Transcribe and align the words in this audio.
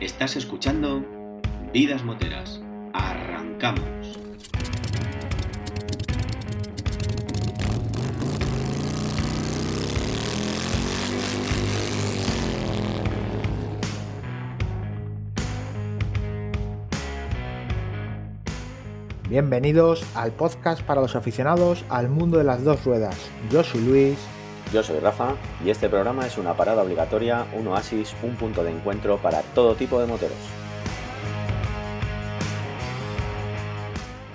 Estás 0.00 0.36
escuchando 0.36 1.04
Vidas 1.72 2.04
Moteras. 2.04 2.60
Arrancamos. 2.92 3.82
Bienvenidos 19.28 20.04
al 20.14 20.30
podcast 20.30 20.82
para 20.82 21.00
los 21.00 21.16
aficionados 21.16 21.84
al 21.88 22.08
mundo 22.08 22.38
de 22.38 22.44
las 22.44 22.62
dos 22.62 22.84
ruedas. 22.84 23.18
Yo 23.50 23.64
soy 23.64 23.80
Luis. 23.80 24.37
Yo 24.72 24.82
soy 24.82 24.98
Rafa 24.98 25.34
y 25.64 25.70
este 25.70 25.88
programa 25.88 26.26
es 26.26 26.36
una 26.36 26.52
parada 26.52 26.82
obligatoria, 26.82 27.46
un 27.54 27.68
oasis, 27.68 28.14
un 28.22 28.36
punto 28.36 28.62
de 28.62 28.70
encuentro 28.70 29.16
para 29.16 29.40
todo 29.40 29.74
tipo 29.74 29.98
de 29.98 30.06
moteros. 30.06 30.36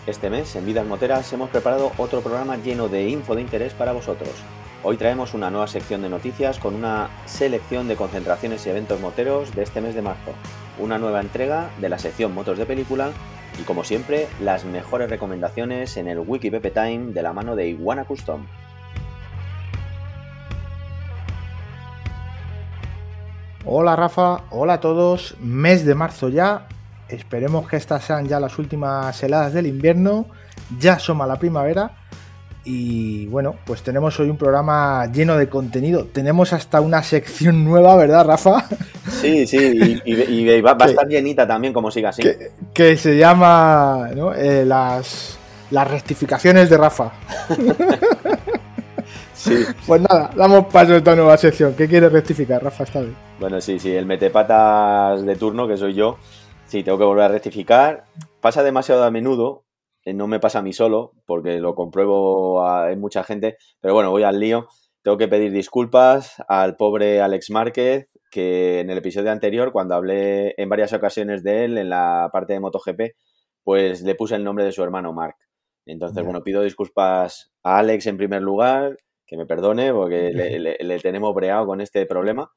Este 0.07 0.31
mes 0.31 0.55
en 0.55 0.65
Vidas 0.65 0.87
Moteras 0.87 1.31
hemos 1.33 1.51
preparado 1.51 1.91
otro 1.97 2.21
programa 2.21 2.57
lleno 2.57 2.89
de 2.89 3.07
info 3.09 3.35
de 3.35 3.41
interés 3.41 3.73
para 3.73 3.91
vosotros. 3.91 4.31
Hoy 4.81 4.97
traemos 4.97 5.35
una 5.35 5.51
nueva 5.51 5.67
sección 5.67 6.01
de 6.01 6.09
noticias 6.09 6.57
con 6.57 6.73
una 6.73 7.09
selección 7.25 7.87
de 7.87 7.95
concentraciones 7.95 8.65
y 8.65 8.71
eventos 8.71 8.99
moteros 8.99 9.53
de 9.53 9.61
este 9.61 9.81
mes 9.81 9.93
de 9.93 10.01
marzo, 10.01 10.31
una 10.79 10.97
nueva 10.97 11.21
entrega 11.21 11.69
de 11.79 11.89
la 11.89 11.99
sección 11.99 12.33
Motos 12.33 12.57
de 12.57 12.65
Película 12.65 13.11
y 13.61 13.63
como 13.63 13.83
siempre 13.83 14.27
las 14.41 14.65
mejores 14.65 15.11
recomendaciones 15.11 15.95
en 15.95 16.07
el 16.07 16.19
Wiki 16.19 16.49
Pepe 16.49 16.71
Time 16.71 17.13
de 17.13 17.21
la 17.21 17.33
mano 17.33 17.55
de 17.55 17.67
Iguana 17.67 18.03
Custom. 18.03 18.47
Hola 23.65 23.95
Rafa, 23.95 24.41
hola 24.51 24.73
a 24.73 24.79
todos. 24.79 25.35
Mes 25.39 25.85
de 25.85 25.95
marzo 25.95 26.29
ya. 26.29 26.67
Esperemos 27.07 27.67
que 27.67 27.77
estas 27.77 28.03
sean 28.03 28.27
ya 28.27 28.39
las 28.39 28.57
últimas 28.59 29.21
heladas 29.23 29.53
del 29.53 29.67
invierno. 29.67 30.25
Ya 30.79 30.93
asoma 30.93 31.27
la 31.27 31.37
primavera. 31.39 31.91
Y 32.65 33.25
bueno, 33.27 33.55
pues 33.65 33.83
tenemos 33.83 34.17
hoy 34.21 34.29
un 34.29 34.37
programa 34.37 35.05
lleno 35.11 35.35
de 35.37 35.49
contenido. 35.49 36.05
Tenemos 36.05 36.53
hasta 36.53 36.79
una 36.81 37.03
sección 37.03 37.63
nueva, 37.65 37.95
¿verdad, 37.95 38.25
Rafa? 38.25 38.65
Sí, 39.21 39.45
sí, 39.45 40.01
y, 40.05 40.13
y- 40.13 40.49
y 40.55 40.61
va, 40.61 40.73
va 40.73 40.85
a 40.85 40.89
estar 40.89 41.07
llenita 41.07 41.45
también 41.45 41.73
como 41.73 41.91
siga 41.91 42.09
así. 42.09 42.21
Que, 42.21 42.51
que 42.73 42.95
se 42.97 43.17
llama 43.17 44.09
¿no? 44.15 44.33
Eh, 44.33 44.63
las, 44.65 45.37
las 45.71 45.89
rectificaciones 45.91 46.69
de 46.69 46.77
Rafa. 46.77 47.11
Sí. 49.43 49.63
Pues 49.87 50.01
nada, 50.01 50.29
damos 50.35 50.65
paso 50.71 50.93
a 50.93 50.97
esta 50.97 51.15
nueva 51.15 51.37
sección. 51.37 51.75
¿Qué 51.75 51.87
quiere 51.87 52.09
rectificar, 52.09 52.63
Rafa, 52.63 52.83
esta 52.85 53.01
vez? 53.01 53.13
Bueno, 53.39 53.59
sí, 53.61 53.79
sí, 53.79 53.93
el 53.93 54.05
metepatas 54.05 55.25
de 55.25 55.35
turno, 55.35 55.67
que 55.67 55.77
soy 55.77 55.93
yo, 55.93 56.17
sí, 56.65 56.83
tengo 56.83 56.97
que 56.97 57.03
volver 57.03 57.25
a 57.25 57.27
rectificar. 57.29 58.05
Pasa 58.41 58.63
demasiado 58.63 59.03
a 59.03 59.11
menudo, 59.11 59.65
eh, 60.05 60.13
no 60.13 60.27
me 60.27 60.39
pasa 60.39 60.59
a 60.59 60.61
mí 60.61 60.71
solo, 60.73 61.11
porque 61.25 61.59
lo 61.59 61.75
compruebo 61.75 62.65
a- 62.65 62.91
en 62.91 62.99
mucha 63.01 63.23
gente, 63.23 63.57
pero 63.81 63.93
bueno, 63.93 64.11
voy 64.11 64.23
al 64.23 64.39
lío. 64.39 64.67
Tengo 65.01 65.17
que 65.17 65.27
pedir 65.27 65.51
disculpas 65.51 66.35
al 66.47 66.77
pobre 66.77 67.21
Alex 67.21 67.49
Márquez, 67.51 68.07
que 68.31 68.79
en 68.79 68.89
el 68.89 68.97
episodio 68.99 69.31
anterior, 69.31 69.71
cuando 69.73 69.95
hablé 69.95 70.55
en 70.57 70.69
varias 70.69 70.93
ocasiones 70.93 71.43
de 71.43 71.65
él, 71.65 71.77
en 71.77 71.89
la 71.89 72.29
parte 72.31 72.53
de 72.53 72.59
MotoGP, 72.61 73.01
pues 73.63 74.01
le 74.01 74.15
puse 74.15 74.35
el 74.35 74.43
nombre 74.43 74.63
de 74.63 74.71
su 74.71 74.81
hermano 74.83 75.11
Mark. 75.13 75.35
Entonces, 75.85 76.23
bueno, 76.23 76.41
pido 76.43 76.63
disculpas 76.63 77.51
a 77.61 77.79
Alex 77.79 78.07
en 78.07 78.15
primer 78.17 78.41
lugar, 78.41 78.97
que 79.33 79.37
me 79.37 79.45
perdone, 79.45 79.91
porque 79.93 80.31
le, 80.33 80.59
le- 80.59 80.77
le 80.81 80.99
tenemos 80.99 81.33
breado 81.33 81.65
con 81.65 81.81
este 81.81 82.05
problema. 82.05 82.51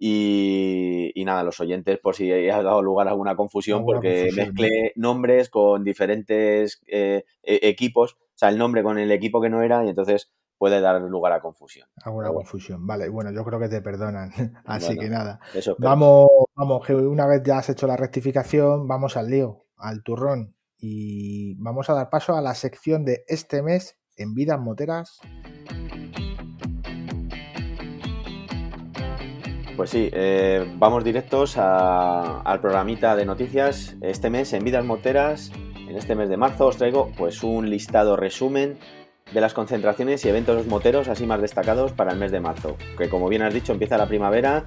Y, 0.00 1.10
y 1.14 1.24
nada, 1.24 1.42
los 1.42 1.58
oyentes, 1.60 1.98
por 1.98 2.14
si 2.14 2.30
ha 2.32 2.62
dado 2.62 2.82
lugar 2.82 3.08
a 3.08 3.10
alguna 3.10 3.34
confusión, 3.34 3.78
Alguna 3.80 3.96
porque 3.96 4.20
confusión, 4.28 4.46
mezclé 4.54 4.92
nombres 4.94 5.50
con 5.50 5.82
diferentes 5.82 6.80
eh, 6.86 7.24
e- 7.42 7.60
equipos, 7.68 8.12
o 8.12 8.18
sea, 8.36 8.48
el 8.48 8.58
nombre 8.58 8.82
con 8.84 8.98
el 8.98 9.10
equipo 9.10 9.40
que 9.40 9.50
no 9.50 9.60
era, 9.62 9.84
y 9.84 9.88
entonces 9.88 10.30
puede 10.56 10.80
dar 10.80 11.00
lugar 11.02 11.32
a 11.32 11.40
confusión. 11.40 11.88
Alguna 12.04 12.28
bueno. 12.28 12.40
confusión. 12.40 12.86
Vale, 12.86 13.08
bueno, 13.08 13.32
yo 13.32 13.44
creo 13.44 13.58
que 13.58 13.68
te 13.68 13.82
perdonan. 13.82 14.30
Así 14.66 14.86
Bueno, 14.86 15.00
que 15.02 15.08
nada. 15.10 15.40
Eso. 15.54 15.74
Vamos, 15.78 16.28
vamos, 16.54 16.86
que 16.86 16.94
una 16.94 17.26
vez 17.26 17.42
ya 17.44 17.58
has 17.58 17.68
hecho 17.68 17.86
la 17.88 17.96
rectificación, 17.96 18.86
vamos 18.86 19.16
al 19.16 19.28
lío, 19.30 19.64
al 19.76 20.02
turrón. 20.04 20.54
Y 20.80 21.54
vamos 21.56 21.90
a 21.90 21.94
dar 21.94 22.08
paso 22.08 22.36
a 22.36 22.40
la 22.40 22.54
sección 22.54 23.04
de 23.04 23.24
este 23.26 23.62
mes 23.62 23.98
en 24.16 24.34
Vidas 24.34 24.60
Moteras. 24.60 25.18
Pues 29.78 29.90
sí, 29.90 30.10
eh, 30.12 30.66
vamos 30.76 31.04
directos 31.04 31.56
a- 31.56 32.40
al 32.40 32.60
programita 32.60 33.14
de 33.14 33.24
noticias. 33.24 33.96
Este 34.00 34.28
mes 34.28 34.52
en 34.52 34.64
Vidas 34.64 34.84
Moteras, 34.84 35.52
en 35.88 35.96
este 35.96 36.16
mes 36.16 36.28
de 36.28 36.36
marzo, 36.36 36.66
os 36.66 36.76
traigo 36.76 37.12
pues 37.16 37.44
un 37.44 37.70
listado 37.70 38.16
resumen 38.16 38.76
de 39.32 39.40
las 39.40 39.54
concentraciones 39.54 40.24
y 40.24 40.28
eventos 40.30 40.66
moteros 40.66 41.06
así 41.06 41.26
más 41.26 41.40
destacados 41.40 41.92
para 41.92 42.10
el 42.12 42.18
mes 42.18 42.32
de 42.32 42.40
marzo. 42.40 42.76
Que 42.98 43.08
como 43.08 43.28
bien 43.28 43.42
has 43.42 43.54
dicho, 43.54 43.72
empieza 43.72 43.96
la 43.96 44.06
primavera 44.06 44.64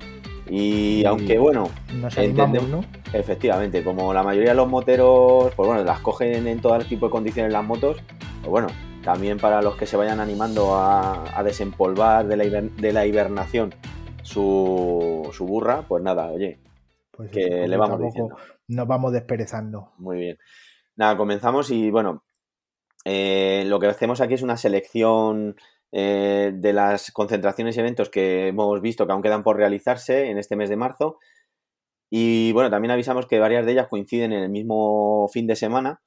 y 0.50 1.02
Y- 1.02 1.06
aunque 1.06 1.38
bueno, 1.38 1.68
Nos 1.94 2.18
animamos, 2.18 2.56
Entendemos. 2.56 2.70
¿no? 2.70 3.18
efectivamente, 3.20 3.84
como 3.84 4.14
la 4.14 4.24
mayoría 4.24 4.52
de 4.52 4.56
los 4.56 4.70
moteros, 4.70 5.54
pues 5.56 5.68
bueno, 5.68 5.84
las 5.84 6.00
cogen 6.00 6.48
en 6.48 6.62
todo 6.62 6.80
tipo 6.80 7.08
de 7.08 7.12
condiciones 7.12 7.52
las 7.52 7.66
motos, 7.66 7.98
pues 8.40 8.50
bueno, 8.50 8.68
también 9.04 9.40
para 9.40 9.62
los 9.62 9.76
que 9.76 9.86
se 9.86 9.98
vayan 9.98 10.22
animando 10.22 10.76
a, 10.76 11.38
a 11.38 11.44
desempolvar 11.44 12.26
de 12.28 12.38
la, 12.38 12.62
de 12.62 12.94
la 12.94 13.06
hibernación 13.06 13.74
su, 14.24 15.30
su 15.34 15.46
burra, 15.46 15.84
pues 15.88 16.04
nada, 16.04 16.32
oye, 16.32 16.60
Pues 17.12 17.32
que 17.32 17.46
eso, 17.46 17.68
le 17.68 17.78
vamos 17.78 18.00
diciendo. 18.00 18.36
Nos 18.68 18.88
vamos 18.88 19.12
desperezando. 19.12 19.92
Muy 19.98 20.18
bien. 20.18 20.38
Nada, 20.96 21.18
comenzamos 21.18 21.72
y 21.72 21.90
bueno, 21.90 22.24
eh, 23.06 23.64
lo 23.68 23.80
que 23.80 23.88
hacemos 23.88 24.22
aquí 24.22 24.36
es 24.36 24.42
una 24.42 24.58
selección 24.58 25.56
eh, 25.92 26.52
de 26.54 26.74
las 26.74 27.12
concentraciones 27.12 27.76
y 27.76 27.80
eventos 27.80 28.10
que 28.10 28.48
hemos 28.48 28.82
visto 28.82 29.06
que 29.06 29.14
aún 29.14 29.22
quedan 29.22 29.44
por 29.44 29.58
realizarse 29.58 30.30
en 30.30 30.38
este 30.38 30.56
mes 30.56 30.70
de 30.70 30.78
marzo. 30.78 31.20
Y 32.10 32.52
bueno, 32.52 32.70
también 32.70 32.92
avisamos 32.92 33.26
que 33.26 33.40
varias 33.40 33.66
de 33.66 33.72
ellas 33.72 33.88
coinciden 33.88 34.34
en 34.34 34.44
el 34.44 34.50
mismo 34.50 35.28
fin 35.32 35.48
de 35.48 35.56
semana. 35.56 36.02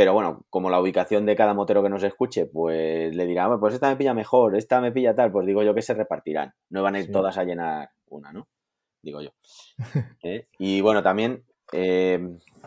Pero 0.00 0.14
bueno, 0.14 0.46
como 0.48 0.70
la 0.70 0.80
ubicación 0.80 1.26
de 1.26 1.36
cada 1.36 1.52
motero 1.52 1.82
que 1.82 1.90
nos 1.90 2.02
escuche, 2.02 2.46
pues 2.46 3.14
le 3.14 3.26
dirá, 3.26 3.44
"Ah, 3.52 3.58
pues 3.60 3.74
esta 3.74 3.90
me 3.90 3.96
pilla 3.96 4.14
mejor, 4.14 4.56
esta 4.56 4.80
me 4.80 4.92
pilla 4.92 5.14
tal, 5.14 5.30
pues 5.30 5.44
digo 5.44 5.62
yo 5.62 5.74
que 5.74 5.82
se 5.82 5.92
repartirán. 5.92 6.54
No 6.70 6.82
van 6.82 6.94
a 6.94 7.00
ir 7.00 7.04
Sí. 7.04 7.12
todas 7.12 7.36
a 7.36 7.44
llenar 7.44 7.90
una, 8.08 8.32
¿no? 8.32 8.48
Digo 9.02 9.20
yo. 9.20 9.28
¿Eh? 10.22 10.46
Y 10.58 10.80
bueno, 10.80 11.02
también 11.02 11.44
eh, 11.74 12.18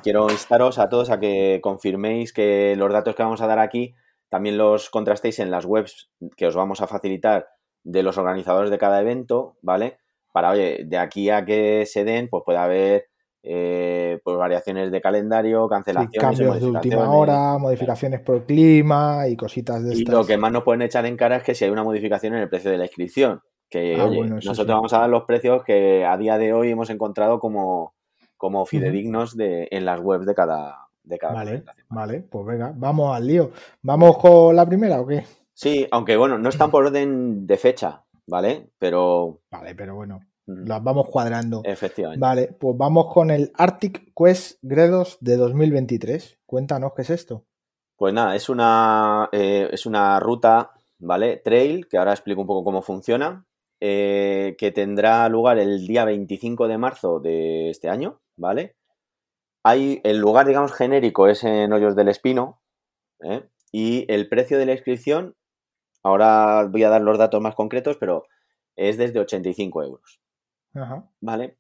quiero 0.04 0.30
instaros 0.30 0.78
a 0.78 0.90
todos 0.90 1.10
a 1.10 1.20
que 1.20 1.60
confirméis 1.64 2.34
que 2.34 2.76
los 2.78 2.94
datos 2.94 3.16
que 3.16 3.24
vamos 3.24 3.42
a 3.42 3.48
dar 3.48 3.58
aquí 3.58 3.96
también 4.30 4.56
los 4.60 4.92
contrastéis 4.92 5.40
en 5.40 5.50
las 5.50 5.66
webs 5.66 6.12
que 6.38 6.46
os 6.46 6.56
vamos 6.56 6.82
a 6.82 6.88
facilitar 6.88 7.48
de 7.84 8.04
los 8.04 8.20
organizadores 8.20 8.70
de 8.70 8.78
cada 8.78 9.02
evento, 9.02 9.58
¿vale? 9.64 9.98
Para, 10.32 10.52
oye, 10.52 10.84
de 10.86 10.98
aquí 11.00 11.32
a 11.32 11.44
que 11.46 11.88
se 11.88 12.04
den, 12.04 12.30
pues 12.30 12.44
puede 12.46 12.60
haber 12.60 13.08
eh, 13.44 14.20
pues 14.24 14.38
variaciones 14.38 14.92
de 14.92 15.02
calendario, 15.02 15.66
Sí, 15.66 15.70
cancelaciones, 15.70 16.20
cambios 16.20 16.60
de 16.62 16.66
última 16.68 17.12
hora, 17.12 17.58
modificaciones 17.58 18.22
por 18.22 18.46
clima 18.46 19.28
y 19.28 19.36
cositas 19.36 19.84
de 19.84 19.96
Y 19.96 20.00
estas. 20.00 20.16
lo 20.16 20.26
que 20.26 20.38
más 20.38 20.52
nos 20.52 20.64
pueden 20.64 20.82
echar 20.82 21.06
en 21.06 21.18
cara 21.18 21.36
es 21.38 21.44
que 21.44 21.54
si 21.54 21.66
hay 21.66 21.72
una 21.72 21.84
modificación 21.84 22.34
en 22.36 22.42
el 22.42 22.50
precio 22.50 22.72
de 22.72 22.78
la 22.78 22.86
inscripción. 22.86 23.42
Que, 23.70 23.98
Ah, 24.00 24.06
oye, 24.06 24.18
bueno, 24.18 24.36
nosotros 24.36 24.66
sí. 24.68 24.72
vamos 24.72 24.94
a 24.94 25.00
dar 25.00 25.10
los 25.10 25.24
precios 25.24 25.64
que 25.64 26.06
a 26.06 26.16
día 26.18 26.38
de 26.38 26.54
hoy 26.54 26.70
hemos 26.70 26.90
encontrado 26.90 27.40
como, 27.40 27.94
como 28.38 28.66
fidedignos 28.66 29.36
de, 29.36 29.68
en 29.72 29.84
las 29.86 30.00
webs 30.00 30.26
de 30.28 30.36
cada, 30.36 30.88
de 31.04 31.18
cada 31.18 31.34
Vale, 31.34 31.64
vale, 31.90 32.22
pues 32.22 32.46
venga, 32.46 32.72
vamos 32.76 33.16
al 33.16 33.26
lío. 33.28 33.52
¿Vamos 33.82 34.18
con 34.20 34.56
la 34.56 34.66
primera 34.66 35.02
o 35.02 35.08
qué? 35.08 35.26
Sí, 35.54 35.88
aunque 35.92 36.16
bueno, 36.18 36.38
no 36.38 36.50
están 36.50 36.70
por 36.72 36.86
orden 36.86 37.46
de 37.48 37.58
fecha, 37.58 38.04
¿vale? 38.28 38.70
Pero 38.80 39.40
Vale, 39.52 39.74
pero 39.76 39.96
bueno, 39.96 40.20
las 40.46 40.84
vamos 40.84 41.08
cuadrando. 41.10 41.62
efectivamente. 41.64 42.20
Vale, 42.20 42.56
pues 42.60 42.78
vamos 42.78 43.14
con 43.14 43.32
el 43.32 43.52
Arctic 43.56 44.12
Quest 44.16 44.60
Gredos 44.62 45.18
de 45.22 45.38
2023. 45.38 46.40
Cuéntanos 46.46 46.94
qué 46.96 47.04
es 47.04 47.10
esto. 47.10 47.46
Pues 47.96 48.14
nada, 48.14 48.36
es 48.36 48.50
una, 48.50 49.30
eh, 49.32 49.70
es 49.72 49.86
una 49.86 50.20
ruta, 50.20 50.72
¿vale? 51.00 51.38
Trail, 51.38 51.88
que 51.88 51.98
ahora 51.98 52.12
explico 52.12 52.42
un 52.42 52.48
poco 52.48 52.64
cómo 52.64 52.82
funciona, 52.82 53.46
eh, 53.80 54.56
que 54.58 54.72
tendrá 54.72 55.28
lugar 55.30 55.60
el 55.60 55.86
día 55.88 56.04
25 56.06 56.68
de 56.68 56.78
marzo 56.78 57.20
de 57.20 57.70
este 57.70 57.90
año, 57.90 58.20
¿vale? 58.36 58.76
Hay, 59.64 60.02
el 60.04 60.18
lugar, 60.18 60.48
digamos, 60.48 60.74
genérico 60.74 61.28
es 61.28 61.44
en 61.44 61.72
Hoyos 61.72 61.96
del 61.96 62.10
Espino, 62.10 62.62
¿eh? 63.22 63.48
Y 63.72 64.06
el 64.12 64.28
precio 64.28 64.58
de 64.58 64.66
la 64.66 64.74
inscripción, 64.74 65.36
ahora 66.04 66.68
voy 66.70 66.84
a 66.84 66.90
dar 66.90 67.02
los 67.02 67.18
datos 67.18 67.42
más 67.42 67.56
concretos, 67.56 67.98
pero 67.98 68.26
es 68.76 68.98
desde 68.98 69.20
85 69.20 69.84
euros. 69.84 70.23
Ajá. 70.74 71.10
¿vale? 71.22 71.58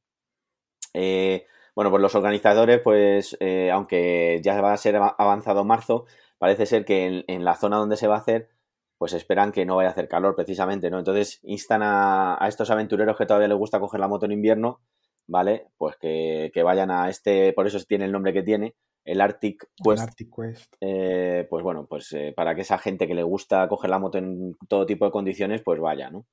Eh, 0.93 1.45
bueno, 1.75 1.89
pues 1.89 2.01
los 2.01 2.15
organizadores, 2.15 2.79
pues 2.81 3.35
eh, 3.39 3.71
aunque 3.71 4.39
ya 4.43 4.61
va 4.61 4.73
a 4.73 4.77
ser 4.77 4.95
ava- 4.95 5.15
avanzado 5.17 5.63
marzo, 5.63 6.05
parece 6.37 6.65
ser 6.65 6.85
que 6.85 7.05
en, 7.05 7.25
en 7.27 7.43
la 7.43 7.55
zona 7.55 7.77
donde 7.77 7.97
se 7.97 8.07
va 8.07 8.15
a 8.15 8.19
hacer, 8.19 8.49
pues 8.97 9.13
esperan 9.13 9.51
que 9.51 9.65
no 9.65 9.75
vaya 9.75 9.89
a 9.89 9.91
hacer 9.91 10.07
calor 10.07 10.35
precisamente, 10.35 10.89
¿no? 10.89 10.99
Entonces 10.99 11.39
instan 11.43 11.81
a, 11.83 12.37
a 12.39 12.47
estos 12.47 12.69
aventureros 12.69 13.17
que 13.17 13.25
todavía 13.25 13.47
les 13.47 13.57
gusta 13.57 13.79
coger 13.79 13.99
la 13.99 14.07
moto 14.07 14.25
en 14.25 14.31
invierno, 14.33 14.81
¿vale? 15.27 15.67
Pues 15.77 15.97
que, 15.97 16.51
vayan 16.63 16.91
a 16.91 17.09
este, 17.09 17.53
por 17.53 17.67
eso 17.67 17.79
tiene 17.87 18.05
el 18.05 18.11
nombre 18.11 18.33
que 18.33 18.43
tiene, 18.43 18.75
el 19.03 19.19
Arctic 19.19 19.67
Quest. 19.83 20.03
Arctic 20.03 20.29
Quest. 20.33 20.75
Eh, 20.79 21.47
pues 21.49 21.63
bueno, 21.63 21.85
pues 21.85 22.11
eh, 22.13 22.33
para 22.35 22.55
que 22.55 22.61
esa 22.61 22.77
gente 22.77 23.07
que 23.07 23.15
le 23.15 23.23
gusta 23.23 23.67
coger 23.67 23.89
la 23.89 23.99
moto 23.99 24.17
en 24.19 24.55
todo 24.67 24.85
tipo 24.85 25.05
de 25.05 25.11
condiciones, 25.11 25.61
pues 25.61 25.79
vaya, 25.79 26.09
¿no? 26.09 26.25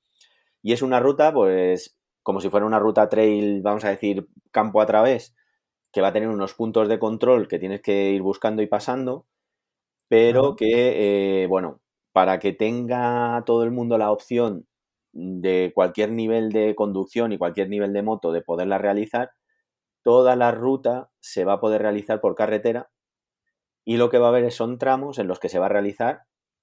Y 0.62 0.72
es 0.72 0.82
una 0.82 1.00
ruta, 1.00 1.32
pues, 1.32 1.96
como 2.22 2.40
si 2.40 2.50
fuera 2.50 2.66
una 2.66 2.78
ruta 2.78 3.08
trail, 3.08 3.62
vamos 3.62 3.84
a 3.84 3.90
decir, 3.90 4.28
campo 4.50 4.80
a 4.80 4.86
través, 4.86 5.34
que 5.92 6.00
va 6.00 6.08
a 6.08 6.12
tener 6.12 6.28
unos 6.28 6.54
puntos 6.54 6.88
de 6.88 6.98
control 6.98 7.48
que 7.48 7.58
tienes 7.58 7.82
que 7.82 8.10
ir 8.10 8.22
buscando 8.22 8.62
y 8.62 8.66
pasando, 8.66 9.26
pero 10.08 10.56
que, 10.56 11.44
eh, 11.44 11.46
bueno, 11.46 11.80
para 12.12 12.38
que 12.38 12.52
tenga 12.52 13.42
todo 13.46 13.64
el 13.64 13.70
mundo 13.70 13.98
la 13.98 14.10
opción 14.12 14.66
de 15.12 15.72
cualquier 15.74 16.12
nivel 16.12 16.52
de 16.52 16.74
conducción 16.74 17.32
y 17.32 17.38
cualquier 17.38 17.68
nivel 17.68 17.92
de 17.92 18.02
moto 18.02 18.32
de 18.32 18.42
poderla 18.42 18.78
realizar, 18.78 19.30
toda 20.02 20.36
la 20.36 20.52
ruta 20.52 21.10
se 21.20 21.44
va 21.44 21.54
a 21.54 21.60
poder 21.60 21.82
realizar 21.82 22.20
por 22.20 22.34
carretera 22.34 22.90
y 23.84 23.96
lo 23.96 24.10
que 24.10 24.18
va 24.18 24.26
a 24.26 24.30
haber 24.30 24.50
son 24.52 24.78
tramos 24.78 25.18
en 25.18 25.26
los 25.26 25.40
que 25.40 25.48
se 25.48 25.58
va 25.58 25.66
a 25.66 25.70
realizar, 25.70 26.22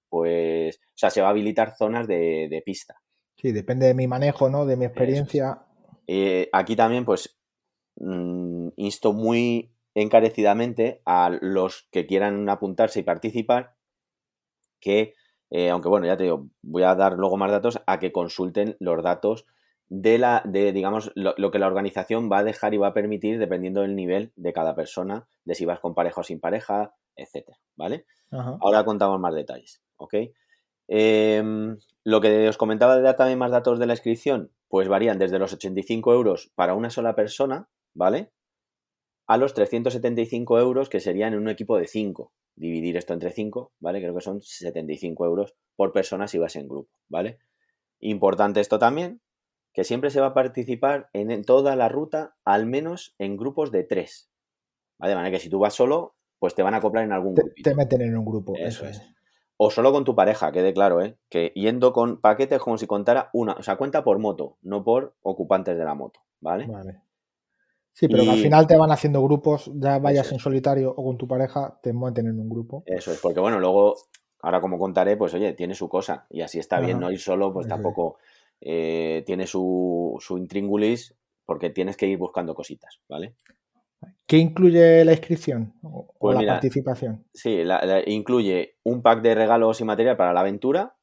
pues, 0.09 0.77
o 0.77 0.97
sea, 0.97 1.09
se 1.09 1.21
va 1.21 1.27
a 1.27 1.31
habilitar 1.31 1.75
zonas 1.77 2.07
de, 2.07 2.61
pista. 2.65 3.01
Sí, 3.37 3.51
depende 3.51 3.87
de 3.87 3.93
mi 3.93 4.07
manejo, 4.07 4.49
¿no? 4.49 4.65
De 4.65 4.75
mi 4.75 4.85
experiencia. 4.85 5.63
Eh, 6.07 6.49
aquí 6.51 6.75
también, 6.75 7.05
pues, 7.05 7.37
mm, 7.97 8.69
insto 8.75 9.13
muy 9.13 9.71
encarecidamente 9.95 11.01
a 11.05 11.29
los 11.41 11.87
que 11.91 12.05
quieran 12.05 12.49
apuntarse 12.49 12.99
y 12.99 13.03
participar 13.03 13.75
que 14.79 15.13
eh, 15.49 15.69
aunque 15.69 15.89
bueno, 15.89 16.05
ya 16.05 16.17
te 16.17 16.23
digo, 16.23 16.49
voy 16.61 16.83
a 16.83 16.95
dar 16.95 17.13
luego 17.13 17.37
más 17.37 17.51
datos, 17.51 17.81
a 17.85 17.99
que 17.99 18.11
consulten 18.11 18.75
los 18.79 19.01
datos 19.03 19.45
de 19.89 20.17
la, 20.17 20.41
de, 20.45 20.73
digamos, 20.73 21.11
lo, 21.15 21.51
que 21.51 21.59
la 21.59 21.67
organización 21.67 22.29
va 22.29 22.39
a 22.39 22.43
dejar 22.43 22.73
y 22.73 22.77
va 22.77 22.87
a 22.87 22.93
permitir 22.93 23.39
dependiendo 23.39 23.81
del 23.81 23.95
nivel 23.95 24.33
de 24.35 24.51
cada 24.51 24.75
persona, 24.75 25.27
de 25.45 25.55
si 25.55 25.65
vas 25.65 25.79
con 25.79 25.95
pareja 25.95 26.21
o 26.21 26.23
sin 26.23 26.41
pareja, 26.41 26.93
etcétera, 27.15 27.57
¿vale? 27.75 28.05
Ahora 28.29 28.83
contamos 28.83 29.19
más 29.21 29.33
detalles, 29.33 29.81
¿ok? 29.95 30.15
Em, 30.89 31.77
lo 32.07 32.21
que 32.21 32.47
os 32.47 32.55
comentaba 32.55 32.97
de 32.97 33.13
también 33.15 33.37
más 33.37 33.51
datos 33.51 33.79
de 33.79 33.85
la 33.85 33.91
inscripción, 33.91 34.53
pues 34.69 34.87
varían 34.87 35.19
desde 35.19 35.39
los 35.39 35.51
85 35.51 36.13
euros 36.13 36.53
para 36.55 36.73
una 36.73 36.89
sola 36.89 37.15
persona, 37.15 37.67
¿vale? 37.93 38.31
A 39.25 39.35
los 39.35 39.53
375 39.53 40.57
euros 40.57 40.87
que 40.87 41.01
serían 41.01 41.33
en 41.33 41.39
un 41.39 41.49
equipo 41.49 41.77
de 41.77 41.85
5, 41.85 42.31
dividir 42.55 42.95
esto 42.95 43.11
entre 43.11 43.31
5, 43.31 43.73
¿vale? 43.81 43.99
Creo 43.99 44.15
que 44.15 44.21
son 44.21 44.41
75 44.41 45.25
euros 45.25 45.55
por 45.75 45.91
persona 45.91 46.29
si 46.29 46.37
vas 46.37 46.55
en 46.55 46.69
grupo, 46.69 46.97
¿vale? 47.09 47.39
Importante 47.99 48.61
esto 48.61 48.79
también, 48.79 49.19
que 49.73 49.83
siempre 49.83 50.09
se 50.09 50.21
va 50.21 50.27
a 50.27 50.33
participar 50.33 51.09
en, 51.11 51.43
toda 51.43 51.75
la 51.75 51.89
ruta, 51.89 52.37
al 52.45 52.67
menos 52.67 53.15
en 53.17 53.35
grupos 53.35 53.69
de 53.73 53.83
3, 53.83 54.31
¿vale? 54.97 55.09
De 55.09 55.15
manera 55.17 55.35
que 55.35 55.43
si 55.43 55.49
tú 55.49 55.59
vas 55.59 55.73
solo, 55.73 56.15
pues 56.39 56.55
te 56.55 56.63
van 56.63 56.73
a 56.73 56.77
acoplar 56.77 57.03
en 57.03 57.11
algún 57.11 57.33
grupo. 57.33 57.51
Te 57.61 57.75
meten 57.75 58.01
en 58.01 58.15
un 58.15 58.23
grupo, 58.23 58.53
eso, 58.55 58.87
es. 58.87 59.01
O 59.57 59.71
solo 59.71 59.91
con 59.91 60.03
tu 60.03 60.15
pareja, 60.15 60.51
quede 60.51 60.73
claro, 60.73 61.01
¿eh? 61.01 61.17
Que 61.29 61.51
yendo 61.55 61.91
con 61.91 62.21
paquetes 62.21 62.59
como 62.59 62.77
si 62.77 62.85
contara 62.85 63.29
una, 63.33 63.53
o 63.53 63.63
sea, 63.63 63.75
cuenta 63.75 64.03
por 64.03 64.19
moto, 64.19 64.57
no 64.61 64.83
por 64.83 65.15
ocupantes 65.23 65.77
de 65.77 65.83
la 65.83 65.95
moto, 65.95 66.19
¿vale? 66.39 66.67
Vale. 66.67 67.01
Sí, 67.97 68.07
pero 68.07 68.29
al 68.29 68.37
final 68.37 68.67
te 68.67 68.77
van 68.77 68.91
haciendo 68.91 69.23
grupos, 69.23 69.71
ya 69.73 69.97
vayas 69.97 70.31
en 70.31 70.37
solitario 70.37 70.91
o 70.95 71.03
con 71.03 71.17
tu 71.17 71.27
pareja, 71.27 71.79
te 71.81 71.93
meten 71.93 72.27
en 72.27 72.39
un 72.39 72.47
grupo. 72.47 72.83
Eso 72.85 73.11
es, 73.11 73.19
porque 73.19 73.39
bueno, 73.39 73.59
luego, 73.59 73.95
ahora 74.41 74.61
como 74.61 74.77
contaré, 74.77 75.17
pues 75.17 75.33
oye, 75.33 75.53
tiene 75.53 75.73
su 75.73 75.89
cosa 75.89 76.27
y 76.29 76.41
así 76.41 76.59
está 76.59 76.79
bien, 76.79 76.99
no 76.99 77.09
ir 77.09 77.19
solo, 77.19 77.51
pues 77.51 77.67
tampoco 77.67 78.17
eh, 78.61 79.23
tiene 79.25 79.47
su, 79.47 80.15
su 80.19 80.37
intríngulis 80.37 81.15
porque 81.43 81.71
tienes 81.71 81.97
que 81.97 82.05
ir 82.05 82.19
buscando 82.19 82.53
cositas, 82.53 82.99
¿vale? 83.09 83.33
¿Qué 84.27 84.37
incluye 84.37 85.05
la 85.05 85.13
inscripción 85.13 85.73
o, 85.81 86.13
pues 86.19 86.37
la 86.41 86.53
participación? 86.53 87.25
Sí, 87.33 87.63
incluye 88.07 88.77
un 88.83 89.01
pack 89.01 89.21
de 89.21 89.33
regalos 89.33 89.79
y 89.79 89.85
material 89.85 90.17
para 90.17 90.33
la 90.33 90.41
aventura, 90.41 90.97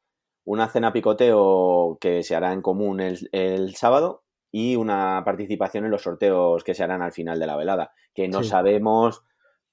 una 0.44 0.68
cena 0.68 0.92
picoteo 0.92 1.96
que 2.00 2.22
se 2.22 2.36
hará 2.36 2.52
en 2.52 2.60
común 2.60 3.00
el, 3.00 3.28
el 3.32 3.74
sábado 3.76 4.24
y 4.52 4.76
una 4.76 5.22
participación 5.24 5.86
en 5.86 5.90
los 5.90 6.02
sorteos 6.02 6.62
que 6.62 6.74
se 6.74 6.84
harán 6.84 7.02
al 7.02 7.12
final 7.12 7.40
de 7.40 7.46
la 7.46 7.56
velada, 7.56 7.92
que 8.14 8.28
no 8.28 8.44
sabemos... 8.44 9.24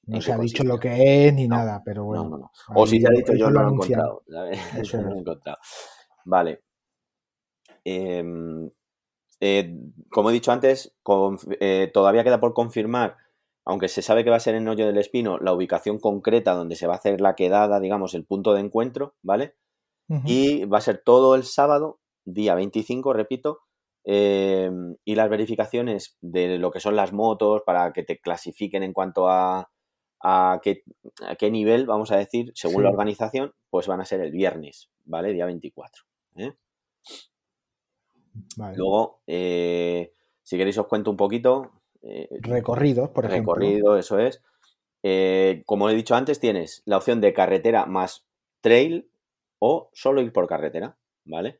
No 0.03 0.19
se 0.21 0.31
ha 0.31 0.37
dicho 0.37 0.63
lo 0.63 0.79
que 0.79 1.27
es 1.27 1.33
ni 1.33 1.47
nada, 1.47 1.83
pero 1.85 2.05
bueno. 2.05 2.51
o 2.73 2.87
si 2.87 2.99
se 2.99 3.07
ha 3.07 3.11
dicho 3.11 3.33
yo 3.33 3.51
no 3.51 3.61
lo 3.61 3.69
he 3.69 3.73
encontrado. 3.73 4.23
Eso 4.79 4.99
no 4.99 5.09
lo 5.09 5.15
he 5.17 5.19
encontrado. 5.19 5.59
Vale. 6.25 6.63
Em, 7.83 8.71
eh, 9.39 9.77
como 10.09 10.31
he 10.31 10.33
dicho 10.33 10.51
antes, 10.51 10.95
eh, 11.59 11.91
todavía 11.93 12.23
queda 12.23 12.39
por 12.39 12.55
confirmar, 12.55 13.17
aunque 13.65 13.87
se 13.87 14.01
sabe 14.01 14.23
que 14.23 14.29
va 14.29 14.37
a 14.37 14.41
ser 14.41 14.55
en 14.55 14.67
Hoyo 14.67 14.85
del 14.85 14.97
Espino, 14.97 15.37
la 15.39 15.53
ubicación 15.53 15.99
concreta 15.99 16.53
donde 16.53 16.75
se 16.75 16.87
va 16.87 16.93
a 16.93 16.97
hacer 16.97 17.21
la 17.21 17.35
quedada, 17.35 17.79
digamos, 17.79 18.13
el 18.13 18.25
punto 18.25 18.53
de 18.53 18.61
encuentro, 18.61 19.15
¿vale? 19.21 19.55
Y 20.25 20.65
va 20.65 20.79
a 20.79 20.81
ser 20.81 21.01
todo 21.05 21.35
el 21.35 21.45
sábado, 21.45 22.01
día 22.25 22.53
25, 22.53 23.13
repito, 23.13 23.61
Em, 24.03 24.95
y 25.05 25.13
las 25.13 25.29
verificaciones 25.29 26.17
de 26.21 26.57
lo 26.57 26.71
que 26.71 26.79
son 26.79 26.95
las 26.95 27.13
motos 27.13 27.61
para 27.65 27.93
que 27.93 28.03
te 28.03 28.19
clasifiquen 28.19 28.81
en 28.81 28.93
cuanto 28.93 29.29
a, 29.29 29.69
a, 30.21 30.59
qué, 30.63 30.83
qué 31.37 31.51
nivel, 31.51 31.85
vamos 31.85 32.11
a 32.11 32.17
decir, 32.17 32.51
según 32.55 32.83
la 32.83 32.89
organización, 32.89 33.53
pues 33.69 33.87
van 33.87 34.01
a 34.01 34.05
ser 34.05 34.21
el 34.21 34.31
viernes, 34.31 34.89
¿vale? 35.05 35.33
Día 35.33 35.45
24. 35.45 36.03
¿eh? 36.37 36.53
Luego, 38.75 39.21
eh, 39.27 40.13
si 40.41 40.57
queréis 40.57 40.77
os 40.79 40.87
cuento 40.87 41.11
un 41.11 41.17
poquito. 41.17 41.71
Eh, 42.03 42.27
recorridos, 42.41 43.09
por 43.09 43.25
ejemplo. 43.25 43.53
Recorrido, 43.53 43.97
eso 43.97 44.19
es. 44.19 44.41
como 45.65 45.89
he 45.89 45.95
dicho 45.95 46.15
antes, 46.15 46.39
tienes 46.39 46.81
la 46.85 46.97
opción 46.97 47.21
de 47.21 47.33
carretera 47.33 47.85
más 47.85 48.25
trail 48.61 49.11
o 49.59 49.89
solo 49.93 50.21
ir 50.21 50.31
por 50.33 50.47
carretera, 50.47 50.97
¿vale? 51.25 51.59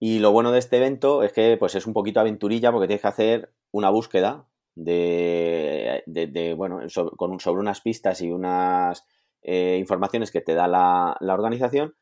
Y 0.00 0.18
lo 0.18 0.32
bueno 0.32 0.50
de 0.50 0.58
este 0.58 0.78
evento 0.78 1.22
es 1.22 1.32
que 1.32 1.56
pues 1.56 1.74
es 1.76 1.86
un 1.86 1.92
poquito 1.92 2.18
aventurilla 2.18 2.72
porque 2.72 2.88
tienes 2.88 3.02
que 3.02 3.08
hacer 3.08 3.52
una 3.70 3.88
búsqueda 3.88 4.48
de, 4.74 6.54
bueno, 6.56 6.88
sobre, 6.88 7.12
sobre 7.38 7.60
unas 7.60 7.80
pistas 7.82 8.20
y 8.20 8.32
unas 8.32 9.06
eh, 9.42 9.76
informaciones 9.78 10.32
que 10.32 10.40
te 10.40 10.54
da 10.54 10.66
la, 10.66 11.16
organización 11.20 11.94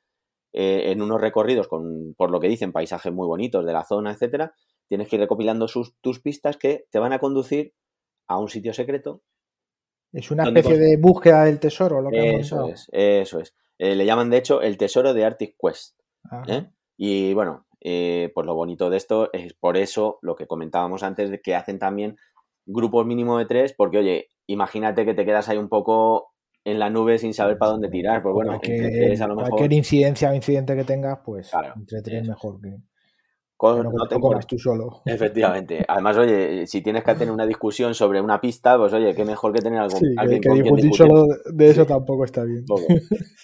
eh, 0.52 0.92
en 0.92 1.02
unos 1.02 1.20
recorridos 1.20 1.68
con, 1.68 2.14
por 2.16 2.30
lo 2.30 2.40
que 2.40 2.48
dicen, 2.48 2.72
paisajes 2.72 3.12
muy 3.12 3.26
bonitos 3.26 3.66
de 3.66 3.72
la 3.72 3.84
zona, 3.84 4.12
etcétera. 4.12 4.54
Tienes 4.90 5.06
que 5.06 5.14
ir 5.14 5.22
recopilando 5.22 5.68
sus, 5.68 5.94
tus 6.00 6.18
pistas 6.18 6.56
que 6.56 6.88
te 6.90 6.98
van 6.98 7.12
a 7.12 7.20
conducir 7.20 7.74
a 8.26 8.38
un 8.38 8.48
sitio 8.48 8.74
secreto. 8.74 9.22
Es 10.12 10.32
una 10.32 10.42
especie 10.42 10.76
de 10.76 10.96
búsqueda 10.96 11.44
del 11.44 11.60
tesoro, 11.60 12.02
lo 12.02 12.10
que 12.10 12.40
Eso 12.40 12.66
es, 12.66 12.88
eso 12.90 13.38
es. 13.38 13.54
Eh, 13.78 13.94
le 13.94 14.04
llaman, 14.04 14.30
de 14.30 14.38
hecho, 14.38 14.60
el 14.62 14.76
tesoro 14.76 15.14
de 15.14 15.24
Arctic 15.24 15.54
Quest. 15.56 15.96
Y 16.96 17.32
bueno, 17.34 17.66
eh, 17.80 18.32
pues 18.34 18.44
lo 18.44 18.56
bonito 18.56 18.90
de 18.90 18.96
esto 18.96 19.32
es 19.32 19.54
por 19.54 19.76
eso 19.76 20.18
lo 20.22 20.34
que 20.34 20.48
comentábamos 20.48 21.04
antes 21.04 21.30
de 21.30 21.40
que 21.40 21.54
hacen 21.54 21.78
también 21.78 22.16
grupos 22.66 23.06
mínimo 23.06 23.38
de 23.38 23.46
tres, 23.46 23.72
porque 23.72 23.98
oye, 23.98 24.28
imagínate 24.48 25.04
que 25.04 25.14
te 25.14 25.24
quedas 25.24 25.48
ahí 25.48 25.56
un 25.56 25.68
poco 25.68 26.32
en 26.64 26.80
la 26.80 26.90
nube 26.90 27.18
sin 27.18 27.32
saber 27.32 27.58
para 27.58 27.70
dónde 27.70 27.88
tirar. 27.88 28.22
Pues 28.22 28.34
bueno, 28.34 28.58
cualquier 28.58 29.72
incidencia 29.72 30.30
o 30.30 30.34
incidente 30.34 30.74
que 30.74 30.84
tengas, 30.84 31.20
pues 31.24 31.52
entre 31.76 32.02
tres 32.02 32.28
mejor 32.28 32.60
que. 32.60 32.76
No 33.62 34.06
te 34.08 34.18
comas 34.18 34.46
tú 34.46 34.58
solo. 34.58 35.02
Efectivamente. 35.04 35.84
Además, 35.86 36.16
oye, 36.16 36.66
si 36.66 36.80
tienes 36.80 37.04
que 37.04 37.14
tener 37.14 37.32
una 37.32 37.46
discusión 37.46 37.94
sobre 37.94 38.20
una 38.20 38.40
pista, 38.40 38.76
pues 38.78 38.92
oye, 38.92 39.14
qué 39.14 39.24
mejor 39.24 39.52
que 39.52 39.60
tener 39.60 39.80
algo. 39.80 39.96
Sí, 39.96 40.06
alguien 40.16 40.40
que, 40.40 40.50
discutir 40.50 40.94
solo 40.94 41.26
de 41.52 41.70
eso 41.70 41.84
tampoco 41.84 42.24
está 42.24 42.44
bien. 42.44 42.64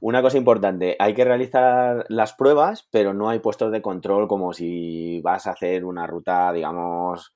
Una 0.00 0.20
cosa 0.20 0.36
importante, 0.36 0.96
hay 0.98 1.14
que 1.14 1.24
realizar 1.24 2.06
las 2.08 2.32
pruebas, 2.32 2.88
pero 2.90 3.14
no 3.14 3.28
hay 3.28 3.38
puestos 3.38 3.70
de 3.70 3.80
control 3.80 4.26
como 4.26 4.52
si 4.52 5.20
vas 5.20 5.46
a 5.46 5.52
hacer 5.52 5.84
una 5.84 6.08
ruta, 6.08 6.52
digamos, 6.52 7.32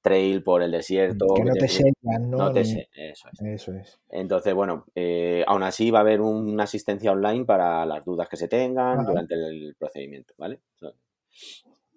trail 0.00 0.42
por 0.42 0.62
el 0.62 0.72
desierto. 0.72 1.26
Que 1.36 1.44
no 1.44 1.52
te 1.54 1.68
sellan, 1.68 2.28
¿no? 2.28 2.38
No 2.38 2.52
te 2.52 2.62
eso 2.62 2.78
es. 2.96 3.40
Eso 3.40 3.72
es. 3.72 4.00
Entonces, 4.08 4.52
bueno, 4.52 4.86
eh, 4.96 5.44
aún 5.46 5.62
así 5.62 5.92
va 5.92 6.00
a 6.00 6.02
haber 6.02 6.20
una 6.20 6.64
asistencia 6.64 7.12
online 7.12 7.44
para 7.44 7.86
las 7.86 8.04
dudas 8.04 8.28
que 8.28 8.36
se 8.36 8.48
tengan 8.48 9.06
durante 9.06 9.34
el 9.34 9.76
procedimiento, 9.78 10.34
¿vale? 10.38 10.58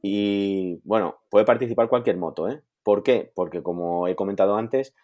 Y 0.02 0.80
bueno, 0.84 1.22
puede 1.30 1.46
participar 1.46 1.90
cualquier 1.90 2.18
moto, 2.18 2.50
¿eh? 2.50 2.62
¿Por 2.84 3.04
qué? 3.04 3.32
Porque 3.36 3.62
como 3.62 4.08
he 4.08 4.16
comentado 4.16 4.56
antes, 4.56 4.96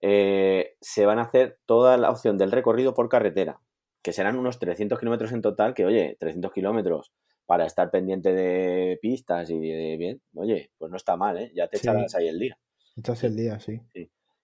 eh, 0.00 0.76
se 0.80 1.06
van 1.06 1.18
a 1.18 1.22
hacer 1.22 1.58
toda 1.66 1.96
la 1.96 2.10
opción 2.10 2.38
del 2.38 2.50
recorrido 2.50 2.94
por 2.94 3.08
carretera 3.08 3.60
que 4.02 4.12
serán 4.12 4.36
unos 4.36 4.58
300 4.58 4.98
kilómetros 4.98 5.32
en 5.32 5.42
total, 5.42 5.74
que 5.74 5.86
oye, 5.86 6.16
300 6.18 6.52
kilómetros 6.52 7.12
para 7.46 7.66
estar 7.66 7.90
pendiente 7.90 8.32
de 8.32 8.98
pistas 9.00 9.48
y 9.50 9.58
de 9.58 9.96
bien, 9.96 10.20
oye, 10.34 10.70
pues 10.76 10.90
no 10.90 10.96
está 10.96 11.16
mal, 11.16 11.38
¿eh? 11.38 11.52
Ya 11.54 11.68
te 11.68 11.76
echarás 11.76 12.14
ahí 12.14 12.28
el 12.28 12.38
día. 12.38 12.58
Echas 12.96 13.22
el 13.24 13.36
día, 13.36 13.60
sí. 13.60 13.80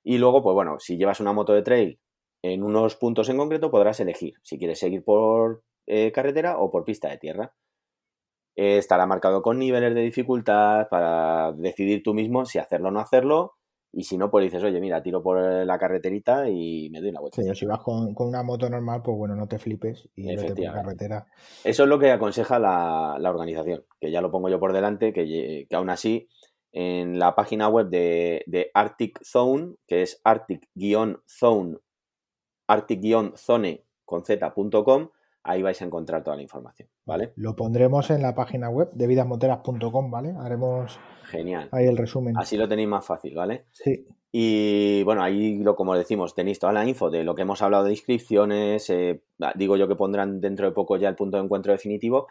Y 0.05 0.19
luego, 0.19 0.43
pues 0.43 0.55
bueno, 0.55 0.79
si 0.79 0.97
llevas 0.97 1.21
una 1.21 1.33
moto 1.33 1.53
de 1.53 1.63
trail 1.63 1.99
en 2.43 2.63
unos 2.63 2.97
puntos 2.97 3.29
en 3.29 3.37
concreto, 3.37 3.71
podrás 3.71 4.01
elegir 4.01 4.35
si 4.43 4.59
quieres 4.59 4.79
seguir 4.79 5.05
por 5.05 5.65
eh, 5.87 6.13
carretera 6.13 6.59
o 6.59 6.71
por 6.71 6.85
pista 6.85 7.09
de 7.09 7.19
tierra. 7.19 7.55
Eh, 8.61 8.77
estará 8.77 9.07
marcado 9.07 9.41
con 9.41 9.57
niveles 9.57 9.95
de 9.95 10.01
dificultad 10.01 10.89
para 10.89 11.53
decidir 11.53 12.03
tú 12.03 12.13
mismo 12.13 12.45
si 12.45 12.59
hacerlo 12.59 12.89
o 12.89 12.91
no 12.91 12.99
hacerlo. 12.99 13.55
Y 13.93 14.03
si 14.03 14.19
no, 14.19 14.33
pues 14.33 14.47
dices, 14.47 14.65
oye, 14.65 14.81
mira, 14.81 15.01
tiro 15.01 15.23
por 15.23 15.39
la 15.39 15.79
carreterita 15.79 16.51
y 16.51 16.91
me 16.91 16.99
doy 17.01 17.11
una 17.11 17.21
vuelta. 17.21 17.41
Sí, 17.41 17.55
si 17.55 17.67
vas 17.67 17.79
con, 17.79 18.17
una 18.19 18.43
moto 18.43 18.69
normal, 18.69 19.03
pues 19.05 19.17
bueno, 19.17 19.37
no 19.37 19.47
te 19.47 19.61
flipes 19.61 20.09
y 20.17 20.27
vete 20.35 20.57
por 20.57 20.75
carretera. 20.75 21.27
Eso 21.63 21.85
es 21.85 21.89
lo 21.89 22.01
que 22.01 22.11
aconseja 22.11 22.59
la, 22.59 23.31
organización, 23.31 23.85
que 24.01 24.11
ya 24.11 24.21
lo 24.21 24.33
pongo 24.33 24.49
yo 24.49 24.59
por 24.59 24.73
delante, 24.73 25.13
que, 25.13 25.67
que 25.71 25.77
aún 25.77 25.89
así 25.89 26.29
en 26.73 27.21
la 27.21 27.37
página 27.37 27.69
web 27.69 27.89
de, 27.89 28.43
de 28.49 28.73
Arctic 28.75 29.23
Zone, 29.25 29.77
que 29.87 30.03
es 30.03 30.21
arctic-zone, 30.25 31.79
arctic-zone 32.67 33.85
con 34.05 34.25
z.com, 34.25 35.11
ahí 35.49 35.63
vais 35.63 35.81
a 35.81 35.85
encontrar 35.85 36.23
toda 36.23 36.37
la 36.37 36.43
información, 36.43 36.89
¿vale? 37.07 37.33
Lo 37.37 37.57
pondremos 37.57 38.11
en 38.11 38.23
la 38.23 38.35
página 38.35 38.69
web 38.69 38.91
de 38.93 39.07
vidasmoteras.com, 39.07 40.11
¿vale? 40.11 40.35
Haremos 40.39 41.01
Genial. 41.25 41.69
ahí 41.73 41.87
el 41.87 41.97
resumen. 41.97 42.37
Así 42.37 42.57
lo 42.57 42.69
tenéis 42.69 42.89
más 42.89 43.05
fácil, 43.05 43.35
¿vale? 43.35 43.65
Sí. 43.73 44.07
Y 44.31 45.03
bueno, 45.05 45.23
ahí 45.23 45.59
lo 45.59 45.75
como 45.75 45.95
decimos, 45.95 46.35
tenéis 46.35 46.59
toda 46.59 46.75
la 46.75 46.87
info 46.87 47.11
de 47.11 47.25
lo 47.25 47.35
que 47.35 47.43
hemos 47.43 47.63
hablado 47.63 47.85
de 47.85 47.93
inscripciones, 47.93 48.91
eh, 48.91 49.23
digo 49.55 49.77
yo 49.77 49.89
que 49.89 49.97
pondrán 49.97 50.41
dentro 50.41 50.67
de 50.67 50.73
poco 50.73 50.99
ya 50.99 51.09
el 51.09 51.17
punto 51.17 51.39
de 51.39 51.45
encuentro 51.45 51.73
definitivo 51.73 52.27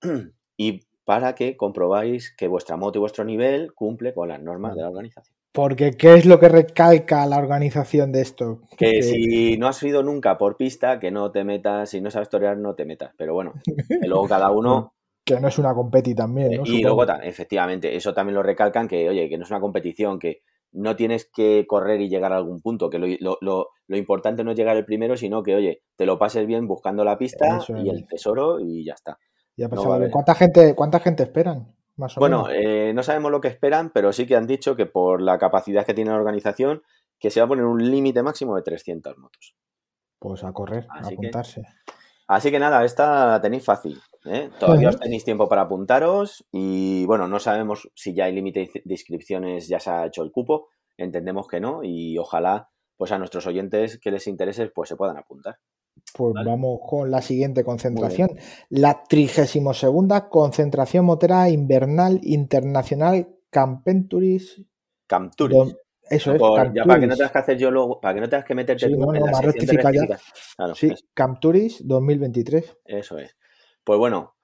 y 0.56 0.82
para 1.04 1.34
que 1.34 1.56
comprobáis 1.56 2.34
que 2.36 2.46
vuestra 2.46 2.76
moto 2.76 2.98
y 2.98 3.00
vuestro 3.00 3.24
nivel 3.24 3.74
cumple 3.74 4.14
con 4.14 4.28
las 4.28 4.40
normas 4.40 4.76
de 4.76 4.82
la 4.82 4.90
organización. 4.90 5.36
Porque, 5.54 5.92
¿qué 5.92 6.14
es 6.14 6.26
lo 6.26 6.40
que 6.40 6.48
recalca 6.48 7.24
la 7.26 7.38
organización 7.38 8.10
de 8.10 8.22
esto? 8.22 8.62
Que, 8.76 9.04
si 9.04 9.56
no 9.56 9.68
has 9.68 9.80
ido 9.84 10.02
nunca 10.02 10.36
por 10.36 10.56
pista, 10.56 10.98
que 10.98 11.12
no 11.12 11.30
te 11.30 11.44
metas, 11.44 11.90
si 11.90 12.00
no 12.00 12.10
sabes 12.10 12.28
torear, 12.28 12.58
no 12.58 12.74
te 12.74 12.84
metas. 12.84 13.12
Pero 13.16 13.34
bueno, 13.34 13.52
que 13.64 14.08
luego 14.08 14.26
cada 14.26 14.50
uno. 14.50 14.94
que 15.24 15.38
no 15.38 15.46
es 15.46 15.56
una 15.56 15.72
competi 15.72 16.12
también, 16.12 16.56
¿no? 16.56 16.62
Y 16.66 16.82
luego, 16.82 17.04
efectivamente, 17.22 17.94
eso 17.94 18.12
también 18.12 18.34
lo 18.34 18.42
recalcan, 18.42 18.88
que 18.88 19.08
oye, 19.08 19.28
que 19.28 19.38
no 19.38 19.44
es 19.44 19.50
una 19.50 19.60
competición, 19.60 20.18
que 20.18 20.42
no 20.72 20.96
tienes 20.96 21.30
que 21.32 21.64
correr 21.68 22.00
y 22.00 22.08
llegar 22.08 22.32
a 22.32 22.38
algún 22.38 22.60
punto, 22.60 22.90
que 22.90 22.98
lo, 22.98 23.06
lo, 23.40 23.68
lo, 23.86 23.96
importante 23.96 24.42
no 24.42 24.50
es 24.50 24.56
llegar 24.56 24.76
el 24.76 24.84
primero, 24.84 25.16
sino 25.16 25.44
que, 25.44 25.54
oye, 25.54 25.82
te 25.94 26.04
lo 26.04 26.18
pases 26.18 26.48
bien 26.48 26.66
buscando 26.66 27.04
la 27.04 27.16
pista 27.16 27.60
y 27.80 27.88
el 27.90 28.08
tesoro 28.08 28.58
y 28.58 28.84
ya 28.84 28.94
está. 28.94 29.18
Ya 29.56 29.68
¿Cuánta 29.68 30.34
gente, 30.34 30.74
cuánta 30.74 30.98
gente 30.98 31.22
esperan? 31.22 31.72
Bueno, 32.16 32.48
eh, 32.50 32.92
no 32.94 33.02
sabemos 33.02 33.30
lo 33.30 33.40
que 33.40 33.48
esperan, 33.48 33.90
pero 33.90 34.12
sí 34.12 34.26
que 34.26 34.36
han 34.36 34.46
dicho 34.46 34.76
que 34.76 34.86
por 34.86 35.20
la 35.20 35.38
capacidad 35.38 35.86
que 35.86 35.94
tiene 35.94 36.10
la 36.10 36.16
organización, 36.16 36.82
que 37.18 37.30
se 37.30 37.40
va 37.40 37.46
a 37.46 37.48
poner 37.48 37.64
un 37.64 37.90
límite 37.90 38.22
máximo 38.22 38.56
de 38.56 38.62
300 38.62 39.16
motos. 39.18 39.54
Pues 40.18 40.42
a 40.44 40.52
correr, 40.52 40.86
a 40.90 41.06
apuntarse. 41.06 41.62
así 42.26 42.50
que 42.50 42.58
nada, 42.58 42.84
esta 42.84 43.40
tenéis 43.40 43.64
fácil. 43.64 44.00
¿eh? 44.24 44.50
Todavía 44.58 44.88
os 44.88 44.98
tenéis 44.98 45.24
tiempo 45.24 45.48
para 45.48 45.62
apuntaros 45.62 46.44
y 46.50 47.04
bueno, 47.06 47.28
no 47.28 47.38
sabemos 47.38 47.90
si 47.94 48.14
ya 48.14 48.24
hay 48.24 48.32
límite 48.32 48.70
de 48.84 48.94
inscripciones, 48.94 49.68
ya 49.68 49.80
se 49.80 49.90
ha 49.90 50.06
hecho 50.06 50.22
el 50.22 50.32
cupo, 50.32 50.68
entendemos 50.96 51.46
que 51.46 51.60
no 51.60 51.80
y 51.82 52.18
ojalá 52.18 52.70
pues 52.96 53.12
a 53.12 53.18
nuestros 53.18 53.46
oyentes 53.46 53.98
que 53.98 54.10
les 54.10 54.26
interese 54.26 54.68
pues 54.68 54.88
se 54.88 54.96
puedan 54.96 55.18
apuntar. 55.18 55.58
Pues 56.16 56.32
vamos 56.44 56.78
con 56.88 57.10
la 57.10 57.20
siguiente 57.20 57.64
concentración. 57.64 58.38
La 58.68 59.02
32 59.02 59.86
concentración 60.30 61.04
motera 61.04 61.48
invernal 61.48 62.20
internacional 62.22 63.28
Campenturis. 63.50 64.62
Camturis. 65.08 65.76
Eso 66.08 66.34
es. 66.34 66.40
ya 66.74 66.84
para 66.84 67.00
que 67.00 67.06
no 67.06 67.16
tengas 67.16 67.32
que 67.32 67.38
hacer 67.38 67.58
yo 67.58 67.70
luego, 67.70 68.00
para 68.00 68.14
que 68.14 68.20
no 68.20 68.28
tengas 68.28 68.44
que 68.44 68.54
meterte 68.54 68.86
sí, 68.86 68.96
no, 68.96 69.14
en 69.14 69.24
la 69.24 69.40
rectifica 69.40 69.90
ya. 69.90 70.74
sí, 70.74 70.94
Camturis 71.14 71.86
2023. 71.86 72.76
Eso 72.84 73.18
es. 73.18 73.36
Pues 73.82 73.98
bueno, 73.98 74.36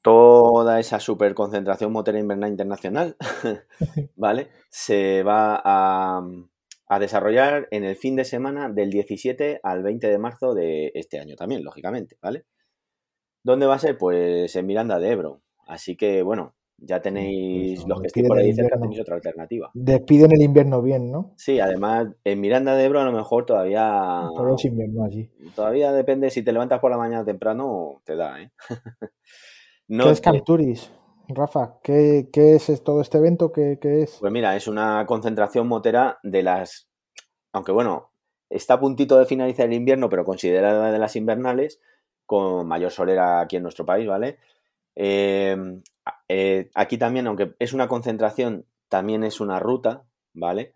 toda 0.00 0.80
esa 0.80 0.98
super 0.98 1.34
concentración 1.34 1.92
motera 1.92 2.18
invernal 2.18 2.50
internacional, 2.50 3.16
¿vale? 4.16 4.48
Se 4.70 5.22
va 5.22 5.60
a, 5.64 6.22
a 6.86 6.98
desarrollar 6.98 7.68
en 7.70 7.84
el 7.84 7.96
fin 7.96 8.16
de 8.16 8.24
semana 8.24 8.68
del 8.68 8.90
17 8.90 9.60
al 9.62 9.82
20 9.82 10.08
de 10.08 10.18
marzo 10.18 10.54
de 10.54 10.92
este 10.94 11.18
año 11.18 11.36
también, 11.36 11.64
lógicamente, 11.64 12.16
¿vale? 12.20 12.44
¿Dónde 13.44 13.66
va 13.66 13.74
a 13.74 13.78
ser? 13.78 13.98
Pues 13.98 14.54
en 14.54 14.66
Miranda 14.66 14.98
de 14.98 15.10
Ebro. 15.10 15.42
Así 15.66 15.96
que, 15.96 16.22
bueno, 16.22 16.54
ya 16.78 16.96
pues 16.96 17.02
tenéis, 17.02 17.86
los 17.86 18.00
que 18.00 18.08
estén 18.08 18.26
por 18.26 18.38
ahí 18.38 18.52
cerca, 18.52 18.78
tenéis 18.78 19.00
otra 19.00 19.16
alternativa. 19.16 19.70
Despiden 19.74 20.32
el 20.32 20.42
invierno 20.42 20.82
bien, 20.82 21.10
¿no? 21.10 21.32
Sí, 21.36 21.60
además, 21.60 22.08
en 22.24 22.40
Miranda 22.40 22.76
de 22.76 22.84
Ebro 22.84 23.00
a 23.00 23.04
lo 23.04 23.12
mejor 23.12 23.46
todavía... 23.46 24.28
Todo 24.36 24.54
es 24.54 24.64
invierno 24.64 25.04
allí. 25.04 25.30
Todavía 25.54 25.92
depende, 25.92 26.30
si 26.30 26.42
te 26.42 26.52
levantas 26.52 26.80
por 26.80 26.90
la 26.90 26.98
mañana 26.98 27.24
temprano, 27.24 28.02
te 28.04 28.16
da, 28.16 28.42
¿eh? 28.42 28.50
no 29.88 30.04
¿Qué 30.04 30.10
es 30.10 30.20
Camturis? 30.20 30.90
Rafa, 31.34 31.78
¿qué, 31.82 32.28
es 32.34 32.84
todo 32.84 33.00
este 33.00 33.18
evento? 33.18 33.52
¿Qué, 33.52 33.78
es? 33.82 34.18
Pues 34.20 34.32
mira, 34.32 34.56
es 34.56 34.68
una 34.68 35.06
concentración 35.06 35.66
motera 35.68 36.18
de 36.22 36.42
las. 36.42 36.88
Aunque 37.52 37.72
bueno, 37.72 38.12
está 38.50 38.74
a 38.74 38.80
puntito 38.80 39.18
de 39.18 39.26
finalizar 39.26 39.66
el 39.66 39.74
invierno, 39.74 40.08
pero 40.08 40.24
considerada 40.24 40.90
de 40.90 40.98
las 40.98 41.16
invernales, 41.16 41.80
con 42.26 42.66
mayor 42.66 42.90
solera 42.90 43.40
aquí 43.40 43.56
en 43.56 43.62
nuestro 43.62 43.86
país, 43.86 44.06
¿vale? 44.06 44.38
Eh, 44.94 45.56
eh, 46.28 46.70
aquí 46.74 46.98
también, 46.98 47.26
aunque 47.26 47.54
es 47.58 47.72
una 47.72 47.88
concentración, 47.88 48.66
también 48.88 49.24
es 49.24 49.40
una 49.40 49.58
ruta, 49.58 50.04
¿vale? 50.34 50.74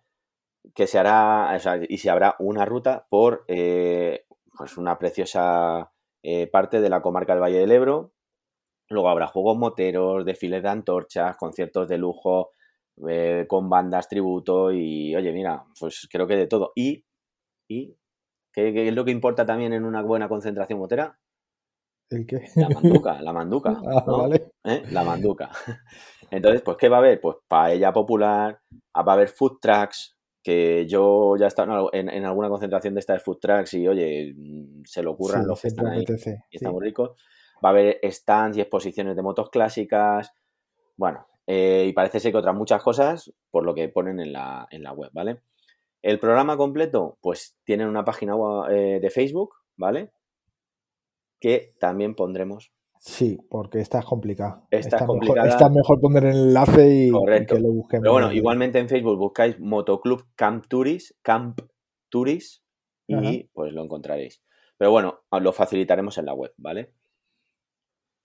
Que 0.75 0.87
se 0.87 0.99
hará, 0.99 1.55
o 1.55 1.59
sea, 1.59 1.81
y 1.89 1.99
se 1.99 2.11
habrá 2.11 2.37
una 2.39 2.65
ruta 2.65 3.07
por 3.11 3.45
eh, 3.49 4.27
pues 4.57 4.77
una 4.77 4.99
preciosa 4.99 5.93
parte 6.51 6.81
de 6.81 6.91
la 6.91 7.03
comarca 7.03 7.35
del 7.35 7.43
Valle 7.43 7.61
del 7.61 7.71
Ebro, 7.71 8.11
Luego 8.89 9.09
habrá 9.09 9.27
juegos 9.27 9.57
moteros, 9.57 10.25
desfiles 10.25 10.63
de 10.63 10.69
antorchas, 10.69 11.37
conciertos 11.37 11.89
de 11.89 11.99
lujo 11.99 12.53
eh, 13.09 13.45
con 13.49 13.69
bandas 13.69 14.09
tributo 14.09 14.73
y, 14.73 15.15
oye, 15.15 15.33
mira, 15.33 15.65
pues 15.79 16.09
creo 16.11 16.27
que 16.27 16.37
de 16.37 16.47
todo. 16.47 16.73
Y, 16.75 17.05
y 17.69 17.95
¿qué, 18.53 18.89
es 18.89 18.95
lo 18.95 19.05
que 19.05 19.11
importa 19.11 19.45
también 19.45 19.73
en 19.73 19.85
una 19.85 20.03
buena 20.03 20.29
concentración 20.29 20.79
motera? 20.79 21.19
¿El 22.09 22.27
qué? 22.27 22.49
La 22.55 22.69
manduca, 22.69 23.21
la 23.21 23.33
manduca. 23.33 23.81
Ah, 23.87 24.05
vale. 24.07 24.53
¿Eh? 24.65 24.83
La 24.93 25.03
manduca. 25.03 25.51
Entonces, 26.31 26.63
pues, 26.63 26.77
¿qué 26.77 26.89
va 26.89 26.97
a 26.97 27.01
haber? 27.01 27.21
Pues 27.21 27.37
paella 27.47 27.93
popular, 27.93 28.61
va 28.73 29.13
a 29.13 29.13
haber 29.13 29.29
food 29.29 29.59
trucks, 29.61 30.17
que 30.43 30.87
yo 30.87 31.37
ya 31.37 31.47
he 31.47 31.49
estado 31.49 31.91
en, 31.93 32.25
alguna 32.25 32.49
concentración 32.49 32.95
de 32.95 33.01
estas 33.01 33.23
food 33.23 33.39
trucks 33.41 33.75
y, 33.75 33.87
oye, 33.89 34.33
mm, 34.37 34.85
se 34.85 35.03
lo 35.03 35.13
ocurran 35.13 35.47
los 35.47 35.61
que 35.61 35.69
están 35.69 35.89
ahí. 35.89 36.05
Y 36.51 36.57
están 36.57 36.73
muy 36.73 36.85
ricos. 36.85 37.21
Va 37.65 37.71
a 37.71 37.73
haber 37.73 38.01
stands 38.05 38.57
y 38.57 38.61
exposiciones 38.61 39.17
de 39.17 39.23
motos 39.23 39.51
clásicas. 39.51 40.33
Bueno, 40.97 41.27
eh, 41.47 41.87
y 41.89 41.93
parece 41.93 42.21
ser 42.21 42.33
que 42.33 42.39
otras 42.39 42.55
muchas 42.55 42.83
cosas 42.83 43.33
por 43.51 43.65
lo 43.65 43.75
que 43.75 43.89
ponen 43.89 44.21
en 44.21 44.33
la, 44.33 44.67
en 44.71 44.83
la 44.83 44.93
web, 44.93 45.11
¿vale? 45.13 45.41
El 46.03 46.19
programa 46.19 46.57
completo, 46.57 47.19
pues 47.21 47.57
tienen 47.65 47.89
una 47.89 48.05
página 48.05 48.35
eh, 48.71 48.99
de 49.01 49.11
Facebook, 49.11 49.55
¿vale? 49.77 50.13
Que 51.41 51.75
también 51.79 52.15
pondremos. 52.15 52.73
Sí, 52.99 53.39
porque 53.49 53.81
esta 53.81 54.01
es 54.01 54.05
complicada. 54.05 54.67
Esta, 54.71 54.97
es 54.97 55.03
complicada. 55.05 55.47
Mejor, 55.47 55.73
mejor 55.73 56.01
poner 56.01 56.25
el 56.25 56.37
enlace 56.49 57.07
y, 57.07 57.11
que 57.47 57.61
lo 57.61 57.73
busquemos. 57.73 58.03
Pero 58.03 58.13
bueno, 58.13 58.33
igualmente 58.33 58.79
en 58.79 58.89
Facebook 58.89 59.19
buscáis 59.19 59.59
Motoclub 59.61 60.27
Camp 60.35 60.67
Turis, 60.67 61.17
Camp 61.23 61.61
Turis 62.09 62.63
y 63.07 63.45
pues 63.53 63.73
lo 63.73 63.83
encontraréis. 63.85 64.43
Pero 64.77 64.91
bueno, 64.91 65.21
lo 65.41 65.53
facilitaremos 65.53 66.19
en 66.19 66.27
la 66.27 66.35
web, 66.35 66.53
¿vale? 66.57 66.93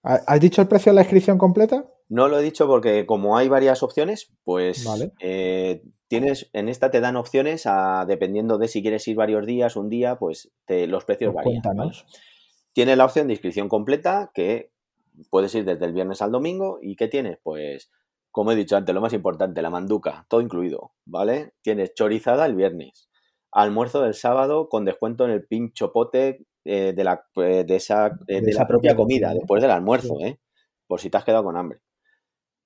¿Has 0.04 0.40
dicho 0.40 0.62
el 0.62 0.68
precio 0.68 0.92
de 0.92 0.96
la 0.96 1.02
inscripción 1.02 1.38
completa? 1.38 1.86
No 2.10 2.28
lo 2.28 2.40
he 2.40 2.44
dicho 2.44 2.68
porque 2.68 3.06
como 3.06 3.38
hay 3.38 3.48
varias 3.48 3.84
opciones, 3.84 4.34
pues 4.44 4.86
eh, 5.20 5.84
tienes, 6.08 6.50
en 6.54 6.68
esta 6.70 6.92
te 6.92 7.00
dan 7.00 7.16
opciones 7.16 7.66
a, 7.66 8.06
dependiendo 8.06 8.58
de 8.58 8.68
si 8.68 8.82
quieres 8.82 9.08
ir 9.08 9.16
varios 9.16 9.46
días, 9.46 9.76
un 9.76 9.90
día, 9.90 10.18
pues 10.18 10.52
te, 10.66 10.88
los 10.88 11.06
precios 11.06 11.34
pues 11.34 11.46
varían. 11.46 11.92
Tienes 12.74 12.98
la 12.98 13.06
opción 13.06 13.28
de 13.28 13.34
inscripción 13.34 13.70
completa 13.70 14.32
que 14.34 14.72
puedes 15.30 15.54
ir 15.56 15.66
desde 15.66 15.86
el 15.86 15.94
viernes 15.94 16.22
al 16.22 16.32
domingo 16.32 16.80
y 16.82 16.96
¿qué 16.96 17.08
tienes? 17.08 17.38
Pues, 17.44 17.92
como 18.32 18.52
he 18.52 18.56
dicho 18.56 18.76
antes, 18.76 18.96
lo 18.96 19.02
más 19.02 19.14
importante, 19.14 19.62
la 19.62 19.70
manduca, 19.70 20.26
todo 20.30 20.42
incluido, 20.42 20.94
¿vale? 21.06 21.54
Tienes 21.62 21.94
chorizada 21.94 22.46
el 22.46 22.56
viernes, 22.56 23.10
almuerzo 23.52 24.02
del 24.02 24.14
sábado 24.14 24.70
con 24.70 24.86
descuento 24.86 25.26
en 25.26 25.32
el 25.32 25.46
pincho 25.46 25.92
pote 25.92 26.46
eh, 26.64 26.94
de, 26.96 27.04
la, 27.04 27.26
eh, 27.38 27.64
de, 27.66 27.76
esa, 27.76 28.08
eh, 28.28 28.42
de, 28.42 28.54
la 28.54 28.68
propia 28.68 28.96
comida, 28.96 29.34
después 29.34 29.62
del 29.62 29.72
almuerzo, 29.72 30.20
¿eh? 30.20 30.40
por 30.88 31.00
si 31.00 31.10
te 31.10 31.18
has 31.18 31.26
quedado 31.26 31.44
con 31.44 31.58
hambre. 31.58 31.80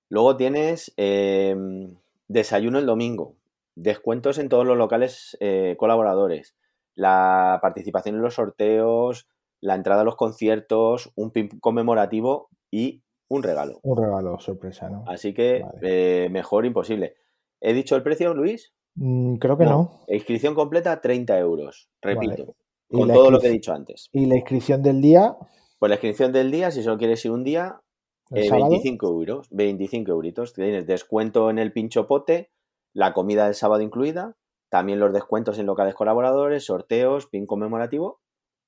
Luego 0.10 0.36
tienes 0.36 0.94
em, 0.98 1.96
desayuno 2.28 2.80
el 2.80 2.86
domingo, 2.86 3.36
descuentos 3.76 4.38
en 4.38 4.50
todos 4.50 4.66
los 4.66 4.78
locales 4.78 5.38
colaboradores, 5.78 6.56
la 6.94 7.60
participación 7.62 8.16
en 8.16 8.22
los 8.22 8.36
sorteos, 8.36 9.28
la 9.62 9.76
entrada 9.76 10.02
a 10.02 10.06
los 10.06 10.16
conciertos, 10.16 11.12
un 11.16 11.32
pin 11.32 11.50
conmemorativo 11.60 12.50
y 12.70 13.02
un 13.28 13.44
regalo. 13.44 13.80
Un 13.82 13.98
regalo 13.98 14.40
sorpresa, 14.40 14.90
¿no? 14.90 15.06
Así 15.08 15.34
que 15.34 16.30
mejor 16.32 16.66
imposible. 16.66 17.16
¿He 17.62 17.74
dicho 17.74 17.96
el 17.96 18.04
precio, 18.04 18.34
Luis? 18.34 18.74
Mm, 18.96 19.36
creo 19.36 19.58
que 19.58 19.66
no. 19.66 20.02
Inscripción 20.08 20.54
completa, 20.54 21.02
30 21.02 21.40
euros. 21.40 21.90
Repito. 22.02 22.56
Con 22.90 23.08
todo 23.08 23.32
lo 23.32 23.40
que 23.40 23.48
he 23.48 23.52
dicho 23.52 23.74
antes. 23.74 24.10
¿Y 24.12 24.26
la 24.26 24.36
inscripción 24.36 24.82
del 24.82 25.02
día? 25.02 25.36
Pues 25.80 25.90
la 25.90 25.96
inscripción 25.96 26.32
del 26.32 26.52
día, 26.52 26.72
si 26.72 26.84
solo 26.84 26.98
quieres 26.98 27.24
ir 27.26 27.32
un 27.32 27.44
día, 27.44 27.82
25 28.30 29.08
euros, 29.08 29.48
25 29.52 30.12
euritos. 30.12 30.54
Tienes 30.54 30.86
descuento 30.86 31.50
en 31.50 31.60
el 31.60 31.72
pincho 31.74 32.08
pote, 32.08 32.52
la 32.94 33.14
comida 33.14 33.46
del 33.46 33.56
sábado 33.56 33.82
incluida, 33.82 34.36
también 34.70 35.00
los 35.00 35.14
descuentos 35.14 35.60
en 35.60 35.66
locales 35.66 35.96
colaboradores, 35.96 36.66
sorteos, 36.66 37.28
pin 37.28 37.46
conmemorativo 37.46 38.20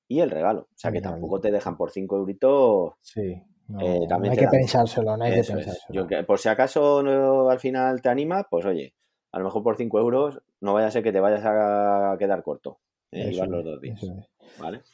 y 0.08 0.20
el 0.20 0.30
regalo. 0.30 0.62
O 0.62 0.76
sea 0.78 0.92
que 0.92 1.00
tampoco 1.00 1.40
te 1.40 1.50
dejan 1.50 1.76
por 1.76 1.90
5 1.90 2.16
euritos. 2.16 2.94
Sí. 3.02 3.42
No, 3.68 3.80
hay 3.80 4.36
que 4.36 4.48
pensárselo, 4.48 5.16
no 5.16 5.24
hay 5.24 5.34
que 5.34 5.44
pensárselo. 5.44 6.26
por 6.26 6.38
si 6.38 6.48
acaso 6.48 7.50
al 7.50 7.60
final 7.60 8.00
te 8.00 8.08
anima, 8.08 8.46
pues 8.50 8.64
oye, 8.64 8.94
a 9.32 9.38
lo 9.38 9.44
mejor 9.44 9.62
por 9.62 9.76
5 9.76 9.98
euros 9.98 10.40
no 10.60 10.72
vaya 10.72 10.86
a 10.86 10.90
ser 10.90 11.02
que 11.02 11.12
te 11.12 11.20
vayas 11.20 11.42
a 11.44 12.16
quedar 12.18 12.42
corto. 12.42 12.78
Eh, 13.10 13.32
los 13.32 13.64
dos 13.64 13.80
días. 13.80 14.00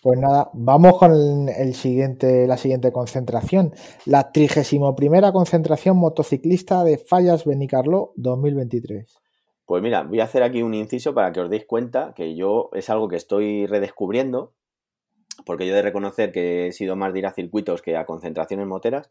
Pues 0.03 0.19
nada, 0.19 0.51
vamos 0.53 0.99
con 0.99 1.49
el, 1.49 1.75
siguiente, 1.75 2.47
la 2.47 2.57
siguiente 2.57 2.93
concentración. 2.93 3.73
La 4.05 4.31
31 4.31 4.95
concentración 5.33 5.97
motociclista 5.97 6.85
de 6.85 6.99
Fallas 6.99 7.45
Benicarló 7.45 8.13
2023. 8.17 9.21
Pues 9.67 9.83
mira, 9.83 10.03
voy 10.03 10.21
a 10.21 10.25
hacer 10.25 10.43
aquí 10.43 10.63
un 10.63 10.75
inciso 10.75 11.15
para 11.15 11.33
que 11.33 11.41
os 11.41 11.51
deis 11.51 11.65
cuenta 11.65 12.13
que 12.15 12.37
yo 12.37 12.71
es 12.75 12.91
algo 12.91 13.09
que 13.09 13.17
estoy 13.17 13.67
redescubriendo, 13.67 14.53
porque 15.47 15.67
yo 15.67 15.73
he 15.73 15.77
de 15.77 15.83
reconocer 15.83 16.33
que 16.33 16.67
he 16.67 16.73
sido 16.73 16.97
más 16.97 17.13
de 17.13 17.21
ir 17.21 17.27
a 17.27 17.33
circuitos 17.33 17.81
que 17.81 17.97
a 17.97 18.05
concentraciones 18.05 18.67
moteras, 18.67 19.11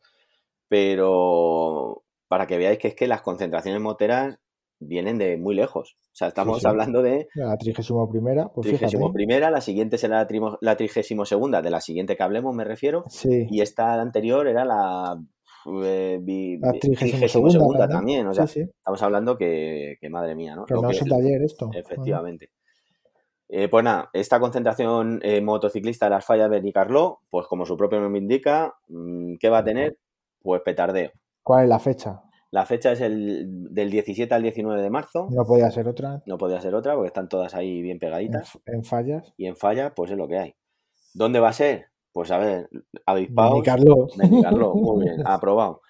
pero 0.68 2.04
para 2.28 2.46
que 2.46 2.58
veáis 2.58 2.78
que 2.78 2.90
es 2.90 2.96
que 2.96 3.08
las 3.08 3.22
concentraciones 3.22 3.82
moteras 3.82 4.40
vienen 4.84 5.18
de 5.18 5.38
muy 5.38 5.56
lejos. 5.56 5.98
O 6.02 6.16
sea, 6.16 6.28
estamos 6.28 6.64
hablando 6.66 7.02
de... 7.02 7.28
La 7.36 7.58
31 7.58 8.10
primera, 8.10 8.50
pues 8.50 8.68
primera, 9.14 9.50
la 9.50 9.62
siguiente 9.62 9.98
será 9.98 10.28
la, 10.62 10.78
32 10.78 11.28
segunda, 11.28 11.62
de 11.62 11.72
la 11.72 11.82
siguiente 11.82 12.16
que 12.16 12.24
hablemos 12.24 12.56
me 12.56 12.64
refiero. 12.64 13.06
Y 13.24 13.62
esta 13.62 14.00
anterior 14.00 14.48
era 14.48 14.66
la... 14.66 15.20
Eh, 15.84 16.20
la 16.62 16.74
32 16.74 17.32
segunda, 17.52 17.88
también. 17.88 18.28
O 18.28 18.34
sea, 18.34 18.46
estamos 18.46 19.02
hablando 19.02 19.38
que, 19.38 19.98
madre 20.10 20.36
mía, 20.36 20.56
¿no? 20.56 20.66
Que 20.66 20.74
no 20.74 20.90
es 20.90 21.02
un 21.02 21.10
taller 21.10 21.42
esto. 21.42 21.70
Efectivamente. 21.74 22.50
Eh, 23.56 23.68
pues 23.70 23.84
nada, 23.84 24.10
esta 24.14 24.40
concentración 24.40 25.20
eh, 25.22 25.40
motociclista 25.40 26.08
de 26.08 26.10
las 26.12 26.26
fallas 26.26 26.50
de 26.50 26.58
Benicarló, 26.58 27.20
pues 27.30 27.46
como 27.46 27.68
su 27.68 27.78
propio 27.78 28.00
nombre 28.00 28.20
indica, 28.20 28.74
mm, 28.88 29.36
¿qué 29.40 29.50
va 29.50 29.60
a 29.60 29.64
tener? 29.64 29.98
Pues 30.42 30.62
petardeo. 30.64 31.12
¿Cuál 31.44 31.66
es 31.66 31.70
la 31.70 31.78
fecha? 31.78 32.24
La 32.54 32.68
fecha 32.68 32.92
es 32.92 33.02
el 33.02 33.74
del 33.74 33.90
17 33.90 34.32
al 34.32 34.44
19 34.44 34.80
de 34.80 34.92
marzo. 34.92 35.28
No 35.32 35.44
podía 35.44 35.72
ser 35.72 35.88
otra. 35.88 36.22
No 36.28 36.38
podía 36.38 36.62
ser 36.62 36.76
otra 36.76 36.94
porque 36.94 37.08
están 37.08 37.28
todas 37.28 37.56
ahí 37.56 37.82
bien 37.82 37.98
pegaditas. 37.98 38.60
En, 38.68 38.84
fallas. 38.84 39.34
Y 39.38 39.48
en 39.48 39.56
fallas, 39.56 39.92
pues 39.96 40.12
es 40.12 40.18
lo 40.18 40.28
que 40.28 40.38
hay. 40.38 40.56
¿Dónde 41.16 41.40
va 41.40 41.50
a 41.50 41.54
ser? 41.54 41.88
Pues 42.12 42.30
a 42.30 42.38
ver, 42.38 42.70
avispaos. 43.08 43.64
Carlos. 43.64 44.16
muy 44.76 45.04
bien, 45.04 45.24
aprobado. 45.26 45.82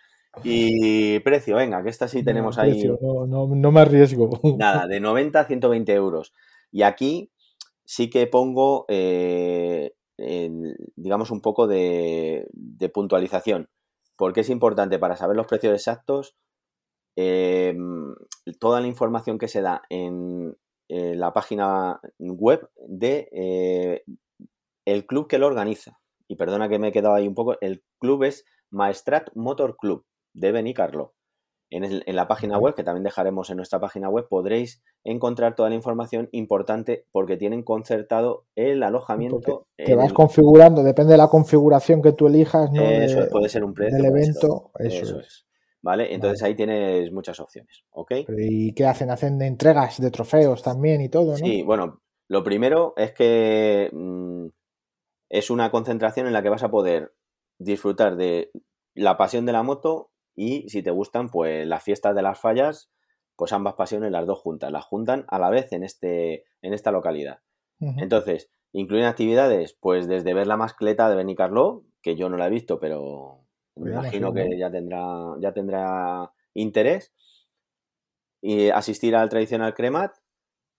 Y 0.41 1.19
precio, 1.19 1.57
venga, 1.57 1.83
que 1.83 1.89
esta 1.89 2.07
sí 2.07 2.23
tenemos 2.23 2.57
ahí. 2.57 2.81
no, 3.01 3.27
no, 3.27 3.71
me 3.73 3.81
arriesgo. 3.81 4.29
Nada, 4.57 4.87
de 4.87 5.01
90 5.01 5.41
a 5.41 5.43
120 5.43 5.93
euros. 5.93 6.31
Y 6.71 6.83
aquí 6.83 7.29
sí 7.83 8.09
que 8.09 8.25
pongo, 8.25 8.85
eh, 8.87 9.91
digamos, 10.95 11.29
un 11.29 11.41
poco 11.41 11.67
de, 11.67 12.47
de 12.53 12.87
puntualización 12.87 13.67
porque 14.15 14.41
es 14.41 14.49
importante 14.49 14.99
para 14.99 15.15
saber 15.15 15.35
los 15.35 15.47
precios 15.47 15.73
exactos 15.73 16.37
Em, 17.15 18.15
toda 18.59 18.81
la 18.81 18.87
información 18.87 19.37
que 19.37 19.47
se 19.47 19.61
da 19.61 19.83
en, 19.89 20.55
la 20.89 21.33
página 21.33 21.99
web 22.19 22.69
de 22.87 23.27
eh, 23.31 24.03
el 24.85 25.07
club 25.07 25.27
que 25.27 25.39
lo 25.39 25.47
organiza. 25.47 25.99
Y 26.27 26.35
perdona 26.35 26.69
que 26.69 26.77
me 26.77 26.89
he 26.89 26.91
quedado 26.91 27.15
ahí 27.15 27.27
un 27.27 27.33
poco, 27.33 27.55
el 27.61 27.83
club 27.99 28.23
es 28.23 28.45
Maestrat 28.69 29.29
Motor 29.33 29.75
Club 29.77 30.05
de 30.35 30.51
Benicarlo. 30.51 31.15
En, 31.71 31.83
en 31.83 32.15
la 32.15 32.27
página 32.27 32.59
web, 32.59 32.75
que 32.75 32.83
también 32.83 33.03
dejaremos 33.03 33.49
en 33.49 33.57
nuestra 33.57 33.79
página 33.79 34.07
web, 34.07 34.27
podréis 34.29 34.83
encontrar 35.03 35.55
toda 35.55 35.69
la 35.69 35.75
información 35.75 36.29
importante 36.31 37.07
porque 37.11 37.37
tienen 37.37 37.63
concertado 37.63 38.45
el 38.55 38.83
alojamiento. 38.83 39.65
que 39.75 39.95
vas 39.95 40.13
configurando, 40.13 40.83
depende 40.83 41.13
de 41.13 41.17
la 41.17 41.27
configuración 41.27 42.03
que 42.03 42.11
tú 42.11 42.27
elijas. 42.27 42.71
¿no? 42.71 42.83
Eso 42.83 43.27
puede 43.31 43.49
ser 43.49 43.63
un 43.63 43.73
precio. 43.73 43.97
Del 43.97 44.05
evento, 44.05 44.71
eso, 44.77 45.19
es. 45.19 45.47
¿Vale? 45.83 46.13
Entonces 46.13 46.41
ahí 46.41 46.55
tienes 46.55 47.11
muchas 47.11 47.39
opciones, 47.39 47.83
¿ok? 47.91 48.11
¿Y 48.37 48.73
qué 48.73 48.87
hacen? 48.87 49.11
Hacen 49.11 49.39
entregas 49.41 50.01
de 50.01 50.09
trofeos 50.09 50.63
también 50.63 51.01
y 51.01 51.09
todo, 51.09 51.31
¿no? 51.31 51.37
Sí, 51.37 51.61
bueno, 51.61 52.01
lo 52.29 52.43
primero 52.43 52.93
es 52.95 53.11
que 53.11 53.89
mm, 53.91 54.47
es 55.29 55.49
una 55.51 55.69
concentración 55.69 56.25
en 56.25 56.33
la 56.33 56.41
que 56.41 56.49
vas 56.49 56.63
a 56.63 56.71
poder 56.71 57.13
disfrutar 57.59 58.15
de 58.15 58.51
la 58.95 59.17
pasión 59.17 59.45
de 59.45 59.51
la 59.51 59.61
moto 59.61 60.09
y 60.35 60.67
si 60.69 60.81
te 60.81 60.91
gustan, 60.91 61.29
pues 61.29 61.67
las 61.67 61.83
fiestas 61.83 62.15
de 62.15 62.21
las 62.21 62.39
fallas, 62.39 62.89
pues 63.35 63.51
ambas 63.51 63.73
pasiones 63.75 64.11
las 64.11 64.25
dos 64.25 64.39
juntas, 64.39 64.71
las 64.71 64.85
juntan 64.85 65.25
a 65.27 65.37
la 65.37 65.49
vez 65.49 65.73
en, 65.73 65.83
este, 65.83 66.45
en 66.61 66.73
esta 66.73 66.91
localidad. 66.91 67.39
Entonces, 67.97 68.49
incluyen 68.71 69.07
actividades, 69.07 69.73
pues 69.73 70.07
desde 70.07 70.33
ver 70.33 70.47
la 70.47 70.55
mascleta 70.55 71.09
de 71.09 71.17
Benicarló, 71.17 71.83
que 72.01 72.15
yo 72.15 72.29
no 72.29 72.37
la 72.37 72.47
he 72.47 72.49
visto, 72.49 72.79
pero 72.79 73.42
me 73.75 73.91
imagino 73.91 74.33
que 74.33 74.57
ya 74.57 74.71
tendrá, 74.71 75.35
ya 75.39 75.53
tendrá 75.53 76.31
interés. 76.53 77.11
Y 78.41 78.69
asistir 78.69 79.15
al 79.15 79.29
tradicional 79.29 79.73
cremat 79.73 80.17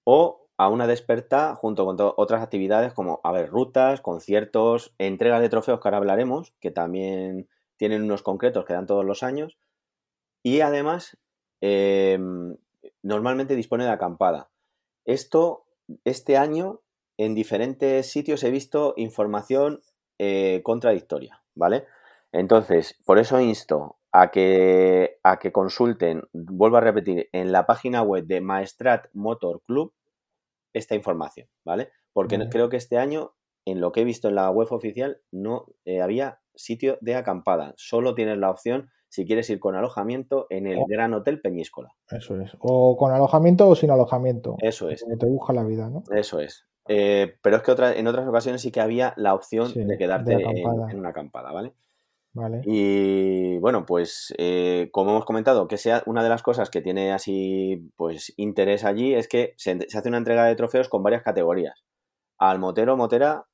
o 0.04 0.48
a 0.56 0.68
una 0.68 0.86
desperta 0.86 1.54
junto 1.54 1.84
con 1.84 1.96
otras 2.16 2.42
actividades 2.42 2.92
como, 2.92 3.20
a 3.24 3.32
ver, 3.32 3.48
rutas, 3.48 4.00
conciertos, 4.00 4.94
entregas 4.98 5.40
de 5.40 5.48
trofeos 5.48 5.80
que 5.80 5.88
ahora 5.88 5.98
hablaremos, 5.98 6.52
que 6.60 6.70
también 6.70 7.48
tienen 7.76 8.02
unos 8.02 8.22
concretos 8.22 8.64
que 8.64 8.74
dan 8.74 8.86
todos 8.86 9.04
los 9.04 9.22
años. 9.22 9.58
Y 10.42 10.60
además, 10.60 11.16
em, 11.60 12.56
normalmente 13.02 13.56
dispone 13.56 13.84
de 13.84 13.90
acampada. 13.90 14.50
Esto, 15.04 15.66
este 16.04 16.36
año, 16.36 16.80
en 17.16 17.34
diferentes 17.34 18.10
sitios 18.10 18.44
he 18.44 18.50
visto 18.50 18.94
información 18.96 19.82
eh, 20.18 20.60
contradictoria, 20.62 21.42
¿vale? 21.54 21.86
Entonces, 22.34 22.98
por 23.06 23.18
eso 23.18 23.40
insto 23.40 23.96
a 24.10 24.30
que, 24.30 25.18
a 25.22 25.38
que 25.38 25.52
consulten, 25.52 26.22
vuelvo 26.32 26.76
a 26.76 26.80
repetir, 26.80 27.28
en 27.32 27.52
la 27.52 27.64
página 27.64 28.02
web 28.02 28.26
de 28.26 28.40
Maestrat 28.40 29.06
Motor 29.12 29.62
Club 29.62 29.92
esta 30.72 30.96
información, 30.96 31.46
¿vale? 31.64 31.90
Porque 32.12 32.48
creo 32.50 32.68
que 32.68 32.76
este 32.76 32.98
año, 32.98 33.34
en 33.64 33.80
lo 33.80 33.92
que 33.92 34.00
he 34.00 34.04
visto 34.04 34.28
en 34.28 34.34
la 34.34 34.50
web 34.50 34.68
oficial, 34.72 35.20
no 35.30 35.66
eh, 35.84 36.00
había 36.00 36.40
sitio 36.54 36.98
de 37.00 37.14
acampada. 37.14 37.72
Solo 37.76 38.14
tienes 38.14 38.38
la 38.38 38.50
opción 38.50 38.90
si 39.08 39.26
quieres 39.26 39.48
ir 39.50 39.60
con 39.60 39.76
alojamiento 39.76 40.48
en 40.50 40.66
el 40.66 40.80
Gran 40.88 41.14
Hotel 41.14 41.40
Peñíscola. 41.40 41.94
Eso 42.10 42.40
es. 42.40 42.56
O 42.58 42.96
con 42.96 43.12
alojamiento 43.12 43.68
o 43.68 43.76
sin 43.76 43.92
alojamiento. 43.92 44.56
Eso 44.58 44.90
es. 44.90 45.04
te 45.04 45.26
busca 45.26 45.52
la 45.52 45.62
vida, 45.62 45.88
¿no? 45.88 46.02
Eso 46.12 46.40
es. 46.40 46.66
Eh, 46.88 47.36
pero 47.40 47.56
es 47.56 47.62
que 47.62 47.72
en 47.98 48.06
otras 48.08 48.26
ocasiones 48.26 48.60
sí 48.60 48.72
que 48.72 48.80
había 48.80 49.14
la 49.16 49.34
opción 49.34 49.72
de 49.72 49.96
quedarte 49.96 50.34
en, 50.34 50.98
una 50.98 51.10
acampada, 51.10 51.52
¿vale? 51.52 51.72
Y 52.64 53.58
bueno, 53.58 53.86
pues 53.86 54.34
eh, 54.38 54.88
como 54.92 55.10
hemos 55.10 55.24
comentado, 55.24 55.68
que 55.68 55.76
sea 55.76 56.02
una 56.06 56.22
de 56.22 56.28
las 56.28 56.42
cosas 56.42 56.68
que 56.68 56.82
tiene 56.82 57.12
así 57.12 57.90
pues 57.96 58.34
interés 58.36 58.84
allí 58.84 59.14
es 59.14 59.28
que 59.28 59.54
se, 59.56 59.78
hace 59.96 60.08
una 60.08 60.18
entrega 60.18 60.44
de 60.44 60.56
trofeos 60.56 60.88
con 60.88 61.02
varias 61.02 61.22
categorías. 61.22 61.84
Al 62.38 62.58
motero 62.58 62.96
motera 62.96 63.46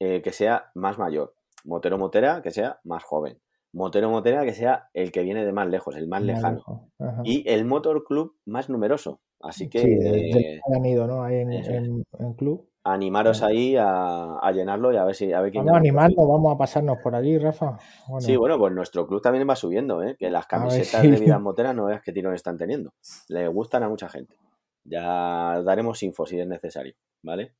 eh, 0.00 0.20
que 0.22 0.32
sea 0.32 0.72
más 0.74 0.98
mayor, 0.98 1.34
motero 1.64 1.96
motera 1.96 2.42
que 2.42 2.50
sea 2.50 2.80
más 2.82 3.04
joven, 3.04 3.40
motero 3.72 4.10
motera 4.10 4.44
que 4.44 4.52
sea 4.52 4.88
el 4.94 5.12
que 5.12 5.22
viene 5.22 5.44
de 5.44 5.52
más 5.52 5.68
lejos, 5.68 5.96
el 5.96 6.08
más, 6.08 6.22
lejano. 6.22 6.90
Y 7.22 7.48
el 7.48 7.64
motor 7.64 8.04
club 8.04 8.36
más 8.44 8.68
numeroso. 8.68 9.20
Así 9.40 9.68
que. 9.68 9.80
Sí, 9.80 10.60
han 10.74 10.84
ido, 10.86 11.06
¿no? 11.06 11.22
Ahí 11.22 11.36
en 11.36 12.34
club 12.34 12.68
animaros 12.84 13.42
ahí 13.42 13.76
a, 13.78 14.50
llenarlo 14.52 14.92
y 14.92 14.96
a 14.96 15.04
ver 15.04 15.14
si 15.14 15.32
a 15.32 15.40
ver 15.40 15.50
quién 15.50 15.64
vamos 15.64 15.76
a 15.76 15.80
animarnos, 15.80 16.28
vamos 16.28 16.54
a 16.54 16.58
pasarnos 16.58 16.98
por 17.02 17.14
allí, 17.14 17.38
Rafa. 17.38 17.78
Sí, 18.18 18.36
bueno, 18.36 18.58
pues 18.58 18.74
nuestro 18.74 19.06
club 19.06 19.22
también 19.22 19.48
va 19.48 19.56
subiendo, 19.56 20.02
¿eh? 20.02 20.16
que 20.18 20.30
las 20.30 20.46
camisetas 20.46 21.02
de 21.02 21.16
vida 21.16 21.38
moteras 21.38 21.74
no 21.74 21.86
veas 21.86 22.02
qué 22.02 22.12
tirón 22.12 22.34
están 22.34 22.58
teniendo. 22.58 22.92
Le 23.28 23.48
gustan 23.48 23.82
a 23.82 23.88
mucha 23.88 24.08
gente. 24.08 24.36
Ya 24.84 25.62
daremos 25.64 26.02
info 26.02 26.26
si 26.26 26.38
es 26.38 26.46
necesario, 26.46 26.94
¿vale? 27.22 27.54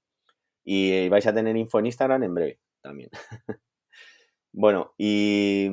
Y 0.62 1.08
vais 1.08 1.26
a 1.26 1.34
tener 1.34 1.56
info 1.56 1.78
en 1.78 1.86
Instagram 1.86 2.22
en 2.22 2.34
breve 2.34 2.60
también. 2.82 3.08
bueno, 4.52 4.92
y, 4.98 5.70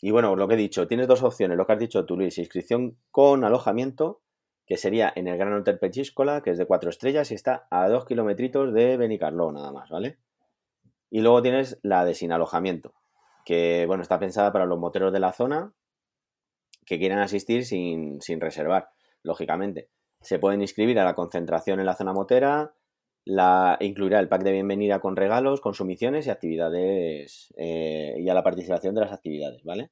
y 0.00 0.10
bueno, 0.10 0.36
lo 0.36 0.48
que 0.48 0.54
he 0.54 0.58
dicho, 0.58 0.88
tienes 0.88 1.06
dos 1.06 1.22
opciones, 1.22 1.58
lo 1.58 1.66
que 1.66 1.74
has 1.74 1.78
dicho 1.78 2.06
tú, 2.06 2.16
Luis, 2.16 2.38
inscripción 2.38 2.96
con 3.10 3.44
alojamiento 3.44 4.22
que 4.70 4.76
sería 4.76 5.12
en 5.16 5.26
el 5.26 5.36
Gran 5.36 5.52
Hotel 5.52 5.80
Pechiscola, 5.80 6.42
que 6.42 6.50
es 6.50 6.58
de 6.58 6.64
cuatro 6.64 6.90
estrellas 6.90 7.32
y 7.32 7.34
está 7.34 7.66
a 7.70 7.88
dos 7.88 8.04
kilometritos 8.04 8.72
de 8.72 8.96
Benicarló, 8.96 9.50
nada 9.50 9.72
más, 9.72 9.90
¿vale? 9.90 10.18
Y 11.10 11.22
luego 11.22 11.42
tienes 11.42 11.80
la 11.82 12.04
de 12.04 12.14
sin 12.14 12.30
alojamiento, 12.30 12.94
que 13.44 13.84
bueno, 13.88 14.04
está 14.04 14.20
pensada 14.20 14.52
para 14.52 14.66
los 14.66 14.78
moteros 14.78 15.12
de 15.12 15.18
la 15.18 15.32
zona 15.32 15.72
que 16.86 17.00
quieran 17.00 17.18
asistir 17.18 17.64
sin, 17.64 18.20
reservar, 18.38 18.90
lógicamente. 19.24 19.88
Se 20.20 20.38
pueden 20.38 20.60
inscribir 20.60 21.00
a 21.00 21.04
la 21.04 21.16
concentración 21.16 21.80
en 21.80 21.86
la 21.86 21.96
zona 21.96 22.12
motera, 22.12 22.72
la, 23.24 23.76
incluirá 23.80 24.20
el 24.20 24.28
pack 24.28 24.44
de 24.44 24.52
bienvenida 24.52 25.00
con 25.00 25.16
regalos, 25.16 25.60
consumiciones 25.60 26.28
y 26.28 26.30
actividades 26.30 27.52
eh, 27.56 28.14
y 28.20 28.28
a 28.28 28.34
la 28.34 28.44
participación 28.44 28.94
de 28.94 29.00
las 29.00 29.12
actividades, 29.12 29.64
¿vale? 29.64 29.90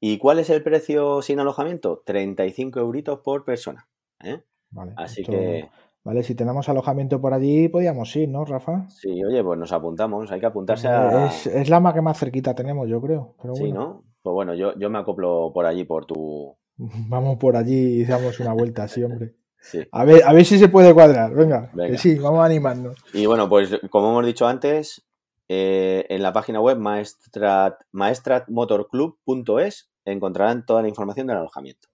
¿Y 0.00 0.16
cuál 0.16 0.38
es 0.38 0.48
el 0.48 0.62
precio 0.62 1.20
sin 1.20 1.38
alojamiento? 1.38 2.02
35 2.06 2.80
euritos 2.80 3.20
por 3.20 3.44
persona. 3.44 3.89
¿Eh? 4.22 4.42
Vale, 4.70 4.92
Así 4.96 5.20
esto- 5.22 5.32
que, 5.32 5.68
Vale, 6.02 6.22
si 6.22 6.34
tenemos 6.34 6.66
alojamiento 6.70 7.20
por 7.20 7.34
allí, 7.34 7.68
podríamos 7.68 8.14
ir, 8.16 8.26
¿no, 8.28 8.44
Rafa? 8.46 8.88
sí, 8.88 9.22
oye, 9.22 9.44
pues 9.44 9.58
nos 9.58 9.70
apuntamos. 9.70 10.30
Hay 10.32 10.40
que 10.40 10.46
apuntarse 10.46 10.88
a... 10.88 11.26
Es, 11.26 11.46
es 11.46 11.68
la 11.68 11.78
más 11.78 11.92
que 11.92 12.00
más 12.00 12.18
cerquita 12.18 12.54
tenemos, 12.54 12.88
yo 12.88 13.02
creo. 13.02 13.34
Pero 13.42 13.54
Sí, 13.54 13.64
bueno, 13.64 13.80
¿no? 13.80 14.04
Pues 14.22 14.32
bueno, 14.32 14.54
yo, 14.54 14.72
yo 14.78 14.88
me 14.88 14.98
acoplo 14.98 15.50
por 15.52 15.66
allí, 15.66 15.84
por 15.84 16.06
tu... 16.06 16.56
vamos 16.78 17.36
por 17.36 17.54
allí 17.54 18.00
y 18.00 18.04
damos 18.06 18.40
una 18.40 18.54
vuelta, 18.54 18.88
sí, 18.88 19.02
hombre. 19.02 19.34
Sí. 19.60 19.80
A 19.92 20.04
ver, 20.06 20.22
a 20.24 20.32
ver 20.32 20.46
si 20.46 20.58
se 20.58 20.68
puede 20.70 20.94
cuadrar. 20.94 21.34
Venga, 21.34 21.70
Venga. 21.74 21.90
que 21.90 21.98
sí, 21.98 22.18
vamos 22.18 22.40
a 22.40 22.46
animarnos. 22.46 22.96
Y 23.12 23.26
bueno, 23.26 23.46
pues 23.50 23.78
como 23.90 24.08
hemos 24.08 24.24
dicho 24.24 24.46
antes, 24.48 25.06
eh, 25.50 26.06
en 26.08 26.22
la 26.22 26.32
página 26.32 26.62
web 26.62 26.78
maestrat, 26.78 27.74
maestratmotorclub.es 27.92 29.90
encontrarán 30.06 30.64
toda 30.64 30.80
la 30.80 30.88
información 30.88 31.26
del 31.26 31.36
alojamiento. 31.36 31.88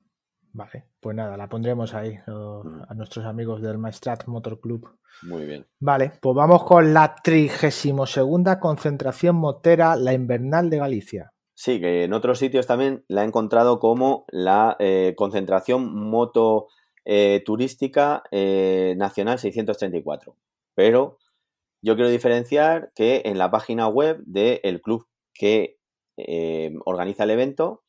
Vale, 0.53 0.85
pues 1.07 1.14
nada, 1.14 1.37
la 1.37 1.49
pondremos 1.49 1.95
ahí 1.95 2.19
o- 2.27 2.64
a 2.88 2.92
nuestros 2.95 3.25
amigos 3.27 3.62
del 3.62 3.79
Maestrat 3.79 4.27
Motor 4.27 4.59
Club. 4.59 4.88
Muy 5.23 5.47
bien. 5.47 5.64
Vale, 5.79 6.11
pues 6.21 6.35
vamos 6.35 6.64
con 6.64 6.92
la 6.92 7.14
32 7.23 8.57
concentración 8.61 9.37
motera, 9.37 9.95
la 9.95 10.12
invernal 10.12 10.69
de 10.69 10.79
Galicia. 10.79 11.33
Sí, 11.55 11.79
que 11.79 12.03
en 12.03 12.12
otros 12.12 12.40
sitios 12.40 12.66
también 12.66 13.05
la 13.07 13.23
he 13.23 13.25
encontrado 13.25 13.79
como 13.79 14.25
la 14.31 14.75
eh, 14.81 15.14
concentración 15.16 15.95
moto 15.95 16.66
eh, 17.05 17.40
turística 17.47 18.25
eh, 18.33 18.95
nacional 18.99 19.38
634. 19.38 20.35
Pero 20.75 21.19
yo 21.83 21.95
quiero 21.95 22.11
diferenciar 22.11 22.90
que 22.97 23.23
en 23.27 23.38
la 23.38 23.53
página 23.53 23.87
web 23.87 24.25
del 24.27 24.83
club 24.83 25.07
que 25.33 25.79
organiza 26.85 27.23
el 27.23 27.31
evento 27.31 27.85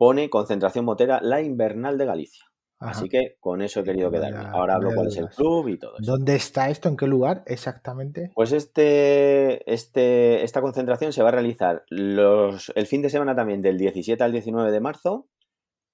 pone 0.00 0.30
concentración 0.30 0.86
motera 0.86 1.20
la 1.20 1.42
invernal 1.42 1.98
de 1.98 2.06
Galicia. 2.06 2.46
Ajá. 2.78 2.92
Así 2.92 3.10
que 3.10 3.36
con 3.38 3.60
eso 3.60 3.80
he 3.80 3.84
querido 3.84 4.10
quedarme. 4.10 4.48
Ahora 4.48 4.76
hablo 4.76 4.92
cuál 4.94 5.08
es 5.08 5.18
el 5.18 5.28
club 5.28 5.68
y 5.68 5.78
todo 5.78 5.98
eso. 5.98 6.12
¿Dónde 6.12 6.36
está 6.36 6.70
esto? 6.70 6.88
¿En 6.88 6.96
qué 6.96 7.06
lugar 7.06 7.42
exactamente? 7.46 8.30
Pues 8.34 8.52
este, 8.52 9.70
este, 9.70 10.42
esta 10.42 10.62
concentración 10.62 11.12
se 11.12 11.22
va 11.22 11.28
a 11.28 11.32
realizar 11.32 11.84
los, 11.90 12.72
el 12.76 12.86
fin 12.86 13.02
de 13.02 13.10
semana 13.10 13.36
también 13.36 13.60
del 13.60 13.76
17 13.76 14.24
al 14.24 14.32
19 14.32 14.72
de 14.72 14.80
marzo 14.80 15.28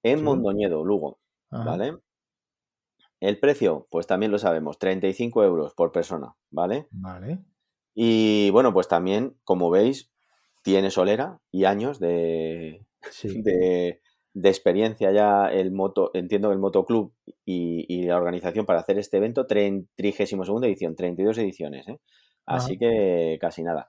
en 0.03 0.19
Sí. 0.19 0.23
Mondoñedo, 0.23 0.85
Lugo, 0.85 1.19
Ajá. 1.49 1.65
¿vale? 1.65 1.97
El 3.19 3.39
precio, 3.41 3.89
pues 3.91 4.07
también 4.07 4.31
lo 4.31 4.39
sabemos, 4.39 4.79
35 4.79 5.43
euros 5.43 5.73
por 5.73 5.91
persona, 5.91 6.33
¿vale? 6.49 6.87
Vale. 6.91 7.39
Y 7.93 8.51
bueno, 8.51 8.71
pues 8.71 8.87
también, 8.87 9.35
como 9.43 9.69
veis, 9.69 10.13
tiene 10.63 10.91
solera 10.91 11.41
y 11.51 11.65
años 11.65 11.99
de, 11.99 12.86
Sí. 13.11 13.41
de, 13.41 14.01
de 14.33 14.49
experiencia 14.49 15.11
ya 15.11 15.47
el 15.51 15.71
moto, 15.71 16.11
entiendo 16.13 16.51
el 16.51 16.59
motoclub 16.59 17.13
y, 17.45 17.85
y 17.87 18.03
la 18.03 18.17
organización 18.17 18.65
para 18.65 18.79
hacer 18.79 18.97
este 18.99 19.17
evento, 19.17 19.45
32 19.47 20.63
edición, 20.63 20.95
32 20.95 21.37
ediciones, 21.39 21.87
¿eh? 21.87 21.99
Así 22.45 22.73
Ajá. 22.73 22.79
que 22.79 23.37
casi 23.41 23.63
nada. 23.63 23.87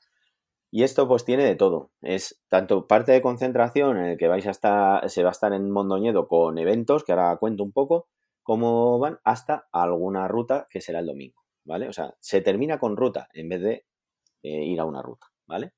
Y 0.70 0.82
esto 0.82 1.08
pues 1.08 1.24
tiene 1.24 1.44
de 1.44 1.56
todo. 1.56 1.92
Es 2.02 2.40
tanto 2.48 2.86
parte 2.86 3.12
de 3.12 3.22
concentración 3.22 3.96
en 3.98 4.04
el 4.04 4.18
que 4.18 4.28
vais 4.28 4.46
a 4.46 4.50
estar, 4.50 5.08
se 5.08 5.22
va 5.22 5.30
a 5.30 5.32
estar 5.32 5.52
en 5.52 5.70
Mondoñedo 5.70 6.28
con 6.28 6.58
eventos, 6.58 7.04
que 7.04 7.12
ahora 7.12 7.36
cuento 7.38 7.62
un 7.64 7.72
poco 7.72 8.08
cómo 8.42 8.98
van, 8.98 9.18
hasta 9.24 9.68
alguna 9.72 10.28
ruta 10.28 10.66
que 10.70 10.80
será 10.80 11.00
el 11.00 11.06
domingo, 11.06 11.42
¿vale? 11.64 11.88
O 11.88 11.92
sea, 11.92 12.14
se 12.20 12.40
termina 12.42 12.78
con 12.78 12.96
ruta 12.96 13.28
en 13.32 13.48
vez 13.48 13.62
de 13.62 13.86
eh, 14.42 14.64
ir 14.64 14.80
a 14.80 14.84
una 14.84 15.02
ruta, 15.02 15.26
¿vale? 15.46 15.72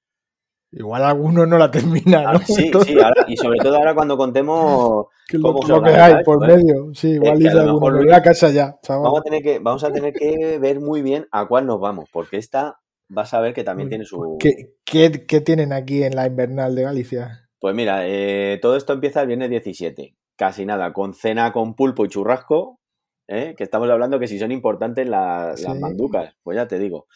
Igual 0.72 1.02
alguno 1.02 1.46
no 1.46 1.58
la 1.58 1.70
termina, 1.70 2.22
¿no? 2.22 2.38
Ah, 2.38 2.42
sí, 2.46 2.70
sí, 2.84 2.94
ahora- 3.00 3.24
y 3.26 3.36
sobre 3.36 3.58
todo 3.58 3.76
ahora 3.76 3.94
cuando 3.94 4.16
contemos 4.16 5.06
Que 5.28 5.38
lo, 5.38 5.52
cómo 5.54 5.66
lo 5.66 5.82
que 5.82 5.90
hay 5.90 6.24
por 6.24 6.42
¿eh? 6.48 6.56
medio. 6.56 6.90
Sí, 6.94 7.10
igual 7.10 7.38
que 7.38 7.48
a 7.48 7.54
lo 7.54 7.74
mejor 7.74 8.22
casa 8.22 8.50
ya, 8.50 8.78
chaval. 8.82 9.04
Vamos 9.04 9.20
a 9.20 9.22
tener 9.22 9.42
que, 9.42 9.58
vamos 9.60 9.84
a 9.84 9.92
tener 9.92 10.12
que 10.12 10.58
ver 10.58 10.80
muy 10.80 11.02
bien 11.02 11.26
a 11.30 11.46
cuál 11.46 11.66
nos 11.66 11.78
vamos, 11.80 12.08
porque 12.12 12.36
esta 12.36 12.80
vas 13.08 13.32
a 13.34 13.40
ver 13.40 13.54
que 13.54 13.62
también 13.64 13.88
tiene 13.88 14.04
su. 14.04 14.38
¿Qué, 14.40 14.74
qué, 14.84 15.26
qué 15.26 15.40
tienen 15.40 15.72
aquí 15.72 16.02
en 16.02 16.16
la 16.16 16.26
invernal 16.26 16.74
de 16.74 16.82
Galicia? 16.82 17.48
Pues 17.60 17.74
mira, 17.74 18.06
eh, 18.08 18.58
todo 18.62 18.76
esto 18.76 18.92
empieza 18.92 19.20
el 19.20 19.28
viernes 19.28 19.50
17. 19.50 20.16
Casi 20.36 20.64
nada, 20.66 20.92
con 20.92 21.14
cena 21.14 21.52
con 21.52 21.74
pulpo 21.74 22.04
y 22.04 22.08
churrasco, 22.08 22.80
¿eh? 23.28 23.54
que 23.56 23.64
estamos 23.64 23.88
hablando 23.90 24.18
que 24.18 24.26
si 24.26 24.38
son 24.38 24.50
importantes 24.50 25.08
la- 25.08 25.54
las 25.56 25.78
manducas, 25.78 26.34
pues 26.42 26.56
ya 26.56 26.66
te 26.66 26.78
digo. 26.78 27.06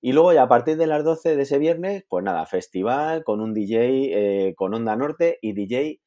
Y 0.00 0.12
luego 0.12 0.32
ya 0.32 0.42
a 0.44 0.48
partir 0.48 0.76
de 0.76 0.86
las 0.86 1.04
12 1.04 1.36
de 1.36 1.42
ese 1.42 1.58
viernes, 1.58 2.04
pues 2.08 2.24
nada, 2.24 2.46
festival 2.46 3.22
con 3.24 3.40
un 3.40 3.52
DJ 3.52 3.78
eh, 4.48 4.54
con 4.56 4.72
Onda 4.74 4.96
Norte 4.96 5.38
y 5.42 5.52
DJ 5.52 6.00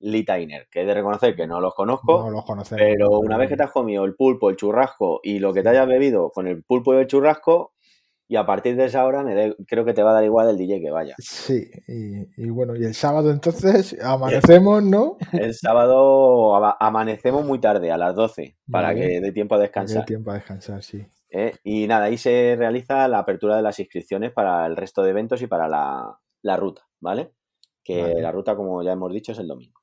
Litainer, 0.00 0.66
que 0.70 0.82
he 0.82 0.84
de 0.84 0.94
reconocer 0.94 1.34
que 1.36 1.46
no 1.46 1.60
los 1.60 1.74
conozco, 1.74 2.24
No 2.24 2.30
los 2.30 2.44
pero 2.70 3.08
¿no? 3.08 3.18
una 3.20 3.38
vez 3.38 3.48
que 3.48 3.56
te 3.56 3.62
has 3.62 3.70
comido 3.70 4.04
el 4.04 4.14
pulpo, 4.14 4.50
el 4.50 4.56
churrasco 4.56 5.20
y 5.22 5.38
lo 5.38 5.54
que 5.54 5.62
te 5.62 5.70
hayas 5.70 5.86
bebido 5.88 6.30
con 6.30 6.46
el 6.46 6.62
pulpo 6.64 6.92
y 6.94 6.98
el 6.98 7.06
churrasco, 7.06 7.72
y 8.28 8.34
a 8.36 8.44
partir 8.44 8.74
de 8.76 8.86
esa 8.86 9.06
hora 9.06 9.22
me 9.22 9.34
da- 9.34 9.54
creo 9.68 9.84
que 9.84 9.94
te 9.94 10.02
va 10.02 10.10
a 10.10 10.14
dar 10.14 10.24
igual 10.24 10.50
el 10.50 10.58
DJ 10.58 10.80
que 10.80 10.90
vaya. 10.90 11.14
Sí, 11.18 11.70
y, 11.86 12.44
y 12.44 12.50
bueno, 12.50 12.74
y 12.76 12.84
el 12.84 12.94
sábado 12.94 13.30
entonces 13.30 13.96
amanecemos, 14.02 14.82
¿no? 14.82 15.16
El 15.32 15.54
sábado 15.54 16.56
ama- 16.56 16.76
amanecemos 16.80 17.44
muy 17.46 17.60
tarde, 17.60 17.90
a 17.92 17.96
las 17.96 18.14
12, 18.16 18.56
para 18.70 18.88
Vale. 18.88 19.00
que 19.00 19.20
dé 19.20 19.32
tiempo 19.32 19.54
a 19.54 19.58
descansar. 19.58 20.04
tiempo 20.04 20.32
a 20.32 20.34
descansar, 20.34 20.82
sí. 20.82 21.06
¿Eh? 21.30 21.54
Y 21.64 21.86
nada, 21.86 22.06
ahí 22.06 22.18
se 22.18 22.54
realiza 22.58 23.08
la 23.08 23.18
apertura 23.20 23.56
de 23.56 23.62
las 23.62 23.78
inscripciones 23.78 24.32
para 24.32 24.66
el 24.66 24.76
resto 24.76 25.02
de 25.02 25.10
eventos 25.10 25.42
y 25.42 25.46
para 25.46 25.68
la, 25.68 26.18
la 26.42 26.56
ruta, 26.56 26.86
¿vale? 27.00 27.32
Que 27.82 28.02
Vale. 28.02 28.20
la 28.22 28.32
ruta, 28.32 28.56
como 28.56 28.82
ya 28.82 28.92
hemos 28.92 29.12
dicho, 29.12 29.32
es 29.32 29.38
el 29.38 29.48
domingo. 29.48 29.80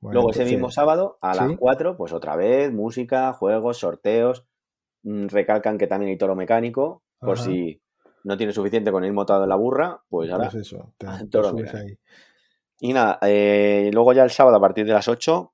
Bueno, 0.00 0.14
Luego 0.14 0.30
ese 0.30 0.44
mismo 0.44 0.70
sábado, 0.70 1.18
a 1.20 1.34
las 1.34 1.48
¿sí? 1.50 1.56
4, 1.56 1.96
pues 1.96 2.12
otra 2.12 2.36
vez, 2.36 2.72
música, 2.72 3.32
juegos, 3.32 3.78
sorteos. 3.78 4.46
Mm, 5.02 5.26
Recalcan 5.26 5.76
que 5.78 5.86
también 5.86 6.10
hay 6.10 6.18
toro 6.18 6.36
mecánico, 6.36 7.02
por 7.18 7.38
si 7.38 7.82
no 8.24 8.36
tiene 8.36 8.52
suficiente 8.52 8.92
con 8.92 9.04
ir 9.04 9.12
montado 9.12 9.42
en 9.42 9.48
la 9.48 9.56
burra, 9.56 10.02
pues 10.08 10.30
ahora. 10.30 10.50
Pues 10.50 10.66
eso, 10.66 10.94
te, 10.98 11.06
al 11.06 11.28
te 11.30 11.30
toro 11.30 11.50
subes 11.50 11.72
mecánico. 11.72 11.76
ahí. 11.76 11.98
Y 12.80 12.92
nada, 12.92 13.18
eh, 13.22 13.90
luego 13.92 14.12
ya 14.12 14.22
el 14.22 14.30
sábado 14.30 14.56
a 14.56 14.60
partir 14.60 14.86
de 14.86 14.92
las 14.92 15.08
8, 15.08 15.52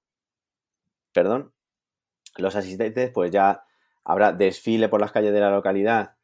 perdón, 1.13 1.53
los 2.37 2.55
asistentes, 2.57 3.11
pues 3.11 3.31
ya 3.31 3.65
habrá 4.05 4.33
desfile 4.33 4.89
por 4.89 5.01
las 5.01 5.13
calles 5.13 5.33
de 5.33 5.41
la 5.41 5.51
localidad 5.51 6.17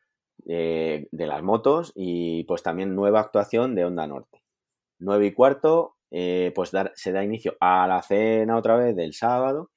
eh, 0.46 1.08
de 1.12 1.26
las 1.26 1.42
motos 1.42 1.92
y 1.94 2.44
pues 2.44 2.62
también 2.62 2.94
nueva 2.94 3.20
actuación 3.20 3.74
de 3.74 3.84
Onda 3.84 4.06
Norte. 4.06 4.42
9 4.98 5.26
y 5.26 5.32
cuarto, 5.34 5.96
eh, 6.10 6.52
pues 6.54 6.70
dar- 6.72 6.92
se 6.94 7.12
da 7.12 7.24
inicio 7.24 7.56
a 7.60 7.86
la 7.86 8.02
cena 8.02 8.56
otra 8.56 8.76
vez 8.76 8.96
del 8.96 9.14
sábado 9.14 9.70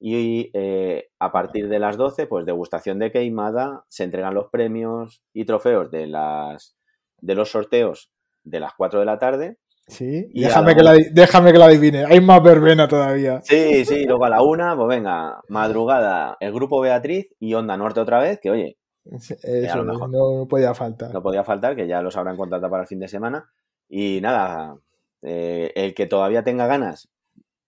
y 0.00 0.50
eh, 0.54 1.08
a 1.18 1.32
partir 1.32 1.68
de 1.68 1.78
las 1.78 1.96
12, 1.96 2.26
pues 2.26 2.44
degustación 2.46 2.98
de 2.98 3.10
queimada, 3.12 3.84
se 3.88 4.04
entregan 4.04 4.34
los 4.34 4.48
premios 4.50 5.22
y 5.32 5.44
trofeos 5.46 5.90
de, 5.90 6.06
las, 6.06 6.76
de 7.18 7.34
los 7.34 7.50
sorteos 7.50 8.10
de 8.44 8.60
las 8.60 8.74
4 8.76 9.00
de 9.00 9.06
la 9.06 9.18
tarde. 9.18 9.58
Sí, 9.88 10.28
Y 10.32 10.42
déjame, 10.42 10.74
que 10.74 10.82
la- 10.82 10.96
déjame 11.12 11.52
que 11.52 11.58
la 11.58 11.66
adivine. 11.66 12.04
Hay 12.06 12.20
más 12.20 12.42
verbena 12.42 12.88
todavía. 12.88 13.40
Sí, 13.44 13.84
sí, 13.84 14.04
luego 14.04 14.24
a 14.24 14.30
la 14.30 14.42
una, 14.42 14.74
pues 14.76 14.88
venga, 14.88 15.40
madrugada, 15.48 16.36
el 16.40 16.52
grupo 16.52 16.80
Beatriz 16.80 17.28
y 17.38 17.54
Onda 17.54 17.76
Norte 17.76 18.00
otra 18.00 18.18
vez, 18.20 18.40
que 18.40 18.50
oye, 18.50 18.78
a 19.08 19.16
Eso 19.16 19.76
lo 19.78 19.84
mejor. 19.92 20.10
no, 20.10 20.38
no 20.40 20.48
podía 20.48 20.74
faltar. 20.74 21.12
no 21.14 21.22
podía 21.22 21.44
faltar, 21.44 21.76
que 21.76 21.86
ya 21.86 22.02
los 22.02 22.16
habrán 22.16 22.36
contratado 22.36 22.68
para 22.70 22.82
el 22.82 22.88
fin 22.88 22.98
de 22.98 23.06
semana. 23.08 23.48
Y 23.88 24.20
nada, 24.20 24.76
eh, 25.22 25.70
el 25.76 25.94
que 25.94 26.06
todavía 26.06 26.42
tenga 26.42 26.66
ganas, 26.66 27.08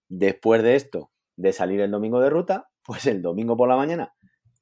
después 0.09 0.62
de 0.64 0.74
esto, 0.74 1.11
de 1.37 1.52
salir 1.52 1.81
el 1.81 1.92
domingo 1.92 2.20
de 2.20 2.31
ruta, 2.31 2.68
pues 2.85 3.07
el 3.07 3.22
domingo 3.22 3.57
por 3.57 3.68
la 3.68 3.76
mañana, 3.76 4.12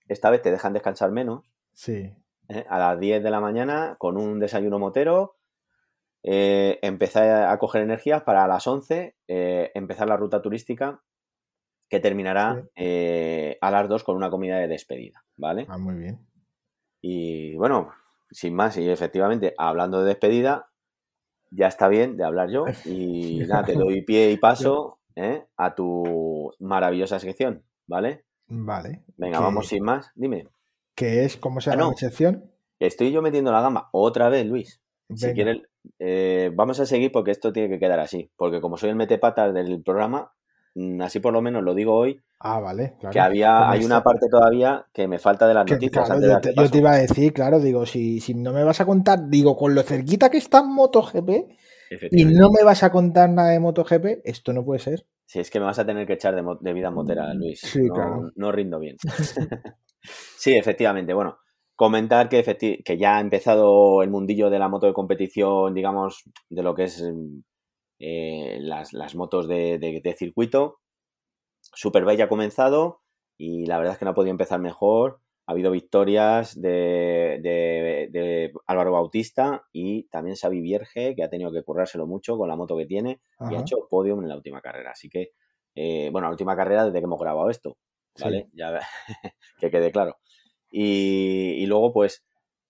esta 0.09 0.29
vez 0.29 0.43
te 0.43 0.51
dejan 0.51 0.75
descansar 0.75 1.11
menos, 1.11 1.51
Sí, 1.73 2.13
¿eh? 2.51 2.67
a 2.69 2.79
las 2.79 3.01
10 3.01 3.23
de 3.23 3.31
la 3.31 3.41
mañana, 3.41 3.97
con 3.99 4.19
un 4.19 4.39
desayuno 4.41 4.79
motero, 4.79 5.37
eh, 6.29 6.79
empezar 6.83 7.49
a 7.49 7.57
coger 7.59 7.83
energías 7.83 8.23
para 8.25 8.43
a 8.45 8.49
las 8.49 8.67
11 8.67 9.15
eh, 9.29 9.71
empezar 9.75 10.09
la 10.09 10.17
ruta 10.17 10.43
turística 10.43 11.03
que 11.89 12.01
terminará 12.01 12.57
Sí. 12.63 12.69
eh, 12.75 13.59
a 13.61 13.71
las 13.71 13.89
2 13.89 14.03
con 14.03 14.17
una 14.17 14.29
comida 14.29 14.59
de 14.59 14.67
despedida, 14.69 15.25
¿vale? 15.37 15.67
ah, 15.69 15.79
muy 15.79 15.95
bien. 15.95 16.19
Y 17.01 17.55
bueno, 17.57 17.93
sin 18.31 18.55
más, 18.55 18.77
y 18.77 18.89
efectivamente, 18.91 19.55
hablando 19.57 20.01
de 20.01 20.07
despedida, 20.09 20.69
ya 21.53 21.69
está 21.69 21.87
bien 21.87 22.17
de 22.17 22.25
hablar 22.25 22.51
yo 22.51 22.65
y 22.85 23.39
nada, 23.47 23.65
te 23.65 23.75
doy 23.75 24.03
pie 24.03 24.33
y 24.33 24.37
paso 24.37 24.99
¿eh? 25.15 25.45
a 25.57 25.75
tu 25.77 26.53
maravillosa 26.59 27.21
sección, 27.21 27.63
¿vale? 27.87 28.25
Vale. 28.49 29.05
Venga, 29.17 29.39
¿Qué- 29.39 29.45
vamos 29.45 29.69
sin 29.69 29.85
más, 29.85 30.11
dime. 30.17 30.49
¿Qué 30.97 31.25
es? 31.25 31.37
¿Cómo 31.37 31.61
se 31.61 31.71
Ah, 31.71 31.75
llama 31.75 31.85
no. 31.85 31.91
la 31.93 31.97
sección? 31.99 32.51
Estoy 32.81 33.13
yo 33.13 33.23
metiendo 33.23 33.53
la 33.53 33.61
gamba 33.61 33.89
otra 33.93 34.29
vez, 34.29 34.45
Luis. 34.47 34.81
Si 35.15 35.33
quieres, 35.33 35.63
eh, 35.99 36.51
vamos 36.55 36.81
a 36.81 36.87
seguir 36.87 37.13
porque 37.13 37.31
esto 37.31 37.53
tiene 37.53 37.69
que 37.69 37.79
quedar 37.79 38.01
así. 38.01 38.31
Porque 38.37 38.61
como 38.61 38.77
soy 38.77 38.91
el 38.91 38.97
metepatas 38.97 39.55
del 39.55 39.83
programa, 39.83 40.33
mm, 40.75 41.01
así 41.03 41.21
por 41.21 41.33
lo 41.33 41.43
menos 41.43 41.63
lo 41.63 41.75
digo 41.75 41.95
hoy, 41.95 42.21
Ah, 42.39 42.61
vale. 42.61 42.95
Claro. 43.01 43.13
que 43.13 43.21
había, 43.21 43.71
hay 43.71 43.85
una 43.85 44.03
parte 44.03 44.29
todavía 44.31 44.85
que 44.93 45.09
me 45.09 45.19
falta 45.19 45.49
de 45.49 45.55
las 45.55 45.65
que, 45.65 45.75
noticias 45.75 46.05
claro, 46.05 46.21
yo, 46.21 46.41
te, 46.41 46.51
yo 46.51 46.55
paso. 46.55 46.71
te 46.71 46.79
iba 46.79 46.93
a 46.93 46.99
decir, 46.99 47.33
claro, 47.33 47.61
digo, 47.61 47.87
si, 47.87 48.21
si 48.21 48.35
no 48.35 48.53
me 48.53 48.63
vas 48.63 48.81
a 48.81 48.85
contar, 48.85 49.29
digo, 49.29 49.57
con 49.57 49.75
lo 49.75 49.83
cerquita 49.83 50.29
que 50.29 50.37
está 50.37 50.63
MotoGP, 50.63 51.31
y 52.11 52.25
no 52.25 52.51
me 52.51 52.63
vas 52.65 52.83
a 52.83 52.91
contar 52.91 53.31
nada 53.31 53.51
de 53.51 53.61
MotoGP, 53.61 54.21
esto 54.25 54.53
no 54.53 54.65
puede 54.65 54.81
ser. 54.81 55.07
Sí, 55.25 55.41
es 55.41 55.51
que 55.51 55.61
me 55.61 55.67
vas 55.67 55.79
a 55.79 55.87
tener 55.87 56.07
que 56.07 56.13
echar 56.15 56.35
de, 56.61 56.73
vida 56.73 56.91
motera, 56.91 57.33
mm, 57.33 57.39
Luis. 57.39 57.61
Sí, 57.61 57.87
no, 57.87 57.95
claro. 57.95 58.33
no 58.37 58.53
rindo 58.53 58.79
bien. 58.79 58.97
sí, 60.37 60.55
efectivamente. 60.55 61.15
Bueno, 61.15 61.39
comentar 61.77 62.29
que, 62.29 62.83
que 62.85 62.99
ya 62.99 63.19
ha 63.19 63.21
empezado 63.21 64.03
el 64.03 64.11
mundillo 64.11 64.51
de 64.51 64.59
la 64.59 64.69
moto 64.69 64.87
de 64.87 64.95
competición, 64.95 65.75
digamos, 65.75 66.25
de 66.49 66.63
lo 66.63 66.75
que 66.75 66.85
es 66.85 67.03
eh, 67.99 68.59
las, 68.61 69.15
motos 69.15 69.47
de, 69.47 70.15
circuito. 70.19 70.81
Superbike 71.61 72.19
ya 72.19 72.25
ha 72.25 72.29
comenzado 72.29 73.03
y 73.39 73.67
la 73.67 73.79
verdad 73.79 73.95
es 73.95 73.99
que 73.99 74.05
no 74.05 74.13
ha 74.13 74.15
podido 74.15 74.31
empezar 74.31 74.61
mejor. 74.61 75.21
Ha 75.47 75.53
habido 75.53 75.71
victorias 75.71 76.61
de, 76.61 78.53
Álvaro 78.67 78.93
Bautista 78.93 79.65
y 79.73 80.05
también 80.09 80.37
Xavi 80.37 80.61
Vierge, 80.61 81.15
que 81.15 81.23
ha 81.23 81.31
tenido 81.31 81.53
que 81.53 81.63
currárselo 81.63 82.07
mucho 82.07 82.37
con 82.37 82.49
la 82.49 82.57
moto 82.57 82.77
que 82.77 82.87
tiene 82.87 83.21
y 83.51 83.55
ha 83.55 83.61
hecho 83.61 83.87
podium 83.89 84.23
en 84.23 84.29
la 84.29 84.37
última 84.37 84.61
carrera. 84.61 84.91
Así 84.91 85.09
que, 85.09 85.33
eh, 85.75 86.09
bueno, 86.11 86.27
la 86.27 86.33
última 86.33 86.57
carrera 86.57 86.85
desde 86.85 86.99
que 86.99 87.05
hemos 87.05 87.21
grabado 87.21 87.49
esto, 87.49 87.77
¿vale? 88.21 88.49
Ya 88.55 88.81
que 89.61 89.71
quede 89.71 89.93
claro. 89.93 90.17
Y, 90.79 91.65
luego, 91.65 91.91
pues, 91.91 92.23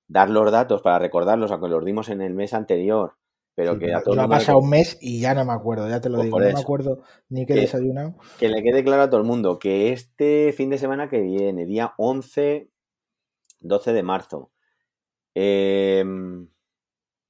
dar 0.07 0.31
los 0.31 0.53
datos 0.53 0.81
para 0.81 1.01
recordarlos, 1.01 1.51
aunque 1.51 1.69
los 1.69 1.85
dimos 1.85 2.09
en 2.09 2.21
el 2.21 2.35
mes 2.35 2.55
anterior, 2.55 3.17
pero 3.57 3.79
que 3.81 3.93
a 3.93 4.01
todo 4.01 4.21
ha 4.21 4.29
pasado 4.29 4.59
un 4.59 4.71
mes 4.71 4.97
y 5.01 5.21
ya 5.21 5.35
no 5.35 5.45
me 5.45 5.53
acuerdo, 5.53 5.89
ya 5.89 6.01
te 6.01 6.09
lo 6.09 6.19
pues 6.19 6.27
digo, 6.27 6.39
no 6.39 6.47
me 6.47 6.61
acuerdo 6.61 7.03
ni 7.29 7.47
qué 7.47 7.55
he 7.55 7.61
desayunado. 7.63 8.15
Que 8.39 8.49
le 8.49 8.63
quede 8.63 8.85
claro 8.85 9.03
a 9.03 9.11
todo 9.11 9.21
el 9.21 9.27
mundo 9.27 9.59
que 9.59 9.93
este 9.93 10.53
fin 10.53 10.71
de 10.71 10.79
semana 10.79 11.09
que 11.09 11.21
viene, 11.21 11.67
día 11.67 11.95
11, 11.97 12.71
12 13.61 13.93
de 13.93 14.03
marzo, 14.05 14.53
em, 15.35 16.49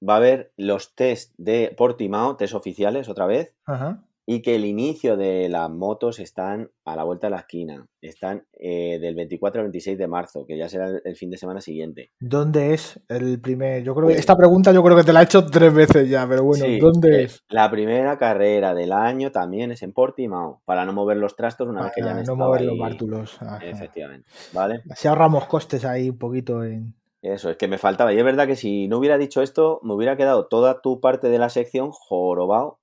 va 0.06 0.14
a 0.14 0.16
haber 0.18 0.52
los 0.58 0.94
test 0.94 1.32
de 1.38 1.74
Portimao, 1.74 2.36
test 2.36 2.54
oficiales 2.54 3.08
otra 3.08 3.26
vez. 3.26 3.54
Ajá 3.64 4.06
y 4.28 4.42
que 4.42 4.56
el 4.56 4.64
inicio 4.64 5.16
de 5.16 5.48
las 5.48 5.70
motos 5.70 6.18
están 6.18 6.70
a 6.84 6.96
la 6.96 7.04
vuelta 7.04 7.28
de 7.28 7.30
la 7.30 7.38
esquina. 7.38 7.86
Están 8.02 8.44
eh, 8.52 8.98
del 9.00 9.14
24 9.14 9.60
al 9.60 9.66
26 9.66 9.96
de 9.96 10.08
marzo, 10.08 10.44
que 10.46 10.58
ya 10.58 10.68
será 10.68 10.90
el 11.04 11.16
fin 11.16 11.30
de 11.30 11.38
semana 11.38 11.60
siguiente. 11.60 12.10
¿Dónde 12.18 12.74
es 12.74 13.00
el 13.08 13.40
primer? 13.40 13.84
Yo 13.84 13.94
creo 13.94 14.08
que 14.08 14.14
pues 14.14 14.20
esta 14.20 14.36
pregunta 14.36 14.72
yo 14.72 14.82
creo 14.82 14.96
que 14.96 15.04
te 15.04 15.12
la 15.12 15.20
he 15.20 15.24
hecho 15.24 15.46
tres 15.46 15.72
veces 15.72 16.08
ya, 16.08 16.26
pero 16.28 16.42
bueno, 16.42 16.64
¿dónde 16.80 17.20
eh, 17.20 17.24
es? 17.24 17.44
La 17.48 17.70
primera 17.70 18.18
carrera 18.18 18.74
del 18.74 18.92
año 18.92 19.30
también 19.30 19.70
es 19.70 19.82
en 19.82 19.92
Portimao, 19.92 20.60
para 20.64 20.84
no 20.84 20.92
mover 20.92 21.18
los 21.18 21.36
trastos 21.36 21.68
una 21.68 21.84
vez 21.84 21.92
que 21.94 22.02
ya 22.02 22.10
han 22.10 22.24
no 22.24 22.34
mover 22.34 22.62
los 22.62 22.78
bártulos. 22.78 23.38
Efectivamente, 23.62 24.28
¿vale? 24.52 24.82
Así 24.90 25.06
ahorramos 25.06 25.46
costes 25.46 25.84
ahí 25.84 26.10
un 26.10 26.18
poquito 26.18 26.64
en... 26.64 26.94
Eso, 27.22 27.50
es 27.50 27.56
que 27.56 27.66
me 27.66 27.78
faltaba. 27.78 28.12
Y 28.12 28.18
es 28.18 28.24
verdad 28.24 28.46
que 28.46 28.54
si 28.54 28.86
no 28.86 28.98
hubiera 28.98 29.18
dicho 29.18 29.42
esto, 29.42 29.80
me 29.82 29.94
hubiera 29.94 30.16
quedado 30.16 30.46
toda 30.46 30.80
tu 30.80 31.00
parte 31.00 31.28
de 31.28 31.38
la 31.38 31.48
sección 31.48 31.90
jorobado 31.90 32.78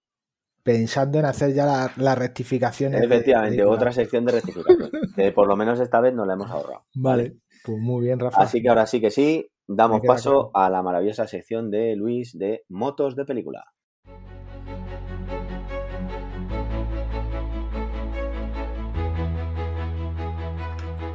pensando 0.64 1.20
en 1.20 1.26
hacer 1.26 1.54
ya 1.54 1.92
las 1.96 2.18
rectificaciones. 2.18 3.04
Efectivamente, 3.04 3.64
otra 3.66 3.92
sección 3.92 4.26
de 4.26 4.32
rectificación. 4.34 4.90
que 5.16 5.32
por 5.32 5.48
lo 5.48 5.56
menos 5.56 5.80
esta 5.80 6.00
vez 6.00 6.14
no 6.14 6.26
la 6.26 6.34
hemos 6.34 6.50
ahorrado. 6.50 6.86
Vale, 6.96 7.36
pues 7.64 7.78
muy 7.78 8.06
bien, 8.06 8.20
Rafa. 8.20 8.42
Así 8.42 8.62
que 8.62 8.70
ahora 8.70 8.88
sí 8.88 9.02
que 9.02 9.12
sí, 9.12 9.52
damos 9.68 10.02
paso 10.02 10.52
a 10.54 10.70
la 10.70 10.82
maravillosa 10.82 11.28
sección 11.28 11.70
de 11.70 11.96
Luis 11.96 12.38
de 12.38 12.64
motos 12.70 13.16
de 13.16 13.26
película. 13.26 13.64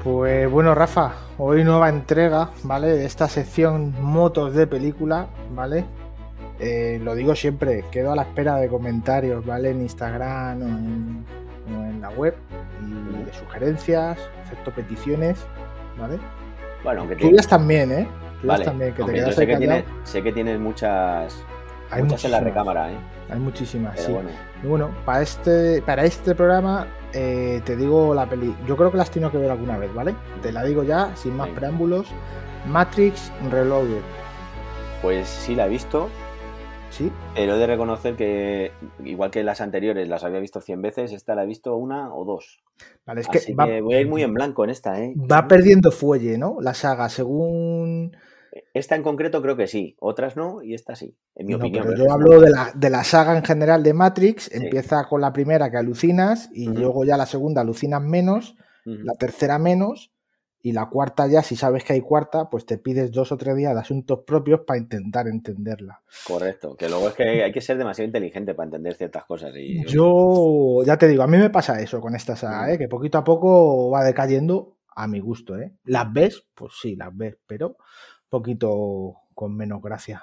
Pues 0.04 0.50
bueno, 0.50 0.74
Rafa, 0.74 1.12
hoy 1.38 1.64
nueva 1.64 1.88
entrega, 1.88 2.50
¿vale? 2.62 2.88
De 2.88 3.04
esta 3.04 3.28
sección 3.28 3.94
motos 4.00 4.54
de 4.54 4.66
película, 4.66 5.28
¿vale? 5.50 5.84
Eh, 6.60 7.00
lo 7.02 7.14
digo 7.14 7.34
siempre, 7.36 7.84
quedo 7.90 8.12
a 8.12 8.16
la 8.16 8.22
espera 8.22 8.56
de 8.56 8.68
comentarios, 8.68 9.44
¿vale? 9.46 9.70
En 9.70 9.82
Instagram 9.82 10.62
o 10.62 11.84
en, 11.84 12.00
la 12.00 12.10
web 12.10 12.34
y 12.82 13.24
de 13.24 13.32
sugerencias, 13.32 14.18
acepto 14.44 14.70
peticiones, 14.72 15.38
¿vale? 15.98 16.18
Bueno, 16.82 17.00
aunque 17.00 17.16
tuyas 17.16 17.46
también, 17.46 17.92
¿eh? 17.92 18.08
Tuyas 18.40 18.62
también, 18.62 18.94
que 18.94 19.04
te 19.04 19.12
quedas 19.12 19.34
sé, 19.34 19.46
que 19.46 19.84
sé 20.04 20.22
que 20.22 20.32
tienes 20.32 20.58
muchas, 20.58 21.36
Hay 21.90 22.02
muchas 22.02 22.24
en 22.24 22.30
la 22.32 22.40
recámara, 22.40 22.92
¿eh? 22.92 22.96
Hay 23.30 23.38
muchísimas, 23.38 24.00
sí. 24.00 24.10
Bueno. 24.10 24.30
bueno, 24.62 24.90
para 25.04 25.22
este, 25.22 25.82
para 25.82 26.04
este 26.04 26.34
programa 26.34 26.86
eh, 27.12 27.60
te 27.64 27.76
digo 27.76 28.14
la 28.14 28.26
peli. 28.26 28.54
Yo 28.66 28.76
creo 28.76 28.90
que 28.90 28.96
la 28.96 29.02
has 29.02 29.10
tenido 29.10 29.30
que 29.30 29.38
ver 29.38 29.50
alguna 29.50 29.78
vez, 29.78 29.92
¿vale? 29.94 30.14
Te 30.42 30.52
la 30.52 30.64
digo 30.64 30.82
ya, 30.82 31.14
sin 31.14 31.36
más 31.36 31.48
preámbulos. 31.50 32.06
Matrix 32.66 33.32
Reloaded. 33.50 34.02
Pues 35.02 35.28
sí 35.28 35.54
la 35.54 35.66
he 35.66 35.68
visto. 35.68 36.08
Sí. 36.90 37.12
Pero 37.34 37.54
he 37.54 37.58
de 37.58 37.66
reconocer 37.66 38.16
que, 38.16 38.72
igual 39.04 39.30
que 39.30 39.42
las 39.44 39.60
anteriores 39.60 40.08
las 40.08 40.24
había 40.24 40.40
visto 40.40 40.60
100 40.60 40.82
veces, 40.82 41.12
esta 41.12 41.34
la 41.34 41.44
he 41.44 41.46
visto 41.46 41.76
una 41.76 42.14
o 42.14 42.24
dos. 42.24 42.62
Vale, 43.06 43.20
es 43.20 43.28
que, 43.28 43.52
voy 43.54 43.94
a 43.94 44.00
ir 44.00 44.08
muy 44.08 44.22
en 44.22 44.34
blanco 44.34 44.64
en 44.64 44.70
esta, 44.70 45.00
¿eh? 45.00 45.14
Va 45.16 45.46
perdiendo 45.46 45.90
fuelle, 45.90 46.38
¿no? 46.38 46.58
La 46.60 46.74
saga, 46.74 47.08
según. 47.08 48.16
Esta 48.74 48.96
en 48.96 49.02
concreto 49.02 49.42
creo 49.42 49.56
que 49.56 49.66
sí, 49.66 49.96
otras 50.00 50.36
no, 50.36 50.62
y 50.62 50.74
esta 50.74 50.96
sí, 50.96 51.16
en 51.34 51.46
mi 51.46 51.54
opinión. 51.54 51.86
Pero 51.86 52.04
yo 52.04 52.12
hablo 52.12 52.40
de 52.40 52.50
la, 52.50 52.72
de 52.74 52.90
la, 52.90 53.04
saga 53.04 53.36
en 53.36 53.44
general 53.44 53.82
de 53.82 53.92
Matrix, 53.92 54.52
empieza 54.52 55.04
con 55.04 55.20
la 55.20 55.32
primera 55.32 55.70
que 55.70 55.76
alucinas, 55.76 56.48
y 56.52 56.66
luego 56.66 57.04
ya 57.04 57.16
la 57.16 57.26
segunda 57.26 57.60
alucinas 57.60 58.02
menos, 58.02 58.56
la 58.84 59.12
tercera 59.14 59.58
menos, 59.58 60.12
y 60.68 60.72
la 60.72 60.90
cuarta 60.90 61.26
ya, 61.26 61.42
si 61.42 61.56
sabes 61.56 61.82
que 61.82 61.94
hay 61.94 62.02
cuarta, 62.02 62.50
pues 62.50 62.66
te 62.66 62.76
pides 62.76 63.10
dos 63.10 63.32
o 63.32 63.38
tres 63.38 63.56
días 63.56 63.72
de 63.72 63.80
asuntos 63.80 64.20
propios 64.26 64.60
para 64.66 64.78
intentar 64.78 65.26
entenderla. 65.26 66.02
Correcto, 66.26 66.76
que 66.76 66.90
luego 66.90 67.08
es 67.08 67.14
que 67.14 67.42
hay 67.42 67.50
que 67.50 67.62
ser 67.62 67.78
demasiado 67.78 68.04
inteligente 68.04 68.54
para 68.54 68.66
entender 68.66 68.92
ciertas 68.92 69.24
cosas. 69.24 69.50
Y... 69.56 69.82
Yo, 69.86 70.82
ya 70.84 70.98
te 70.98 71.08
digo, 71.08 71.22
a 71.22 71.26
mí 71.26 71.38
me 71.38 71.48
pasa 71.48 71.80
eso 71.80 72.02
con 72.02 72.14
esta 72.14 72.36
saga, 72.36 72.70
¿eh? 72.70 72.76
que 72.76 72.86
poquito 72.86 73.16
a 73.16 73.24
poco 73.24 73.90
va 73.90 74.04
decayendo 74.04 74.76
a 74.94 75.08
mi 75.08 75.20
gusto. 75.20 75.56
¿eh? 75.56 75.72
¿Las 75.84 76.12
ves? 76.12 76.44
Pues 76.54 76.74
sí, 76.78 76.96
las 76.96 77.16
ves, 77.16 77.38
pero 77.46 77.78
poquito 78.28 79.14
con 79.34 79.56
menos 79.56 79.80
gracia. 79.80 80.22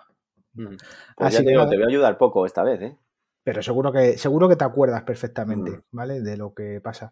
Pues 0.53 0.77
Así 1.17 1.43
te, 1.43 1.49
digo, 1.49 1.67
te 1.67 1.75
voy 1.75 1.85
a 1.85 1.87
ayudar 1.87 2.19
poco 2.19 2.45
esta 2.45 2.61
vez, 2.61 2.81
¿eh? 2.83 2.97
Pero 3.45 3.61
seguro 3.61 3.91
que, 3.91 4.17
seguro 4.17 4.49
que 4.49 4.55
te 4.55 4.65
acuerdas 4.65 5.03
perfectamente, 5.03 5.69
mm. 5.69 5.81
¿vale? 5.91 6.21
De 6.21 6.35
lo 6.35 6.55
que 6.55 6.81
pasa. 6.81 7.11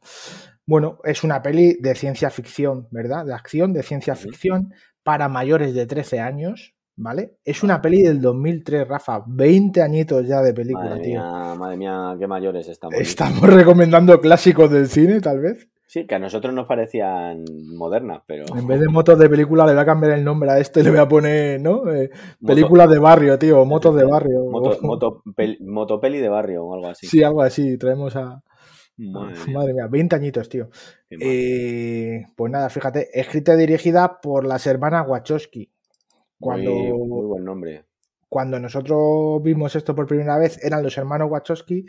Bueno, 0.65 0.97
es 1.03 1.23
una 1.23 1.43
peli 1.43 1.77
de 1.79 1.93
ciencia 1.93 2.31
ficción, 2.31 2.87
¿verdad? 2.89 3.23
De 3.23 3.35
acción, 3.35 3.71
de 3.71 3.83
ciencia 3.83 4.15
ficción, 4.15 4.73
para 5.03 5.29
mayores 5.29 5.75
de 5.75 5.85
13 5.85 6.21
años, 6.21 6.73
¿vale? 6.95 7.37
Es 7.45 7.61
una 7.61 7.79
peli 7.83 8.01
del 8.01 8.19
2003, 8.19 8.87
Rafa, 8.87 9.23
20 9.27 9.79
añitos 9.83 10.27
ya 10.27 10.41
de 10.41 10.55
película, 10.55 10.89
madre 10.89 11.03
tío. 11.03 11.21
Mía, 11.21 11.55
madre 11.55 11.77
mía, 11.77 12.15
qué 12.17 12.25
mayores 12.25 12.67
estamos. 12.67 12.99
Estamos 12.99 13.41
recomendando 13.53 14.19
clásicos 14.19 14.71
del 14.71 14.87
cine, 14.89 15.21
tal 15.21 15.39
vez. 15.39 15.69
Sí, 15.93 16.07
que 16.07 16.15
a 16.15 16.19
nosotros 16.19 16.51
nos 16.55 16.65
parecían 16.65 17.45
modernas, 17.67 18.23
pero. 18.25 18.45
En 18.57 18.65
vez 18.65 18.79
de 18.79 18.87
motos 18.87 19.19
de 19.19 19.29
película, 19.29 19.63
le 19.63 19.73
voy 19.73 19.81
a 19.83 19.85
cambiar 19.85 20.13
el 20.13 20.23
nombre 20.23 20.49
a 20.49 20.57
esto 20.57 20.79
y 20.79 20.83
le 20.83 20.89
voy 20.89 20.97
a 20.97 21.07
poner, 21.07 21.61
¿no? 21.61 21.87
Eh, 21.93 22.09
películas 22.43 22.89
de 22.89 22.97
barrio, 22.97 23.37
tío, 23.37 23.63
motos 23.63 23.95
de 23.95 24.03
barrio. 24.03 24.43
Moto, 24.49 25.21
motopeli 25.59 26.17
de 26.17 26.29
barrio 26.29 26.65
o 26.65 26.73
algo 26.73 26.87
así. 26.87 27.05
Sí, 27.05 27.21
algo 27.21 27.43
así, 27.43 27.77
traemos 27.77 28.15
a. 28.15 28.41
Madre 28.97 29.75
mía, 29.75 29.85
20 29.87 30.15
añitos, 30.15 30.49
tío. 30.49 30.71
Eh, 31.11 32.25
pues 32.35 32.51
nada, 32.51 32.71
fíjate, 32.71 33.09
escrita 33.13 33.53
y 33.53 33.57
dirigida 33.57 34.19
por 34.19 34.47
las 34.47 34.65
hermanas 34.65 35.05
Wachowski. 35.07 35.71
Cuando, 36.39 36.71
muy, 36.71 37.27
buen 37.27 37.43
nombre. 37.43 37.85
Cuando 38.27 38.59
nosotros 38.59 39.43
vimos 39.43 39.75
esto 39.75 39.93
por 39.93 40.07
primera 40.07 40.39
vez, 40.39 40.57
eran 40.65 40.81
los 40.81 40.97
hermanos 40.97 41.29
Wachowski 41.29 41.85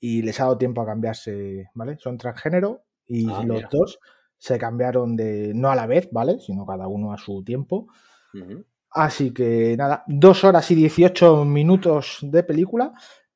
y 0.00 0.22
les 0.22 0.40
ha 0.40 0.46
dado 0.46 0.58
tiempo 0.58 0.82
a 0.82 0.86
cambiarse, 0.86 1.70
¿vale? 1.74 1.96
Son 2.00 2.18
transgénero 2.18 2.85
y 3.06 3.28
ah, 3.30 3.42
los 3.44 3.62
dos 3.70 3.98
se 4.38 4.58
cambiaron 4.58 5.16
de, 5.16 5.52
no 5.54 5.70
a 5.70 5.76
la 5.76 5.86
vez, 5.86 6.08
¿vale? 6.12 6.38
Sino 6.40 6.66
cada 6.66 6.86
uno 6.88 7.12
a 7.12 7.18
su 7.18 7.42
tiempo. 7.42 7.88
Así 8.90 9.32
que 9.32 9.76
nada, 9.76 10.04
dos 10.06 10.44
horas 10.44 10.70
y 10.70 10.74
18 10.74 11.44
minutos 11.44 12.18
de 12.22 12.42
película 12.42 12.92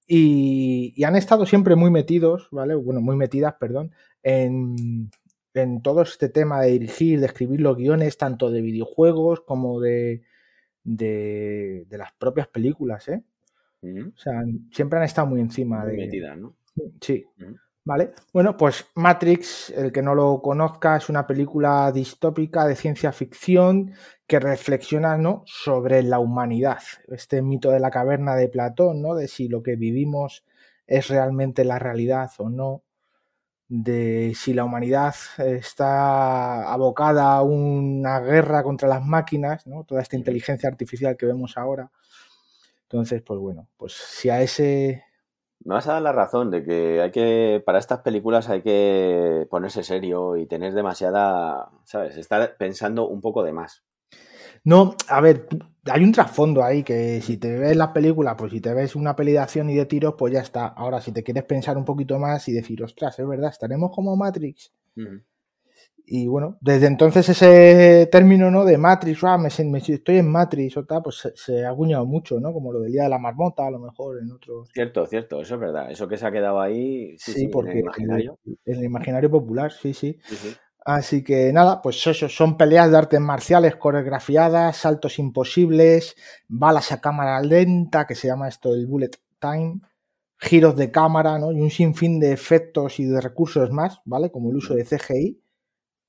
y, 0.06 1.02
han 1.04 1.16
estado 1.16 1.46
siempre 1.46 1.76
muy 1.76 1.90
metidos, 1.90 2.48
¿vale? 2.50 2.74
Bueno, 2.74 3.00
muy 3.00 3.16
metidas, 3.16 3.54
perdón, 3.61 3.92
en, 4.22 5.11
en 5.54 5.83
todo 5.83 6.02
este 6.02 6.28
tema 6.28 6.61
de 6.61 6.72
dirigir, 6.72 7.20
de 7.20 7.26
escribir 7.26 7.61
los 7.61 7.76
guiones, 7.76 8.18
tanto 8.18 8.50
de 8.50 8.61
videojuegos 8.61 9.40
como 9.42 9.80
de, 9.80 10.22
de, 10.83 11.87
las 11.90 12.12
propias 12.12 12.48
películas, 12.48 13.09
¿eh? 13.09 13.22
O 13.83 14.18
sea, 14.18 14.42
siempre 14.72 14.98
han 14.98 15.04
estado 15.04 15.28
muy 15.28 15.40
encima 15.40 15.87
de... 15.87 15.96
Metidas, 15.96 16.37
¿no? 16.37 16.56
Sí. 17.00 17.24
¿Vale? 17.85 18.12
Bueno, 18.33 18.57
pues 18.57 18.87
Matrix, 18.95 19.71
el 19.71 19.90
que 19.90 20.03
no 20.03 20.14
lo 20.14 20.43
conozca, 20.43 20.97
es 20.97 21.09
una 21.09 21.27
película 21.27 21.90
distópica 21.93 22.66
de 22.66 22.77
ciencia 22.77 23.11
ficción 23.12 23.95
que 24.27 24.38
reflexiona 24.38 25.16
¿no? 25.16 25.43
sobre 25.47 26.03
la 26.03 26.19
humanidad. 26.19 26.83
Este 27.09 27.43
mito 27.43 27.71
de 27.71 27.81
la 27.81 27.90
caverna 27.90 28.37
de 28.37 28.49
Platón, 28.49 29.01
¿no? 29.03 29.14
De 29.14 29.29
si 29.29 29.49
lo 29.49 29.62
que 29.62 29.77
vivimos 29.77 30.45
es 30.87 31.09
realmente 31.09 31.64
la 31.64 31.79
realidad 31.79 32.31
o 32.38 32.51
no, 32.51 32.83
de 33.69 34.35
si 34.37 34.53
la 34.55 34.64
humanidad 34.64 35.14
está 35.38 36.73
abocada 36.73 37.35
a 37.35 37.43
una 37.43 38.21
guerra 38.21 38.62
contra 38.62 38.88
las 38.88 39.05
máquinas, 39.05 39.66
¿no? 39.66 39.85
Toda 39.85 40.03
esta 40.03 40.16
inteligencia 40.16 40.69
artificial 40.69 41.16
que 41.16 41.27
vemos 41.27 41.57
ahora 41.57 41.90
Entonces, 42.85 43.23
pues 43.23 43.40
bueno, 43.40 43.69
pues 43.77 43.93
si 43.95 44.31
a 44.31 44.43
ese... 44.43 45.05
Me 45.62 45.75
vas 45.75 45.87
a 45.88 45.92
dar 45.92 46.03
la 46.03 46.12
razón 46.12 46.51
de 46.51 46.64
que 46.64 47.03
hay 47.03 47.11
que, 47.11 47.62
para 47.64 47.79
estas 47.79 48.01
películas 48.01 48.49
hay 48.49 48.62
que 48.62 49.46
ponerse 49.51 49.83
serio 49.83 50.37
y 50.37 50.46
tener 50.46 50.73
demasiada, 50.73 51.70
¿sabes? 51.85 52.16
Estar 52.16 52.57
pensando 52.57 53.07
un 53.09 53.20
poco 53.20 53.42
de 53.42 53.53
más. 53.53 53.85
No, 54.64 54.94
a 55.09 55.20
ver, 55.20 55.46
hay 55.90 56.03
un 56.03 56.12
trasfondo 56.12 56.62
ahí 56.62 56.83
que 56.83 57.20
si 57.20 57.37
te 57.37 57.59
ves 57.59 57.77
la 57.77 57.92
película, 57.92 58.37
pues 58.37 58.53
si 58.53 58.61
te 58.61 58.75
ves 58.75 58.96
una 58.96 59.16
peli 59.16 59.33
de 59.33 59.38
acción 59.38 59.70
y 59.70 59.77
de 59.77 59.87
tiros, 59.87 60.14
pues 60.18 60.33
ya 60.33 60.40
está. 60.40 60.66
Ahora, 60.66 61.01
si 61.01 61.12
te 61.12 61.23
quieres 61.23 61.44
pensar 61.44 61.77
un 61.77 61.85
poquito 61.85 62.18
más 62.18 62.49
y 62.49 62.53
decir, 62.53 62.83
ostras, 62.83 63.18
es 63.18 63.27
verdad, 63.27 63.51
estaremos 63.51 63.90
como 63.94 64.16
Matrix. 64.16 64.73
Y 66.12 66.27
bueno, 66.27 66.59
desde 66.61 66.88
entonces 66.88 67.29
ese 67.29 68.09
término, 68.11 68.51
¿no? 68.51 68.64
De 68.64 68.77
Matrix, 68.77 69.23
ah, 69.23 69.38
me, 69.38 69.46
estoy 69.46 70.16
en 70.16 70.29
Matrix 70.29 70.77
o 70.77 70.85
tal, 70.85 71.05
pues 71.05 71.33
se, 71.37 71.64
ha 71.64 71.70
acuñado 71.70 72.05
mucho, 72.05 72.40
¿no? 72.40 72.53
Como 72.53 72.73
lo 72.73 72.81
del 72.81 72.90
Día 72.90 73.05
de 73.05 73.11
la 73.11 73.20
Marmota, 73.20 73.68
a 73.68 73.70
lo 73.70 73.79
mejor 73.79 74.18
en 74.18 74.33
otros... 74.33 74.68
Cierto, 74.75 75.07
cierto, 75.07 75.40
eso 75.40 75.55
es 75.55 75.61
verdad. 75.61 75.88
Eso 75.88 76.09
que 76.09 76.16
se 76.16 76.27
ha 76.27 76.33
quedado 76.33 76.61
ahí, 76.61 77.16
sí, 77.16 77.46
porque 77.46 77.70
en 77.70 77.77
el 77.77 77.83
imaginario. 77.85 78.38
En 78.64 78.79
el 78.79 78.85
imaginario 78.85 79.31
popular, 79.31 79.70
sí, 79.70 79.94
sí. 79.94 80.18
sí 80.25 80.57
Así 80.85 81.23
que 81.23 81.53
nada, 81.53 81.81
pues 81.81 82.05
eso, 82.05 82.29
son 82.29 82.57
peleas 82.57 82.90
de 82.90 82.99
artes 82.99 83.20
marciales 83.20 83.77
coreografiadas, 83.77 84.79
saltos 84.79 85.20
imposibles, 85.20 86.16
balas 86.49 86.90
a 86.90 87.01
cámara 87.01 87.40
lenta, 87.40 88.09
que 88.09 88.16
se 88.16 88.27
llama 88.27 88.49
esto 88.49 88.75
el 88.75 88.88
bullet 88.88 89.12
time, 89.38 89.81
giros 90.38 90.75
de 90.75 90.90
cámara, 90.90 91.38
¿no? 91.38 91.53
Y 91.53 91.61
un 91.61 91.70
sinfín 91.70 92.18
de 92.18 92.33
efectos 92.33 92.99
y 92.99 93.05
de 93.05 93.20
recursos 93.20 93.70
más, 93.70 94.01
¿vale? 94.05 94.33
Como 94.33 94.51
el 94.51 94.57
uso 94.57 94.75
de 94.75 94.85
CGI, 94.85 95.40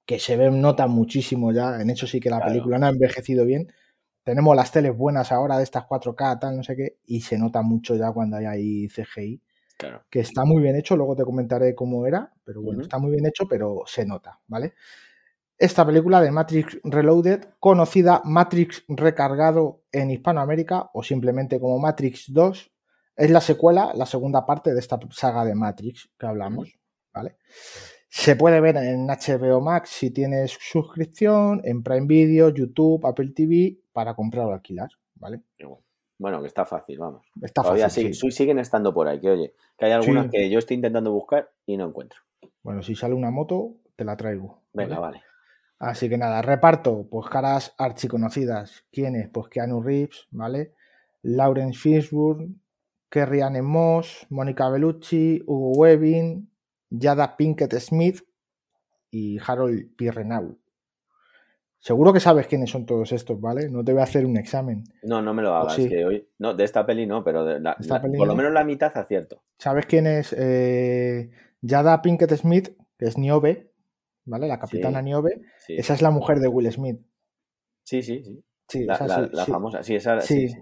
que 0.06 0.20
se 0.20 0.38
ve, 0.38 0.52
nota 0.52 0.88
muchísimo 0.88 1.52
ya, 1.52 1.82
en 1.82 1.90
eso 1.90 2.08
sí 2.08 2.20
que 2.20 2.30
la 2.30 2.44
película 2.44 2.78
no 2.78 2.88
ha 2.88 2.90
envejecido 2.90 3.46
bien. 3.46 3.72
Tenemos 4.24 4.56
las 4.56 4.72
teles 4.72 4.96
buenas 4.96 5.32
ahora 5.32 5.58
de 5.58 5.64
estas 5.64 5.86
4K, 5.86 6.40
tal, 6.40 6.58
no 6.58 6.64
sé 6.64 6.76
qué, 6.76 6.98
y 7.06 7.22
se 7.22 7.38
nota 7.38 7.62
mucho 7.62 7.96
ya 7.96 8.12
cuando 8.12 8.38
hay 8.38 8.46
ahí 8.46 8.88
CGI 8.88 9.42
que 10.10 10.20
está 10.20 10.46
muy 10.46 10.62
bien 10.62 10.76
hecho, 10.76 10.96
luego 10.96 11.16
te 11.16 11.24
comentaré 11.24 11.76
cómo 11.76 12.06
era, 12.06 12.32
pero 12.44 12.62
bueno, 12.62 12.82
está 12.82 12.98
muy 12.98 13.12
bien 13.12 13.26
hecho, 13.26 13.48
pero 13.48 13.84
se 13.86 14.06
nota, 14.06 14.40
¿vale? 14.48 14.74
Esta 15.58 15.86
película 15.86 16.22
de 16.22 16.32
Matrix 16.32 16.80
Reloaded, 16.84 17.46
conocida 17.60 18.22
Matrix 18.26 18.84
Recargado 18.88 19.84
en 19.92 20.10
Hispanoamérica 20.10 20.90
o 20.94 21.04
simplemente 21.04 21.60
como 21.60 21.78
Matrix 21.80 22.34
2, 22.34 22.72
es 23.16 23.30
la 23.30 23.42
secuela, 23.42 23.92
la 23.94 24.06
segunda 24.06 24.46
parte 24.46 24.74
de 24.74 24.80
esta 24.80 25.00
saga 25.12 25.46
de 25.46 25.54
Matrix 25.54 26.10
que 26.18 26.26
hablamos, 26.26 26.80
¿vale? 27.14 27.38
Se 28.14 28.36
puede 28.36 28.60
ver 28.60 28.76
en 28.76 29.08
HBO 29.08 29.62
Max 29.62 29.90
si 29.90 30.12
tienes 30.12 30.58
suscripción, 30.60 31.62
en 31.64 31.82
Prime 31.82 32.08
Video, 32.08 32.50
YouTube, 32.50 33.06
Apple 33.06 33.32
TV, 33.34 33.78
para 33.94 34.16
comprar 34.16 34.48
o 34.48 34.52
alquilar, 34.52 34.90
¿vale? 35.16 35.40
Bueno, 36.18 36.42
que 36.42 36.48
está 36.48 36.66
fácil, 36.66 37.00
vamos. 37.00 37.26
Está 37.42 37.62
Todavía 37.62 37.86
fácil. 37.86 38.14
siguen 38.14 38.60
estando 38.60 38.94
por 38.94 39.08
ahí, 39.08 39.22
que 39.22 39.30
oye, 39.30 39.54
que 39.78 39.86
hay 39.86 39.94
algunas 39.94 40.30
que 40.30 40.50
yo 40.50 40.60
estoy 40.60 40.76
intentando 40.76 41.14
buscar 41.14 41.52
y 41.66 41.78
no 41.78 41.88
encuentro. 41.88 42.20
Bueno, 42.64 42.84
si 42.84 42.96
sale 42.96 43.14
una 43.14 43.32
moto, 43.32 43.78
te 43.96 44.04
la 44.04 44.18
traigo. 44.18 44.62
Venga, 44.74 45.00
vale. 45.00 45.24
Así 45.80 46.10
que 46.10 46.18
nada, 46.18 46.42
reparto, 46.42 47.08
pues 47.10 47.30
caras 47.30 47.74
archiconocidas. 47.78 48.84
¿Quiénes? 48.92 49.30
Pues 49.30 49.48
Keanu 49.48 49.82
Reeves, 49.82 50.28
¿vale? 50.32 50.74
Lawrence 51.22 51.80
Fishburne, 51.80 52.56
Kerry 53.10 53.40
Anne 53.40 53.62
Moss, 53.62 54.28
Mónica 54.30 54.70
Bellucci, 54.70 55.42
Hugo 55.48 55.72
Webbing, 55.78 56.51
Yada 56.92 57.38
Pinkett 57.38 57.74
Smith 57.80 58.22
y 59.10 59.40
Harold 59.40 59.96
Pirrenau. 59.96 60.58
Seguro 61.80 62.14
que 62.14 62.20
sabes 62.20 62.46
quiénes 62.46 62.70
son 62.70 62.86
todos 62.86 63.12
estos, 63.12 63.42
¿vale? 63.42 63.68
No 63.68 63.84
te 63.84 63.92
voy 63.92 64.02
a 64.02 64.04
hacer 64.04 64.24
un 64.24 64.38
examen. 64.38 64.84
No, 65.02 65.20
no 65.20 65.34
me 65.34 65.42
lo 65.42 65.56
hagas. 65.56 65.78
Que 65.78 66.06
hoy, 66.06 66.28
no, 66.38 66.54
de 66.54 66.64
esta 66.64 66.86
peli 66.86 67.08
no, 67.08 67.24
pero 67.24 67.44
de 67.44 67.60
la, 67.60 67.76
por 67.76 68.28
lo 68.28 68.36
menos 68.36 68.54
la 68.54 68.64
mitad 68.64 68.96
acierto. 68.96 69.42
¿Sabes 69.58 69.88
quién 69.88 70.06
es 70.06 70.36
eh, 70.38 71.32
Yada 71.62 72.04
Pinkett 72.04 72.36
Smith? 72.36 72.78
Que 73.00 73.06
es 73.06 73.18
Niobe, 73.18 73.72
¿vale? 74.26 74.48
La 74.48 74.60
capitana 74.60 75.02
Niobe. 75.02 75.42
Esa 75.68 75.96
es 75.96 76.04
la 76.04 76.12
mujer 76.12 76.40
de 76.40 76.50
Will 76.50 76.72
Smith. 76.72 77.02
Sí, 77.84 78.04
sí, 78.04 78.24
sí. 78.24 78.44
sí 78.68 78.86
la, 78.86 78.96
famosa, 79.48 79.82
sí, 79.82 79.96
esa. 79.96 80.22
sí. 80.22 80.54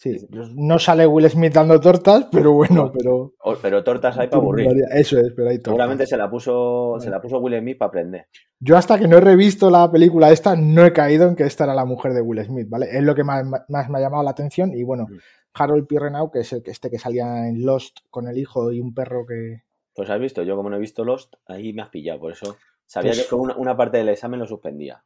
Sí, 0.00 0.16
no 0.54 0.78
sale 0.78 1.06
Will 1.06 1.28
Smith 1.28 1.52
dando 1.52 1.78
tortas, 1.78 2.26
pero 2.32 2.54
bueno, 2.54 2.90
pero. 2.90 3.34
pero 3.60 3.84
tortas 3.84 4.16
hay 4.16 4.28
para 4.28 4.40
aburrir. 4.40 4.66
Eso 4.92 5.18
es, 5.18 5.30
pero 5.36 5.50
hay 5.50 5.58
tortas. 5.58 5.72
Seguramente 5.72 6.06
se 6.06 6.16
la 6.16 6.30
puso, 6.30 6.96
se 6.98 7.10
la 7.10 7.20
puso 7.20 7.38
Will 7.38 7.58
Smith 7.58 7.76
para 7.76 7.88
aprender. 7.88 8.26
Yo 8.58 8.78
hasta 8.78 8.98
que 8.98 9.06
no 9.06 9.18
he 9.18 9.20
revisto 9.20 9.68
la 9.68 9.92
película 9.92 10.30
esta, 10.30 10.56
no 10.56 10.86
he 10.86 10.94
caído 10.94 11.28
en 11.28 11.36
que 11.36 11.42
esta 11.42 11.64
era 11.64 11.74
la 11.74 11.84
mujer 11.84 12.14
de 12.14 12.22
Will 12.22 12.42
Smith, 12.42 12.66
¿vale? 12.70 12.86
Es 12.90 13.02
lo 13.02 13.14
que 13.14 13.24
más, 13.24 13.44
me 13.44 13.78
ha 13.78 14.00
llamado 14.00 14.22
la 14.22 14.30
atención. 14.30 14.72
Y 14.72 14.84
bueno, 14.84 15.06
mm. 15.06 15.18
Harold 15.52 15.86
Pirrenau, 15.86 16.30
que 16.30 16.38
es 16.40 16.52
el, 16.54 16.62
este 16.64 16.88
que 16.88 16.98
salía 16.98 17.46
en 17.46 17.66
Lost 17.66 17.98
con 18.08 18.26
el 18.26 18.38
hijo 18.38 18.72
y 18.72 18.80
un 18.80 18.94
perro 18.94 19.26
que. 19.26 19.64
Pues 19.94 20.08
has 20.08 20.18
visto, 20.18 20.42
yo 20.44 20.56
como 20.56 20.70
no 20.70 20.76
he 20.76 20.80
visto 20.80 21.04
Lost, 21.04 21.34
ahí 21.44 21.74
me 21.74 21.82
has 21.82 21.90
pillado, 21.90 22.20
por 22.20 22.32
eso 22.32 22.56
sabía 22.86 23.10
pues 23.10 23.28
que 23.28 23.34
una, 23.34 23.54
una 23.54 23.76
parte 23.76 23.98
del 23.98 24.08
examen 24.08 24.40
lo 24.40 24.46
suspendía 24.46 25.04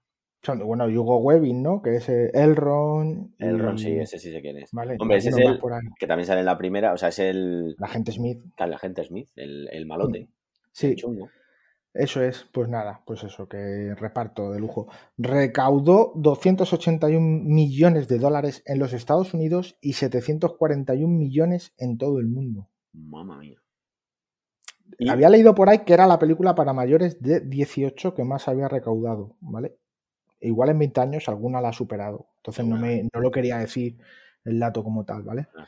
bueno, 0.64 0.86
Hugo 0.86 1.18
Webbing, 1.18 1.62
¿no? 1.62 1.82
Que 1.82 1.96
es 1.96 2.08
eh, 2.08 2.30
Elron. 2.34 3.34
Elron, 3.38 3.78
sí, 3.78 3.92
ese 3.92 4.18
sí 4.18 4.30
sé 4.32 4.40
quién 4.40 4.58
es. 4.58 4.70
Hombre, 4.72 5.16
ese 5.16 5.30
es 5.30 5.36
el 5.38 5.60
que 5.98 6.06
también 6.06 6.26
sale 6.26 6.40
en 6.40 6.46
la 6.46 6.58
primera, 6.58 6.92
o 6.92 6.98
sea, 6.98 7.08
es 7.08 7.18
el... 7.18 7.74
La 7.78 7.88
gente 7.88 8.12
Smith. 8.12 8.42
El 8.56 8.72
agente 8.72 9.04
Smith, 9.04 9.28
el, 9.36 9.86
malote. 9.86 10.24
Mm. 10.24 10.28
Sí. 10.72 10.96
Eso 11.94 12.22
es, 12.22 12.44
pues 12.52 12.68
nada, 12.68 13.02
pues 13.06 13.22
eso, 13.22 13.48
que 13.48 13.94
reparto 13.94 14.50
de 14.50 14.58
lujo. 14.58 14.88
Recaudó 15.16 16.12
281 16.16 17.20
millones 17.44 18.08
de 18.08 18.18
dólares 18.18 18.64
en 18.66 18.80
los 18.80 18.92
Estados 18.92 19.32
Unidos 19.32 19.78
y 19.80 19.92
741 19.92 21.06
millones 21.06 21.72
en 21.78 21.96
todo 21.96 22.18
el 22.18 22.26
mundo. 22.26 22.68
Mamma 22.92 23.38
mía. 23.38 23.62
Había 25.08 25.30
leído 25.30 25.54
por 25.54 25.68
ahí 25.68 25.80
que 25.80 25.94
era 25.94 26.08
la 26.08 26.18
película 26.18 26.56
para 26.56 26.72
mayores 26.72 27.22
de 27.22 27.40
18 27.40 28.14
que 28.14 28.24
más 28.24 28.48
había 28.48 28.68
recaudado, 28.68 29.36
¿vale? 29.40 29.76
Igual 30.44 30.70
en 30.70 30.78
20 30.78 31.00
años 31.00 31.28
alguna 31.28 31.60
la 31.60 31.70
ha 31.70 31.72
superado. 31.72 32.28
Entonces 32.36 32.64
no, 32.64 32.76
me, 32.76 33.08
no 33.12 33.20
lo 33.20 33.30
quería 33.30 33.58
decir 33.58 33.96
el 34.44 34.58
dato 34.58 34.84
como 34.84 35.04
tal, 35.04 35.22
¿vale? 35.22 35.48
Ah. 35.56 35.66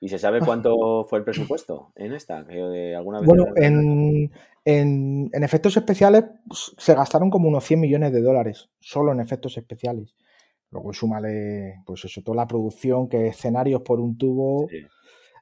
¿Y 0.00 0.08
se 0.08 0.18
sabe 0.18 0.40
cuánto 0.40 1.04
fue 1.04 1.18
el 1.18 1.24
presupuesto 1.24 1.92
en 1.96 2.12
esta? 2.12 2.44
De 2.44 2.94
alguna 2.94 3.20
bueno, 3.20 3.46
en, 3.56 4.30
en, 4.64 5.30
efectos 5.42 5.76
especiales 5.76 6.24
pues, 6.46 6.72
se 6.78 6.94
gastaron 6.94 7.30
como 7.30 7.48
unos 7.48 7.64
100 7.64 7.80
millones 7.80 8.12
de 8.12 8.22
dólares, 8.22 8.70
solo 8.78 9.10
en 9.10 9.20
efectos 9.20 9.56
especiales. 9.56 10.14
Luego 10.70 10.92
súmale, 10.92 11.82
pues 11.84 12.04
eso, 12.04 12.22
toda 12.22 12.36
la 12.36 12.46
producción, 12.46 13.08
que 13.08 13.28
escenarios 13.28 13.82
por 13.82 13.98
un 13.98 14.16
tubo. 14.16 14.68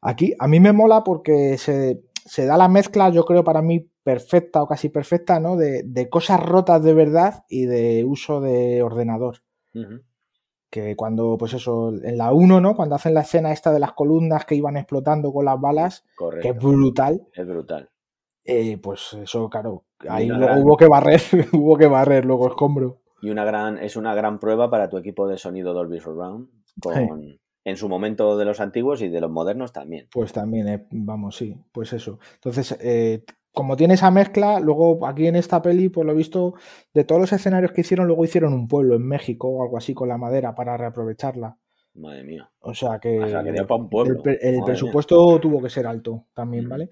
Aquí, 0.01 0.35
a 0.39 0.49
mí 0.49 0.59
me 0.59 0.73
mola 0.73 1.05
porque 1.05 1.59
se, 1.59 2.05
se 2.15 2.47
da 2.47 2.57
la 2.57 2.69
mezcla, 2.69 3.11
yo 3.11 3.25
creo, 3.25 3.45
para 3.45 3.61
mí 3.61 3.91
perfecta 4.07 4.63
o 4.63 4.69
casi 4.69 4.89
perfecta, 4.89 5.41
¿no? 5.41 5.57
De, 5.57 6.09
cosas 6.09 6.39
rotas 6.39 6.81
de 6.81 6.95
verdad 6.95 7.45
y 7.49 7.67
de 7.67 8.05
uso 8.05 8.41
de 8.41 8.81
ordenador. 8.81 9.39
Que 10.71 10.95
cuando, 10.95 11.37
pues 11.37 11.55
eso, 11.55 11.89
en 11.89 12.17
la 12.17 12.33
1, 12.33 12.61
¿no? 12.61 12.77
Cuando 12.77 12.95
hacen 12.95 13.15
la 13.15 13.23
escena 13.23 13.51
esta 13.51 13.73
de 13.73 13.81
las 13.81 13.95
columnas 13.95 14.45
que 14.45 14.55
iban 14.55 14.77
explotando 14.77 15.33
con 15.33 15.45
las 15.45 15.61
balas, 15.61 16.05
que 16.41 16.51
es 16.51 16.57
brutal. 16.57 17.27
Es 17.33 17.49
brutal. 17.49 17.91
Eh, 18.45 18.79
pues 18.79 19.15
eso, 19.15 19.51
claro, 19.51 19.87
ahí 20.09 20.29
luego 20.29 20.55
hubo 20.61 20.77
que 20.77 20.87
barrer, 20.87 21.21
hubo 21.53 21.77
que 21.77 21.89
barrer 21.89 22.25
luego 22.25 22.47
escombro. 22.47 23.01
Y 23.23 23.31
una 23.31 23.45
gran, 23.45 23.79
es 23.79 23.97
una 23.97 24.15
gran 24.15 24.39
prueba 24.39 24.71
para 24.71 24.89
tu 24.89 24.99
equipo 24.99 25.27
de 25.27 25.37
sonido 25.37 25.75
Dolby 25.75 25.99
Surround 25.99 26.49
con, 26.81 27.41
en 27.65 27.77
su 27.77 27.89
momento 27.89 28.39
de 28.39 28.45
los 28.45 28.61
antiguos 28.61 29.03
y 29.03 29.09
de 29.09 29.21
los 29.21 29.33
modernos 29.33 29.73
también. 29.73 30.07
Pues 30.13 30.33
también, 30.33 30.69
eh, 30.69 30.87
vamos, 30.93 31.35
sí, 31.35 31.57
pues 31.73 31.93
eso. 31.93 32.21
Entonces, 32.35 32.79
eh, 32.81 33.25
como 33.57 33.75
tiene 33.75 33.95
esa 33.95 34.11
mezcla, 34.11 34.61
luego 34.61 35.07
aquí 35.07 35.27
en 35.27 35.35
esta 35.35 35.63
peli, 35.63 35.89
por 35.89 36.05
lo 36.05 36.15
visto, 36.15 36.57
de 36.93 37.05
todos 37.05 37.23
los 37.23 37.33
escenarios 37.33 37.73
que 37.73 37.81
hicieron, 37.81 38.07
luego 38.07 38.23
hicieron 38.23 38.53
un 38.53 38.69
pueblo 38.69 38.97
en 38.97 39.09
México 39.09 39.49
o 39.49 39.63
algo 39.63 39.79
así 39.79 39.95
con 39.95 40.11
la 40.11 40.19
madera 40.19 40.55
para 40.55 40.77
reaprovecharla. 40.77 41.57
Madre 41.95 42.23
mía. 42.23 42.51
O 42.61 42.75
sea 42.75 42.99
que, 42.99 43.19
un 43.19 43.89
pueblo. 43.89 44.23
el, 44.27 44.63
presupuesto 44.63 45.41
tuvo 45.41 45.63
que 45.63 45.71
ser 45.71 45.87
alto 45.87 46.27
también, 46.35 46.69
¿vale? 46.69 46.91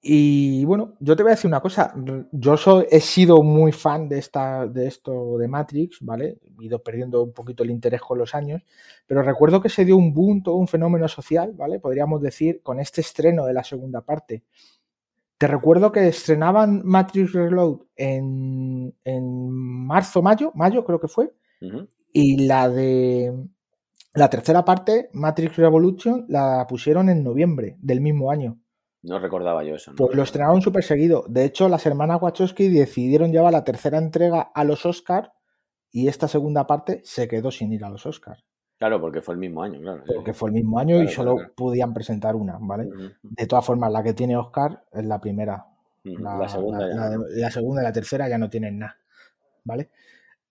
Y 0.00 0.64
bueno, 0.64 0.94
yo 1.00 1.14
te 1.14 1.22
voy 1.22 1.32
a 1.32 1.34
decir 1.34 1.48
una 1.48 1.60
cosa. 1.60 1.92
Yo 2.32 2.56
soy, 2.56 2.86
he 2.90 3.00
sido 3.00 3.42
muy 3.42 3.70
fan 3.72 4.08
de, 4.08 4.16
esta, 4.16 4.66
de 4.66 4.86
esto 4.86 5.36
de 5.36 5.46
Matrix, 5.46 5.98
¿vale? 6.00 6.38
He 6.58 6.64
ido 6.64 6.82
perdiendo 6.82 7.22
un 7.22 7.34
poquito 7.34 7.64
el 7.64 7.70
interés 7.70 8.00
con 8.00 8.16
los 8.16 8.34
años, 8.34 8.62
pero 9.06 9.20
recuerdo 9.22 9.60
que 9.60 9.68
se 9.68 9.84
dio 9.84 9.98
un 9.98 10.14
boom, 10.14 10.42
todo 10.42 10.54
un 10.54 10.68
fenómeno 10.68 11.06
social, 11.06 11.52
¿vale? 11.54 11.80
Podríamos 11.80 12.22
decir, 12.22 12.62
con 12.62 12.80
este 12.80 13.02
estreno 13.02 13.44
de 13.44 13.52
la 13.52 13.62
segunda 13.62 14.00
parte. 14.00 14.44
Te 15.38 15.46
recuerdo 15.46 15.92
que 15.92 16.08
estrenaban 16.08 16.82
Matrix 16.84 17.32
Reload 17.32 17.80
en, 17.94 18.94
marzo, 19.86 20.22
mayo, 20.22 20.50
mayo 20.54 20.84
creo 20.84 20.98
que 20.98 21.08
fue, 21.08 21.34
y 22.12 22.46
la 22.46 22.68
de 22.68 23.32
la 24.16 24.30
tercera 24.30 24.64
parte, 24.64 25.10
Matrix 25.12 25.56
Revolution, 25.56 26.24
la 26.28 26.66
pusieron 26.66 27.10
en 27.10 27.22
noviembre 27.22 27.76
del 27.80 28.00
mismo 28.00 28.30
año. 28.30 28.58
No 29.02 29.18
recordaba 29.18 29.62
yo 29.62 29.74
eso. 29.74 29.92
Pues 29.94 30.16
lo 30.16 30.22
estrenaron 30.22 30.62
súper 30.62 30.82
seguido. 30.84 31.26
De 31.28 31.44
hecho, 31.44 31.68
las 31.68 31.84
hermanas 31.84 32.22
Wachowski 32.22 32.70
decidieron 32.70 33.30
llevar 33.30 33.52
la 33.52 33.62
tercera 33.62 33.98
entrega 33.98 34.40
a 34.40 34.64
los 34.64 34.86
Oscars 34.86 35.28
y 35.92 36.08
esta 36.08 36.28
segunda 36.28 36.66
parte 36.66 37.02
se 37.04 37.28
quedó 37.28 37.50
sin 37.50 37.72
ir 37.74 37.84
a 37.84 37.90
los 37.90 38.06
Oscars. 38.06 38.42
Claro, 38.78 39.00
porque 39.00 39.22
fue 39.22 39.34
el 39.34 39.40
mismo 39.40 39.62
año, 39.62 39.80
claro. 39.80 40.04
Porque 40.06 40.34
fue 40.34 40.50
el 40.50 40.54
mismo 40.54 40.78
año 40.78 41.02
y 41.02 41.08
solo 41.08 41.36
podían 41.54 41.94
presentar 41.94 42.36
una, 42.36 42.58
¿vale? 42.60 42.88
De 43.22 43.46
todas 43.46 43.64
formas, 43.64 43.90
la 43.90 44.02
que 44.02 44.12
tiene 44.12 44.36
Oscar 44.36 44.84
es 44.92 45.04
la 45.04 45.20
primera. 45.20 45.66
La, 46.04 46.48
segunda 46.48 46.86
la, 46.86 47.50
segunda 47.50 47.82
y 47.82 47.84
la 47.84 47.92
tercera 47.92 48.28
ya 48.28 48.38
no 48.38 48.48
tienen 48.48 48.78
nada, 48.78 48.96
¿vale? 49.64 49.90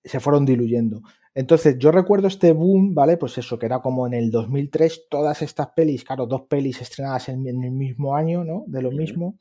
Se 0.04 0.20
fueron 0.20 0.46
diluyendo. 0.46 1.02
Entonces, 1.34 1.78
yo 1.78 1.92
recuerdo 1.92 2.28
este 2.28 2.52
boom, 2.52 2.96
¿vale? 2.96 3.18
Pues 3.18 3.38
eso, 3.38 3.60
que 3.60 3.68
era 3.68 3.80
como 3.80 4.08
en 4.08 4.14
el 4.14 4.32
2003, 4.32 5.08
todas 5.10 5.42
estas 5.42 5.68
pelis, 5.68 6.04
claro, 6.04 6.26
dos 6.26 6.44
pelis 6.44 6.82
estrenadas 6.82 7.30
en, 7.30 7.46
el 7.48 7.72
mismo 7.72 8.16
año, 8.16 8.44
¿no? 8.44 8.64
De 8.68 8.82
lo 8.82 8.92
mismo. 8.92 9.38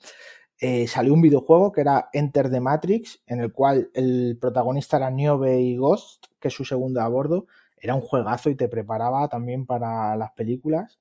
Eh, 0.60 0.86
salió 0.86 1.14
un 1.14 1.22
videojuego 1.22 1.72
que 1.72 1.80
era 1.80 2.10
Enter 2.12 2.50
the 2.50 2.60
Matrix, 2.60 3.22
en 3.26 3.40
el 3.40 3.52
cual 3.52 3.90
el 3.94 4.38
protagonista 4.40 4.98
era 4.98 5.10
Niobe 5.10 5.60
y 5.60 5.76
Ghost, 5.76 6.26
que 6.38 6.48
es 6.48 6.54
su 6.54 6.64
segundo 6.64 7.00
a 7.00 7.08
bordo. 7.08 7.46
Era 7.84 7.94
un 7.94 8.00
juegazo 8.00 8.48
y 8.48 8.54
te 8.54 8.66
preparaba 8.66 9.28
también 9.28 9.66
para 9.66 10.16
las 10.16 10.32
películas. 10.32 10.98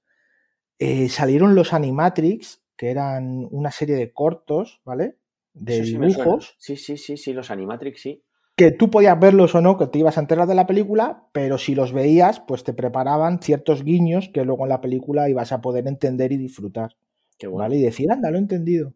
Eh, 0.79 1.07
salieron 1.07 1.55
los 1.55 1.71
Animatrix, 1.71 2.61
que 2.75 2.91
eran 2.91 3.47
una 3.51 3.71
serie 3.71 3.95
de 3.95 4.11
cortos, 4.11 4.81
¿vale? 4.83 5.15
De 5.53 5.79
dibujos. 5.79 6.57
Sí, 6.59 6.75
sí, 6.75 6.97
sí, 6.97 7.15
sí, 7.15 7.31
los 7.31 7.51
Animatrix, 7.51 8.01
sí. 8.01 8.21
Que 8.57 8.71
tú 8.71 8.89
podías 8.89 9.17
verlos 9.17 9.55
o 9.55 9.61
no, 9.61 9.77
que 9.77 9.87
te 9.87 9.99
ibas 9.99 10.17
a 10.17 10.19
enterar 10.19 10.45
de 10.45 10.55
la 10.55 10.67
película, 10.67 11.29
pero 11.31 11.57
si 11.57 11.73
los 11.73 11.93
veías, 11.93 12.41
pues 12.41 12.65
te 12.65 12.73
preparaban 12.73 13.41
ciertos 13.41 13.85
guiños 13.85 14.29
que 14.33 14.43
luego 14.43 14.65
en 14.65 14.69
la 14.69 14.81
película 14.81 15.29
ibas 15.29 15.53
a 15.53 15.61
poder 15.61 15.87
entender 15.87 16.33
y 16.33 16.37
disfrutar. 16.37 16.97
Qué 17.37 17.47
bueno. 17.47 17.59
¿Vale? 17.59 17.77
Y 17.77 17.81
decir, 17.81 18.11
anda, 18.11 18.29
lo 18.29 18.35
he 18.35 18.41
entendido. 18.41 18.93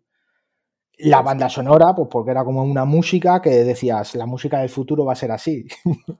La 0.99 1.21
banda 1.21 1.47
sonora, 1.47 1.93
pues 1.95 2.07
porque 2.11 2.31
era 2.31 2.43
como 2.43 2.63
una 2.63 2.83
música 2.83 3.39
que 3.39 3.51
decías, 3.63 4.15
la 4.15 4.25
música 4.25 4.59
del 4.59 4.69
futuro 4.69 5.05
va 5.05 5.13
a 5.13 5.15
ser 5.15 5.31
así. 5.31 5.67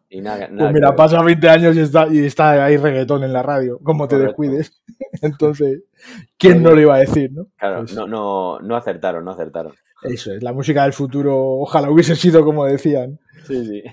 Y 0.10 0.22
nada, 0.22 0.48
pues 0.58 0.72
mira, 0.72 0.96
pasa 0.96 1.22
20 1.24 1.50
años 1.50 1.76
y 1.76 1.80
está, 1.80 2.08
y 2.08 2.20
está 2.20 2.64
ahí 2.64 2.78
reggaetón 2.78 3.24
en 3.24 3.34
la 3.34 3.42
radio, 3.42 3.80
como 3.82 4.08
te 4.08 4.20
descuides. 4.20 4.82
Entonces, 5.22 5.84
¿quién 6.38 6.62
no 6.62 6.72
lo 6.72 6.82
iba 6.82 6.96
a 6.96 7.00
decir, 7.00 7.32
no? 7.34 7.48
Claro, 7.58 7.80
pues 7.80 7.96
no, 7.96 8.08
no, 8.08 8.60
no 8.60 8.76
acertaron, 8.76 9.26
no 9.26 9.32
acertaron. 9.32 9.74
Eso 10.04 10.34
es, 10.34 10.44
la 10.44 10.54
música 10.54 10.84
del 10.84 10.94
futuro, 10.94 11.36
ojalá 11.60 11.90
hubiese 11.90 12.16
sido 12.16 12.46
como 12.46 12.66
decían. 12.66 13.20
Sí, 13.48 13.66
sí. 13.66 13.84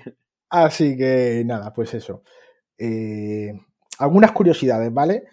Así 0.49 0.95
que 0.95 1.43
nada, 1.45 1.73
pues 1.73 1.93
eso. 1.95 2.21
Eh, 2.77 3.51
algunas 3.97 4.31
curiosidades, 4.31 4.93
¿vale? 4.93 5.23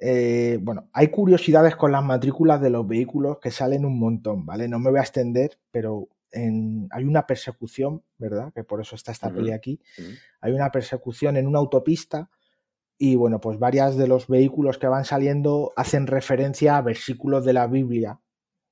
Eh, 0.00 0.58
bueno, 0.60 0.88
hay 0.92 1.08
curiosidades 1.08 1.76
con 1.76 1.92
las 1.92 2.04
matrículas 2.04 2.60
de 2.60 2.70
los 2.70 2.86
vehículos 2.86 3.38
que 3.38 3.50
salen 3.50 3.84
un 3.84 3.98
montón, 3.98 4.46
¿vale? 4.46 4.68
No 4.68 4.78
me 4.78 4.90
voy 4.90 5.00
a 5.00 5.02
extender, 5.02 5.58
pero 5.70 6.08
hay 6.32 7.04
una 7.04 7.26
persecución, 7.26 8.02
¿verdad? 8.18 8.52
Que 8.52 8.62
por 8.62 8.80
eso 8.80 8.94
está 8.96 9.12
esta 9.12 9.30
pelea 9.30 9.56
aquí. 9.56 9.80
Hay 10.40 10.52
una 10.52 10.70
persecución 10.70 11.36
en 11.36 11.46
una 11.46 11.58
autopista 11.58 12.30
y 12.98 13.16
bueno, 13.16 13.40
pues 13.40 13.58
varias 13.58 13.96
de 13.96 14.08
los 14.08 14.26
vehículos 14.26 14.76
que 14.78 14.88
van 14.88 15.04
saliendo 15.04 15.72
hacen 15.76 16.06
referencia 16.06 16.76
a 16.76 16.82
versículos 16.82 17.44
de 17.44 17.52
la 17.52 17.66
Biblia. 17.66 18.20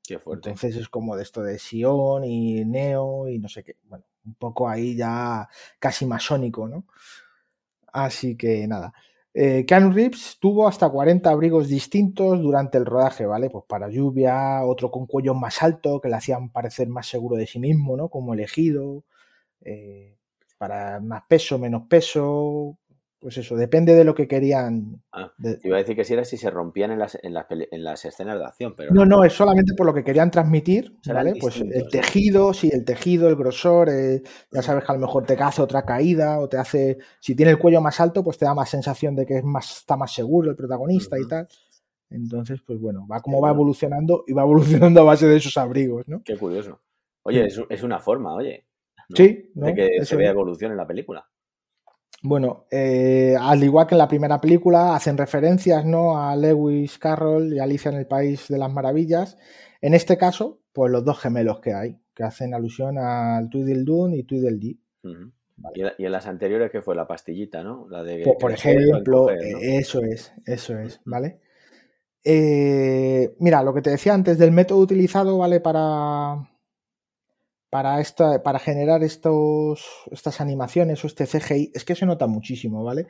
Qué 0.06 0.18
fuerte. 0.18 0.50
Entonces 0.50 0.76
es 0.76 0.88
como 0.88 1.16
de 1.16 1.22
esto 1.22 1.42
de 1.42 1.58
Sion 1.58 2.24
y 2.24 2.64
Neo 2.64 3.28
y 3.28 3.38
no 3.38 3.48
sé 3.48 3.64
qué. 3.64 3.76
Bueno, 3.84 4.04
un 4.24 4.34
poco 4.34 4.68
ahí 4.68 4.96
ya 4.96 5.48
casi 5.78 6.06
masónico, 6.06 6.68
¿no? 6.68 6.84
Así 7.92 8.36
que 8.36 8.66
nada. 8.66 8.92
Eh, 9.38 9.66
Keanu 9.66 9.92
Reeves 9.92 10.38
tuvo 10.40 10.66
hasta 10.66 10.88
40 10.88 11.28
abrigos 11.28 11.68
distintos 11.68 12.40
durante 12.40 12.78
el 12.78 12.86
rodaje, 12.86 13.26
¿vale? 13.26 13.50
Pues 13.50 13.64
para 13.68 13.90
lluvia, 13.90 14.64
otro 14.64 14.90
con 14.90 15.06
cuello 15.06 15.34
más 15.34 15.62
alto 15.62 16.00
que 16.00 16.08
le 16.08 16.16
hacían 16.16 16.48
parecer 16.48 16.88
más 16.88 17.06
seguro 17.06 17.36
de 17.36 17.46
sí 17.46 17.58
mismo, 17.58 17.98
¿no? 17.98 18.08
Como 18.08 18.32
elegido, 18.32 19.04
eh, 19.62 20.16
para 20.58 21.00
más 21.00 21.24
peso, 21.28 21.58
menos 21.58 21.82
peso, 21.88 22.78
pues 23.26 23.38
eso, 23.38 23.56
depende 23.56 23.92
de 23.96 24.04
lo 24.04 24.14
que 24.14 24.28
querían. 24.28 25.02
Ah, 25.10 25.32
iba 25.64 25.74
a 25.74 25.80
decir 25.80 25.96
que 25.96 26.04
si 26.04 26.12
era 26.12 26.24
si 26.24 26.36
se 26.36 26.48
rompían 26.48 26.92
en 26.92 27.00
las, 27.00 27.18
en 27.20 27.34
las, 27.82 28.04
escenas 28.04 28.38
de 28.38 28.44
acción, 28.44 28.74
pero. 28.76 28.94
No, 28.94 29.04
no, 29.04 29.24
es 29.24 29.32
solamente 29.32 29.74
por 29.76 29.84
lo 29.84 29.92
que 29.92 30.04
querían 30.04 30.30
transmitir, 30.30 30.96
¿vale? 31.08 31.34
Pues 31.40 31.60
el 31.60 31.88
tejido, 31.88 32.54
sí, 32.54 32.70
el 32.72 32.84
tejido, 32.84 33.28
el 33.28 33.34
grosor, 33.34 33.88
eh, 33.88 34.22
ya 34.52 34.62
sabes 34.62 34.84
que 34.84 34.92
a 34.92 34.94
lo 34.94 35.00
mejor 35.00 35.26
te 35.26 35.34
hace 35.34 35.60
otra 35.60 35.84
caída 35.84 36.38
o 36.38 36.48
te 36.48 36.56
hace. 36.56 36.98
Si 37.18 37.34
tiene 37.34 37.50
el 37.50 37.58
cuello 37.58 37.80
más 37.80 37.98
alto, 37.98 38.22
pues 38.22 38.38
te 38.38 38.44
da 38.44 38.54
más 38.54 38.70
sensación 38.70 39.16
de 39.16 39.26
que 39.26 39.38
es 39.38 39.44
más, 39.44 39.78
está 39.78 39.96
más 39.96 40.14
seguro 40.14 40.48
el 40.48 40.56
protagonista 40.56 41.18
y 41.18 41.26
tal. 41.26 41.48
Entonces, 42.10 42.60
pues 42.64 42.78
bueno, 42.78 43.08
va 43.10 43.22
como 43.22 43.40
va 43.40 43.50
evolucionando 43.50 44.22
y 44.28 44.34
va 44.34 44.42
evolucionando 44.44 45.00
a 45.00 45.04
base 45.04 45.26
de 45.26 45.38
esos 45.38 45.56
abrigos, 45.56 46.06
¿no? 46.06 46.22
Qué 46.22 46.36
curioso. 46.36 46.80
Oye, 47.24 47.44
es, 47.44 47.82
una 47.82 47.98
forma, 47.98 48.36
oye. 48.36 48.68
Sí, 49.12 49.50
de 49.52 49.74
que 49.74 50.04
se 50.04 50.14
vea 50.14 50.30
evolución 50.30 50.70
en 50.70 50.76
la 50.76 50.86
película. 50.86 51.28
Bueno, 52.28 52.66
eh, 52.72 53.36
al 53.38 53.62
igual 53.62 53.86
que 53.86 53.94
en 53.94 53.98
la 53.98 54.08
primera 54.08 54.40
película, 54.40 54.96
hacen 54.96 55.16
referencias 55.16 55.84
¿no? 55.84 56.18
a 56.18 56.34
Lewis 56.34 56.98
Carroll 56.98 57.54
y 57.54 57.60
Alicia 57.60 57.92
en 57.92 57.98
el 57.98 58.06
País 58.08 58.48
de 58.48 58.58
las 58.58 58.72
Maravillas. 58.72 59.38
En 59.80 59.94
este 59.94 60.18
caso, 60.18 60.60
pues 60.72 60.90
los 60.90 61.04
dos 61.04 61.20
gemelos 61.20 61.60
que 61.60 61.72
hay, 61.72 62.00
que 62.12 62.24
hacen 62.24 62.52
alusión 62.52 62.98
al 62.98 63.48
Tweedledum 63.48 64.14
y 64.14 64.24
Tweedledee. 64.24 64.76
y, 65.74 66.04
en 66.04 66.12
las 66.12 66.26
anteriores, 66.26 66.72
que 66.72 66.82
fue 66.82 66.96
la 66.96 67.06
pastillita, 67.06 67.62
¿no? 67.62 67.86
La 67.88 68.02
de 68.02 68.22
pues, 68.24 68.36
por 68.40 68.50
ejemplo, 68.50 69.30
eh, 69.30 69.78
eso 69.78 70.02
es, 70.02 70.32
eso 70.46 70.76
es, 70.80 71.00
¿vale? 71.04 71.38
Eh, 72.24 73.36
mira, 73.38 73.62
lo 73.62 73.72
que 73.72 73.82
te 73.82 73.90
decía 73.90 74.14
antes 74.14 74.36
del 74.36 74.50
método 74.50 74.80
utilizado, 74.80 75.38
¿vale? 75.38 75.60
Para, 75.60 76.38
para, 77.76 78.00
esta, 78.00 78.42
para 78.42 78.58
generar 78.58 79.02
estos, 79.02 79.84
estas 80.10 80.40
animaciones 80.40 81.04
o 81.04 81.08
este 81.08 81.26
CGI, 81.26 81.72
es 81.74 81.84
que 81.84 81.94
se 81.94 82.06
nota 82.06 82.26
muchísimo, 82.26 82.82
¿vale? 82.82 83.08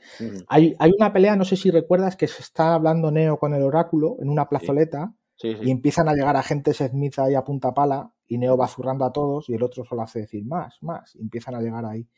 hay, 0.49 0.75
hay, 0.81 0.91
una 0.99 1.13
pelea, 1.13 1.37
no 1.37 1.45
sé 1.45 1.55
si 1.55 1.71
recuerdas, 1.71 2.17
que 2.17 2.27
se 2.27 2.43
está 2.43 2.75
hablando 2.75 3.13
Neo 3.13 3.39
con 3.39 3.55
el 3.55 3.63
oráculo 3.63 4.17
en 4.19 4.29
una 4.29 4.49
plazoleta 4.49 5.15
y 5.41 5.71
empiezan 5.71 6.09
a 6.09 6.15
llegar 6.15 6.35
agentes 6.35 6.79
Smith 6.79 7.17
ahí 7.21 7.37
a 7.37 7.45
punta 7.45 7.73
pala 7.75 8.11
y 8.27 8.39
Neo 8.39 8.57
va 8.57 8.67
zurrando 8.67 9.05
a 9.05 9.13
todos 9.13 9.49
y 9.49 9.55
el 9.55 9.63
otro 9.63 9.85
solo 9.85 10.03
hace 10.03 10.23
decir 10.23 10.45
más, 10.45 10.79
más, 10.81 11.15
y 11.15 11.21
empiezan 11.21 11.55
a 11.55 11.61
llegar 11.61 11.85
ahí. 11.85 12.09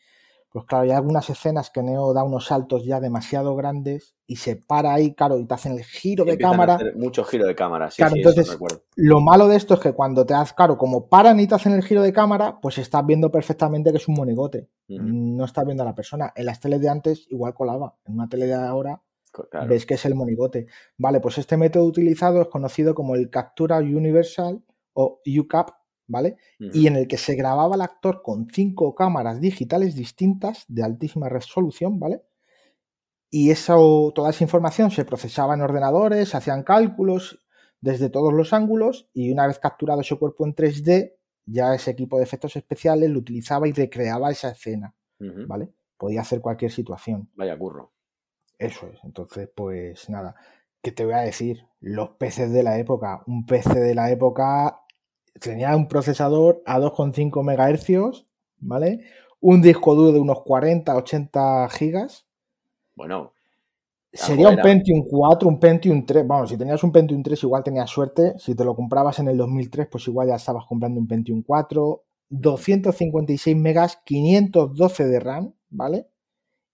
Pues 0.51 0.65
claro, 0.65 0.85
hay 0.85 0.93
algunas 0.93 1.29
escenas 1.29 1.69
que 1.71 1.83
Neo 1.83 2.15
da 2.15 2.23
unos 2.23 2.47
saltos 2.47 2.85
ya 2.85 3.01
demasiado 3.01 3.55
grandes 3.55 4.15
y 4.27 4.37
se 4.37 4.57
para 4.57 4.95
ahí, 4.95 5.15
claro, 5.15 5.39
y 5.39 5.45
te 5.45 5.55
hacen 5.55 5.73
el 5.73 5.85
giro 5.85 6.25
de 6.25 6.39
cámara. 6.39 6.79
mucho 6.97 7.23
giro 7.25 7.47
de 7.47 7.55
cámara, 7.55 7.91
sí. 7.91 7.97
Claro, 7.97 8.17
entonces, 8.17 8.59
lo 8.97 9.21
malo 9.21 9.49
de 9.49 9.57
esto 9.57 9.75
es 9.75 9.81
que 9.81 9.93
cuando 9.93 10.25
te 10.25 10.33
haces, 10.33 10.55
claro, 10.55 10.79
como 10.79 11.09
paran 11.09 11.39
y 11.39 11.47
te 11.47 11.55
hacen 11.55 11.73
el 11.75 11.83
giro 11.83 12.03
de 12.03 12.13
cámara, 12.13 12.59
pues 12.61 12.79
estás 12.79 13.05
viendo 13.05 13.31
perfectamente 13.31 13.91
que 13.91 13.99
es 13.99 14.09
un 14.09 14.15
monigote. 14.15 14.69
No 14.89 15.45
estás 15.45 15.67
viendo 15.67 15.83
a 15.83 15.87
la 15.87 15.95
persona. 15.95 16.33
En 16.35 16.47
las 16.47 16.61
teles 16.61 16.81
de 16.81 16.89
antes 16.89 17.27
igual 17.31 17.53
colaba. 17.53 17.97
En 18.07 18.15
una 18.15 18.29
tele 18.29 18.47
de 18.47 18.55
ahora 18.55 19.03
ves 19.67 19.87
que 19.87 19.95
es 19.95 20.05
el 20.07 20.15
monigote. 20.15 20.67
Vale, 20.97 21.21
pues 21.21 21.39
este 21.39 21.57
método 21.57 21.85
utilizado 21.85 22.43
es 22.43 22.49
conocido 22.49 22.95
como 22.95 23.15
el 23.15 23.31
Captura 23.31 23.79
Universal 23.79 24.63
o 24.95 25.21
UCAP 25.27 25.71
¿vale? 26.09 26.37
Y 26.59 26.87
en 26.89 26.97
el 26.97 27.07
que 27.07 27.19
se 27.19 27.37
grababa 27.37 27.77
el 27.77 27.83
actor 27.83 28.23
con 28.23 28.49
cinco 28.51 28.95
cámaras 28.95 29.41
digitales 29.41 29.95
distintas 29.95 30.65
de 30.67 30.83
altísima 30.83 31.29
resolución, 31.29 32.01
¿vale? 32.01 32.23
Y 33.31 33.51
eso, 33.51 34.11
toda 34.15 34.31
esa 34.31 34.43
información 34.43 34.91
se 34.91 35.05
procesaba 35.05 35.55
en 35.55 35.61
ordenadores, 35.61 36.31
se 36.31 36.37
hacían 36.37 36.63
cálculos 36.63 37.45
desde 37.81 38.09
todos 38.09 38.33
los 38.33 38.53
ángulos 38.53 39.09
y 39.13 39.31
una 39.31 39.47
vez 39.47 39.59
capturado 39.59 40.01
ese 40.01 40.17
cuerpo 40.17 40.47
en 40.47 40.55
3D, 40.55 41.15
ya 41.45 41.75
ese 41.75 41.91
equipo 41.91 42.17
de 42.17 42.25
efectos 42.25 42.57
especiales 42.57 43.11
lo 43.11 43.21
utilizaba 43.21 43.69
y 43.69 43.73
recreaba 43.73 44.31
esa 44.31 44.51
escena, 44.51 44.95
¿vale? 45.19 45.71
Podía 45.97 46.23
hacer 46.23 46.41
cualquier 46.41 46.73
situación. 46.73 47.31
Vaya 47.35 47.57
curro. 47.59 47.93
Eso 48.59 48.89
es. 48.89 48.99
Entonces, 49.05 49.49
pues 49.55 50.09
nada. 50.11 50.35
¿Qué 50.83 50.93
te 50.93 51.05
voy 51.05 51.15
a 51.15 51.19
decir? 51.19 51.67
Los 51.81 52.11
peces 52.11 52.53
de 52.53 52.63
la 52.63 52.79
época. 52.79 53.23
Un 53.27 53.47
PC 53.47 53.81
de 53.81 53.95
la 53.95 54.11
época 54.11 54.81
tenía 55.39 55.75
un 55.77 55.89
procesador 55.89 56.63
a 56.67 56.79
2,5 56.79 57.43
MHz, 57.43 58.27
¿vale? 58.59 59.01
Un 59.41 59.63
disco 59.63 59.95
duro 59.95 60.13
de 60.13 60.21
unos 60.21 60.43
40, 60.43 60.95
80 60.97 61.69
gigas. 61.71 62.27
Bueno. 62.95 63.33
Sería 64.13 64.49
un 64.49 64.57
Pentium 64.57 65.05
4, 65.07 65.49
un 65.49 65.61
Pentium 65.61 66.05
3. 66.05 66.27
Vamos, 66.27 66.51
si 66.51 66.57
tenías 66.57 66.83
un 66.83 66.91
Pentium 66.91 67.23
3 67.23 67.43
igual 67.43 67.63
tenías 67.63 67.91
suerte. 67.91 68.35
Si 68.39 68.55
te 68.55 68.65
lo 68.65 68.75
comprabas 68.75 69.19
en 69.19 69.29
el 69.29 69.37
2003, 69.37 69.89
pues 69.91 70.09
igual 70.09 70.29
ya 70.29 70.37
estabas 70.37 70.65
comprando 70.67 70.99
un 70.99 71.07
Pentium 71.07 71.43
4. 71.43 72.05
256 72.31 73.57
megas, 73.57 74.01
512 74.05 75.07
de 75.07 75.21
RAM, 75.21 75.55
¿vale? 75.71 76.09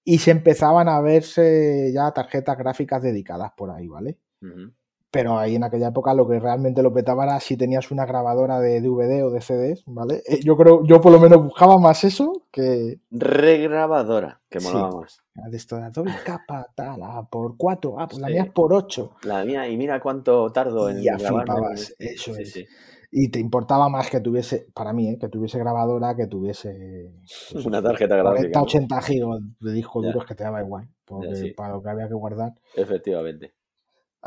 Y 0.05 0.19
se 0.19 0.31
empezaban 0.31 0.89
a 0.89 1.01
verse 1.01 1.93
ya 1.93 2.13
tarjetas 2.13 2.59
gráficas 2.59 3.03
dedicadas 3.03 3.53
por 3.57 3.71
ahí, 3.71 3.89
¿vale? 3.89 4.19
Pero 5.15 5.39
ahí 5.39 5.55
en 5.55 5.63
aquella 5.63 5.89
época 5.89 6.13
lo 6.13 6.27
que 6.27 6.41
realmente 6.41 6.83
lo 6.83 6.93
petaba 6.93 7.23
era 7.23 7.39
si 7.39 7.57
tenías 7.57 7.93
una 7.93 8.05
grabadora 8.05 8.59
de 8.59 8.81
DVD 8.81 9.25
o 9.25 9.31
de 9.31 9.41
CDs, 9.41 9.85
¿vale? 9.87 10.25
Eh, 10.27 10.41
yo 10.43 10.57
creo, 10.57 10.85
yo 10.85 11.01
por 11.01 11.13
lo 11.13 11.21
menos 11.21 11.41
buscaba 11.41 11.79
más 11.79 12.03
eso 12.03 12.43
que... 12.51 12.99
Regrabadora, 13.13 14.41
que 14.51 14.59
molaba 14.59 15.03
más. 15.03 15.23
De 15.35 15.57
esto 15.57 15.77
de 15.77 15.89
doble 15.91 16.13
capa, 16.27 16.67
tal, 16.75 17.01
ah, 17.05 17.29
por 17.31 17.57
cuatro, 17.57 17.95
ah, 18.01 18.09
pues 18.09 18.21
la 18.21 18.27
mía 18.27 18.43
es 18.43 18.51
por 18.51 18.73
ocho. 18.73 19.13
La 19.23 19.45
mía, 19.45 19.69
y 19.69 19.77
mira 19.77 20.01
cuánto 20.01 20.51
tardo 20.51 20.91
en 20.91 21.01
ya 21.01 21.17
flipabas, 21.17 21.95
eso 21.97 22.35
es. 22.35 22.65
Y 23.17 23.29
te 23.31 23.39
importaba 23.39 23.89
más 23.89 24.11
que 24.11 24.19
tuviese, 24.19 24.67
para 24.75 24.93
mí, 24.93 25.11
¿eh? 25.11 25.19
que 25.21 25.29
tuviese 25.29 25.61
grabadora, 25.61 26.17
que 26.17 26.27
tuviese... 26.27 27.13
Pues, 27.53 27.65
una 27.65 27.81
tarjeta 27.81 28.17
gráfica. 28.17 28.61
80 28.61 29.03
gigas 29.03 29.39
de 29.61 29.73
disco 29.73 30.03
duros 30.03 30.25
que 30.27 30.35
te 30.35 30.43
daba 30.43 30.61
igual. 30.61 30.89
porque 31.05 31.55
para 31.57 31.75
lo 31.75 31.81
que 31.81 31.91
había 31.91 32.09
que 32.09 32.15
guardar. 32.15 32.55
Efectivamente. 32.75 33.55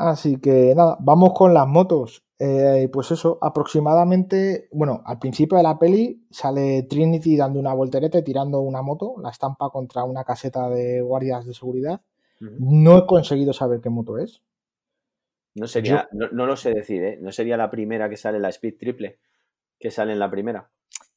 Así 0.00 0.38
que 0.38 0.74
nada, 0.76 0.96
vamos 1.00 1.32
con 1.34 1.52
las 1.52 1.66
motos. 1.66 2.22
Eh, 2.38 2.88
pues 2.92 3.10
eso, 3.10 3.36
aproximadamente, 3.42 4.68
bueno, 4.70 5.02
al 5.04 5.18
principio 5.18 5.56
de 5.56 5.64
la 5.64 5.76
peli 5.76 6.24
sale 6.30 6.84
Trinity 6.84 7.36
dando 7.36 7.58
una 7.58 7.74
voltereta 7.74 8.18
y 8.18 8.22
tirando 8.22 8.60
una 8.60 8.80
moto, 8.80 9.14
la 9.20 9.30
estampa 9.30 9.70
contra 9.70 10.04
una 10.04 10.22
caseta 10.22 10.68
de 10.70 11.00
guardias 11.00 11.46
de 11.46 11.54
seguridad. 11.54 12.00
No 12.40 12.98
he 12.98 13.06
conseguido 13.06 13.52
saber 13.52 13.80
qué 13.80 13.90
moto 13.90 14.18
es. 14.18 14.40
No 15.56 15.66
sería, 15.66 16.08
no, 16.12 16.28
no 16.30 16.46
lo 16.46 16.54
sé 16.56 16.72
decir, 16.72 17.02
¿eh? 17.02 17.18
No 17.20 17.32
sería 17.32 17.56
la 17.56 17.68
primera 17.68 18.08
que 18.08 18.16
sale 18.16 18.38
la 18.38 18.50
Speed 18.50 18.76
Triple, 18.78 19.18
que 19.80 19.90
sale 19.90 20.12
en 20.12 20.20
la 20.20 20.30
primera. 20.30 20.70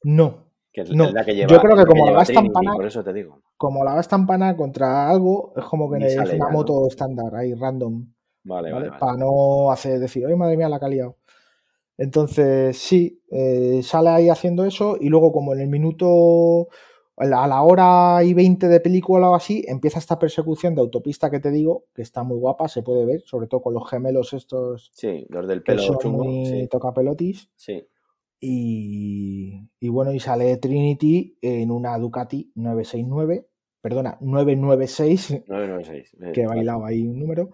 No, 0.03 0.45
Que 0.73 0.81
es, 0.81 0.89
No, 0.91 1.11
la 1.11 1.23
que 1.23 1.35
lleva. 1.35 1.51
yo 1.51 1.59
creo 1.61 1.75
que 1.77 1.85
como 1.85 2.07
la 2.07 2.13
va 2.13 2.23
Trinity, 2.23 2.47
estampada- 2.47 2.73
Por 2.75 2.85
eso 2.87 3.03
te 3.03 3.13
digo. 3.13 3.41
como 3.57 3.83
la 3.83 3.93
va 3.93 3.99
estampana 3.99 4.57
contra 4.57 5.07
algo, 5.07 5.53
es 5.55 5.65
como 5.65 5.91
que 5.91 5.97
es 6.03 6.15
una 6.15 6.25
ya, 6.25 6.37
¿no? 6.37 6.49
moto 6.49 6.87
estándar, 6.87 7.35
ahí 7.35 7.53
random. 7.53 8.07
Vale, 8.43 8.71
¿vale? 8.71 8.91
Para 8.99 9.17
no 9.17 9.71
hacer 9.71 9.99
decir, 9.99 10.25
oye, 10.25 10.35
madre 10.35 10.57
mía, 10.57 10.69
la 10.69 10.79
que 10.79 10.85
ha 10.85 10.89
liado". 10.89 11.17
Entonces, 11.97 12.77
sí, 12.77 13.21
eh, 13.29 13.81
sale 13.83 14.09
ahí 14.09 14.29
haciendo 14.29 14.65
eso 14.65 14.97
y 14.99 15.09
luego 15.09 15.31
como 15.31 15.53
en 15.53 15.59
el 15.59 15.67
minuto, 15.67 16.67
a 17.17 17.47
la 17.47 17.61
hora 17.61 18.23
y 18.23 18.33
20 18.33 18.67
de 18.67 18.79
película 18.79 19.29
o 19.29 19.35
así, 19.35 19.63
empieza 19.67 19.99
esta 19.99 20.17
persecución 20.17 20.73
de 20.73 20.81
autopista 20.81 21.29
que 21.29 21.39
te 21.39 21.51
digo, 21.51 21.85
que 21.93 22.01
está 22.01 22.23
muy 22.23 22.37
guapa, 22.37 22.67
se 22.67 22.81
puede 22.81 23.05
ver, 23.05 23.21
sobre 23.25 23.47
todo 23.47 23.61
con 23.61 23.75
los 23.75 23.87
gemelos 23.87 24.33
estos 24.33 24.89
Sí, 24.93 25.27
los 25.29 25.47
del 25.47 25.59
que 25.59 25.73
pelo 25.73 25.83
son 25.83 25.97
chungo. 25.99 26.23
muy 26.23 26.67
Sí. 27.55 27.85
Y, 28.39 29.69
y 29.79 29.89
bueno, 29.89 30.11
y 30.11 30.19
sale 30.19 30.57
Trinity 30.57 31.37
en 31.41 31.69
una 31.69 31.95
Ducati 31.99 32.51
969, 32.55 33.47
perdona, 33.79 34.17
996, 34.19 35.43
996. 35.47 36.17
eh, 36.19 36.31
que 36.33 36.41
he 36.41 36.47
bailado 36.47 36.83
ahí 36.85 37.07
un 37.07 37.19
número. 37.19 37.51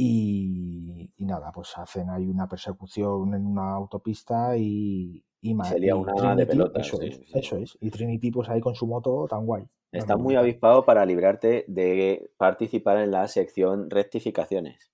Y, 0.00 1.10
y 1.16 1.24
nada, 1.26 1.50
pues 1.52 1.76
hacen 1.76 2.08
ahí 2.10 2.26
una 2.28 2.48
persecución 2.48 3.34
en 3.34 3.46
una 3.46 3.72
autopista 3.74 4.56
y, 4.56 5.24
y, 5.42 5.54
ma- 5.54 5.70
se 5.70 5.78
lía 5.78 5.94
y 5.94 5.98
una 5.98 6.36
de 6.36 6.46
pelotas, 6.46 6.86
Eso, 6.86 6.98
sí, 7.00 7.06
es, 7.08 7.20
sí. 7.26 7.34
eso 7.34 7.56
es. 7.58 7.76
Y 7.80 7.90
Trinity, 7.90 8.30
pues 8.30 8.48
ahí 8.48 8.60
con 8.60 8.74
su 8.76 8.86
moto 8.86 9.26
tan 9.28 9.44
guay. 9.44 9.64
Está 9.92 10.16
muy 10.16 10.36
avispado 10.36 10.84
para 10.84 11.04
librarte 11.04 11.64
de 11.68 12.30
participar 12.38 12.98
en 12.98 13.10
la 13.10 13.26
sección 13.28 13.90
rectificaciones. 13.90 14.90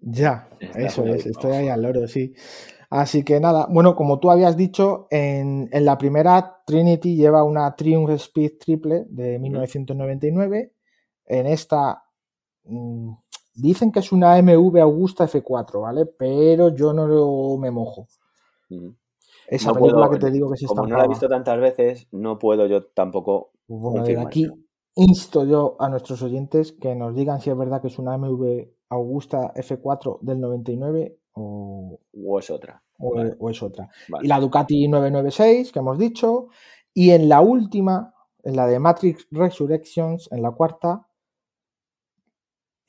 Ya, 0.00 0.48
Está 0.58 0.78
eso 0.80 1.04
es, 1.06 1.26
estoy 1.26 1.52
ahí 1.52 1.68
al 1.68 1.82
loro, 1.82 2.08
sí. 2.08 2.34
Así 2.90 3.24
que 3.24 3.40
nada, 3.40 3.66
bueno, 3.70 3.96
como 3.96 4.20
tú 4.20 4.30
habías 4.30 4.56
dicho, 4.56 5.06
en, 5.10 5.68
en 5.72 5.84
la 5.84 5.98
primera 5.98 6.62
Trinity 6.66 7.16
lleva 7.16 7.44
una 7.44 7.74
Triumph 7.76 8.10
Speed 8.10 8.58
triple 8.58 9.06
de 9.08 9.38
1999. 9.38 10.72
En 11.26 11.46
esta 11.46 12.04
mm, 12.64 13.12
dicen 13.54 13.92
que 13.92 14.00
es 14.00 14.12
una 14.12 14.36
MV 14.38 14.78
Augusta 14.80 15.24
F4, 15.26 15.80
¿vale? 15.82 16.06
Pero 16.06 16.68
yo 16.74 16.92
no 16.92 17.06
lo- 17.06 17.56
me 17.58 17.70
mojo. 17.70 18.08
Esa 19.48 19.68
No 19.68 19.74
película 19.74 20.06
puedo- 20.06 20.10
que 20.10 20.18
te 20.26 20.30
digo 20.30 20.50
que 20.50 20.56
se 20.56 20.66
Como 20.66 20.86
no 20.86 20.96
la 20.96 21.04
he 21.04 21.08
visto 21.08 21.28
tantas 21.28 21.60
veces, 21.60 22.08
no 22.12 22.38
puedo 22.38 22.66
yo 22.66 22.82
tampoco 22.84 23.52
Bueno, 23.68 24.00
desde 24.04 24.14
confirmar. 24.22 24.26
aquí 24.26 24.46
insto 24.94 25.44
yo 25.44 25.76
a 25.78 25.88
nuestros 25.88 26.22
oyentes 26.22 26.72
que 26.72 26.94
nos 26.94 27.14
digan 27.14 27.40
si 27.40 27.50
es 27.50 27.56
verdad 27.56 27.80
que 27.80 27.88
es 27.88 27.98
una 27.98 28.14
MV 28.16 28.70
Augusta 28.90 29.52
F4 29.56 30.18
del 30.22 30.40
99 30.40 31.18
o, 31.34 31.98
O 32.26 32.38
es 32.38 32.50
otra. 32.50 32.82
o, 32.98 33.14
Vale. 33.14 33.34
o 33.38 33.50
es 33.50 33.62
otra. 33.62 33.88
Vale. 34.08 34.24
Y 34.24 34.28
la 34.28 34.38
Ducati 34.38 34.86
996, 34.88 35.72
que 35.72 35.78
hemos 35.78 35.98
dicho. 35.98 36.48
Y 36.94 37.10
en 37.10 37.28
la 37.28 37.40
última, 37.40 38.14
en 38.44 38.54
la 38.56 38.66
de 38.66 38.78
Matrix 38.78 39.26
Resurrections, 39.30 40.30
en 40.30 40.42
la 40.42 40.50
cuarta, 40.50 41.06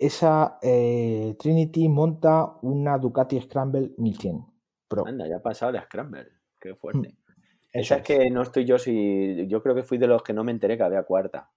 esa 0.06 0.58
eh, 0.62 1.36
Trinity 1.38 1.88
monta 1.88 2.58
una 2.62 2.97
Ducati 2.97 3.39
Scramble 3.41 3.93
1100 3.97 4.45
Pro. 4.88 5.08
Anda, 5.08 5.28
ya 5.28 5.38
ha 5.38 5.41
pasado 5.41 5.72
la 5.72 5.84
Scramble. 5.84 6.28
Qué 6.60 6.76
fuerte. 6.76 7.10
Mm, 7.10 7.18
Esa 7.72 7.97
es 7.97 8.04
que 8.04 8.30
no 8.30 8.41
estoy 8.41 8.66
yo 8.66 8.78
si. 8.78 9.47
Yo 9.47 9.62
creo 9.62 9.76
que 9.76 9.84
fui 9.84 9.97
de 9.97 10.08
los 10.08 10.22
que 10.24 10.34
no 10.34 10.43
me 10.43 10.51
enteré 10.51 10.78
que 10.78 10.84
había 10.84 11.04
cuarta. 11.04 11.49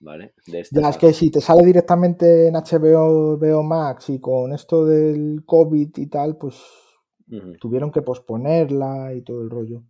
¿Vale? 0.00 0.34
De 0.46 0.60
esta 0.60 0.80
Ya, 0.80 0.88
es 0.90 0.98
que 0.98 1.12
si 1.12 1.30
te 1.30 1.40
sale 1.40 1.64
directamente 1.64 2.48
en 2.48 2.54
HBO, 2.54 3.62
Max 3.62 4.10
y 4.10 4.20
con 4.20 4.52
esto 4.52 4.84
del 4.84 5.44
COVID 5.46 5.90
y 5.96 6.06
tal, 6.08 6.36
pues 6.36 6.60
tuvieron 7.58 7.90
que 7.90 8.02
posponerla 8.02 9.14
y 9.14 9.22
todo 9.22 9.42
el 9.42 9.50
rollo. 9.50 9.82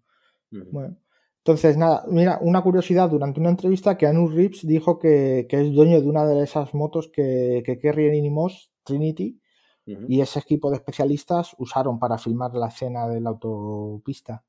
Bueno, 0.50 0.96
entonces 1.44 1.76
nada, 1.76 2.06
mira, 2.08 2.38
una 2.40 2.62
curiosidad, 2.62 3.10
durante 3.10 3.38
una 3.38 3.50
entrevista 3.50 3.98
que 3.98 4.06
Anu 4.06 4.28
Reeves 4.28 4.66
dijo 4.66 4.98
que, 4.98 5.46
que 5.46 5.60
es 5.60 5.74
dueño 5.74 6.00
de 6.00 6.08
una 6.08 6.24
de 6.24 6.42
esas 6.42 6.72
motos 6.72 7.10
que, 7.12 7.62
que 7.66 7.78
Kerry 7.78 8.08
Animos, 8.08 8.70
Trinity, 8.82 9.38
Ujú. 9.86 10.06
y 10.08 10.22
ese 10.22 10.38
equipo 10.38 10.70
de 10.70 10.76
especialistas 10.76 11.54
usaron 11.58 11.98
para 11.98 12.16
filmar 12.16 12.54
la 12.54 12.68
escena 12.68 13.06
de 13.06 13.20
la 13.20 13.28
autopista. 13.28 14.42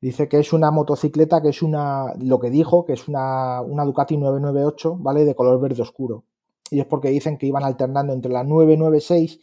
Dice 0.00 0.28
que 0.28 0.38
es 0.38 0.54
una 0.54 0.70
motocicleta, 0.70 1.42
que 1.42 1.50
es 1.50 1.60
una, 1.60 2.14
lo 2.18 2.40
que 2.40 2.48
dijo, 2.48 2.86
que 2.86 2.94
es 2.94 3.06
una, 3.06 3.60
una 3.60 3.84
Ducati 3.84 4.16
998, 4.16 4.96
¿vale? 4.96 5.26
De 5.26 5.34
color 5.34 5.60
verde 5.60 5.82
oscuro. 5.82 6.24
Y 6.70 6.80
es 6.80 6.86
porque 6.86 7.10
dicen 7.10 7.36
que 7.36 7.46
iban 7.46 7.64
alternando 7.64 8.14
entre 8.14 8.32
la 8.32 8.44
996, 8.44 9.40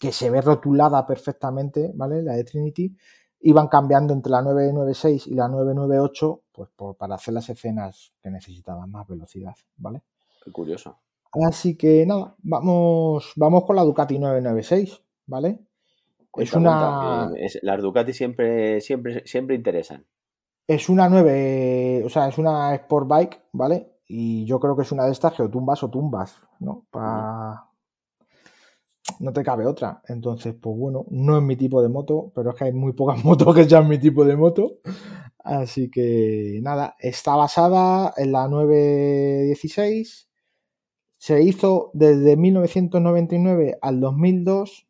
que 0.00 0.10
se 0.10 0.30
ve 0.30 0.40
rotulada 0.40 1.06
perfectamente, 1.06 1.92
¿vale? 1.94 2.22
La 2.22 2.34
de 2.34 2.42
Trinity, 2.42 2.96
iban 3.40 3.68
cambiando 3.68 4.12
entre 4.12 4.30
la 4.32 4.42
996 4.42 5.26
y 5.28 5.34
la 5.34 5.48
998, 5.48 6.40
pues 6.52 6.68
por- 6.74 6.96
para 6.96 7.14
hacer 7.14 7.34
las 7.34 7.48
escenas 7.48 8.12
que 8.22 8.30
necesitaban 8.30 8.90
más 8.90 9.06
velocidad, 9.06 9.54
¿vale? 9.76 10.02
Qué 10.44 10.50
curioso. 10.52 10.96
Así 11.46 11.76
que 11.76 12.04
nada, 12.06 12.34
vamos, 12.42 13.32
vamos 13.36 13.64
con 13.64 13.76
la 13.76 13.82
Ducati 13.84 14.18
996, 14.18 15.02
¿vale? 15.26 15.60
Es 16.44 16.50
una, 16.54 17.30
es- 17.36 17.58
las 17.62 17.82
Ducati 17.82 18.12
siempre, 18.12 18.80
siempre, 18.80 19.26
siempre 19.26 19.54
interesan. 19.56 20.04
es 20.66 20.88
una 20.88 21.08
9, 21.08 22.02
o 22.04 22.08
sea, 22.08 22.28
es 22.28 22.38
una 22.38 22.74
Sport 22.74 23.08
Bike, 23.08 23.42
¿vale? 23.52 23.92
Y 24.06 24.44
yo 24.46 24.58
creo 24.60 24.74
que 24.76 24.82
es 24.82 24.92
una 24.92 25.04
de 25.06 25.12
estas 25.12 25.34
que 25.34 25.42
o 25.42 25.50
tumbas 25.50 25.82
o 25.82 25.90
tumbas, 25.90 26.36
¿no? 26.60 26.86
Pa- 26.90 27.67
No 29.20 29.32
te 29.32 29.42
cabe 29.42 29.66
otra. 29.66 30.02
Entonces, 30.08 30.54
pues 30.54 30.76
bueno, 30.76 31.06
no 31.10 31.36
es 31.36 31.42
mi 31.42 31.56
tipo 31.56 31.82
de 31.82 31.88
moto, 31.88 32.32
pero 32.34 32.50
es 32.50 32.56
que 32.56 32.64
hay 32.64 32.72
muy 32.72 32.92
pocas 32.92 33.22
motos 33.24 33.54
que 33.54 33.68
sean 33.68 33.88
mi 33.88 33.98
tipo 33.98 34.24
de 34.24 34.36
moto. 34.36 34.78
Así 35.38 35.90
que 35.90 36.60
nada, 36.62 36.96
está 36.98 37.36
basada 37.36 38.12
en 38.16 38.32
la 38.32 38.48
916. 38.48 40.28
Se 41.16 41.42
hizo 41.42 41.90
desde 41.94 42.36
1999 42.36 43.78
al 43.80 44.00
2002, 44.00 44.86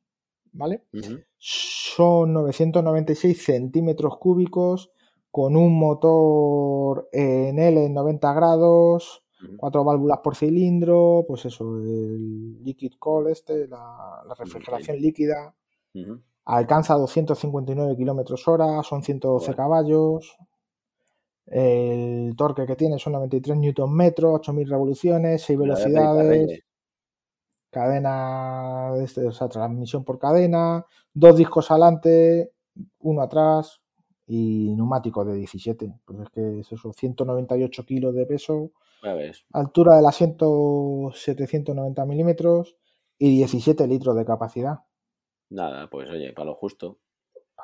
¿vale? 0.53 0.85
Ujú. 0.93 1.21
Son 1.39 2.33
996 2.33 3.45
centímetros 3.45 4.19
cúbicos 4.19 4.91
con 5.31 5.57
un 5.57 5.79
motor 5.79 7.09
en 7.13 7.59
L 7.59 7.85
en 7.87 7.95
90 7.95 8.33
grados, 8.33 9.23
Cuatro 9.57 9.85
válvulas 9.85 10.19
por 10.19 10.35
cilindro, 10.35 11.25
pues 11.27 11.45
eso, 11.45 11.79
el 11.79 12.63
liquid 12.65 12.95
cool 12.99 13.29
este, 13.29 13.69
la, 13.69 14.23
la 14.27 14.35
refrigeración 14.35 14.97
líquida, 14.99 15.55
Ujú. 15.95 16.21
alcanza 16.45 16.95
259 16.95 17.97
kilómetros 17.97 18.47
hora, 18.49 18.83
son 18.83 19.03
112 19.03 19.47
Bueno. 19.47 19.57
caballos, 19.57 20.37
el 21.47 22.35
torque 22.37 22.67
que 22.67 22.77
tiene 22.77 22.99
son 22.99 23.15
93 23.15 23.57
newton 23.57 23.95
metros, 23.95 24.35
8000 24.35 24.69
revoluciones, 24.69 25.43
6 25.43 25.59
Me 25.59 25.67
la 25.67 25.75
voy 25.75 25.81
a 25.81 25.85
pedir 25.85 25.95
para 25.97 26.13
velocidades, 26.15 26.65
cadena, 27.71 28.93
de 28.95 29.05
este, 29.05 29.27
o 29.27 29.33
sea, 29.33 29.49
transmisión 29.49 30.05
por 30.05 30.19
cadena, 30.19 30.85
dos 31.15 31.37
discos 31.37 31.71
adelante, 31.71 32.53
uno 33.01 33.23
atrás 33.23 33.81
y 34.29 34.75
neumáticos 34.75 35.27
de 35.27 35.35
17. 35.35 35.93
Pues 36.05 36.21
es 36.21 36.31
que 36.31 36.61
es 36.61 36.73
eso, 36.73 36.93
198 36.93 37.85
kilos 37.85 38.15
de 38.15 38.27
peso, 38.27 38.71
altura 39.53 39.97
del 39.97 40.07
asiento 40.07 41.11
790 41.15 42.05
milímetros 42.05 42.77
y 43.19 43.37
17 43.39 43.87
litros 43.89 44.15
de 44.17 44.25
capacidad. 44.25 44.81
Nada, 45.51 45.89
pues 45.91 46.09
oye, 46.11 46.33
para 46.35 46.47
lo 46.47 46.55
justo. 46.55 46.99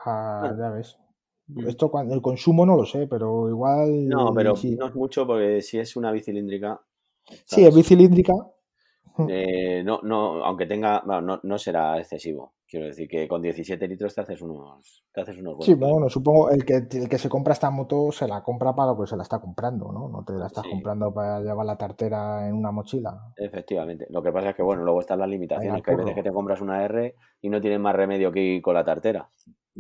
Ah, 0.04 0.38
Bueno. 0.40 0.58
ya 0.58 0.70
ves. 0.70 0.98
Mm. 1.48 1.68
Esto 1.68 1.92
el 2.10 2.22
consumo 2.22 2.64
no 2.64 2.76
lo 2.76 2.86
sé, 2.86 3.06
pero 3.06 3.48
igual 3.50 4.08
No, 4.08 4.32
pero 4.32 4.56
sí. 4.56 4.74
no 4.76 4.86
es 4.86 4.94
mucho 4.94 5.26
porque 5.26 5.60
si 5.60 5.78
es 5.78 5.94
una 5.96 6.10
bicilíndrica. 6.10 6.80
Sí, 7.26 7.36
¿sabes? 7.46 7.68
es 7.68 7.74
bicilíndrica. 7.76 8.32
Eh, 9.28 9.82
no, 9.84 10.00
no, 10.02 10.42
aunque 10.44 10.66
tenga, 10.66 11.02
bueno, 11.04 11.20
no, 11.20 11.40
no 11.42 11.58
será 11.58 11.98
excesivo. 11.98 12.53
Quiero 12.66 12.86
decir 12.86 13.08
que 13.08 13.28
con 13.28 13.42
17 13.42 13.86
litros 13.86 14.14
te 14.14 14.22
haces 14.22 14.40
unos, 14.40 15.04
te 15.12 15.20
haces 15.20 15.36
unos 15.38 15.56
buenos. 15.56 15.66
Sí, 15.66 15.74
bueno, 15.74 16.08
supongo 16.08 16.50
el 16.50 16.64
que, 16.64 16.86
el 16.98 17.08
que 17.08 17.18
se 17.18 17.28
compra 17.28 17.52
esta 17.52 17.70
moto 17.70 18.10
se 18.10 18.26
la 18.26 18.42
compra 18.42 18.74
para 18.74 18.92
lo 18.92 19.00
que 19.00 19.06
se 19.06 19.16
la 19.16 19.22
está 19.22 19.38
comprando, 19.38 19.92
¿no? 19.92 20.08
No 20.08 20.24
te 20.24 20.32
la 20.32 20.46
estás 20.46 20.64
Sí. 20.64 20.70
comprando 20.70 21.12
para 21.12 21.40
llevar 21.40 21.66
la 21.66 21.76
tartera 21.76 22.48
en 22.48 22.54
una 22.54 22.72
mochila. 22.72 23.32
Efectivamente. 23.36 24.06
Lo 24.10 24.22
que 24.22 24.32
pasa 24.32 24.50
es 24.50 24.56
que, 24.56 24.62
bueno, 24.62 24.82
luego 24.82 25.00
están 25.00 25.18
las 25.18 25.28
limitaciones, 25.28 25.82
que 25.82 25.90
hay 25.90 25.96
veces 25.96 26.14
que 26.14 26.22
te 26.22 26.32
compras 26.32 26.60
una 26.60 26.82
R 26.84 27.14
y 27.42 27.48
no 27.50 27.60
tienes 27.60 27.80
más 27.80 27.94
remedio 27.94 28.32
que 28.32 28.40
ir 28.40 28.62
con 28.62 28.74
la 28.74 28.84
tartera. 28.84 29.28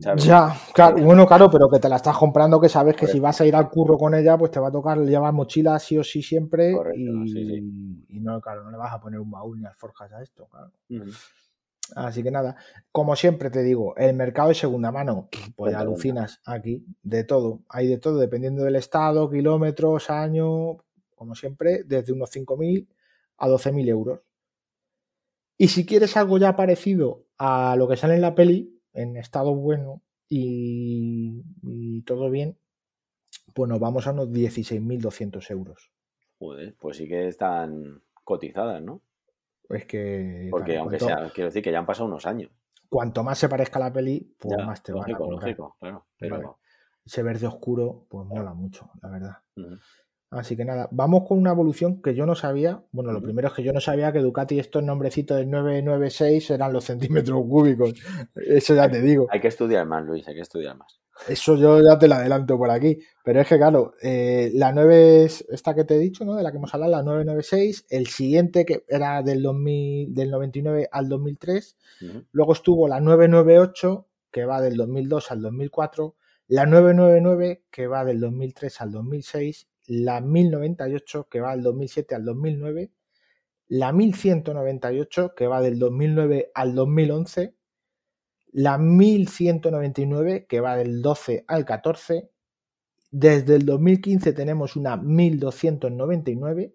¿sabes? 0.00 0.24
Ya, 0.24 0.52
claro, 0.72 0.96
bueno, 1.02 1.26
claro, 1.26 1.48
pero 1.50 1.68
que 1.68 1.78
te 1.78 1.88
la 1.88 1.96
estás 1.96 2.16
comprando, 2.18 2.60
que 2.60 2.68
sabes 2.68 2.96
que 2.96 3.06
si 3.06 3.20
vas 3.20 3.40
a 3.40 3.46
ir 3.46 3.54
al 3.54 3.70
curro 3.70 3.96
con 3.96 4.14
ella, 4.14 4.36
pues 4.36 4.50
te 4.50 4.58
va 4.60 4.68
a 4.68 4.72
tocar 4.72 4.98
llevar 4.98 5.32
mochila 5.32 5.78
sí 5.78 5.96
o 5.96 6.02
sí 6.04 6.20
siempre 6.20 6.72
Correcto, 6.72 6.98
y, 7.00 7.28
sí, 7.28 8.04
y 8.08 8.20
no, 8.20 8.40
claro, 8.40 8.64
no 8.64 8.72
le 8.72 8.76
vas 8.76 8.92
a 8.92 9.00
poner 9.00 9.20
un 9.20 9.30
baúl 9.30 9.60
ni 9.60 9.66
alforjas 9.66 10.12
a 10.12 10.20
esto, 10.20 10.46
claro. 10.50 10.70
Así 11.94 12.22
que 12.22 12.30
nada, 12.30 12.56
como 12.90 13.14
siempre 13.14 13.50
te 13.50 13.62
digo, 13.62 13.94
el 13.96 14.14
mercado 14.14 14.48
de 14.48 14.54
segunda 14.54 14.90
mano, 14.90 15.28
pues 15.56 15.74
alucinas 15.74 16.40
aquí, 16.44 16.84
de 17.02 17.24
todo, 17.24 17.60
hay 17.68 17.88
de 17.88 17.98
todo, 17.98 18.18
dependiendo 18.18 18.64
del 18.64 18.76
estado, 18.76 19.30
kilómetros, 19.30 20.10
año, 20.10 20.78
como 21.14 21.34
siempre, 21.34 21.84
desde 21.84 22.12
unos 22.12 22.30
5.000 22.30 22.88
a 23.36 23.48
12.000 23.48 23.88
euros. 23.88 24.20
Y 25.56 25.68
si 25.68 25.86
quieres 25.86 26.16
algo 26.16 26.38
ya 26.38 26.56
parecido 26.56 27.26
a 27.38 27.76
lo 27.76 27.86
que 27.86 27.96
sale 27.96 28.14
en 28.14 28.22
la 28.22 28.34
peli, 28.34 28.80
en 28.92 29.16
estado 29.16 29.54
bueno 29.54 30.02
y, 30.28 31.42
y 31.62 32.02
todo 32.02 32.30
bien, 32.30 32.58
pues 33.52 33.68
nos 33.68 33.78
vamos 33.78 34.06
a 34.06 34.12
unos 34.12 34.30
16.200 34.30 35.50
euros. 35.50 35.92
Joder, 36.38 36.74
pues 36.78 36.96
sí 36.96 37.06
que 37.06 37.28
están 37.28 38.02
cotizadas, 38.24 38.82
¿no? 38.82 39.00
Es 39.68 39.86
que. 39.86 40.48
Porque 40.50 40.76
aunque 40.78 40.98
sea, 40.98 41.30
quiero 41.34 41.48
decir 41.48 41.62
que 41.62 41.72
ya 41.72 41.78
han 41.78 41.86
pasado 41.86 42.06
unos 42.06 42.26
años. 42.26 42.50
Cuanto 42.88 43.24
más 43.24 43.38
se 43.38 43.48
parezca 43.48 43.78
a 43.78 43.82
la 43.82 43.92
peli, 43.92 44.34
pues 44.38 44.56
más 44.64 44.82
te 44.82 44.92
va 44.92 45.04
a 45.04 45.08
lógico, 45.08 45.76
claro. 45.80 46.06
Pero... 46.18 46.58
Ese 47.04 47.22
verde 47.22 47.46
oscuro, 47.46 48.06
pues 48.08 48.26
mola 48.26 48.54
mucho, 48.54 48.90
la 49.02 49.10
verdad. 49.10 49.36
Así 50.30 50.56
que 50.56 50.64
nada, 50.64 50.88
vamos 50.90 51.24
con 51.28 51.38
una 51.38 51.50
evolución 51.50 52.00
que 52.00 52.14
yo 52.14 52.24
no 52.24 52.34
sabía. 52.34 52.82
Bueno, 52.92 53.12
lo 53.12 53.20
primero 53.20 53.48
es 53.48 53.54
que 53.54 53.62
yo 53.62 53.72
no 53.72 53.80
sabía 53.80 54.10
que 54.10 54.20
Ducati 54.20 54.58
estos 54.58 54.82
nombrecitos 54.82 55.36
del 55.36 55.50
996 55.50 56.50
eran 56.50 56.72
los 56.72 56.84
centímetros 56.84 57.42
cúbicos. 57.42 57.92
Eso 58.34 58.74
ya 58.74 58.90
te 58.90 59.02
digo. 59.02 59.26
Hay 59.30 59.40
que 59.40 59.48
estudiar 59.48 59.86
más, 59.86 60.04
Luis, 60.04 60.26
hay 60.26 60.34
que 60.34 60.40
estudiar 60.40 60.76
más. 60.76 60.98
Eso 61.28 61.56
yo 61.56 61.80
ya 61.80 61.98
te 61.98 62.08
la 62.08 62.16
adelanto 62.16 62.58
por 62.58 62.70
aquí. 62.70 62.98
Pero 63.22 63.40
es 63.40 63.48
que, 63.48 63.56
claro, 63.56 63.94
eh, 64.02 64.50
la 64.54 64.72
9 64.72 65.24
es 65.24 65.44
esta 65.48 65.74
que 65.74 65.84
te 65.84 65.94
he 65.94 65.98
dicho, 65.98 66.24
¿no? 66.24 66.34
De 66.34 66.42
la 66.42 66.50
que 66.50 66.58
hemos 66.58 66.74
hablado, 66.74 66.92
la 66.92 67.02
996. 67.02 67.86
El 67.88 68.06
siguiente, 68.08 68.64
que 68.64 68.84
era 68.88 69.22
del, 69.22 69.42
2000, 69.42 70.14
del 70.14 70.30
99 70.30 70.88
al 70.90 71.08
2003. 71.08 71.76
Luego 72.32 72.52
estuvo 72.52 72.88
la 72.88 73.00
998, 73.00 74.06
que 74.30 74.44
va 74.44 74.60
del 74.60 74.76
2002 74.76 75.30
al 75.30 75.40
2004. 75.40 76.16
La 76.48 76.66
999, 76.66 77.64
que 77.70 77.86
va 77.86 78.04
del 78.04 78.20
2003 78.20 78.80
al 78.80 78.92
2006. 78.92 79.68
La 79.86 80.20
1098, 80.20 81.28
que 81.30 81.40
va 81.40 81.52
del 81.52 81.62
2007 81.62 82.14
al 82.14 82.24
2009. 82.24 82.90
La 83.68 83.92
1198, 83.92 85.34
que 85.34 85.46
va 85.46 85.62
del 85.62 85.78
2009 85.78 86.50
al 86.54 86.74
2011 86.74 87.54
la 88.54 88.78
1199 88.78 90.46
que 90.46 90.60
va 90.60 90.76
del 90.76 91.02
12 91.02 91.44
al 91.48 91.64
14. 91.64 92.30
Desde 93.10 93.56
el 93.56 93.66
2015 93.66 94.32
tenemos 94.32 94.76
una 94.76 94.96
1299 94.96 96.72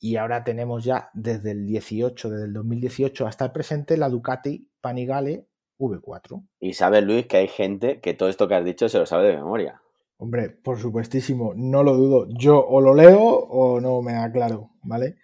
y 0.00 0.16
ahora 0.16 0.42
tenemos 0.44 0.82
ya 0.82 1.10
desde 1.12 1.50
el 1.50 1.66
18, 1.66 2.30
desde 2.30 2.46
el 2.46 2.54
2018 2.54 3.26
hasta 3.26 3.44
el 3.44 3.52
presente 3.52 3.98
la 3.98 4.08
Ducati 4.08 4.70
Panigale 4.80 5.46
V4. 5.78 6.42
Y 6.58 6.72
sabes, 6.72 7.04
Luis, 7.04 7.26
que 7.26 7.36
hay 7.36 7.48
gente 7.48 8.00
que 8.00 8.14
todo 8.14 8.30
esto 8.30 8.48
que 8.48 8.54
has 8.54 8.64
dicho 8.64 8.88
se 8.88 8.98
lo 8.98 9.04
sabe 9.04 9.28
de 9.28 9.36
memoria. 9.36 9.82
Hombre, 10.16 10.48
por 10.48 10.78
supuestísimo, 10.78 11.52
no 11.54 11.82
lo 11.82 11.94
dudo. 11.94 12.28
Yo 12.30 12.64
o 12.66 12.80
lo 12.80 12.94
leo 12.94 13.20
o 13.20 13.78
no 13.80 14.00
me 14.00 14.14
aclaro, 14.14 14.70
¿vale? 14.82 15.16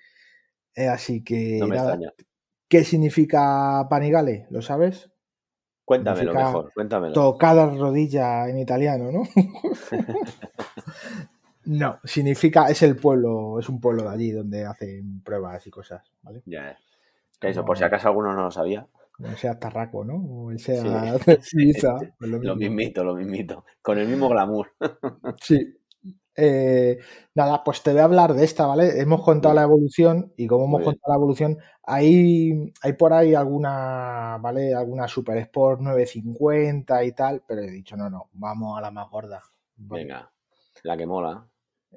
Eh, 0.75 0.89
así 0.89 1.25
que. 1.25 1.57
No 1.59 1.69
me 1.69 1.77
extraña. 1.77 2.13
¿Qué 2.69 2.85
significa 2.85 3.87
Panigale? 3.89 4.47
¿Lo 4.51 4.61
sabes? 4.61 5.11
Cuéntamelo 5.89 6.35
mejor, 6.35 6.71
cuéntamelo. 6.75 7.15
Tocada 7.15 7.65
rodilla 7.65 8.47
en 8.47 8.59
italiano, 8.59 9.11
¿no? 9.11 9.23
no, 11.65 11.99
significa, 12.05 12.69
es 12.69 12.83
el 12.83 12.95
pueblo, 12.95 13.59
es 13.59 13.71
un 13.71 13.81
pueblo 13.81 14.03
de 14.03 14.11
allí 14.11 14.31
donde 14.31 14.67
hacen 14.67 15.23
pruebas 15.23 15.67
y 15.67 15.71
cosas, 15.71 16.03
¿vale? 16.21 16.43
Ya, 16.45 16.77
que 17.41 17.49
eso, 17.49 17.65
por 17.65 17.79
si 17.79 17.85
acaso 17.85 18.09
alguno 18.09 18.35
no 18.35 18.43
lo 18.43 18.51
sabía. 18.51 18.87
O 19.19 19.35
sea 19.39 19.59
Tarraco, 19.59 20.05
¿no? 20.05 20.45
O 20.45 20.59
sea 20.59 21.17
Suiza. 21.41 21.97
Pues 22.19 22.31
lo, 22.33 22.55
mismito, 22.55 23.03
lo 23.03 23.15
mismito. 23.15 23.65
Con 23.81 23.97
el 23.97 24.09
mismo 24.09 24.29
glamour. 24.29 24.71
sí, 25.41 25.75
eh, 26.41 27.01
nada, 27.35 27.65
pues 27.65 27.83
te 27.83 27.91
voy 27.91 28.01
a 28.01 28.05
hablar 28.05 28.33
de 28.33 28.45
esta, 28.45 28.65
¿vale? 28.67 29.01
Hemos 29.01 29.23
contado 29.23 29.57
la 29.57 29.65
evolución 29.65 30.33
y 30.37 30.47
como 30.47 30.67
hemos 30.67 30.85
contado 30.85 31.13
la 31.13 31.17
evolución, 31.17 31.59
hay, 31.83 32.73
hay 32.81 32.93
por 32.93 33.13
ahí 33.13 33.35
alguna, 33.35 34.39
¿vale? 34.41 34.73
Alguna 34.73 35.09
Super 35.09 35.37
Sport 35.39 35.81
950 35.81 37.03
y 37.03 37.13
tal, 37.13 37.43
pero 37.45 37.63
he 37.63 37.71
dicho, 37.71 37.97
no, 37.97 38.09
no, 38.09 38.29
vamos 38.35 38.79
a 38.79 38.81
la 38.81 38.93
más 38.93 39.11
gorda. 39.11 39.43
Venga, 39.75 40.31
la 40.85 40.97
que 40.97 41.07
mola. 41.07 41.45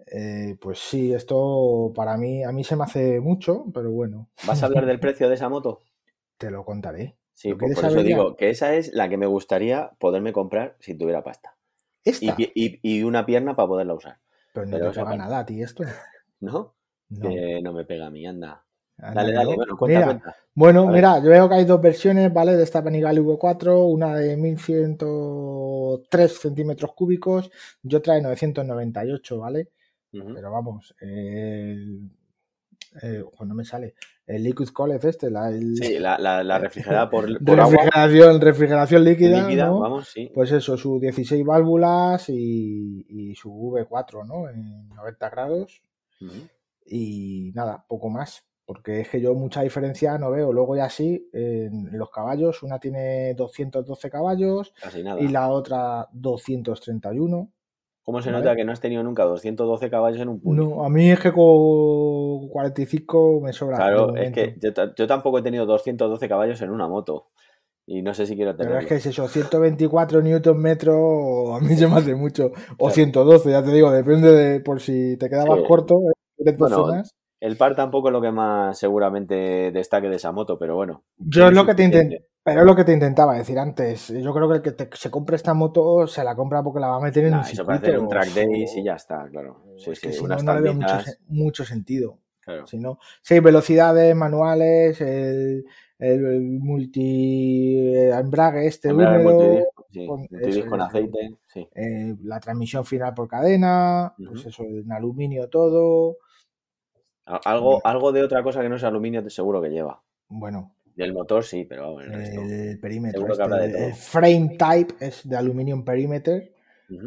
Eh, 0.07 0.55
pues 0.59 0.79
sí, 0.79 1.13
esto 1.13 1.91
para 1.93 2.17
mí, 2.17 2.43
a 2.43 2.51
mí 2.51 2.63
se 2.63 2.75
me 2.75 2.85
hace 2.85 3.19
mucho, 3.19 3.65
pero 3.71 3.91
bueno. 3.91 4.29
¿Vas 4.47 4.63
a 4.63 4.65
hablar 4.65 4.87
del 4.87 4.99
precio 4.99 5.29
de 5.29 5.35
esa 5.35 5.49
moto? 5.49 5.83
Te 6.39 6.49
lo 6.49 6.65
contaré. 6.65 7.15
Sí, 7.33 7.53
pues 7.53 7.75
por 7.75 7.85
eso 7.85 8.01
digo 8.01 8.35
que 8.35 8.49
esa 8.49 8.73
es 8.73 8.91
la 8.93 9.07
que 9.07 9.17
me 9.17 9.27
gustaría 9.27 9.91
poderme 9.99 10.33
comprar 10.33 10.77
si 10.79 10.97
tuviera 10.97 11.23
pasta. 11.23 11.55
y, 12.03 13.03
una 13.03 13.23
pierna 13.27 13.55
para 13.55 13.67
poderla 13.67 13.93
usar. 13.93 14.20
Pero 14.53 14.65
no 14.65 14.77
te 14.77 14.89
pega 14.89 15.15
nada 15.15 15.39
a 15.39 15.45
ti 15.45 15.61
esto. 15.61 15.83
¿No? 16.39 16.73
No. 17.09 17.29
no 17.61 17.73
me 17.73 17.85
pega 17.85 18.07
a 18.07 18.09
mí, 18.09 18.25
anda. 18.25 18.63
dale, 18.97 19.33
dale, 19.33 19.55
bueno, 19.55 19.77
cuenta, 19.77 19.99
mira, 19.99 20.05
cuenta. 20.05 20.35
Bueno, 20.53 20.87
mira, 20.87 21.19
yo 21.19 21.29
veo 21.29 21.49
que 21.49 21.55
hay 21.55 21.65
dos 21.65 21.81
versiones, 21.81 22.33
¿vale? 22.33 22.55
De 22.55 22.63
esta 22.63 22.83
Panigale 22.83 23.21
V4, 23.21 23.91
una 23.91 24.15
de 24.15 24.37
1103 24.37 26.39
centímetros 26.39 26.93
cúbicos 26.93 27.51
y 27.83 27.95
otra 27.95 28.15
de 28.15 28.21
998, 28.21 29.39
¿vale? 29.39 29.69
Pero 30.11 30.51
vamos, 30.51 30.93
el, 30.99 32.09
eh, 33.01 33.23
cuando 33.35 33.55
me 33.55 33.63
sale 33.63 33.95
el 34.27 34.43
liquid 34.43 34.67
cooled 34.69 35.03
este, 35.05 35.29
la, 35.29 35.49
sí, 35.51 35.97
la, 35.97 36.17
la, 36.17 36.59
refrigerada 36.59 37.09
por, 37.09 37.25
refrigeración, 37.25 38.29
agua. 38.29 38.39
refrigeración 38.41 39.03
líquida, 39.03 39.69
vamos, 39.69 40.09
sí. 40.09 40.29
pues 40.33 40.51
eso, 40.51 40.77
sus 40.77 40.99
16 40.99 41.45
válvulas 41.45 42.29
y, 42.29 43.33
su 43.35 43.49
V4, 43.49 44.25
¿no? 44.25 44.49
En 44.49 44.89
90 44.89 45.29
grados 45.29 45.81
y 46.85 47.51
nada, 47.55 47.85
poco 47.87 48.09
más, 48.09 48.45
porque 48.65 49.01
es 49.01 49.09
que 49.09 49.21
yo 49.21 49.33
mucha 49.33 49.61
diferencia 49.61 50.17
no 50.17 50.29
veo. 50.31 50.51
Luego 50.51 50.75
ya 50.75 50.89
sí, 50.89 51.29
en 51.33 51.97
los 51.97 52.09
caballos, 52.09 52.61
una 52.63 52.79
tiene 52.79 53.33
212 53.35 54.09
caballos 54.09 54.73
y 55.19 55.29
la 55.29 55.49
otra 55.49 56.07
231. 56.11 57.51
¿Cómo 58.11 58.21
se 58.21 58.29
nota 58.29 58.57
que 58.57 58.65
no 58.65 58.73
has 58.73 58.81
tenido 58.81 59.01
nunca 59.03 59.23
212 59.23 59.89
caballos 59.89 60.19
en 60.19 60.27
un 60.27 60.41
punto? 60.41 60.61
No, 60.61 60.83
a 60.83 60.89
mí 60.89 61.09
es 61.09 61.17
que 61.17 61.31
con 61.31 62.49
45 62.49 63.39
me 63.41 63.53
sobra. 63.53 63.77
Claro, 63.77 64.17
es 64.17 64.33
que 64.33 64.57
yo, 64.59 65.07
tampoco 65.07 65.39
he 65.39 65.41
tenido 65.41 65.65
212 65.65 66.27
caballos 66.27 66.61
en 66.61 66.71
una 66.71 66.89
moto. 66.89 67.29
Y 67.87 68.01
no 68.01 68.13
sé 68.13 68.25
si 68.25 68.35
quiero 68.35 68.53
tener. 68.53 68.73
Pero 68.73 68.81
es 68.81 68.87
que 68.87 68.95
es 68.95 69.05
eso, 69.05 69.29
124 69.29 70.21
newton 70.21 70.59
metro 70.59 71.55
a 71.55 71.61
mí 71.61 71.73
se 71.77 71.87
me 71.87 71.95
hace 71.95 72.13
mucho. 72.13 72.51
O 72.77 72.89
112, 72.89 73.49
ya 73.49 73.63
te 73.63 73.71
digo, 73.71 73.89
depende 73.91 74.33
de 74.33 74.59
por 74.59 74.81
si 74.81 75.15
te 75.15 75.29
quedabas 75.29 75.61
corto. 75.65 76.01
¿eh? 76.09 77.03
El 77.41 77.57
par 77.57 77.75
tampoco 77.75 78.09
es 78.09 78.13
lo 78.13 78.21
que 78.21 78.31
más 78.31 78.77
seguramente 78.77 79.71
destaque 79.71 80.07
de 80.09 80.17
esa 80.17 80.31
moto, 80.31 80.59
pero 80.59 80.75
bueno. 80.75 81.03
Yo 81.17 81.47
es 81.47 81.53
lo 81.53 81.65
que 81.65 81.73
te. 81.73 82.27
Pero 82.43 82.61
es 82.61 82.65
lo 82.65 82.75
que 82.75 82.83
te 82.83 82.93
intentaba 82.93 83.35
decir 83.35 83.57
antes. 83.57 84.07
Yo 84.09 84.33
creo 84.33 84.49
que 84.49 84.69
el 84.69 84.75
que 84.75 84.87
se 84.93 85.11
compre 85.11 85.35
esta 85.35 85.53
moto 85.53 86.07
se 86.07 86.23
la 86.23 86.35
compra 86.35 86.63
porque 86.63 86.79
la 86.79 86.87
va 86.87 86.97
a 86.97 87.01
meter 87.01 87.25
en 87.25 87.35
un 87.35 87.39
eso 87.41 87.65
para 87.65 87.79
hacer 87.79 87.99
un 87.99 88.09
track 88.09 88.29
days 88.29 88.75
y 88.77 88.83
ya 88.83 88.95
está, 88.95 89.27
claro. 89.29 89.63
Sí, 89.77 89.95
sí, 89.95 90.13
si 90.13 90.23
no, 90.23 90.35
no 90.37 90.55
le 90.55 90.61
veo 90.61 90.79
mucho, 91.27 91.65
sentido. 91.65 92.19
Claro. 92.39 92.65
Si 92.65 92.77
no, 92.77 92.97
sí, 93.21 93.39
velocidades 93.39 94.15
manuales, 94.15 95.01
el, 95.01 95.65
el 95.99 96.41
multi 96.41 97.95
embrague 97.95 98.65
este 98.65 98.91
húmedo, 98.91 99.63
con, 100.07 100.27
con 100.67 100.81
aceite, 100.81 101.37
eh, 101.75 102.15
la 102.23 102.39
transmisión 102.39 102.85
final 102.85 103.13
por 103.13 103.27
cadena, 103.27 104.13
pues 104.17 104.45
eso, 104.45 104.63
en 104.63 104.91
aluminio 104.91 105.47
todo. 105.49 106.17
Algo, 107.25 107.85
algo 107.85 108.11
de 108.11 108.23
otra 108.23 108.43
cosa 108.43 108.61
que 108.61 108.69
no 108.69 108.75
es 108.75 108.83
aluminio 108.83 109.27
seguro 109.29 109.61
que 109.61 109.69
lleva. 109.69 110.01
Bueno, 110.27 110.75
del 110.95 111.13
motor 111.13 111.43
sí, 111.43 111.65
pero 111.65 111.99
el, 112.01 112.13
el 112.13 112.79
perímetro. 112.79 113.27
Este, 113.27 113.87
el 113.87 113.93
frame 113.93 114.57
type 114.57 114.93
es 114.99 115.27
de 115.27 115.35
aluminium 115.35 115.83
perimeter, 115.83 116.53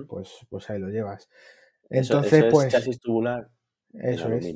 pues, 0.09 0.31
pues 0.49 0.71
ahí 0.71 0.79
lo 0.79 0.89
llevas. 0.89 1.29
Entonces, 1.91 2.33
eso, 2.33 2.49
pues. 2.51 2.73
chasis 2.73 3.01
tubular. 3.01 3.49
Eso 3.93 4.33
es. 4.33 4.55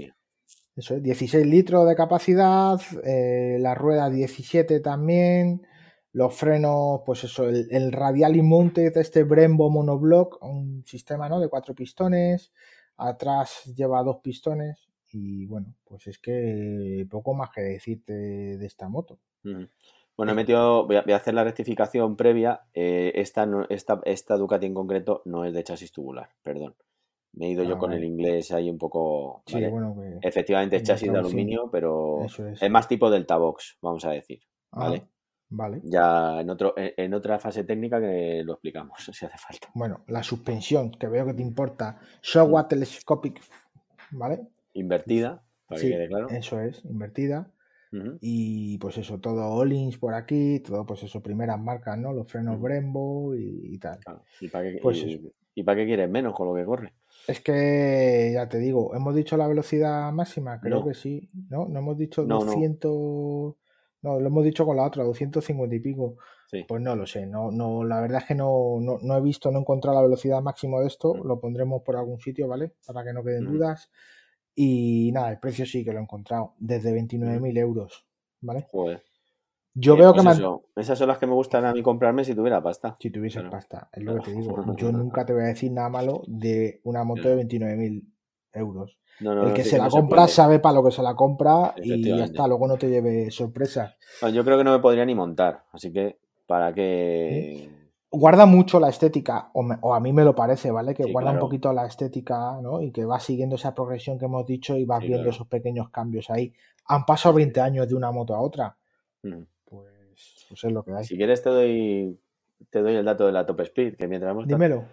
Eso 0.76 0.94
es, 0.94 1.02
16 1.02 1.44
litros 1.44 1.88
de 1.88 1.96
capacidad, 1.96 2.80
eh, 3.02 3.58
la 3.58 3.74
rueda 3.74 4.08
17 4.08 4.78
también, 4.78 5.66
los 6.12 6.32
frenos, 6.34 7.00
pues 7.04 7.24
eso, 7.24 7.48
el, 7.48 7.66
el 7.72 7.90
radial 7.90 8.40
mounted, 8.44 8.96
este 8.96 9.24
Brembo 9.24 9.70
monoblock, 9.70 10.40
un 10.40 10.84
sistema 10.86 11.28
¿no? 11.28 11.40
de 11.40 11.48
cuatro 11.48 11.74
pistones, 11.74 12.52
atrás 12.96 13.64
lleva 13.74 14.04
dos 14.04 14.18
pistones, 14.22 14.87
y 15.12 15.46
bueno, 15.46 15.74
pues 15.84 16.06
es 16.06 16.18
que 16.18 17.06
poco 17.10 17.34
más 17.34 17.50
que 17.50 17.62
decirte 17.62 18.12
de 18.12 18.66
esta 18.66 18.88
moto. 18.88 19.18
Bueno, 20.16 20.32
he 20.32 20.34
metido, 20.34 20.84
voy 20.86 20.96
a, 20.96 21.16
hacer 21.16 21.34
la 21.34 21.44
rectificación 21.44 22.16
previa. 22.16 22.62
Eh, 22.74 23.12
esta, 23.14 23.48
esta, 23.68 24.00
esta 24.04 24.36
Ducati 24.36 24.66
en 24.66 24.74
concreto 24.74 25.22
no 25.26 25.44
es 25.44 25.54
de 25.54 25.62
chasis 25.62 25.92
tubular, 25.92 26.28
perdón. 26.42 26.74
Me 27.34 27.46
he 27.46 27.50
ido 27.50 27.62
yo 27.62 27.76
Ah, 27.76 27.78
con 27.78 27.92
el 27.92 28.02
inglés 28.02 28.50
ahí 28.50 28.68
un 28.68 28.78
poco. 28.78 29.44
Sí, 29.46 29.54
¿vale? 29.54 29.68
bueno, 29.70 29.94
que- 29.94 30.26
Efectivamente 30.26 30.76
es 30.76 30.82
chasis 30.82 31.12
de 31.12 31.18
aluminio, 31.18 31.70
pero 31.70 32.24
es. 32.24 32.38
es 32.38 32.70
más 32.70 32.88
tipo 32.88 33.10
Delta 33.10 33.36
Box, 33.36 33.78
vamos 33.80 34.04
a 34.06 34.10
decir. 34.10 34.40
Ah, 34.72 34.86
¿vale? 34.88 35.06
vale. 35.50 35.80
Ya 35.84 36.40
en, 36.40 36.50
otro, 36.50 36.74
en, 36.76 36.94
en 36.96 37.14
otra 37.14 37.38
fase 37.38 37.62
técnica 37.62 38.00
que 38.00 38.42
lo 38.44 38.54
explicamos, 38.54 38.98
si 39.12 39.24
hace 39.24 39.38
falta. 39.38 39.68
Bueno, 39.74 40.02
la 40.08 40.24
suspensión, 40.24 40.90
que 40.90 41.06
veo 41.06 41.26
que 41.26 41.34
te 41.34 41.42
importa. 41.42 42.00
Showa 42.22 42.66
Telescopic, 42.66 43.40
¿vale? 44.10 44.48
Invertida, 44.74 45.42
para 45.66 45.80
Sí, 45.80 45.88
que 45.88 45.92
quede 45.94 46.08
claro. 46.08 46.28
eso 46.30 46.60
es, 46.60 46.84
invertida. 46.84 47.50
Y 48.20 48.76
pues 48.78 48.98
eso, 48.98 49.18
todo 49.18 49.48
Olins 49.54 49.96
por 49.96 50.12
aquí, 50.12 50.60
todo 50.60 50.84
pues 50.84 51.02
eso, 51.04 51.22
primeras 51.22 51.58
marcas, 51.58 51.96
¿no? 51.98 52.12
Los 52.12 52.30
frenos. 52.30 52.60
Brembo 52.60 53.34
y, 53.34 53.74
y 53.74 53.78
tal. 53.78 53.98
¿Y 54.40 54.48
para 54.48 54.64
qué, 54.70 54.78
Pues 54.82 54.98
y- 54.98 55.14
eso. 55.14 55.28
y 55.54 55.62
para 55.62 55.76
qué 55.80 55.86
quieres 55.86 56.10
menos 56.10 56.34
con 56.34 56.48
lo 56.48 56.54
que 56.54 56.66
corre? 56.66 56.92
Es 57.26 57.40
que, 57.40 58.30
ya 58.34 58.46
te 58.48 58.58
digo, 58.58 58.94
¿hemos 58.94 59.14
dicho 59.14 59.38
la 59.38 59.48
velocidad 59.48 60.12
máxima? 60.12 60.60
Creo 60.60 60.80
No. 60.80 60.86
que 60.86 60.92
sí, 60.94 61.30
¿no? 61.48 61.66
No 61.66 61.78
hemos 61.78 61.96
dicho 61.96 62.22
No, 62.24 62.40
no. 62.40 62.44
200... 62.44 63.54
No, 64.00 64.20
lo 64.20 64.26
hemos 64.28 64.44
dicho 64.44 64.64
con 64.64 64.76
la 64.76 64.84
otra, 64.84 65.02
250 65.02 65.74
y 65.74 65.80
pico. 65.80 66.18
Sí. 66.50 66.64
Pues 66.68 66.80
no 66.80 66.94
lo 66.94 67.04
sé, 67.06 67.26
no, 67.26 67.50
no, 67.50 67.82
la 67.84 68.00
verdad 68.00 68.18
es 68.20 68.26
que 68.28 68.34
no, 68.34 68.78
no, 68.80 68.98
no 69.02 69.16
he 69.16 69.20
visto, 69.20 69.50
no 69.50 69.58
he 69.58 69.60
encontrado 69.62 69.96
la 69.98 70.02
velocidad 70.04 70.40
máxima 70.40 70.78
de 70.80 70.86
esto, 70.86 71.14
Mm. 71.14 71.26
lo 71.26 71.40
pondremos 71.40 71.82
por 71.82 71.96
algún 71.96 72.20
sitio, 72.20 72.46
¿vale? 72.46 72.74
Para 72.86 73.02
que 73.02 73.12
no 73.12 73.24
queden 73.24 73.46
Mm. 73.46 73.52
dudas. 73.54 73.90
Y 74.60 75.12
nada, 75.12 75.30
el 75.30 75.38
precio 75.38 75.64
sí 75.64 75.84
que 75.84 75.92
lo 75.92 76.00
he 76.00 76.02
encontrado, 76.02 76.54
desde 76.58 76.90
29.000 76.92 77.56
euros, 77.56 78.04
¿vale? 78.40 78.66
Joder. 78.72 79.04
Yo 79.72 79.94
Eh, 79.94 79.98
veo 79.98 80.12
pues 80.12 80.22
que 80.22 80.26
man- 80.26 80.36
eso, 80.36 80.64
esas 80.74 80.98
son 80.98 81.06
las 81.06 81.18
que 81.18 81.28
me 81.28 81.34
gustan 81.34 81.64
a 81.64 81.72
mí 81.72 81.80
comprarme 81.80 82.24
si 82.24 82.34
tuviera 82.34 82.60
pasta. 82.60 82.96
si 82.98 83.10
tuvieses 83.10 83.42
Claro. 83.42 83.52
pasta, 83.56 83.88
es 83.92 84.02
lo 84.02 84.16
que 84.16 84.22
te 84.22 84.32
digo. 84.32 84.56
Yo 84.76 84.90
nunca 84.90 85.24
te 85.24 85.32
voy 85.32 85.42
a 85.42 85.46
decir 85.46 85.70
nada 85.70 85.88
malo 85.88 86.24
de 86.26 86.80
una 86.82 87.04
moto 87.04 87.28
de 87.28 87.36
29.000 87.36 88.02
euros. 88.52 88.98
No, 89.20 89.32
no, 89.36 89.42
El 89.42 89.50
no, 89.50 89.54
que 89.54 89.62
sí 89.62 89.70
se 89.70 89.78
la 89.78 89.88
compra 89.88 90.26
sabe 90.26 90.58
para 90.58 90.74
lo 90.74 90.84
que 90.84 90.90
se 90.90 91.02
la 91.02 91.14
compra 91.14 91.74
y 91.80 92.02
ya 92.02 92.24
está, 92.24 92.48
luego 92.48 92.66
no 92.66 92.76
te 92.76 92.88
lleve 92.88 93.30
sorpresas. 93.30 93.94
Yo 94.34 94.44
creo 94.44 94.58
que 94.58 94.64
no 94.64 94.72
me 94.72 94.80
podría 94.80 95.04
ni 95.04 95.14
montar, 95.14 95.66
así 95.70 95.92
que 95.92 96.18
para 96.48 96.74
que... 96.74 97.68
Guarda 98.10 98.46
mucho 98.46 98.80
la 98.80 98.88
estética, 98.88 99.50
o, 99.52 99.62
me- 99.62 99.76
o 99.82 99.94
a 99.94 100.00
mí 100.00 100.12
me 100.14 100.24
lo 100.24 100.34
parece, 100.34 100.70
¿vale? 100.70 100.94
Que 100.94 101.04
Sí, 101.04 101.12
guarda 101.12 101.32
un 101.32 101.38
poquito 101.38 101.72
la 101.74 101.84
estética, 101.86 102.58
¿no? 102.62 102.80
Y 102.80 102.90
que 102.90 103.04
va 103.04 103.20
siguiendo 103.20 103.56
esa 103.56 103.74
progresión 103.74 104.18
que 104.18 104.24
hemos 104.24 104.46
dicho 104.46 104.76
y 104.76 104.86
vas 104.86 105.00
Sí, 105.00 105.08
viendo 105.08 105.24
claro. 105.24 105.34
esos 105.36 105.46
pequeños 105.46 105.90
cambios 105.90 106.30
ahí. 106.30 106.52
Han 106.86 107.04
pasado 107.04 107.34
20 107.34 107.60
años 107.60 107.86
de 107.86 107.94
una 107.94 108.10
moto 108.10 108.34
a 108.34 108.40
otra. 108.40 108.76
Ujú. 109.22 109.44
Pues, 109.66 110.46
pues 110.48 110.64
es 110.64 110.72
lo 110.72 110.82
que 110.82 110.92
hay. 110.94 111.04
Si 111.04 111.16
quieres 111.18 111.42
te 111.42 111.50
doy 111.50 112.18
te 112.70 112.80
doy 112.82 112.96
el 112.96 113.04
dato 113.04 113.26
de 113.26 113.32
la 113.32 113.44
top 113.46 113.60
speed, 113.60 113.96
que 113.96 114.08
mientras 114.08 114.32
hemos 114.32 114.46
Dímelo, 114.48 114.84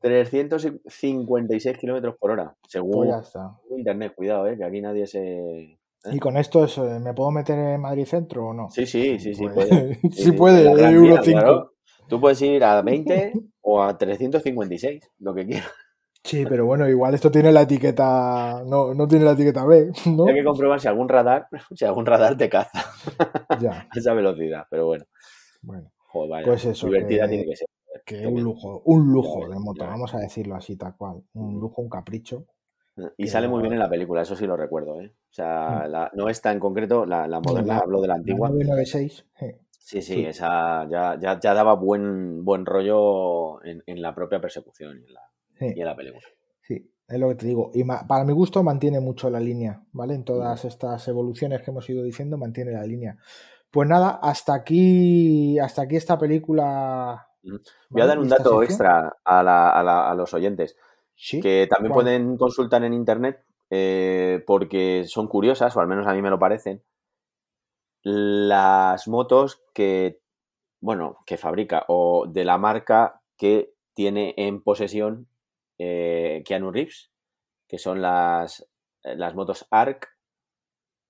356 0.00 1.76
kilómetros 1.78 2.16
por 2.16 2.30
hora, 2.30 2.54
según 2.66 2.92
pues 2.92 3.10
ya 3.10 3.18
está. 3.18 3.58
internet, 3.76 4.14
cuidado, 4.14 4.46
eh, 4.46 4.56
que 4.56 4.64
aquí 4.64 4.80
nadie 4.80 5.06
se... 5.06 5.20
¿eh? 5.62 5.78
¿Y 6.12 6.18
con 6.18 6.36
esto 6.38 6.64
es, 6.64 6.78
eh, 6.78 6.98
me 6.98 7.12
puedo 7.12 7.30
meter 7.30 7.58
en 7.58 7.80
Madrid 7.82 8.06
Centro 8.06 8.48
o 8.48 8.54
no? 8.54 8.70
Sí, 8.70 8.86
sí, 8.86 9.18
sí, 9.18 9.34
sí, 9.34 9.44
Pues- 9.52 9.68
puede. 9.68 9.94
sí 10.12 10.32
puede, 10.32 10.62
Euro 10.92 11.02
Vía, 11.02 11.22
5. 11.22 11.38
claro. 11.40 11.72
Tú 12.10 12.20
puedes 12.20 12.42
ir 12.42 12.62
a 12.64 12.82
20 12.82 13.32
o 13.62 13.82
a 13.82 13.96
356, 13.96 15.10
lo 15.20 15.32
que 15.34 15.46
quieras. 15.46 15.70
Sí, 16.22 16.44
pero 16.46 16.66
bueno, 16.66 16.86
igual 16.86 17.14
esto 17.14 17.30
tiene 17.30 17.50
la 17.50 17.62
etiqueta, 17.62 18.62
no, 18.66 18.92
no 18.92 19.08
tiene 19.08 19.24
la 19.24 19.30
etiqueta 19.32 19.64
B, 19.64 19.90
¿no? 20.06 20.26
Hay 20.26 20.34
que 20.34 20.44
comprobar 20.44 20.78
si 20.78 20.86
algún 20.86 21.08
radar, 21.08 21.46
si 21.74 21.84
algún 21.86 22.04
radar 22.04 22.36
te 22.36 22.50
caza 22.50 22.84
Ya, 23.60 23.88
a 23.90 23.98
esa 23.98 24.12
velocidad, 24.12 24.64
pero 24.70 24.84
bueno, 24.86 25.06
bueno, 25.62 25.90
joder, 26.08 26.30
vaya, 26.30 26.46
Pues 26.46 26.64
eso, 26.66 26.86
divertida 26.88 27.22
que- 27.24 27.28
tiene 27.30 27.44
que 27.46 27.56
ser. 27.56 27.68
que 28.04 28.18
Qué 28.20 28.26
un 28.26 28.42
lujo, 28.42 28.82
un 28.84 29.10
lujo 29.12 29.48
de 29.48 29.58
moto, 29.58 29.86
vamos 29.86 30.14
a 30.14 30.18
decirlo 30.18 30.56
así, 30.56 30.76
tal 30.76 30.94
cual. 30.96 31.22
Un 31.34 31.56
Mm. 31.56 31.60
lujo, 31.60 31.80
un 31.80 31.88
capricho. 31.88 32.44
Y 33.16 33.24
que 33.24 33.30
sale 33.30 33.48
muy 33.48 33.58
la- 33.58 33.62
bien 33.62 33.72
en 33.74 33.78
la 33.78 33.88
película, 33.88 34.20
eso 34.22 34.36
sí 34.36 34.46
lo 34.46 34.56
recuerdo, 34.58 35.00
¿eh? 35.00 35.06
O 35.14 35.32
sea, 35.32 35.86
la- 35.88 36.10
no 36.14 36.28
esta 36.28 36.52
en 36.52 36.60
concreto, 36.60 37.06
la, 37.06 37.26
la 37.28 37.40
moderna, 37.40 37.74
la- 37.76 37.80
hablo 37.80 38.00
de 38.02 38.08
la 38.08 38.14
La 38.14 38.18
antigua. 38.18 38.48
996, 38.50 39.24
eh, 39.40 39.58
Sí, 39.80 40.00
sí, 40.02 40.14
sí. 40.14 40.24
esa 40.24 40.86
ya, 40.88 41.18
ya, 41.20 41.40
ya 41.40 41.54
daba 41.54 41.74
buen, 41.74 42.44
buen 42.44 42.64
rollo 42.66 43.62
en, 43.64 43.82
en 43.86 44.00
la 44.02 44.14
propia 44.14 44.40
persecución 44.40 45.00
y 45.00 45.06
en 45.06 45.14
la, 45.14 45.22
y 45.58 45.80
en 45.80 45.86
la 45.86 45.96
película. 45.96 46.22
sí, 46.62 46.92
es 47.08 47.18
lo 47.18 47.28
que 47.28 47.34
te 47.34 47.46
digo. 47.46 47.70
Y 47.74 47.84
para 47.84 48.24
mi 48.24 48.32
gusto 48.32 48.62
mantiene 48.62 49.00
mucho 49.00 49.30
la 49.30 49.40
línea, 49.40 49.82
¿vale? 49.92 50.14
En 50.14 50.24
todas 50.24 50.64
estas 50.64 51.06
evoluciones 51.08 51.62
que 51.62 51.70
hemos 51.70 51.88
ido 51.90 52.02
diciendo, 52.04 52.36
mantiene 52.38 52.72
la 52.72 52.84
línea. 52.84 53.18
Pues 53.70 53.88
nada, 53.88 54.18
hasta 54.22 54.54
aquí, 54.54 55.58
hasta 55.58 55.82
aquí 55.82 55.96
esta 55.96 56.18
película. 56.18 57.28
Voy 57.88 58.02
a 58.02 58.06
dar 58.06 58.18
un 58.18 58.28
dato 58.28 58.62
extra 58.62 59.16
a, 59.24 59.42
la- 59.42 59.70
a 59.70 59.82
la- 59.82 60.10
a 60.10 60.14
los 60.14 60.34
oyentes, 60.34 60.76
Sí, 61.16 61.40
que 61.40 61.66
también 61.70 61.92
¿cuál? 61.92 62.04
pueden 62.04 62.36
consultar 62.36 62.84
en 62.84 62.94
internet 62.94 63.42
eh, 63.70 64.42
porque 64.46 65.04
son 65.06 65.28
curiosas, 65.28 65.76
o 65.76 65.80
al 65.80 65.86
menos 65.86 66.06
a 66.06 66.12
mí 66.12 66.22
me 66.22 66.30
lo 66.30 66.38
parecen, 66.38 66.82
las 68.02 69.08
motos 69.08 69.62
que, 69.74 70.20
bueno, 70.80 71.18
que 71.26 71.36
fabrica 71.36 71.84
o 71.88 72.26
de 72.28 72.44
la 72.44 72.58
marca 72.58 73.22
que 73.36 73.72
tiene 73.94 74.34
en 74.36 74.62
posesión 74.62 75.28
eh, 75.78 76.42
Keanu 76.46 76.70
Reeves, 76.70 77.10
que 77.68 77.78
son 77.78 78.02
las, 78.02 78.68
eh, 79.04 79.16
las 79.16 79.34
motos 79.34 79.66
ARC 79.70 80.08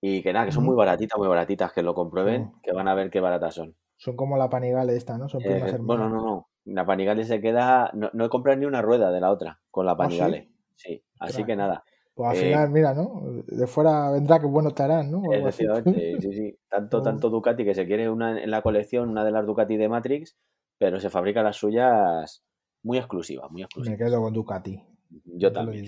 y 0.01 0.23
que 0.23 0.33
nada, 0.33 0.47
que 0.47 0.53
son 0.53 0.65
muy 0.65 0.75
baratitas, 0.77 1.19
muy 1.19 1.29
baratitas, 1.29 1.73
que 1.73 1.83
lo 1.83 1.95
comprueben, 1.95 2.53
que 2.63 2.73
van 2.73 2.89
a 2.89 2.95
ver 2.95 3.11
qué 3.11 3.21
baratas 3.21 3.55
son. 3.55 3.77
Son 3.97 4.17
como 4.17 4.39
la 4.39 4.49
Panigale 4.49 4.97
esta, 4.97 5.19
¿no? 5.19 5.29
Son 5.29 5.43
Eh, 5.45 5.77
bueno, 5.81 6.09
no, 6.09 6.23
no. 6.23 6.49
La 6.65 6.87
Panigale 6.87 7.25
se 7.25 7.41
queda. 7.41 7.91
No, 7.93 8.11
no 8.15 8.25
he 8.25 8.29
comprado 8.31 8.59
ni 8.59 8.65
una 8.67 8.81
rueda 8.81 9.11
de 9.11 9.21
la 9.21 9.31
otra 9.31 9.61
con 9.71 9.85
la 9.85 9.93
¿Ah, 9.93 9.97
sí? 9.97 9.99
Panigale. 10.19 10.51
sí? 10.75 11.05
así 11.19 11.31
Ostras. 11.33 11.47
que 11.47 11.57
nada. 11.57 11.85
Pues 12.15 12.31
al 12.31 12.37
Eh, 12.37 12.41
final, 12.41 12.71
mira, 12.71 12.95
¿no? 12.95 13.23
De 13.47 13.67
fuera 13.67 14.11
vendrá 14.11 14.39
que 14.41 14.47
bueno 14.47 14.71
te 14.73 14.83
harán, 14.83 15.11
¿no? 15.11 15.33
Efectivamente, 15.33 16.21
sí, 16.21 16.33
sí. 16.33 16.59
Tanto, 16.69 17.01
tanto 17.03 17.31
Ducati 17.31 17.65
que 17.65 17.75
se 17.75 17.87
quiere 17.87 18.11
una 18.11 18.43
en 18.43 18.51
la 18.51 18.63
colección, 18.63 19.09
una 19.11 19.25
de 19.25 19.31
las 19.31 19.47
Ducati 19.47 19.77
de 19.77 19.89
Matrix, 19.89 20.37
pero 20.79 21.01
se 21.01 21.11
fabrica 21.11 21.43
las 21.43 21.57
suyas 21.57 22.43
muy 22.83 22.99
exclusivas, 22.99 23.51
muy 23.51 23.61
Me 23.61 23.65
exclusivas. 23.65 23.99
quedo 23.99 24.21
con 24.23 24.33
Ducati. 24.33 24.83
Yo 25.25 25.53
también. 25.53 25.87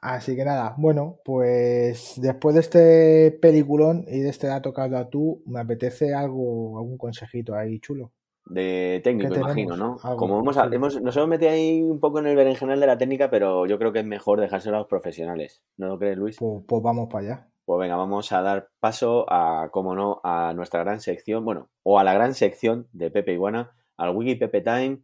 Así 0.00 0.34
que 0.34 0.44
nada, 0.44 0.74
bueno, 0.76 1.20
pues 1.24 2.14
después 2.20 2.54
de 2.54 2.60
este 2.60 3.38
peliculón 3.40 4.04
y 4.08 4.20
de 4.20 4.28
este 4.28 4.48
dato 4.48 4.72
que 4.72 4.80
has 4.80 4.90
dado 4.90 5.08
tú, 5.08 5.42
me 5.46 5.60
apetece 5.60 6.12
algo, 6.14 6.78
algún 6.78 6.98
consejito 6.98 7.54
ahí 7.54 7.78
chulo. 7.78 8.12
De 8.44 9.00
técnico, 9.04 9.32
¿Qué 9.32 9.38
imagino? 9.40 9.76
¿no? 9.76 9.98
Algo, 10.02 10.16
Como 10.16 10.40
hemos, 10.40 10.56
sí. 10.56 10.60
hemos- 10.72 11.00
nos 11.00 11.16
hemos 11.16 11.28
metido 11.28 11.50
ahí 11.52 11.80
un 11.82 12.00
poco 12.00 12.18
en 12.18 12.26
el 12.26 12.36
berenjenal 12.36 12.80
de 12.80 12.86
la 12.86 12.98
técnica, 12.98 13.30
pero 13.30 13.66
yo 13.66 13.78
creo 13.78 13.92
que 13.92 14.00
es 14.00 14.04
mejor 14.04 14.40
dejárselo 14.40 14.76
a 14.76 14.78
los 14.80 14.88
profesionales. 14.88 15.62
¿No 15.76 15.86
lo 15.88 15.98
crees, 15.98 16.18
Luis? 16.18 16.36
Pues, 16.38 16.62
pues 16.66 16.82
vamos 16.82 17.08
para 17.10 17.24
allá. 17.26 17.48
Pues 17.64 17.78
venga, 17.78 17.96
vamos 17.96 18.32
a 18.32 18.42
dar 18.42 18.68
paso 18.80 19.24
a, 19.28 19.68
como 19.70 19.94
no, 19.94 20.20
a 20.24 20.52
nuestra 20.54 20.80
gran 20.82 21.00
sección, 21.00 21.44
bueno, 21.44 21.68
o 21.84 21.98
a 22.00 22.04
la 22.04 22.12
gran 22.12 22.34
sección 22.34 22.88
de 22.92 23.10
Pepe 23.10 23.32
Iguana, 23.34 23.70
al 23.96 24.14
Wiki 24.16 24.34
Pepe 24.34 24.60
Time, 24.62 24.98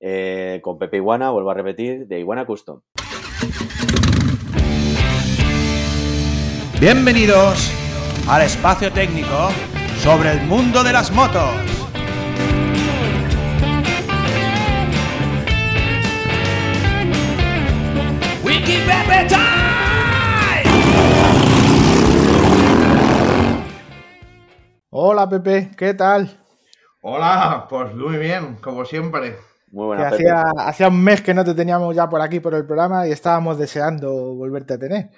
eh, 0.00 0.60
con 0.64 0.78
Pepe 0.78 0.96
Iguana, 0.96 1.30
vuelvo 1.30 1.50
a 1.52 1.54
repetir, 1.54 2.08
de 2.08 2.18
Iguana 2.18 2.44
Custom. 2.44 2.80
Bienvenidos 6.80 7.72
al 8.28 8.42
espacio 8.42 8.92
técnico 8.92 9.50
sobre 9.98 10.32
el 10.32 10.42
mundo 10.46 10.82
de 10.82 10.92
las 10.92 11.12
motos. 11.12 11.54
Hola 24.94 25.26
Pepe, 25.26 25.70
¿qué 25.74 25.94
tal? 25.94 26.28
Hola, 27.00 27.66
pues 27.68 27.94
muy 27.94 28.18
bien, 28.18 28.56
como 28.56 28.84
siempre. 28.84 29.38
Muy 29.70 29.96
Que 29.96 30.04
buena, 30.04 30.10
Pepe. 30.10 30.30
hacía, 30.30 30.42
hacía 30.66 30.88
un 30.88 31.02
mes 31.02 31.22
que 31.22 31.32
no 31.32 31.44
te 31.44 31.54
teníamos 31.54 31.96
ya 31.96 32.08
por 32.10 32.20
aquí 32.20 32.40
por 32.40 32.54
el 32.54 32.66
programa 32.66 33.08
y 33.08 33.10
estábamos 33.12 33.56
deseando 33.58 34.12
volverte 34.34 34.74
a 34.74 34.78
tener. 34.78 35.10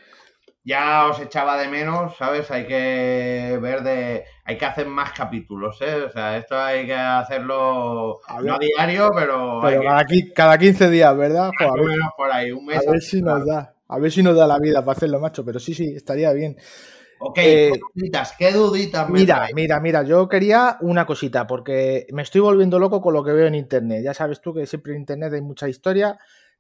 Ya 0.65 1.09
os 1.09 1.21
echaba 1.21 1.59
de 1.59 1.69
menos, 1.69 2.17
¿sabes? 2.17 2.51
Hay 2.53 2.67
que 2.67 3.59
ver 3.61 3.83
de. 3.83 4.25
Hay 4.45 4.57
que 4.57 4.65
hacer 4.65 4.87
más 4.87 5.13
capítulos, 5.13 5.77
¿eh? 5.83 6.05
O 6.05 6.11
sea, 6.11 6.37
esto 6.39 6.57
hay 6.59 6.87
que 6.87 6.95
hacerlo 6.95 8.21
A 8.29 8.41
ver. 8.41 8.53
no 8.53 8.59
diario, 8.59 9.11
pero, 9.15 9.61
Pero 9.61 9.81
que 9.81 9.87
cada, 9.87 10.05
cada 10.35 10.59
15 10.59 10.89
días, 10.89 11.17
¿verdad? 11.17 11.51
Jo, 11.59 11.65
a, 11.65 11.75
ver, 11.75 11.85
menos 11.85 12.13
por 12.17 12.31
ahí, 12.33 12.53
un 12.53 12.65
mes. 12.65 12.87
a 12.87 12.91
ver 12.93 13.03
si 13.03 13.21
nos 13.21 13.45
da. 13.45 13.75
A 13.89 13.99
ver 13.99 14.11
si 14.13 14.23
nos 14.23 14.37
da 14.37 14.47
la 14.47 14.59
vida 14.59 14.81
para 14.85 14.97
hacerlo, 14.97 15.21
macho. 15.21 15.45
Pero 15.45 15.59
sí, 15.59 15.75
sí, 15.75 15.93
estaría 15.95 16.33
bien. 16.33 16.57
Ok, 17.27 17.39
Eh, 17.39 17.71
¿qué 17.73 17.81
duditas? 17.95 18.35
¿Qué 18.39 18.53
duditas 18.53 19.09
Mira, 19.09 19.49
mira, 19.55 19.81
mira, 19.81 20.03
yo 20.03 20.29
quería 20.29 20.77
una 20.83 21.07
cosita, 21.07 21.47
porque 21.47 22.07
me 22.13 22.21
estoy 22.21 22.43
volviendo 22.43 22.79
loco 22.79 23.01
con 23.01 23.15
lo 23.15 23.25
que 23.25 23.33
veo 23.33 23.47
en 23.47 23.55
internet. 23.55 24.03
Ya 24.05 24.13
sabes 24.13 24.43
tú 24.43 24.53
que 24.53 24.67
siempre 24.67 24.93
en 24.93 25.01
internet 25.01 25.33
hay 25.33 25.41
mucha 25.41 25.67
historia 25.67 26.19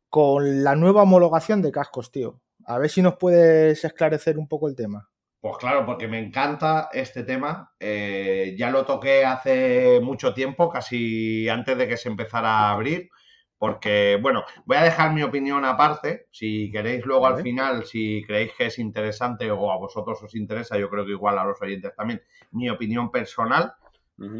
con 0.08 0.64
la 0.64 0.74
nueva 0.74 1.02
homologación 1.02 1.60
de 1.60 1.70
cascos, 1.70 2.10
tío. 2.10 2.40
A 2.64 2.78
ver 2.78 2.88
si 2.88 3.02
nos 3.02 3.16
puedes 3.16 3.84
esclarecer 3.84 4.38
un 4.38 4.48
poco 4.48 4.66
el 4.68 4.74
tema. 4.74 5.10
Pues 5.38 5.58
claro, 5.58 5.84
porque 5.84 6.08
me 6.08 6.18
encanta 6.18 6.88
este 6.90 7.24
tema. 7.24 7.74
Eh, 7.78 8.54
ya 8.58 8.70
lo 8.70 8.86
toqué 8.86 9.26
hace 9.26 10.00
mucho 10.00 10.32
tiempo, 10.32 10.70
casi 10.70 11.46
antes 11.46 11.76
de 11.76 11.86
que 11.86 11.98
se 11.98 12.08
empezara 12.08 12.48
a 12.48 12.70
abrir, 12.70 13.10
Porque, 13.58 14.18
bueno, 14.20 14.44
voy 14.64 14.76
a 14.76 14.82
dejar 14.82 15.12
mi 15.12 15.22
opinión 15.22 15.64
aparte. 15.64 16.26
Si 16.30 16.70
queréis 16.70 17.04
luego 17.06 17.26
al 17.26 17.42
final, 17.42 17.84
si 17.84 18.22
creéis 18.26 18.52
que 18.52 18.66
es 18.66 18.78
interesante 18.78 19.50
o 19.50 19.70
a 19.70 19.78
vosotros 19.78 20.22
os 20.22 20.34
interesa, 20.34 20.78
yo 20.78 20.90
creo 20.90 21.04
que 21.04 21.12
igual 21.12 21.38
a 21.38 21.44
los 21.44 21.60
oyentes 21.62 21.94
también, 21.96 22.22
mi 22.50 22.68
opinión 22.68 23.10
personal. 23.10 23.74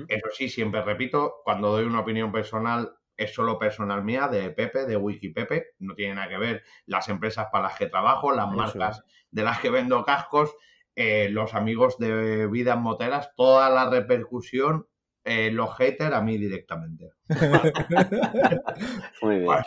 Eso 0.09 0.29
sí, 0.33 0.49
siempre 0.49 0.83
repito, 0.83 1.37
cuando 1.43 1.73
doy 1.73 1.85
una 1.85 2.01
opinión 2.01 2.31
personal 2.31 2.93
es 3.17 3.35
solo 3.35 3.59
personal 3.59 4.03
mía, 4.05 4.29
de 4.29 4.51
Pepe, 4.51 4.87
de 4.87 4.97
Wikipepe, 4.97 5.75
no 5.79 5.95
tiene 5.95 6.17
nada 6.17 6.29
que 6.29 6.39
ver 6.39 6.65
las 6.87 7.09
empresas 7.09 7.49
para 7.51 7.69
las 7.69 7.79
que 7.79 7.87
trabajo, 7.87 8.33
las 8.33 8.49
Eso 8.49 8.57
marcas 8.57 9.05
de 9.31 9.43
las 9.43 9.61
que 9.61 9.71
vendo 9.71 10.05
cascos, 10.05 10.55
eh, 10.97 11.29
los 11.31 11.55
amigos 11.55 11.99
de 11.99 12.47
Vidas 12.47 12.79
Moteras, 12.79 13.31
toda 13.37 13.69
la 13.71 13.91
repercusión, 13.91 14.87
eh, 15.25 15.51
los 15.51 15.75
haters 15.77 16.15
a 16.15 16.21
mí 16.21 16.37
directamente. 16.37 17.13
Muy 19.23 19.37
bien. 19.37 19.47
Bueno. 19.47 19.65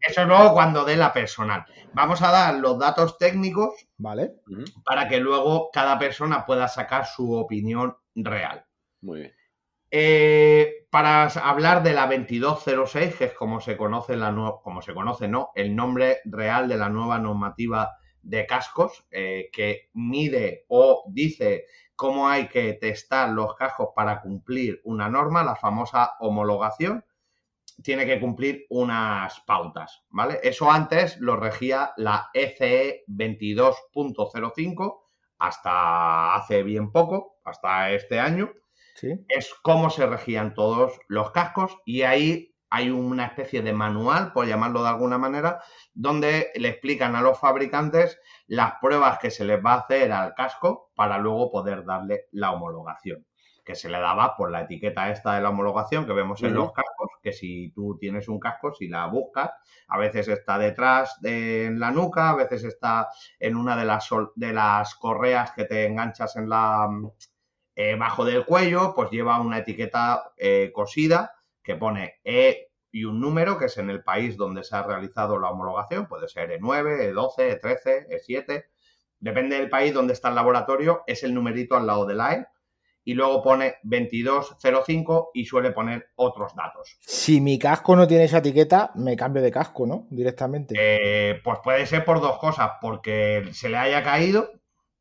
Eso 0.00 0.22
es 0.22 0.26
luego 0.26 0.52
cuando 0.54 0.84
dé 0.84 0.96
la 0.96 1.12
personal. 1.12 1.64
Vamos 1.92 2.22
a 2.22 2.30
dar 2.30 2.54
los 2.54 2.78
datos 2.78 3.18
técnicos 3.18 3.74
Vale. 3.98 4.32
Para 4.84 5.08
que 5.08 5.20
luego 5.20 5.70
cada 5.72 5.98
persona 5.98 6.46
pueda 6.46 6.68
sacar 6.68 7.06
su 7.06 7.32
opinión 7.32 7.96
real. 8.14 8.64
Muy 9.02 9.20
bien. 9.20 9.32
Eh, 9.90 10.86
para 10.90 11.26
hablar 11.26 11.82
de 11.82 11.92
la 11.92 12.06
2206, 12.06 13.14
que 13.14 13.24
es 13.26 13.32
como 13.34 13.60
se 13.60 13.76
conoce 13.76 14.16
la 14.16 14.34
como 14.62 14.82
se 14.82 14.92
conoce, 14.92 15.28
¿no? 15.28 15.50
El 15.54 15.76
nombre 15.76 16.18
real 16.24 16.68
de 16.68 16.76
la 16.76 16.88
nueva 16.88 17.18
normativa 17.18 17.92
de 18.22 18.46
cascos, 18.46 19.06
eh, 19.10 19.50
que 19.52 19.90
mide 19.92 20.64
o 20.68 21.04
dice 21.12 21.66
cómo 21.96 22.28
hay 22.28 22.48
que 22.48 22.74
testar 22.74 23.30
los 23.30 23.54
cascos 23.56 23.88
para 23.94 24.20
cumplir 24.20 24.80
una 24.84 25.08
norma, 25.08 25.42
la 25.44 25.56
famosa 25.56 26.14
homologación, 26.20 27.04
tiene 27.82 28.06
que 28.06 28.20
cumplir 28.20 28.66
unas 28.70 29.40
pautas, 29.40 30.04
¿vale? 30.10 30.38
Eso 30.42 30.70
antes 30.70 31.18
lo 31.20 31.36
regía 31.36 31.92
la 31.96 32.30
E 32.32 32.44
ECE 32.44 33.04
22.05 33.08 35.00
hasta 35.38 36.34
hace 36.36 36.62
bien 36.62 36.92
poco, 36.92 37.38
hasta 37.44 37.90
este 37.90 38.20
año 38.20 38.52
Sí. 38.94 39.12
es 39.28 39.52
cómo 39.62 39.90
se 39.90 40.06
regían 40.06 40.54
todos 40.54 41.00
los 41.08 41.32
cascos 41.32 41.76
y 41.84 42.02
ahí 42.02 42.53
hay 42.74 42.90
una 42.90 43.26
especie 43.26 43.62
de 43.62 43.72
manual, 43.72 44.32
por 44.32 44.48
llamarlo 44.48 44.82
de 44.82 44.88
alguna 44.88 45.16
manera, 45.16 45.62
donde 45.92 46.50
le 46.56 46.70
explican 46.70 47.14
a 47.14 47.22
los 47.22 47.38
fabricantes 47.38 48.18
las 48.48 48.74
pruebas 48.80 49.20
que 49.20 49.30
se 49.30 49.44
les 49.44 49.64
va 49.64 49.74
a 49.74 49.78
hacer 49.82 50.10
al 50.10 50.34
casco 50.34 50.90
para 50.96 51.18
luego 51.18 51.52
poder 51.52 51.84
darle 51.84 52.26
la 52.32 52.50
homologación, 52.50 53.24
que 53.64 53.76
se 53.76 53.88
le 53.88 54.00
daba 54.00 54.36
por 54.36 54.50
la 54.50 54.62
etiqueta 54.62 55.08
esta 55.08 55.36
de 55.36 55.42
la 55.42 55.50
homologación 55.50 56.04
que 56.04 56.14
vemos 56.14 56.42
en 56.42 56.52
los 56.54 56.72
cascos, 56.72 57.10
que 57.22 57.32
si 57.32 57.70
tú 57.70 57.96
tienes 57.96 58.26
un 58.26 58.40
casco, 58.40 58.74
si 58.74 58.88
la 58.88 59.06
buscas, 59.06 59.52
a 59.86 59.96
veces 59.96 60.26
está 60.26 60.58
detrás 60.58 61.20
de 61.20 61.66
en 61.66 61.78
la 61.78 61.92
nuca, 61.92 62.30
a 62.30 62.34
veces 62.34 62.64
está 62.64 63.08
en 63.38 63.54
una 63.54 63.76
de 63.76 63.84
las, 63.84 64.08
de 64.34 64.52
las 64.52 64.96
correas 64.96 65.52
que 65.52 65.64
te 65.64 65.86
enganchas 65.86 66.34
en 66.34 66.48
la, 66.48 66.88
eh, 67.76 67.94
bajo 67.94 68.24
del 68.24 68.44
cuello, 68.44 68.94
pues 68.96 69.12
lleva 69.12 69.40
una 69.40 69.58
etiqueta 69.58 70.32
eh, 70.36 70.72
cosida 70.74 71.30
que 71.64 71.74
pone 71.74 72.20
E 72.22 72.68
y 72.92 73.04
un 73.04 73.20
número, 73.20 73.58
que 73.58 73.64
es 73.64 73.76
en 73.78 73.90
el 73.90 74.04
país 74.04 74.36
donde 74.36 74.62
se 74.62 74.76
ha 74.76 74.84
realizado 74.84 75.38
la 75.40 75.50
homologación, 75.50 76.06
puede 76.06 76.28
ser 76.28 76.52
E 76.52 76.60
E9, 76.60 77.12
E12, 77.12 77.60
E13, 77.60 78.06
E7, 78.08 78.64
depende 79.18 79.56
del 79.56 79.68
país 79.68 79.92
donde 79.92 80.12
está 80.12 80.28
el 80.28 80.36
laboratorio, 80.36 81.02
es 81.08 81.24
el 81.24 81.34
numerito 81.34 81.76
al 81.76 81.88
lado 81.88 82.06
de 82.06 82.14
la 82.14 82.34
E, 82.34 82.46
y 83.06 83.14
luego 83.14 83.42
pone 83.42 83.76
2205 83.82 85.30
y 85.34 85.44
suele 85.44 85.72
poner 85.72 86.10
otros 86.16 86.54
datos. 86.54 86.98
Si 87.00 87.40
mi 87.40 87.58
casco 87.58 87.96
no 87.96 88.06
tiene 88.06 88.24
esa 88.24 88.38
etiqueta, 88.38 88.92
me 88.94 89.16
cambio 89.16 89.42
de 89.42 89.50
casco, 89.50 89.86
¿no? 89.86 90.06
Directamente. 90.10 90.74
Eh, 90.78 91.40
pues 91.42 91.58
puede 91.62 91.86
ser 91.86 92.04
por 92.04 92.20
dos 92.20 92.38
cosas, 92.38 92.72
porque 92.80 93.48
se 93.52 93.68
le 93.68 93.76
haya 93.76 94.02
caído 94.02 94.52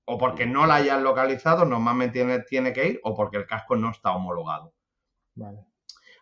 o 0.05 0.18
porque 0.18 0.45
no 0.45 0.66
la 0.66 0.76
hayan 0.76 1.03
localizado, 1.03 1.64
normalmente 1.64 2.20
tiene, 2.20 2.39
tiene 2.39 2.74
que 2.74 2.88
ir, 2.88 2.99
o 3.03 3.16
porque 3.16 3.38
el 3.38 3.45
casco 3.45 3.76
no 3.76 3.91
está 3.91 4.14
homologado. 4.14 4.74
Vale. 5.36 5.66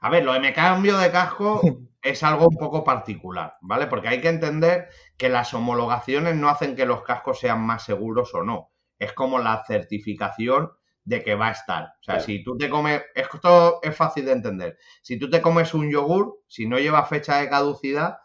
A 0.01 0.09
ver, 0.09 0.23
lo 0.25 0.33
de 0.33 0.39
me 0.39 0.53
cambio 0.53 0.97
de 0.97 1.11
casco 1.11 1.61
es 2.01 2.23
algo 2.23 2.47
un 2.47 2.57
poco 2.57 2.83
particular, 2.83 3.53
¿vale? 3.61 3.87
Porque 3.87 4.07
hay 4.09 4.21
que 4.21 4.29
entender 4.29 4.89
que 5.17 5.29
las 5.29 5.53
homologaciones 5.53 6.35
no 6.35 6.49
hacen 6.49 6.75
que 6.75 6.85
los 6.85 7.03
cascos 7.03 7.39
sean 7.39 7.61
más 7.61 7.83
seguros 7.83 8.33
o 8.35 8.43
no. 8.43 8.71
Es 8.99 9.13
como 9.13 9.39
la 9.39 9.63
certificación 9.65 10.71
de 11.03 11.23
que 11.23 11.35
va 11.35 11.47
a 11.47 11.51
estar. 11.51 11.83
O 11.83 12.03
sea, 12.03 12.15
Claro. 12.15 12.21
si 12.25 12.43
tú 12.43 12.57
te 12.57 12.69
comes, 12.69 13.01
esto 13.15 13.79
es 13.81 13.95
fácil 13.95 14.25
de 14.25 14.31
entender. 14.33 14.77
Si 15.01 15.17
tú 15.17 15.29
te 15.29 15.41
comes 15.41 15.73
un 15.73 15.89
yogur, 15.89 16.41
si 16.47 16.67
no 16.67 16.77
lleva 16.77 17.05
fecha 17.05 17.37
de 17.37 17.49
caducidad, 17.49 18.17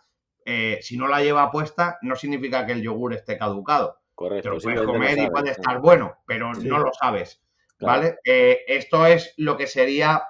eh, 0.44 0.78
si 0.82 0.96
no 0.96 1.08
la 1.08 1.22
lleva 1.22 1.50
puesta, 1.50 1.98
no 2.02 2.14
significa 2.16 2.64
que 2.66 2.72
el 2.72 2.82
yogur 2.82 3.14
esté 3.14 3.36
caducado. 3.38 3.94
Te 3.94 4.14
Correcto. 4.14 4.50
lo 4.50 4.58
puedes 4.60 4.82
comer 4.82 5.18
y 5.18 5.30
puede 5.30 5.50
estar 5.50 5.80
bueno, 5.80 6.18
pero 6.26 6.54
Sí. 6.54 6.68
no 6.68 6.78
lo 6.78 6.92
sabes. 6.92 7.42
Claro. 7.78 8.00
¿Vale? 8.00 8.18
Eh, 8.24 8.60
esto 8.68 9.04
es 9.06 9.34
lo 9.38 9.56
que 9.56 9.66
sería, 9.66 10.22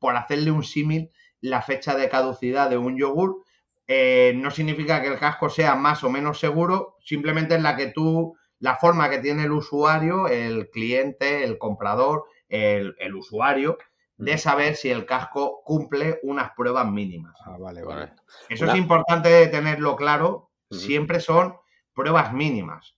por 0.00 0.16
hacerle 0.16 0.50
un 0.50 0.64
símil, 0.64 1.10
la 1.40 1.62
fecha 1.62 1.94
de 1.94 2.08
caducidad 2.08 2.68
de 2.68 2.78
un 2.78 2.98
yogur. 2.98 3.44
Eh, 3.86 4.32
no 4.36 4.50
significa 4.50 5.00
que 5.02 5.08
el 5.08 5.18
casco 5.18 5.48
sea 5.48 5.74
más 5.74 6.02
o 6.04 6.10
menos 6.10 6.38
seguro, 6.40 6.96
simplemente 7.04 7.56
es 7.56 7.62
la 7.62 7.76
que 7.76 7.88
tú, 7.88 8.36
la 8.58 8.76
forma 8.76 9.10
que 9.10 9.18
tiene 9.18 9.44
el 9.44 9.52
usuario, 9.52 10.28
el 10.28 10.70
cliente, 10.70 11.44
el 11.44 11.58
comprador, 11.58 12.24
el, 12.48 12.94
el 12.98 13.14
usuario, 13.14 13.78
de 14.16 14.36
saber 14.36 14.76
si 14.76 14.90
el 14.90 15.06
casco 15.06 15.62
cumple 15.64 16.20
unas 16.22 16.50
pruebas 16.52 16.86
mínimas. 16.90 17.34
Ah, 17.44 17.56
vale, 17.58 17.82
vale. 17.82 18.12
Eso 18.48 18.64
Una- 18.64 18.74
es 18.74 18.78
importante 18.78 19.46
tenerlo 19.48 19.96
claro. 19.96 20.50
Siempre 20.70 21.20
son 21.20 21.56
pruebas 21.94 22.32
mínimas. 22.32 22.96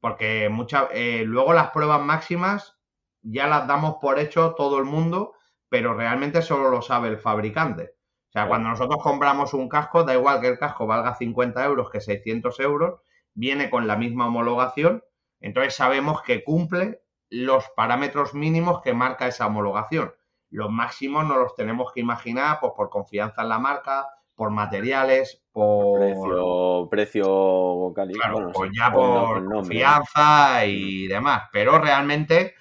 Porque 0.00 0.48
muchas 0.48 0.88
luego 1.24 1.52
las 1.52 1.70
pruebas 1.70 2.02
máximas 2.02 2.76
ya 3.22 3.46
las 3.46 3.66
damos 3.66 3.96
por 4.00 4.18
hecho 4.18 4.54
todo 4.54 4.78
el 4.78 4.84
mundo, 4.84 5.34
pero 5.68 5.94
realmente 5.94 6.42
solo 6.42 6.70
lo 6.70 6.82
sabe 6.82 7.08
el 7.08 7.18
fabricante. 7.18 7.94
O 8.28 8.32
sea, 8.32 8.48
cuando 8.48 8.68
nosotros 8.68 9.02
compramos 9.02 9.54
un 9.54 9.68
casco, 9.68 10.04
da 10.04 10.14
igual 10.14 10.40
que 10.40 10.48
el 10.48 10.58
casco 10.58 10.86
valga 10.86 11.14
50 11.14 11.64
euros 11.64 11.90
que 11.90 12.00
600 12.00 12.60
euros, 12.60 13.00
viene 13.34 13.70
con 13.70 13.86
la 13.86 13.96
misma 13.96 14.26
homologación, 14.26 15.02
entonces 15.40 15.74
sabemos 15.74 16.22
que 16.22 16.44
cumple 16.44 17.02
los 17.30 17.64
parámetros 17.76 18.34
mínimos 18.34 18.82
que 18.82 18.94
marca 18.94 19.26
esa 19.26 19.46
homologación. 19.46 20.12
Los 20.50 20.70
máximos 20.70 21.26
no 21.26 21.36
los 21.38 21.54
tenemos 21.54 21.92
que 21.92 22.00
imaginar 22.00 22.58
pues, 22.60 22.72
por 22.76 22.88
confianza 22.90 23.42
en 23.42 23.48
la 23.48 23.58
marca, 23.58 24.06
por 24.34 24.50
materiales, 24.50 25.42
por... 25.50 25.98
Precio, 25.98 26.88
precio 26.90 27.92
cali- 27.94 28.14
Claro, 28.14 28.34
bueno, 28.34 28.52
pues 28.52 28.70
ya 28.78 28.92
por 28.92 29.44
confianza 29.46 30.64
y 30.66 31.06
demás. 31.08 31.44
Pero 31.52 31.78
realmente, 31.78 32.54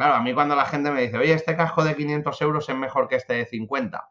claro, 0.00 0.14
a 0.14 0.22
mí 0.22 0.32
cuando 0.32 0.56
la 0.56 0.64
gente 0.64 0.90
me 0.90 1.02
dice, 1.02 1.18
oye, 1.18 1.34
este 1.34 1.54
casco 1.54 1.84
de 1.84 1.94
500 1.94 2.40
euros 2.40 2.66
es 2.66 2.74
mejor 2.74 3.06
que 3.06 3.16
este 3.16 3.34
de 3.34 3.44
50, 3.44 4.08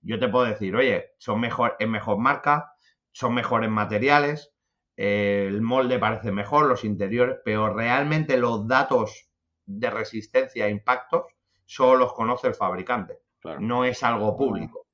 yo 0.00 0.18
te 0.18 0.28
puedo 0.28 0.46
decir, 0.46 0.74
oye, 0.74 1.12
son 1.18 1.40
mejor, 1.40 1.76
es 1.78 1.86
mejor 1.86 2.16
marca, 2.16 2.72
son 3.12 3.34
mejores 3.34 3.68
materiales, 3.68 4.54
eh, 4.96 5.44
el 5.46 5.60
molde 5.60 5.98
parece 5.98 6.32
mejor, 6.32 6.64
los 6.64 6.84
interiores, 6.84 7.36
pero 7.44 7.70
realmente 7.74 8.38
los 8.38 8.66
datos 8.66 9.28
de 9.66 9.90
resistencia 9.90 10.64
a 10.64 10.70
impactos 10.70 11.26
solo 11.66 11.98
los 11.98 12.14
conoce 12.14 12.48
el 12.48 12.54
fabricante. 12.54 13.18
Claro. 13.40 13.60
No 13.60 13.84
es 13.84 14.02
algo 14.02 14.34
público. 14.34 14.86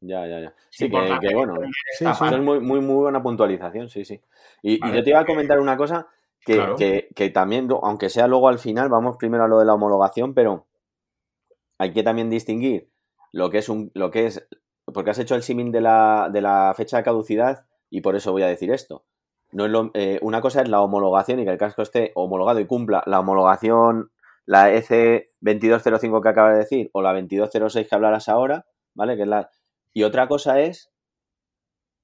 Ya, 0.00 0.28
ya, 0.28 0.40
ya. 0.42 0.48
Es 0.48 0.54
Sí, 0.70 0.88
que, 0.88 1.18
que 1.20 1.34
bueno, 1.34 1.56
Sí, 1.98 2.04
sí. 2.06 2.24
es 2.24 2.38
muy, 2.40 2.60
muy, 2.60 2.80
muy 2.80 2.94
buena 2.94 3.20
puntualización, 3.20 3.88
sí, 3.88 4.04
sí. 4.04 4.22
Y, 4.62 4.78
yo 4.94 5.02
te 5.02 5.10
iba 5.10 5.18
a 5.18 5.26
comentar 5.26 5.58
una 5.58 5.76
cosa 5.76 6.06
que, 6.46 6.54
Claro. 6.54 6.76
que, 6.76 7.08
que 7.14 7.28
también, 7.30 7.68
aunque 7.82 8.08
sea 8.08 8.26
luego 8.28 8.48
al 8.48 8.58
final, 8.58 8.88
vamos 8.88 9.16
primero 9.18 9.44
a 9.44 9.48
lo 9.48 9.58
de 9.58 9.64
la 9.66 9.74
homologación, 9.74 10.32
pero 10.32 10.66
hay 11.78 11.92
que 11.92 12.02
también 12.02 12.30
distinguir 12.30 12.88
lo 13.32 13.50
que 13.50 13.58
es 13.58 13.68
un, 13.68 13.90
lo 13.94 14.10
que 14.10 14.26
es, 14.26 14.48
porque 14.86 15.10
has 15.10 15.18
hecho 15.18 15.34
el 15.34 15.42
símil 15.42 15.72
de 15.72 15.80
la, 15.82 16.30
de 16.32 16.40
la 16.40 16.72
fecha 16.76 16.96
de 16.96 17.02
caducidad 17.02 17.66
y 17.90 18.00
por 18.00 18.16
eso 18.16 18.32
voy 18.32 18.42
a 18.42 18.46
decir 18.46 18.70
esto. 18.70 19.04
No 19.52 19.64
es 19.66 19.70
lo- 19.70 19.90
eh, 19.94 20.18
una 20.22 20.40
cosa 20.40 20.62
es 20.62 20.68
la 20.68 20.80
homologación 20.80 21.40
y 21.40 21.44
que 21.44 21.50
el 21.50 21.58
casco 21.58 21.82
esté 21.82 22.12
homologado 22.14 22.60
y 22.60 22.66
cumpla 22.66 23.02
la 23.06 23.20
homologación, 23.20 24.10
la 24.44 24.72
E 24.72 24.78
EC 24.78 25.28
2205 25.40 26.20
que 26.20 26.28
acabas 26.28 26.52
de 26.52 26.58
decir, 26.60 26.90
o 26.92 27.02
la 27.02 27.12
2206 27.12 27.88
que 27.88 27.94
hablarás 27.94 28.28
ahora, 28.28 28.66
¿vale? 28.94 29.16
Que 29.16 29.22
es 29.22 29.28
la... 29.28 29.50
Y 29.92 30.04
otra 30.04 30.28
cosa 30.28 30.60
es 30.60 30.90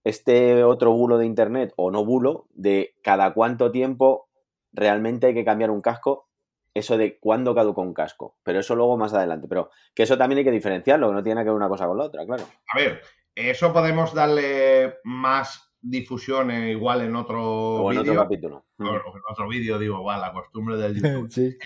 este 0.05 0.65
otro 0.65 0.93
bulo 0.93 1.19
de 1.19 1.27
internet, 1.27 1.73
o 1.77 1.91
no 1.91 2.05
bulo, 2.05 2.47
de 2.51 2.95
cada 3.03 3.33
cuánto 3.35 3.71
tiempo 3.71 4.27
realmente 4.73 5.27
hay 5.29 5.35
que 5.35 5.45
cambiar 5.45 5.71
un 5.71 5.81
casco, 5.83 6.29
eso 6.75 6.97
de 6.97 7.19
cuándo 7.19 7.55
caduca 7.55 7.81
un 7.83 7.95
casco. 7.95 8.37
Pero 8.43 8.61
eso 8.61 8.75
luego 8.75 8.97
más 8.97 9.13
adelante. 9.15 9.47
Pero 9.49 9.71
que 9.95 10.03
eso 10.05 10.17
también 10.19 10.39
hay 10.39 10.45
que 10.45 10.51
diferenciarlo, 10.51 11.09
que 11.09 11.15
no 11.15 11.23
tiene 11.23 11.35
nada 11.37 11.45
que 11.45 11.51
ver 11.51 11.57
una 11.57 11.69
cosa 11.69 11.87
con 11.87 11.99
la 11.99 12.05
otra, 12.05 12.25
claro. 12.27 12.45
A 12.73 12.79
ver, 12.79 13.03
eso 13.35 13.73
podemos 13.73 14.15
darle 14.15 14.95
más 15.05 15.69
difusión 15.85 16.51
eh, 16.53 16.71
igual 16.71 17.01
en 17.03 17.17
otro 17.17 17.43
O 17.43 17.91
en 17.93 17.99
otro 17.99 18.13
vídeo. 18.13 18.23
capítulo. 18.23 18.65
o 18.79 18.85
en 18.87 19.23
otro 19.29 19.49
vídeo, 19.49 19.79
digo, 19.81 19.99
igual, 19.99 20.21
la 20.21 20.33
costumbre 20.33 20.77
del 20.77 20.95
YouTube. 21.03 21.29
Sí. 21.31 21.57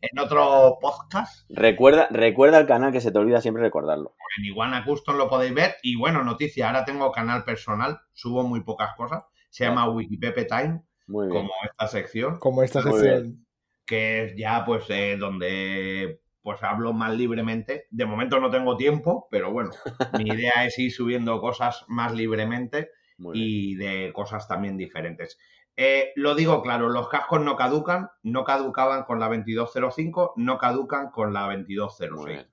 en 0.00 0.18
otro 0.20 0.78
podcast, 0.80 1.44
Recuerda, 1.50 2.06
recuerda 2.10 2.58
el 2.60 2.66
canal 2.68 2.92
que 2.92 3.00
se 3.00 3.10
te 3.10 3.18
olvida 3.18 3.40
siempre 3.40 3.64
recordarlo. 3.64 4.14
en 4.38 4.44
Iguana 4.44 4.84
Custom 4.84 5.16
lo 5.16 5.28
podéis 5.28 5.54
ver. 5.54 5.74
Y 5.82 5.96
bueno, 5.96 6.22
noticia, 6.22 6.68
ahora 6.68 6.84
tengo 6.84 7.10
canal 7.10 7.42
personal, 7.44 7.98
subo 8.12 8.44
muy 8.44 8.60
pocas 8.62 8.94
cosas. 8.94 9.24
Se 9.50 9.64
llama 9.64 9.88
Wikipepe 9.90 10.44
Time, 10.44 10.82
Muy 11.06 11.26
bien. 11.28 11.42
como 11.42 11.52
esta 11.70 11.88
sección. 11.88 12.38
Como 12.38 12.62
esta 12.62 12.80
Muy 12.82 12.92
sección. 13.00 13.46
que 13.86 14.24
es 14.24 14.36
ya 14.36 14.64
pues 14.64 14.84
eh, 14.88 15.16
donde 15.18 16.20
pues 16.42 16.62
hablo 16.62 16.92
más 16.92 17.14
libremente. 17.16 17.86
De 17.90 18.04
momento 18.06 18.38
no 18.40 18.50
tengo 18.50 18.76
tiempo, 18.76 19.28
pero 19.30 19.50
bueno, 19.52 19.70
mi 20.18 20.28
idea 20.30 20.64
es 20.66 20.78
ir 20.78 20.92
subiendo 20.92 21.40
cosas 21.40 21.84
más 21.88 22.12
libremente 22.14 22.90
Muy 23.18 23.32
bien. 23.38 23.48
y 23.48 23.74
de 23.76 24.12
cosas 24.12 24.46
también 24.48 24.76
diferentes. 24.76 25.38
Eh, 25.76 26.12
lo 26.16 26.34
digo 26.34 26.62
claro, 26.62 26.88
los 26.88 27.08
cascos 27.08 27.40
no 27.40 27.56
caducan, 27.56 28.08
no 28.22 28.44
caducaban 28.44 29.02
con 29.04 29.18
la 29.18 29.26
2205, 29.28 30.34
no 30.36 30.56
caducan 30.58 31.10
con 31.10 31.32
la 31.32 31.46
Muy 31.46 31.56
2206. 31.56 32.26
bien. 32.26 32.50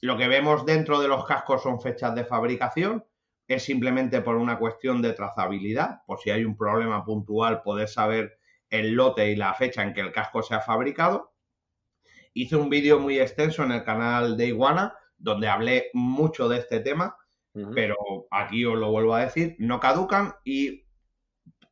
Lo 0.00 0.16
que 0.16 0.28
vemos 0.28 0.64
dentro 0.64 1.00
de 1.00 1.08
los 1.08 1.24
cascos 1.24 1.62
son 1.62 1.80
fechas 1.80 2.14
de 2.14 2.24
fabricación, 2.24 3.04
es 3.48 3.64
simplemente 3.64 4.20
por 4.20 4.36
una 4.36 4.58
cuestión 4.58 5.02
de 5.02 5.14
trazabilidad, 5.14 6.02
por 6.06 6.20
si 6.20 6.30
hay 6.30 6.44
un 6.44 6.56
problema 6.56 7.04
puntual 7.04 7.62
poder 7.62 7.88
saber 7.88 8.38
el 8.70 8.92
lote 8.92 9.30
y 9.32 9.36
la 9.36 9.54
fecha 9.54 9.82
en 9.82 9.94
que 9.94 10.02
el 10.02 10.12
casco 10.12 10.42
se 10.42 10.54
ha 10.54 10.60
fabricado. 10.60 11.32
Hice 12.34 12.56
un 12.56 12.68
vídeo 12.70 13.00
muy 13.00 13.18
extenso 13.18 13.64
en 13.64 13.72
el 13.72 13.84
canal 13.84 14.36
de 14.36 14.46
Iguana 14.48 14.94
donde 15.16 15.48
hablé 15.48 15.90
mucho 15.94 16.48
de 16.48 16.58
este 16.58 16.80
tema, 16.80 17.16
pero 17.74 17.96
aquí 18.30 18.64
os 18.64 18.78
lo 18.78 18.90
vuelvo 18.92 19.14
a 19.14 19.22
decir, 19.22 19.56
no 19.58 19.80
caducan 19.80 20.34
y 20.44 20.84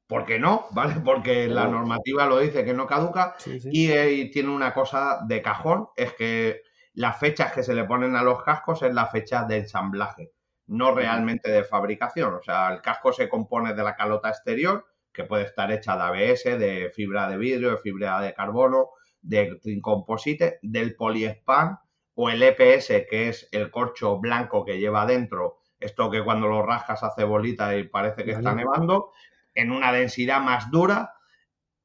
¿por 0.08 0.24
qué 0.24 0.38
no? 0.40 0.66
¿Vale? 0.72 0.94
Porque 1.04 1.46
la 1.46 1.64
No. 1.66 1.72
normativa 1.72 2.26
lo 2.26 2.38
dice 2.38 2.64
que 2.64 2.72
no 2.74 2.86
caduca 2.86 3.34
Sí, 3.38 3.60
sí. 3.60 3.68
y, 3.72 3.90
eh, 3.92 4.12
y 4.12 4.30
tiene 4.30 4.48
una 4.50 4.72
cosa 4.72 5.20
de 5.28 5.42
cajón, 5.42 5.88
es 5.94 6.14
que 6.14 6.62
las 6.94 7.18
fechas 7.20 7.52
que 7.52 7.62
se 7.62 7.74
le 7.74 7.84
ponen 7.84 8.16
a 8.16 8.22
los 8.22 8.42
cascos 8.42 8.82
es 8.82 8.94
la 8.94 9.06
fecha 9.06 9.44
de 9.44 9.58
ensamblaje, 9.58 10.32
no 10.66 10.94
realmente 10.94 11.50
de 11.50 11.64
fabricación. 11.64 12.34
O 12.34 12.42
sea, 12.42 12.72
el 12.72 12.80
casco 12.80 13.12
se 13.12 13.28
compone 13.28 13.74
de 13.74 13.82
la 13.82 13.96
calota 13.96 14.28
exterior, 14.28 14.86
que 15.12 15.24
puede 15.24 15.44
estar 15.44 15.70
hecha 15.72 15.96
de 15.96 16.02
ABS, 16.02 16.44
de 16.58 16.90
fibra 16.94 17.28
de 17.28 17.38
vidrio, 17.38 17.70
de 17.70 17.78
fibra 17.78 18.20
de 18.20 18.34
carbono, 18.34 18.90
de 19.22 19.60
composite, 19.80 20.58
del 20.62 20.94
poliespan 20.94 21.78
o 22.14 22.30
el 22.30 22.42
EPS, 22.42 22.88
que 23.08 23.28
es 23.28 23.48
el 23.52 23.70
corcho 23.70 24.18
blanco 24.18 24.64
que 24.64 24.78
lleva 24.78 25.06
dentro, 25.06 25.58
esto 25.78 26.10
que 26.10 26.24
cuando 26.24 26.48
lo 26.48 26.62
rascas 26.62 27.02
hace 27.02 27.24
bolita 27.24 27.76
y 27.76 27.84
parece 27.88 28.24
que 28.24 28.32
está 28.32 28.54
nevando, 28.54 29.12
en 29.54 29.70
una 29.70 29.92
densidad 29.92 30.40
más 30.40 30.70
dura. 30.70 31.12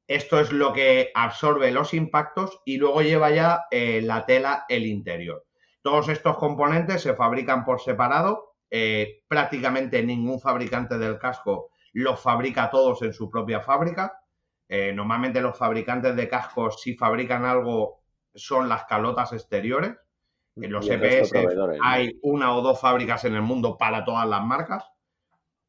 Esto 0.06 0.40
es 0.40 0.52
lo 0.52 0.72
que 0.72 1.10
absorbe 1.14 1.70
los 1.70 1.94
impactos 1.94 2.60
y 2.64 2.76
luego 2.76 3.02
lleva 3.02 3.30
ya 3.30 3.64
eh, 3.70 4.00
la 4.02 4.26
tela 4.26 4.64
el 4.68 4.86
interior. 4.86 5.44
Todos 5.82 6.08
estos 6.08 6.36
componentes 6.38 7.02
se 7.02 7.14
fabrican 7.14 7.64
por 7.64 7.80
separado. 7.80 8.51
Eh, 8.74 9.22
prácticamente 9.28 10.02
ningún 10.02 10.40
fabricante 10.40 10.96
del 10.96 11.18
casco 11.18 11.68
los 11.92 12.18
fabrica 12.18 12.70
todos 12.70 13.02
en 13.02 13.12
su 13.12 13.28
propia 13.28 13.60
fábrica. 13.60 14.18
Eh, 14.66 14.94
normalmente 14.94 15.42
los 15.42 15.58
fabricantes 15.58 16.16
de 16.16 16.26
cascos, 16.26 16.80
si 16.80 16.94
fabrican 16.94 17.44
algo, 17.44 18.00
son 18.34 18.70
las 18.70 18.84
calotas 18.84 19.34
exteriores. 19.34 19.94
En 20.56 20.72
los 20.72 20.88
EPS 20.88 21.34
¿no? 21.34 21.66
hay 21.82 22.18
una 22.22 22.56
o 22.56 22.62
dos 22.62 22.80
fábricas 22.80 23.26
en 23.26 23.34
el 23.34 23.42
mundo 23.42 23.76
para 23.76 24.06
todas 24.06 24.26
las 24.26 24.42
marcas, 24.42 24.90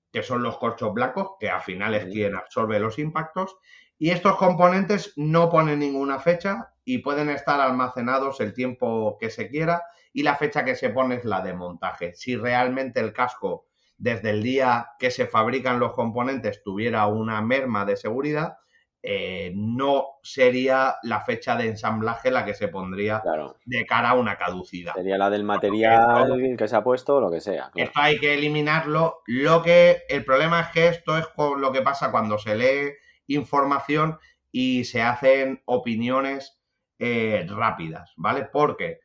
que 0.10 0.24
son 0.24 0.42
los 0.42 0.58
corchos 0.58 0.94
blancos, 0.94 1.32
que 1.42 1.50
al 1.50 1.62
final 1.62 1.96
es 1.96 2.06
quien 2.06 2.36
absorbe 2.36 2.80
los 2.80 3.00
impactos. 3.00 3.58
Y 4.00 4.12
estos 4.12 4.38
componentes 4.38 5.12
no 5.18 5.50
ponen 5.50 5.80
ninguna 5.80 6.20
fecha 6.20 6.74
y 6.86 7.00
pueden 7.00 7.30
estar 7.30 7.60
almacenados 7.60 8.40
el 8.40 8.54
tiempo 8.54 9.18
que 9.20 9.30
se 9.30 9.50
quiera 9.50 9.84
y 10.14 10.24
la 10.24 10.36
fecha 10.36 10.64
que 10.64 10.76
se 10.76 10.90
pone 10.92 11.16
es 11.16 11.26
la 11.26 11.42
de 11.42 11.54
montaje. 11.54 12.14
Si 12.14 12.36
realmente 12.36 13.00
el 13.00 13.12
casco 13.14 13.66
desde 13.98 14.30
el 14.32 14.44
día 14.44 14.90
que 15.00 15.12
se 15.12 15.28
fabrican 15.28 15.80
los 15.80 15.94
componentes 15.94 16.62
tuviera 16.64 17.08
una 17.08 17.42
merma 17.42 17.86
de 17.86 17.96
seguridad, 17.98 18.58
eh, 19.06 19.52
no 19.54 20.06
sería 20.24 20.96
la 21.04 21.20
fecha 21.22 21.58
de 21.58 21.68
ensamblaje 21.68 22.32
la 22.32 22.46
que 22.46 22.54
se 22.54 22.70
pondría 22.70 23.20
Claro. 23.20 23.58
de 23.66 23.86
cara 23.86 24.12
a 24.12 24.14
una 24.14 24.38
caducidad. 24.38 24.94
Sería 24.94 25.18
la 25.18 25.30
del 25.30 25.44
material 25.44 26.56
que 26.58 26.68
se 26.70 26.76
ha 26.76 26.84
puesto 26.84 27.18
o 27.18 27.22
lo 27.22 27.30
que 27.30 27.42
sea. 27.42 27.70
claro. 27.72 27.88
Esto 27.90 28.00
hay 28.00 28.18
que 28.18 28.34
eliminarlo. 28.34 29.22
Lo 29.28 29.62
que 29.62 30.04
el 30.08 30.24
problema 30.24 30.62
es 30.62 30.68
que 30.70 30.88
esto 30.88 31.18
es 31.18 31.28
con 31.28 31.60
lo 31.60 31.74
que 31.74 31.82
pasa 31.82 32.12
cuando 32.12 32.38
se 32.38 32.56
lee 32.56 32.94
información 33.28 34.18
y 34.52 34.86
se 34.86 35.02
hacen 35.02 35.62
opiniones 35.66 36.62
eh, 37.00 37.46
rápidas, 37.50 38.14
¿vale? 38.16 38.48
Porque 38.52 39.00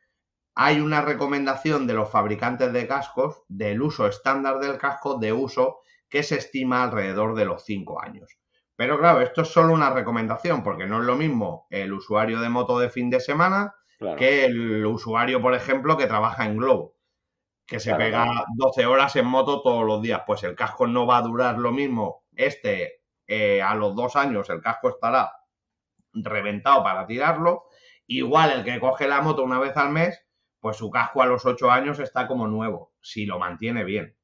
hay 0.61 0.81
una 0.81 1.01
recomendación 1.01 1.87
de 1.87 1.93
los 1.93 2.09
fabricantes 2.11 2.73
de 2.73 2.85
cascos 2.85 3.43
del 3.47 3.81
uso 3.81 4.07
estándar 4.07 4.59
del 4.59 4.77
casco 4.77 5.15
de 5.17 5.31
uso 5.31 5.79
que 6.09 6.21
se 6.21 6.37
estima 6.37 6.83
alrededor 6.83 7.33
de 7.35 7.45
los 7.45 7.63
5 7.63 8.01
años. 8.01 8.37
Pero 8.75 8.97
claro, 8.99 9.21
esto 9.21 9.41
es 9.43 9.47
solo 9.47 9.73
una 9.73 9.89
recomendación 9.91 10.61
porque 10.63 10.85
no 10.85 10.99
es 10.99 11.05
lo 11.05 11.15
mismo 11.15 11.67
el 11.69 11.93
usuario 11.93 12.41
de 12.41 12.49
moto 12.49 12.77
de 12.79 12.89
fin 12.89 13.09
de 13.09 13.21
semana 13.21 13.73
Claro. 13.97 14.17
que 14.17 14.45
el 14.45 14.85
usuario, 14.85 15.41
por 15.41 15.53
ejemplo, 15.53 15.95
que 15.97 16.07
trabaja 16.07 16.45
en 16.45 16.57
Globo, 16.57 16.95
que 17.67 17.79
se 17.79 17.95
Claro, 17.95 18.03
pega 18.05 18.23
claro. 18.25 18.45
12 18.55 18.85
horas 18.85 19.15
en 19.17 19.25
moto 19.27 19.61
todos 19.61 19.85
los 19.85 20.01
días. 20.01 20.23
Pues 20.27 20.43
el 20.43 20.55
casco 20.55 20.87
no 20.87 21.07
va 21.07 21.17
a 21.17 21.21
durar 21.23 21.57
lo 21.59 21.71
mismo. 21.71 22.25
Este, 22.35 23.01
eh, 23.27 23.61
a 23.61 23.75
los 23.75 23.95
dos 23.95 24.15
años, 24.15 24.49
el 24.49 24.61
casco 24.61 24.89
estará 24.89 25.31
reventado 26.13 26.83
para 26.83 27.05
tirarlo. 27.05 27.65
Igual 28.07 28.51
el 28.51 28.63
que 28.63 28.79
coge 28.79 29.07
la 29.07 29.21
moto 29.21 29.43
una 29.43 29.59
vez 29.59 29.75
al 29.77 29.89
mes, 29.91 30.25
pues 30.59 30.77
su 30.77 30.89
casco 30.89 31.21
a 31.21 31.25
los 31.25 31.45
ocho 31.45 31.71
años 31.71 31.99
está 31.99 32.27
como 32.27 32.47
nuevo, 32.47 32.93
si 33.01 33.25
lo 33.25 33.39
mantiene 33.39 33.83
bien. 33.83 34.15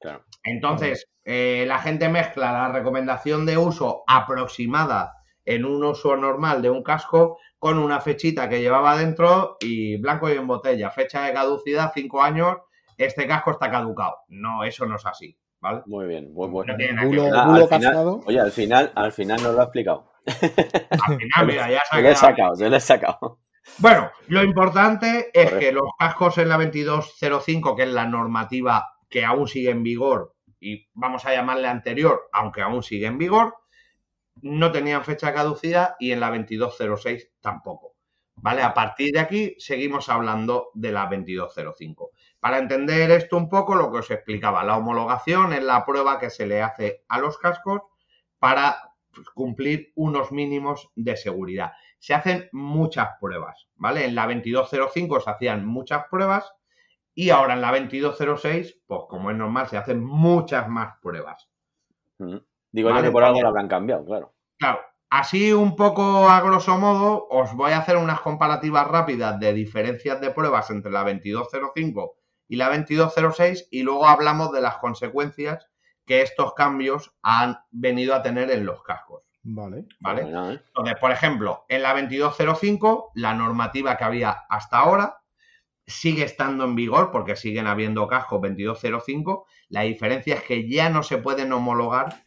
Claro. 0.00 0.24
Entonces, 0.42 1.06
eh, 1.24 1.64
la 1.66 1.78
gente 1.78 2.08
mezcla 2.08 2.52
la 2.52 2.68
recomendación 2.72 3.46
de 3.46 3.56
uso 3.56 4.02
aproximada 4.06 5.14
en 5.44 5.64
un 5.64 5.84
uso 5.84 6.16
normal 6.16 6.62
de 6.62 6.70
un 6.70 6.82
casco 6.82 7.38
con 7.58 7.78
una 7.78 8.00
fechita 8.00 8.48
que 8.48 8.60
llevaba 8.60 8.96
dentro 8.96 9.56
y 9.60 9.96
blanco 9.96 10.28
y 10.28 10.32
en 10.32 10.46
botella. 10.46 10.90
Fecha 10.90 11.24
de 11.24 11.32
caducidad, 11.32 11.92
cinco 11.94 12.22
años, 12.22 12.56
este 12.96 13.26
casco 13.26 13.52
está 13.52 13.70
caducado. 13.70 14.16
No, 14.28 14.64
eso 14.64 14.86
no 14.86 14.96
es 14.96 15.06
así, 15.06 15.38
¿vale? 15.60 15.82
Muy 15.86 16.06
bien. 16.06 16.32
Muy 16.32 16.48
bueno. 16.48 16.76
No 16.76 17.06
Bulo. 17.06 17.30
Ah, 17.32 17.46
bulo 17.46 17.62
al 17.62 17.68
final-. 17.68 18.20
Oye, 18.26 18.40
al 18.40 18.52
final, 18.52 18.92
al 18.94 19.12
final 19.12 19.42
nos 19.42 19.54
lo 19.54 19.60
ha 19.60 19.64
explicado. 19.64 20.12
Al 20.26 21.18
final, 21.18 21.46
mira, 21.46 21.70
ya 21.70 21.80
se 21.88 21.96
ha 21.96 21.96
Se 21.96 22.02
lo 22.02 22.08
he 22.08 22.16
sacado, 22.16 22.56
se 22.56 22.68
lo 22.68 22.76
he 22.76 22.80
sacado. 22.80 23.38
Bueno, 23.78 24.10
lo 24.28 24.42
importante 24.42 25.30
es 25.32 25.50
Correcto. 25.50 25.58
que 25.58 25.72
los 25.72 25.90
cascos 25.98 26.38
en 26.38 26.48
la 26.48 26.56
2205, 26.56 27.76
que 27.76 27.84
es 27.84 27.88
la 27.88 28.06
normativa 28.06 28.96
que 29.08 29.24
aún 29.24 29.46
sigue 29.46 29.70
en 29.70 29.82
vigor, 29.82 30.34
y 30.60 30.88
vamos 30.94 31.24
a 31.26 31.32
llamarle 31.32 31.68
anterior, 31.68 32.28
aunque 32.32 32.62
aún 32.62 32.82
sigue 32.82 33.06
en 33.06 33.18
vigor, 33.18 33.56
no 34.42 34.72
tenían 34.72 35.04
fecha 35.04 35.28
de 35.28 35.34
caducidad 35.34 35.94
y 35.98 36.12
en 36.12 36.20
la 36.20 36.30
2206 36.30 37.32
tampoco. 37.40 37.96
¿Vale? 38.36 38.62
A 38.62 38.72
partir 38.72 39.12
de 39.12 39.20
aquí 39.20 39.54
seguimos 39.58 40.08
hablando 40.08 40.70
de 40.74 40.90
la 40.90 41.02
2205. 41.02 42.10
Para 42.40 42.58
entender 42.58 43.10
esto 43.10 43.36
un 43.36 43.48
poco, 43.48 43.74
lo 43.74 43.92
que 43.92 43.98
os 43.98 44.10
explicaba, 44.10 44.64
la 44.64 44.76
homologación 44.76 45.52
es 45.52 45.62
la 45.62 45.84
prueba 45.84 46.18
que 46.18 46.30
se 46.30 46.46
le 46.46 46.62
hace 46.62 47.04
a 47.08 47.18
los 47.18 47.38
cascos 47.38 47.82
para 48.38 48.94
cumplir 49.34 49.92
unos 49.94 50.32
mínimos 50.32 50.90
de 50.96 51.16
seguridad 51.16 51.72
se 52.02 52.14
hacen 52.14 52.48
muchas 52.50 53.10
pruebas, 53.20 53.68
¿vale? 53.76 54.04
En 54.04 54.16
la 54.16 54.26
2205 54.26 55.20
se 55.20 55.30
hacían 55.30 55.64
muchas 55.64 56.06
pruebas 56.10 56.52
y 57.14 57.30
ahora 57.30 57.54
en 57.54 57.60
la 57.60 57.70
2206, 57.70 58.80
pues 58.88 59.02
como 59.08 59.30
es 59.30 59.36
normal, 59.36 59.68
se 59.68 59.76
hacen 59.76 60.02
muchas 60.02 60.68
más 60.68 60.96
pruebas. 61.00 61.48
Digo 62.18 62.90
yo 62.90 63.02
que 63.02 63.10
por 63.12 63.22
algo 63.22 63.34
vale. 63.34 63.42
lo 63.42 63.48
habrán 63.48 63.68
cambiado, 63.68 64.04
claro. 64.04 64.34
Claro, 64.58 64.80
así 65.10 65.52
un 65.52 65.76
poco 65.76 66.28
a 66.28 66.40
grosso 66.40 66.76
modo, 66.76 67.28
os 67.30 67.54
voy 67.54 67.70
a 67.70 67.78
hacer 67.78 67.96
unas 67.96 68.20
comparativas 68.20 68.88
rápidas 68.88 69.38
de 69.38 69.52
diferencias 69.52 70.20
de 70.20 70.32
pruebas 70.32 70.70
entre 70.70 70.90
la 70.90 71.04
2205 71.04 72.16
y 72.48 72.56
la 72.56 72.66
2206 72.76 73.68
y 73.70 73.84
luego 73.84 74.08
hablamos 74.08 74.50
de 74.50 74.60
las 74.60 74.78
consecuencias 74.78 75.68
que 76.04 76.22
estos 76.22 76.54
cambios 76.54 77.14
han 77.22 77.58
venido 77.70 78.12
a 78.16 78.22
tener 78.22 78.50
en 78.50 78.66
los 78.66 78.82
cascos, 78.82 79.22
Vale. 79.44 79.86
¿vale? 80.00 80.22
¿eh? 80.22 80.60
Entonces, 80.68 80.94
por 81.00 81.10
ejemplo, 81.10 81.64
en 81.68 81.82
la 81.82 81.94
2205, 81.94 83.12
la 83.14 83.34
normativa 83.34 83.96
que 83.96 84.04
había 84.04 84.30
hasta 84.48 84.78
ahora 84.78 85.22
sigue 85.86 86.22
estando 86.22 86.64
en 86.64 86.74
vigor 86.74 87.10
porque 87.10 87.36
siguen 87.36 87.66
habiendo 87.66 88.06
cascos 88.06 88.40
2205. 88.42 89.46
La 89.68 89.82
diferencia 89.82 90.36
es 90.36 90.42
que 90.42 90.68
ya 90.68 90.90
no 90.90 91.02
se 91.02 91.18
pueden 91.18 91.52
homologar 91.52 92.24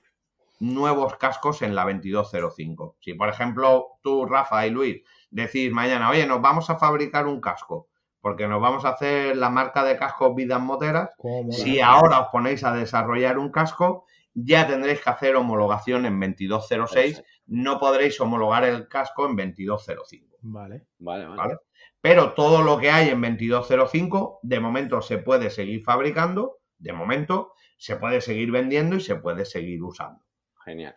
nuevos 0.59 1.15
cascos 1.17 1.61
en 1.61 1.75
la 1.75 1.83
2205. 1.83 2.97
Si, 2.99 3.13
por 3.13 3.29
ejemplo, 3.29 3.97
tú, 4.01 4.25
Rafa 4.25 4.65
y 4.67 4.71
Luis, 4.71 5.01
decís 5.29 5.71
mañana, 5.71 6.09
oye, 6.09 6.25
nos 6.25 6.41
vamos 6.41 6.69
a 6.69 6.77
fabricar 6.77 7.27
un 7.27 7.39
casco 7.39 7.87
porque 8.25 8.47
nos 8.47 8.59
vamos 8.59 8.85
a 8.85 8.89
hacer 8.89 9.37
la 9.37 9.51
marca 9.51 9.83
de 9.83 9.97
cascos 9.97 10.33
Vidas 10.33 10.59
Moteras, 10.59 11.11
si 11.51 11.79
ahora 11.79 12.21
os 12.21 12.27
ponéis 12.29 12.63
a 12.63 12.73
desarrollar 12.73 13.37
un 13.37 13.51
casco 13.51 14.07
ya 14.35 14.67
tendréis 14.67 15.01
que 15.01 15.09
hacer 15.09 15.35
homologación 15.35 16.05
en 16.05 16.19
2206. 16.19 17.15
Perfecto. 17.15 17.29
No 17.47 17.79
podréis 17.79 18.19
homologar 18.21 18.63
el 18.65 18.87
casco 18.87 19.25
en 19.25 19.35
2205. 19.35 20.37
Vale. 20.41 20.85
Vale, 20.99 21.25
vale. 21.25 21.37
¿vale? 21.37 21.57
Pero 22.01 22.33
todo 22.33 22.61
lo 22.61 22.77
que 22.77 22.91
hay 22.91 23.09
en 23.09 23.21
2205, 23.21 24.41
de 24.43 24.59
momento 24.59 25.01
se 25.01 25.17
puede 25.17 25.49
seguir 25.49 25.83
fabricando, 25.83 26.59
de 26.77 26.93
momento 26.93 27.53
se 27.77 27.95
puede 27.95 28.21
seguir 28.21 28.51
vendiendo 28.51 28.97
y 28.97 29.01
se 29.01 29.15
puede 29.15 29.43
seguir 29.43 29.81
usando. 29.81 30.23
Genial. 30.63 30.95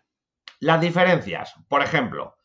Las 0.60 0.80
diferencias, 0.80 1.54
por 1.68 1.82
ejemplo, 1.82 2.36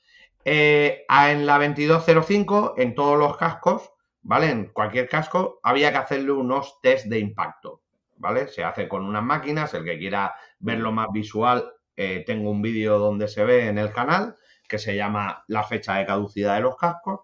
eh, 0.45 1.05
en 1.09 1.45
la 1.45 1.57
2205, 1.57 2.75
en 2.77 2.95
todos 2.95 3.17
los 3.17 3.35
cascos, 3.37 3.91
¿vale? 4.21 4.49
En 4.49 4.67
cualquier 4.67 5.09
casco, 5.09 5.59
había 5.63 5.91
que 5.91 5.97
hacerle 5.97 6.31
unos 6.31 6.79
test 6.81 7.07
de 7.07 7.19
impacto, 7.19 7.81
¿vale? 8.17 8.47
Se 8.47 8.63
hace 8.63 8.87
con 8.87 9.03
unas 9.03 9.23
máquinas, 9.23 9.73
el 9.73 9.83
que 9.83 9.97
quiera 9.97 10.35
verlo 10.63 10.91
más 10.91 11.07
visual, 11.11 11.71
eh, 11.95 12.23
tengo 12.25 12.49
un 12.49 12.61
vídeo 12.61 12.97
donde 12.97 13.27
se 13.27 13.43
ve 13.43 13.67
en 13.67 13.77
el 13.77 13.91
canal, 13.91 14.35
que 14.67 14.79
se 14.79 14.95
llama 14.95 15.43
la 15.47 15.63
fecha 15.63 15.95
de 15.95 16.05
caducidad 16.05 16.55
de 16.55 16.61
los 16.61 16.77
cascos, 16.77 17.21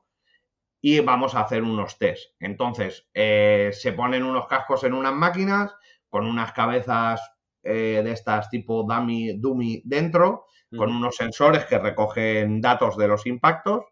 y 0.82 1.00
vamos 1.00 1.36
a 1.36 1.42
hacer 1.42 1.64
unos 1.64 1.98
test. 1.98 2.34
Entonces, 2.40 3.08
eh, 3.14 3.72
se 3.74 3.94
ponen 3.94 4.24
unos 4.24 4.48
cascos 4.48 4.84
en 4.84 4.94
unas 4.94 5.14
máquinas, 5.14 5.74
con 6.10 6.26
unas 6.26 6.54
cabezas 6.54 7.22
eh, 7.64 8.02
de 8.04 8.12
estas 8.12 8.50
tipo 8.50 8.84
dummy, 8.84 9.34
dummy 9.40 9.82
dentro, 9.86 10.46
con 10.78 10.92
unos 10.92 11.16
sensores 11.16 11.66
que 11.66 11.80
recogen 11.80 12.62
datos 12.62 12.96
de 12.96 13.08
los 13.08 13.26
impactos. 13.26 13.86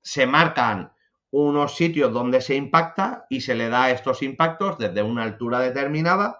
Se 0.00 0.26
marcan 0.26 0.92
unos 1.30 1.74
sitios 1.74 2.12
donde 2.12 2.40
se 2.40 2.54
impacta 2.54 3.26
y 3.28 3.40
se 3.40 3.56
le 3.56 3.68
da 3.68 3.90
estos 3.90 4.22
impactos 4.22 4.78
desde 4.78 5.02
una 5.02 5.24
altura 5.24 5.58
determinada, 5.58 6.38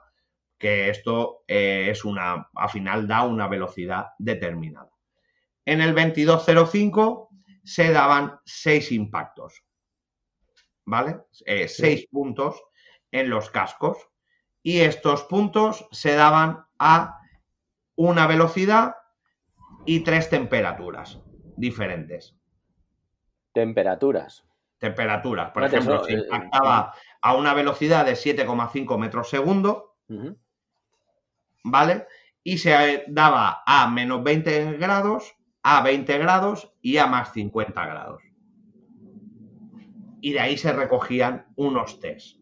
que 0.58 0.90
esto 0.90 1.44
eh, 1.46 1.88
es 1.90 2.04
una, 2.04 2.48
al 2.54 2.70
final 2.70 3.06
da 3.06 3.22
una 3.22 3.48
velocidad 3.48 4.08
determinada. 4.18 4.90
En 5.64 5.80
el 5.80 5.94
2205 5.94 7.30
se 7.64 7.92
daban 7.92 8.38
seis 8.44 8.92
impactos, 8.92 9.64
¿vale? 10.84 11.20
Eh, 11.44 11.68
Seis 11.68 12.06
puntos 12.10 12.62
en 13.10 13.28
los 13.28 13.50
cascos 13.50 13.98
y 14.62 14.80
estos 14.80 15.24
puntos 15.24 15.86
se 15.90 16.14
daban 16.14 16.64
a 16.78 17.20
una 17.96 18.26
velocidad 18.26 18.94
y 19.84 20.00
tres 20.00 20.30
temperaturas 20.30 21.20
diferentes. 21.56 22.36
Temperaturas. 23.52 24.44
Temperaturas, 24.78 25.50
por 25.52 25.64
ejemplo, 25.64 25.96
eso, 25.96 26.04
se 26.04 26.12
eh, 26.12 26.18
impactaba 26.18 26.92
a 27.22 27.34
una 27.34 27.54
velocidad 27.54 28.04
de 28.04 28.12
7,5 28.12 28.98
metros 28.98 29.30
segundo. 29.30 29.96
¿Vale? 31.66 32.06
Y 32.42 32.58
se 32.58 33.04
daba 33.08 33.62
a 33.66 33.88
menos 33.90 34.22
20 34.22 34.74
grados, 34.78 35.34
a 35.62 35.82
20 35.82 36.18
grados 36.18 36.72
y 36.80 36.96
a 36.98 37.06
más 37.06 37.32
50 37.32 37.84
grados. 37.86 38.22
Y 40.20 40.32
de 40.32 40.40
ahí 40.40 40.56
se 40.56 40.72
recogían 40.72 41.46
unos 41.56 42.00
test, 42.00 42.38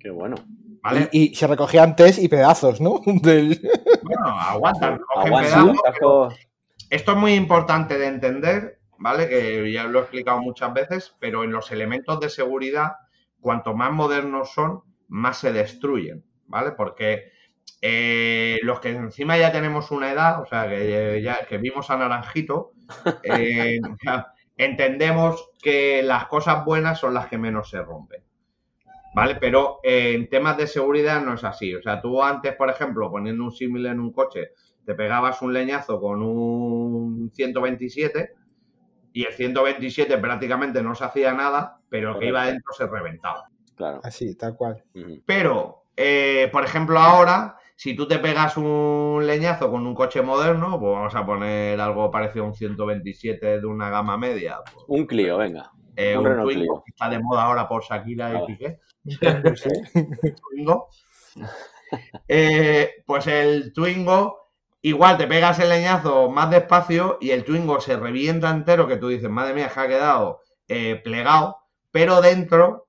Qué 0.00 0.10
bueno. 0.10 0.36
¿vale? 0.82 1.08
Y, 1.12 1.32
y 1.32 1.34
se 1.34 1.46
recogían 1.46 1.96
test 1.96 2.18
y 2.22 2.28
pedazos, 2.28 2.80
¿no? 2.80 3.00
Del- 3.22 3.60
Bueno, 4.02 4.26
Aguanta, 4.40 4.98
pedazos, 5.24 5.64
un 5.64 5.76
casco- 5.76 6.28
Esto 6.90 7.12
es 7.12 7.18
muy 7.18 7.34
importante 7.34 7.98
de 7.98 8.06
entender, 8.06 8.80
¿vale? 8.98 9.28
Que 9.28 9.70
ya 9.72 9.84
lo 9.84 9.98
he 9.98 10.02
explicado 10.02 10.40
muchas 10.40 10.72
veces, 10.72 11.14
pero 11.18 11.44
en 11.44 11.52
los 11.52 11.70
elementos 11.72 12.20
de 12.20 12.28
seguridad, 12.28 12.92
cuanto 13.40 13.74
más 13.74 13.92
modernos 13.92 14.52
son, 14.52 14.82
más 15.08 15.38
se 15.38 15.52
destruyen, 15.52 16.24
¿vale? 16.46 16.72
Porque 16.72 17.32
eh, 17.80 18.58
los 18.62 18.80
que 18.80 18.90
encima 18.90 19.36
ya 19.36 19.52
tenemos 19.52 19.90
una 19.90 20.10
edad, 20.10 20.40
o 20.42 20.46
sea, 20.46 20.68
que 20.68 21.20
ya 21.22 21.46
que 21.46 21.58
vimos 21.58 21.90
a 21.90 21.96
Naranjito, 21.96 22.72
eh, 23.22 23.80
ya 24.04 24.32
entendemos 24.56 25.50
que 25.62 26.02
las 26.02 26.26
cosas 26.26 26.64
buenas 26.64 26.98
son 26.98 27.14
las 27.14 27.26
que 27.26 27.38
menos 27.38 27.70
se 27.70 27.82
rompen. 27.82 28.22
¿Vale? 29.14 29.36
Pero 29.36 29.80
eh, 29.82 30.12
en 30.14 30.28
temas 30.28 30.58
de 30.58 30.66
seguridad 30.66 31.22
no 31.22 31.34
es 31.34 31.44
así. 31.44 31.74
O 31.74 31.80
sea, 31.80 32.02
tú 32.02 32.22
antes, 32.22 32.54
por 32.54 32.68
ejemplo, 32.68 33.10
poniendo 33.10 33.44
un 33.44 33.52
símil 33.52 33.86
en 33.86 33.98
un 33.98 34.12
coche, 34.12 34.50
te 34.84 34.94
pegabas 34.94 35.40
un 35.40 35.54
leñazo 35.54 35.98
con 36.00 36.22
un 36.22 37.30
127 37.34 38.34
y 39.14 39.24
el 39.24 39.32
127 39.32 40.18
prácticamente 40.18 40.82
no 40.82 40.94
se 40.94 41.04
hacía 41.04 41.32
nada, 41.32 41.80
pero 41.88 42.12
el 42.12 42.18
que 42.18 42.26
iba 42.26 42.40
Correcto. 42.40 42.52
dentro 42.52 42.72
se 42.74 42.86
reventaba. 42.86 43.48
Claro. 43.74 44.00
Así, 44.04 44.34
tal 44.34 44.54
cual. 44.54 44.84
Pero, 45.24 45.85
eh, 45.96 46.48
por 46.52 46.64
ejemplo, 46.64 46.98
ahora, 46.98 47.58
si 47.76 47.94
tú 47.96 48.06
te 48.08 48.18
pegas 48.18 48.56
un 48.56 49.22
leñazo 49.26 49.70
con 49.70 49.86
un 49.86 49.94
coche 49.94 50.22
moderno, 50.22 50.78
pues 50.80 50.92
vamos 50.92 51.14
a 51.14 51.26
poner 51.26 51.80
algo 51.80 52.10
parecido 52.10 52.44
a 52.44 52.48
un 52.48 52.54
127 52.54 53.60
de 53.60 53.66
una 53.66 53.90
gama 53.90 54.16
media, 54.18 54.58
pues, 54.64 54.84
Un 54.88 55.06
Clio, 55.06 55.38
venga. 55.38 55.70
eh, 55.96 56.16
un 56.16 56.26
un 56.26 56.26
Renault 56.26 56.52
Twingo, 56.52 56.74
Clio. 56.74 56.82
que 56.84 56.90
está 56.90 57.08
de 57.08 57.18
moda 57.20 57.42
ahora 57.44 57.68
por 57.68 57.82
Shakira 57.84 58.34
y. 58.34 58.46
Piqué. 58.46 58.80
Twingo. 60.50 60.88
Eh, 62.28 62.90
pues 63.06 63.26
el 63.26 63.72
Twingo, 63.72 64.50
igual 64.82 65.16
te 65.18 65.26
pegas 65.26 65.58
el 65.58 65.68
leñazo 65.68 66.30
más 66.30 66.50
despacio 66.50 67.18
y 67.20 67.30
el 67.30 67.44
Twingo 67.44 67.80
se 67.80 67.96
revienta 67.96 68.50
entero, 68.50 68.86
que 68.86 68.96
tú 68.96 69.08
dices, 69.08 69.30
madre 69.30 69.54
mía, 69.54 69.70
que 69.72 69.80
ha 69.80 69.88
quedado 69.88 70.40
eh, 70.68 71.00
plegado, 71.02 71.58
pero 71.90 72.20
dentro 72.20 72.85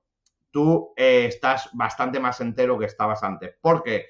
tú 0.50 0.92
eh, 0.96 1.26
estás 1.26 1.70
bastante 1.72 2.20
más 2.20 2.40
entero 2.40 2.78
que 2.78 2.86
estabas 2.86 3.22
antes, 3.22 3.54
porque 3.60 4.06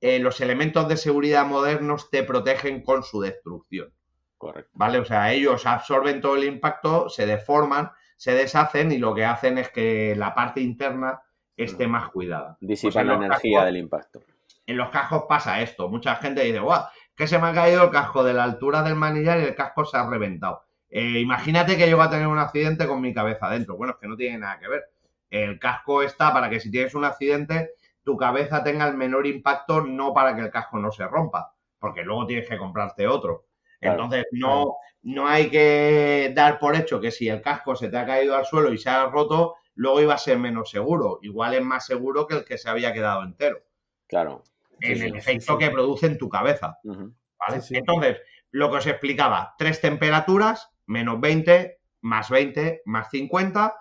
eh, 0.00 0.18
los 0.18 0.40
elementos 0.40 0.88
de 0.88 0.96
seguridad 0.96 1.46
modernos 1.46 2.10
te 2.10 2.22
protegen 2.22 2.82
con 2.82 3.02
su 3.02 3.20
destrucción. 3.20 3.92
Correcto. 4.38 4.70
¿vale? 4.74 4.98
O 4.98 5.04
sea, 5.04 5.32
ellos 5.32 5.64
absorben 5.66 6.20
todo 6.20 6.36
el 6.36 6.44
impacto, 6.44 7.08
se 7.08 7.24
deforman, 7.24 7.90
se 8.16 8.32
deshacen 8.32 8.92
y 8.92 8.98
lo 8.98 9.14
que 9.14 9.24
hacen 9.24 9.58
es 9.58 9.70
que 9.70 10.14
la 10.16 10.34
parte 10.34 10.60
interna 10.60 11.22
esté 11.56 11.86
más 11.86 12.10
cuidada. 12.10 12.56
Pues 12.60 12.68
Disipan 12.68 13.02
en 13.02 13.08
la 13.08 13.26
energía 13.26 13.60
cascos- 13.60 13.64
del 13.64 13.76
impacto. 13.76 14.20
En 14.66 14.76
los 14.76 14.90
cascos 14.90 15.24
pasa 15.28 15.60
esto. 15.62 15.88
Mucha 15.88 16.16
gente 16.16 16.42
dice, 16.42 16.58
guau, 16.58 16.84
que 17.14 17.26
se 17.26 17.38
me 17.38 17.48
ha 17.48 17.52
caído 17.54 17.84
el 17.84 17.90
casco 17.90 18.24
de 18.24 18.34
la 18.34 18.44
altura 18.44 18.82
del 18.82 18.96
manillar 18.96 19.40
y 19.40 19.44
el 19.44 19.54
casco 19.54 19.84
se 19.84 19.96
ha 19.96 20.08
reventado. 20.08 20.62
Eh, 20.90 21.20
imagínate 21.20 21.76
que 21.76 21.86
llego 21.86 22.02
a 22.02 22.10
tener 22.10 22.26
un 22.26 22.38
accidente 22.38 22.86
con 22.86 23.00
mi 23.00 23.12
cabeza 23.14 23.48
dentro. 23.50 23.76
Bueno, 23.76 23.94
es 23.94 24.00
que 24.00 24.08
no 24.08 24.16
tiene 24.16 24.38
nada 24.38 24.58
que 24.58 24.68
ver. 24.68 24.82
El 25.30 25.58
casco 25.58 26.02
está 26.02 26.32
para 26.32 26.48
que 26.48 26.60
si 26.60 26.70
tienes 26.70 26.94
un 26.94 27.04
accidente, 27.04 27.72
tu 28.02 28.16
cabeza 28.16 28.62
tenga 28.62 28.86
el 28.86 28.96
menor 28.96 29.26
impacto, 29.26 29.80
no 29.80 30.12
para 30.12 30.34
que 30.36 30.42
el 30.42 30.50
casco 30.50 30.78
no 30.78 30.92
se 30.92 31.06
rompa, 31.06 31.54
porque 31.78 32.02
luego 32.02 32.26
tienes 32.26 32.48
que 32.48 32.58
comprarte 32.58 33.06
otro. 33.06 33.46
Claro, 33.80 34.04
Entonces, 34.04 34.26
no, 34.32 34.76
no 35.02 35.26
hay 35.26 35.50
que 35.50 36.32
dar 36.34 36.58
por 36.58 36.76
hecho 36.76 37.00
que 37.00 37.10
si 37.10 37.28
el 37.28 37.42
casco 37.42 37.74
se 37.74 37.88
te 37.88 37.96
ha 37.96 38.06
caído 38.06 38.36
al 38.36 38.46
suelo 38.46 38.72
y 38.72 38.78
se 38.78 38.90
ha 38.90 39.06
roto, 39.06 39.56
luego 39.74 40.00
iba 40.00 40.14
a 40.14 40.18
ser 40.18 40.38
menos 40.38 40.70
seguro. 40.70 41.18
Igual 41.22 41.54
es 41.54 41.62
más 41.62 41.86
seguro 41.86 42.26
que 42.26 42.36
el 42.36 42.44
que 42.44 42.58
se 42.58 42.68
había 42.68 42.92
quedado 42.92 43.22
entero. 43.22 43.58
Claro. 44.06 44.42
En 44.80 44.96
sí, 44.96 45.04
el 45.04 45.12
sí, 45.12 45.18
efecto 45.18 45.52
sí. 45.54 45.58
que 45.58 45.70
produce 45.70 46.06
en 46.06 46.18
tu 46.18 46.28
cabeza. 46.28 46.78
¿vale? 46.84 47.60
Sí, 47.60 47.68
sí. 47.68 47.76
Entonces, 47.76 48.20
lo 48.50 48.70
que 48.70 48.76
os 48.76 48.86
explicaba, 48.86 49.54
tres 49.58 49.80
temperaturas, 49.80 50.70
menos 50.86 51.20
20, 51.20 51.80
más 52.02 52.30
20, 52.30 52.82
más 52.84 53.10
50, 53.10 53.76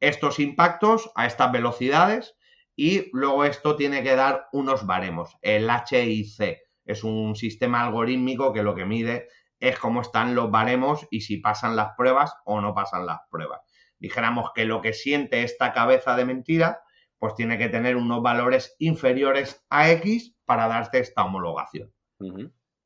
estos 0.00 0.38
impactos 0.38 1.10
a 1.14 1.26
estas 1.26 1.52
velocidades 1.52 2.36
y 2.76 3.10
luego 3.12 3.44
esto 3.44 3.76
tiene 3.76 4.02
que 4.02 4.14
dar 4.14 4.48
unos 4.52 4.86
baremos. 4.86 5.36
El 5.42 5.68
HIC 5.68 6.58
es 6.84 7.04
un 7.04 7.34
sistema 7.34 7.82
algorítmico 7.82 8.52
que 8.52 8.62
lo 8.62 8.74
que 8.74 8.84
mide 8.84 9.28
es 9.60 9.78
cómo 9.78 10.00
están 10.00 10.34
los 10.34 10.50
baremos 10.50 11.06
y 11.10 11.22
si 11.22 11.38
pasan 11.38 11.76
las 11.76 11.94
pruebas 11.96 12.34
o 12.44 12.60
no 12.60 12.74
pasan 12.74 13.06
las 13.06 13.18
pruebas. 13.30 13.60
Dijéramos 13.98 14.52
que 14.54 14.64
lo 14.64 14.80
que 14.80 14.92
siente 14.92 15.42
esta 15.42 15.72
cabeza 15.72 16.14
de 16.14 16.24
mentira, 16.24 16.82
pues 17.18 17.34
tiene 17.34 17.58
que 17.58 17.68
tener 17.68 17.96
unos 17.96 18.22
valores 18.22 18.76
inferiores 18.78 19.66
a 19.70 19.90
X 19.90 20.36
para 20.44 20.68
darte 20.68 21.00
esta 21.00 21.24
homologación. 21.24 21.92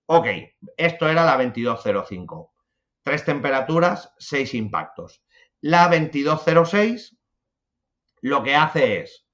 Ok, 0.07 0.27
esto 0.77 1.09
era 1.09 1.25
la 1.25 1.37
2205. 1.37 2.53
Tres 3.03 3.25
temperaturas, 3.25 4.15
seis 4.19 4.55
impactos. 4.55 5.23
La 5.63 5.89
2206 5.89 7.17
lo 8.21 8.43
que 8.43 8.55
hace 8.55 9.01
es 9.01 9.27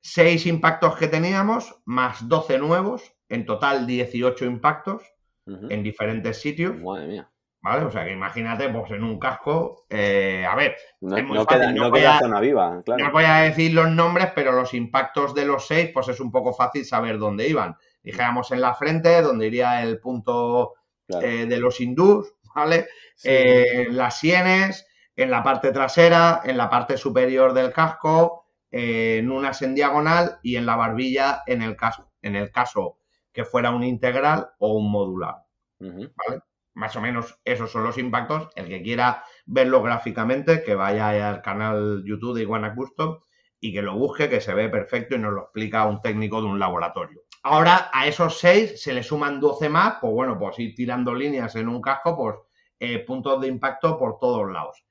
seis 0.00 0.46
impactos 0.46 0.96
que 0.96 1.08
teníamos 1.08 1.74
más 1.84 2.28
12 2.28 2.58
nuevos, 2.58 3.12
en 3.28 3.44
total 3.46 3.86
18 3.86 4.44
impactos 4.46 5.02
en 5.46 5.82
diferentes 5.82 6.40
sitios, 6.40 6.76
Madre 6.80 7.06
mía. 7.08 7.30
¿vale? 7.60 7.84
O 7.84 7.90
sea 7.90 8.04
que 8.04 8.12
imagínate, 8.12 8.68
pues 8.68 8.90
en 8.92 9.02
un 9.02 9.18
casco, 9.18 9.84
eh, 9.90 10.46
a 10.48 10.54
ver, 10.54 10.76
No, 11.00 11.16
Es 11.16 11.24
muy 11.24 11.36
no 11.38 11.44
fácil, 11.44 11.60
queda, 11.62 11.72
no 11.72 11.82
no 11.84 11.90
voy 11.90 12.00
queda 12.00 12.16
a- 12.16 12.20
zona 12.20 12.40
viva, 12.40 12.70
No 12.76 12.82
claro. 12.84 13.06
os 13.06 13.12
voy 13.12 13.24
a 13.24 13.36
decir 13.40 13.72
los 13.74 13.90
nombres, 13.90 14.28
pero 14.34 14.52
los 14.52 14.72
impactos 14.74 15.34
de 15.34 15.44
los 15.46 15.66
seis, 15.66 15.90
pues 15.92 16.06
es 16.08 16.20
un 16.20 16.30
poco 16.30 16.52
fácil 16.52 16.84
saber 16.84 17.18
dónde 17.18 17.48
iban. 17.48 17.76
Dijéramos 18.02 18.50
en 18.52 18.60
la 18.60 18.74
frente, 18.74 19.20
donde 19.22 19.46
iría 19.48 19.82
el 19.82 19.98
punto 19.98 20.74
Claro. 21.08 21.26
eh, 21.26 21.46
de 21.46 21.58
los 21.58 21.80
hindús, 21.80 22.32
¿vale? 22.54 22.88
Sí. 23.16 23.28
Eh, 23.30 23.82
en 23.82 23.96
las 23.96 24.18
sienes, 24.18 24.86
en 25.16 25.30
la 25.30 25.42
parte 25.42 25.72
trasera, 25.72 26.40
en 26.44 26.56
la 26.56 26.70
parte 26.70 26.96
superior 26.96 27.52
del 27.52 27.72
casco, 27.72 28.46
eh, 28.70 29.18
en 29.18 29.30
unas 29.30 29.62
en 29.62 29.74
diagonal 29.74 30.38
y 30.42 30.56
en 30.56 30.66
la 30.66 30.76
barbilla 30.76 31.42
en 31.46 31.62
el 31.62 31.76
caso, 31.76 32.10
en 32.22 32.36
el 32.36 32.50
caso 32.50 32.98
que 33.32 33.44
fuera 33.44 33.70
un 33.70 33.84
integral 33.84 34.50
o 34.58 34.74
un 34.74 34.90
modular. 34.90 35.36
¿vale? 35.78 36.40
Más 36.74 36.94
o 36.96 37.00
menos 37.00 37.38
esos 37.44 37.70
son 37.70 37.84
los 37.84 37.98
impactos. 37.98 38.48
El 38.54 38.68
que 38.68 38.82
quiera 38.82 39.24
verlo 39.46 39.82
gráficamente, 39.82 40.62
que 40.62 40.74
vaya 40.74 41.28
al 41.28 41.42
canal 41.42 42.02
YouTube 42.04 42.36
de 42.36 42.42
Iguana 42.42 42.74
Custom 42.74 43.18
y 43.60 43.72
que 43.72 43.82
lo 43.82 43.96
busque, 43.96 44.28
que 44.28 44.40
se 44.40 44.54
ve 44.54 44.68
perfecto 44.68 45.16
y 45.16 45.18
nos 45.18 45.32
lo 45.32 45.42
explica 45.42 45.86
un 45.86 46.00
técnico 46.00 46.40
de 46.40 46.48
un 46.48 46.58
laboratorio. 46.58 47.22
Ahora 47.42 47.90
a 47.92 48.06
esos 48.06 48.38
6 48.38 48.82
se 48.82 48.92
le 48.92 49.02
suman 49.02 49.40
12 49.40 49.68
más, 49.68 49.94
pues 50.00 50.12
bueno, 50.12 50.38
pues 50.38 50.58
ir 50.58 50.74
tirando 50.74 51.14
líneas 51.14 51.56
en 51.56 51.68
un 51.68 51.80
casco, 51.80 52.16
pues 52.16 52.36
eh, 52.78 52.98
puntos 53.00 53.40
de 53.40 53.48
impacto 53.48 53.98
por 53.98 54.18
todos 54.18 54.50
lados. 54.50 54.84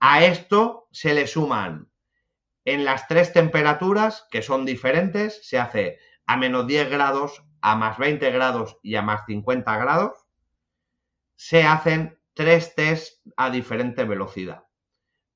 A 0.00 0.24
esto 0.24 0.88
se 0.90 1.14
le 1.14 1.26
suman 1.26 1.88
en 2.64 2.84
las 2.84 3.06
tres 3.08 3.32
temperaturas, 3.32 4.26
que 4.30 4.42
son 4.42 4.64
diferentes, 4.64 5.46
se 5.46 5.58
hace 5.58 5.98
a 6.26 6.36
menos 6.36 6.66
10 6.66 6.90
grados, 6.90 7.44
a 7.60 7.76
más 7.76 7.98
20 7.98 8.30
grados 8.30 8.78
y 8.82 8.96
a 8.96 9.02
más 9.02 9.22
50 9.26 9.76
grados 9.78 10.22
se 11.36 11.64
hacen 11.64 12.20
tres 12.34 12.76
test 12.76 13.26
a 13.36 13.50
diferente 13.50 14.04
velocidad. 14.04 14.64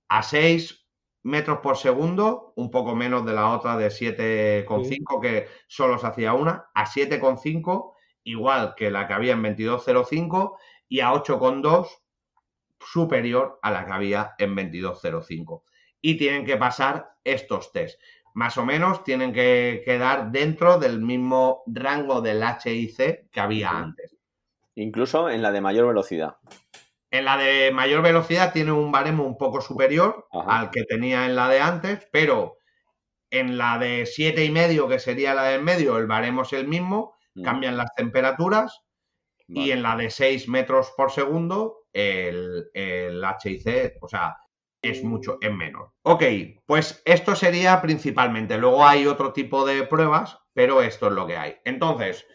A 0.09 0.23
6 0.23 0.86
metros 1.27 1.59
por 1.59 1.77
segundo, 1.77 2.53
un 2.55 2.71
poco 2.71 2.95
menos 2.95 3.27
de 3.27 3.35
la 3.35 3.51
otra 3.51 3.77
de 3.77 3.89
7,5 3.89 5.21
que 5.21 5.49
solo 5.67 5.99
se 5.99 6.07
hacía 6.07 6.35
una, 6.35 6.71
a 6.73 6.87
7,5 6.87 7.95
igual 8.23 8.75
que 8.77 8.91
la 8.91 9.07
que 9.07 9.15
había 9.15 9.33
en 9.33 9.43
22,05 9.43 10.57
y 10.89 11.01
a 11.01 11.13
8,2 11.13 11.89
superior 12.79 13.59
a 13.63 13.73
la 13.73 13.87
que 13.87 13.93
había 13.93 14.35
en 14.39 14.55
22,05. 14.55 15.63
Y 16.01 16.17
tienen 16.17 16.45
que 16.45 16.57
pasar 16.57 17.11
estos 17.25 17.73
test. 17.73 18.01
Más 18.35 18.57
o 18.59 18.65
menos 18.65 19.03
tienen 19.03 19.33
que 19.33 19.83
quedar 19.85 20.31
dentro 20.31 20.79
del 20.79 21.01
mismo 21.01 21.63
rango 21.67 22.21
del 22.21 22.43
HIC 22.43 23.31
que 23.31 23.41
había 23.41 23.71
antes. 23.71 24.17
Incluso 24.77 25.29
en 25.29 25.43
la 25.43 25.51
de 25.51 25.61
mayor 25.61 25.89
velocidad. 25.89 26.37
En 27.11 27.25
la 27.25 27.37
de 27.37 27.71
mayor 27.73 28.03
velocidad 28.03 28.53
tiene 28.53 28.73
un 28.73 28.91
baremo 28.91 29.25
un 29.25 29.39
poco 29.39 29.61
superior 29.61 30.27
Ajá. 30.33 30.59
al 30.59 30.71
que 30.71 30.85
tenía 30.85 31.27
en 31.27 31.37
la 31.37 31.49
de 31.49 31.61
antes, 31.61 32.09
pero 32.13 32.59
en 33.31 33.59
la 33.59 33.79
de 33.79 34.07
siete 34.07 34.45
y 34.45 34.51
medio, 34.51 34.89
que 34.89 34.99
sería 34.99 35.35
la 35.35 35.45
del 35.45 35.63
medio, 35.63 35.99
el 35.99 36.07
baremo 36.07 36.43
es 36.43 36.53
el 36.53 36.67
mismo, 36.67 37.17
Mm, 37.37 37.43
cambian 37.43 37.77
las 37.77 37.95
temperaturas 37.95 38.81
y 39.49 39.71
en 39.71 39.83
la 39.83 39.95
de 39.95 40.11
6 40.11 40.49
metros 40.49 40.93
por 40.97 41.13
segundo 41.13 41.85
el, 41.93 42.69
el 42.75 43.23
HIC, 43.23 43.97
o 44.01 44.09
sea, 44.09 44.37
es 44.83 45.05
mucho, 45.05 45.39
es 45.41 45.53
menor. 45.53 45.93
Ok, 46.03 46.23
pues 46.67 47.03
esto 47.05 47.37
sería 47.37 47.81
principalmente. 47.81 48.59
Luego 48.59 48.85
hay 48.85 49.07
otro 49.07 49.33
tipo 49.33 49.65
de 49.65 49.85
pruebas, 49.85 50.39
pero 50.53 50.83
esto 50.83 51.07
es 51.07 51.13
lo 51.13 51.27
que 51.27 51.37
hay. 51.37 51.57
Entonces, 51.65 52.27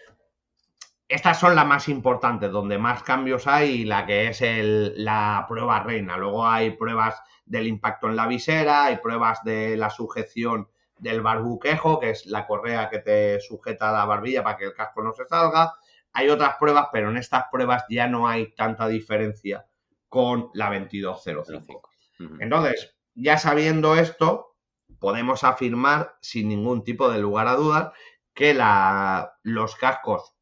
estas 1.13 1.39
son 1.39 1.55
las 1.55 1.65
más 1.65 1.87
importantes, 1.89 2.51
donde 2.51 2.77
más 2.77 3.03
cambios 3.03 3.47
hay 3.47 3.81
y 3.81 3.85
la 3.85 4.05
que 4.05 4.27
es 4.27 4.41
el- 4.41 4.93
la 5.03 5.45
prueba 5.47 5.83
reina. 5.83 6.17
Luego 6.17 6.47
hay 6.47 6.71
pruebas 6.71 7.21
del 7.45 7.67
impacto 7.67 8.07
en 8.07 8.15
la 8.15 8.27
visera, 8.27 8.85
hay 8.85 8.97
pruebas 8.97 9.43
de 9.43 9.77
la 9.77 9.89
sujeción 9.89 10.69
del 10.97 11.21
barbuquejo, 11.21 11.99
que 11.99 12.11
es 12.11 12.25
la 12.27 12.45
correa 12.47 12.89
que 12.89 12.99
te 12.99 13.39
sujeta 13.41 13.89
a 13.89 13.93
la 13.93 14.05
barbilla 14.05 14.43
para 14.43 14.57
que 14.57 14.65
el 14.65 14.73
casco 14.73 15.01
no 15.03 15.11
se 15.13 15.25
salga. 15.25 15.73
Hay 16.13 16.29
otras 16.29 16.55
pruebas, 16.59 16.87
pero 16.91 17.09
en 17.09 17.17
estas 17.17 17.45
pruebas 17.51 17.83
ya 17.89 18.07
no 18.07 18.27
hay 18.27 18.53
tanta 18.55 18.87
diferencia 18.87 19.65
con 20.09 20.49
la 20.53 20.69
2205. 20.69 21.89
Ujú. 22.19 22.35
Entonces, 22.39 22.95
ya 23.15 23.37
sabiendo 23.37 23.95
esto, 23.95 24.55
podemos 24.99 25.43
afirmar 25.43 26.15
sin 26.21 26.49
ningún 26.49 26.83
tipo 26.83 27.09
de 27.09 27.19
lugar 27.19 27.47
a 27.47 27.55
dudas 27.55 27.91
que 28.33 28.53
la- 28.53 29.33
los 29.43 29.75
cascos, 29.75 30.35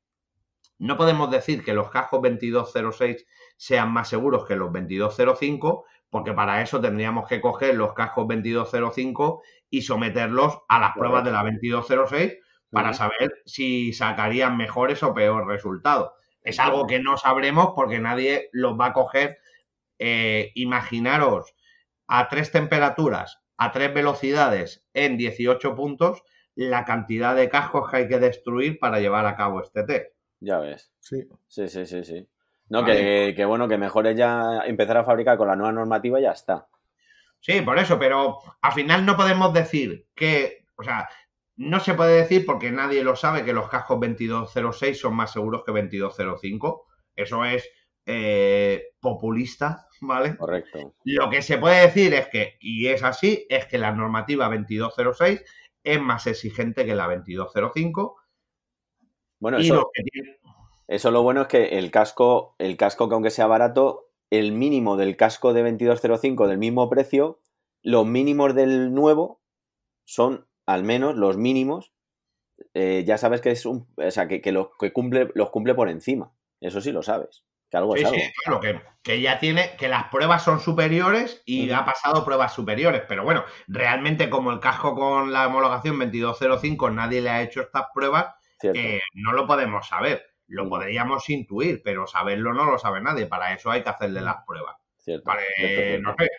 no 0.79 0.95
podemos 0.95 1.29
decir 1.29 1.63
que 1.63 1.73
los 1.73 1.91
cascos 1.91 2.21
2206 2.21 3.27
sean 3.57 3.91
más 3.91 4.07
seguros 4.07 4.45
que 4.45 4.55
los 4.55 4.71
2205, 4.71 5.85
porque 6.09 6.33
para 6.33 6.61
eso 6.61 6.79
tendríamos 6.79 7.27
que 7.27 7.41
coger 7.41 7.75
los 7.75 7.93
cascos 7.93 8.27
2205 8.27 9.43
y 9.69 9.81
someterlos 9.81 10.59
a 10.69 10.79
las 10.79 10.93
pruebas 10.93 11.25
de 11.25 11.31
la 11.31 11.43
2206 11.43 12.37
para 12.71 12.93
saber 12.93 13.41
si 13.45 13.93
sacarían 13.93 14.55
mejores 14.55 15.03
o 15.03 15.13
peores 15.13 15.47
resultados. 15.47 16.11
Es 16.41 16.59
algo 16.59 16.87
que 16.87 16.99
no 16.99 17.17
sabremos 17.17 17.73
porque 17.75 17.99
nadie 17.99 18.49
los 18.53 18.79
va 18.79 18.87
a 18.87 18.93
coger. 18.93 19.37
Eh, 20.01 20.51
imaginaros 20.55 21.53
a 22.07 22.29
tres 22.29 22.51
temperaturas, 22.51 23.41
a 23.57 23.73
tres 23.73 23.93
velocidades 23.93 24.87
en 24.93 25.17
18 25.17 25.75
puntos, 25.75 26.23
la 26.55 26.85
cantidad 26.85 27.35
de 27.35 27.49
cascos 27.49 27.91
que 27.91 27.97
hay 27.97 28.07
que 28.07 28.19
destruir 28.19 28.79
para 28.79 29.01
llevar 29.01 29.25
a 29.25 29.35
cabo 29.35 29.61
este 29.61 29.83
test. 29.83 30.18
Ya 30.39 30.59
ves. 30.59 30.91
Sí. 30.99 31.27
Sí, 31.47 31.67
sí, 31.67 31.85
sí, 31.85 32.03
sí. 32.03 32.27
No, 32.69 32.85
que, 32.85 33.33
que 33.35 33.45
bueno, 33.45 33.67
que 33.67 33.77
mejor 33.77 34.07
es 34.07 34.15
ya 34.15 34.61
empezar 34.65 34.97
a 34.97 35.03
fabricar 35.03 35.37
con 35.37 35.47
la 35.47 35.55
nueva 35.55 35.71
normativa 35.71 36.19
y 36.19 36.23
ya 36.23 36.31
está. 36.31 36.67
Sí, 37.39 37.61
por 37.61 37.79
eso, 37.79 37.97
pero 37.97 38.39
al 38.61 38.71
final 38.73 39.05
no 39.05 39.15
podemos 39.15 39.53
decir 39.53 40.07
que, 40.13 40.65
o 40.75 40.83
sea, 40.83 41.09
no 41.55 41.79
se 41.79 41.93
puede 41.93 42.21
decir 42.21 42.45
porque 42.45 42.71
nadie 42.71 43.03
lo 43.03 43.15
sabe 43.15 43.43
que 43.43 43.53
los 43.53 43.69
cascos 43.69 43.99
2206 43.99 44.99
son 44.99 45.15
más 45.15 45.31
seguros 45.31 45.63
que 45.65 45.71
2205. 45.71 46.85
Eso 47.15 47.43
es 47.43 47.69
eh, 48.05 48.93
populista, 48.99 49.87
¿vale? 50.01 50.37
Correcto. 50.37 50.95
Lo 51.03 51.29
que 51.29 51.41
se 51.41 51.57
puede 51.57 51.81
decir 51.81 52.13
es 52.13 52.27
que, 52.27 52.57
y 52.59 52.87
es 52.87 53.03
así, 53.03 53.45
es 53.49 53.65
que 53.65 53.77
la 53.77 53.91
normativa 53.91 54.45
2206 54.45 55.43
es 55.83 56.01
más 56.01 56.27
exigente 56.27 56.85
que 56.85 56.95
la 56.95 57.07
2205 57.07 58.15
Bueno, 59.39 59.57
eso, 59.57 59.75
lo 59.75 59.91
que 59.93 60.03
eso 60.87 61.11
lo 61.11 61.23
bueno 61.23 61.41
es 61.43 61.47
que 61.47 61.77
el 61.79 61.91
casco, 61.91 62.55
el 62.57 62.75
casco 62.75 63.07
que 63.07 63.13
aunque 63.15 63.29
sea 63.29 63.47
barato, 63.47 64.07
el 64.31 64.51
mínimo 64.51 64.97
del 64.97 65.17
casco 65.17 65.53
de 65.53 65.61
2205 65.61 66.47
del 66.47 66.57
mismo 66.57 66.89
precio, 66.89 67.39
los 67.81 68.05
mínimos 68.05 68.55
del 68.55 68.93
nuevo 68.93 69.41
son 70.03 70.47
al 70.65 70.83
menos 70.83 71.15
los 71.15 71.37
mínimos. 71.37 71.93
eh, 72.73 73.03
ya 73.07 73.17
sabes 73.17 73.41
que 73.41 73.51
es 73.51 73.65
un, 73.65 73.87
o 73.95 74.11
sea, 74.11 74.27
que, 74.27 74.41
que 74.41 74.51
los 74.51 74.69
que 74.79 74.91
cumple, 74.91 75.29
los 75.33 75.49
cumple 75.49 75.75
por 75.75 75.89
encima. 75.89 76.33
Eso 76.59 76.81
sí 76.81 76.91
lo 76.91 77.01
sabes. 77.03 77.43
Que 77.69 77.77
algo 77.77 77.95
Sí, 77.95 78.01
es 78.01 78.07
algo. 78.07 78.19
sí, 78.19 78.31
claro, 78.43 78.59
que, 78.59 78.81
que 79.03 79.21
ya 79.21 79.39
tiene, 79.39 79.75
que 79.77 79.87
las 79.87 80.05
pruebas 80.09 80.43
son 80.43 80.59
superiores 80.59 81.41
y 81.45 81.69
Ujú. 81.69 81.79
ha 81.79 81.85
pasado 81.85 82.25
pruebas 82.25 82.53
superiores, 82.53 83.03
pero 83.07 83.23
bueno, 83.23 83.43
realmente 83.67 84.29
como 84.29 84.51
el 84.51 84.59
casco 84.59 84.95
con 84.95 85.31
la 85.31 85.47
homologación 85.47 85.99
2205 85.99 86.89
nadie 86.89 87.21
le 87.21 87.29
ha 87.29 87.41
hecho 87.43 87.61
estas 87.61 87.85
pruebas. 87.93 88.33
Eh, 88.63 88.99
no 89.13 89.33
lo 89.33 89.45
podemos 89.47 89.87
saber. 89.87 90.25
Lo 90.47 90.63
Ujú. 90.63 90.71
podríamos 90.71 91.29
intuir, 91.29 91.81
pero 91.83 92.07
saberlo 92.07 92.53
no 92.53 92.65
lo 92.65 92.77
sabe 92.79 93.01
nadie. 93.01 93.25
Para 93.27 93.53
eso 93.53 93.69
hay 93.71 93.83
que 93.83 93.89
hacerle 93.89 94.21
las 94.21 94.37
pruebas. 94.45 94.75
cierto, 94.97 95.25
Vale, 95.25 95.43
cierto, 95.55 95.81
cierto. 95.81 96.01
no 96.09 96.15
sé. 96.17 96.29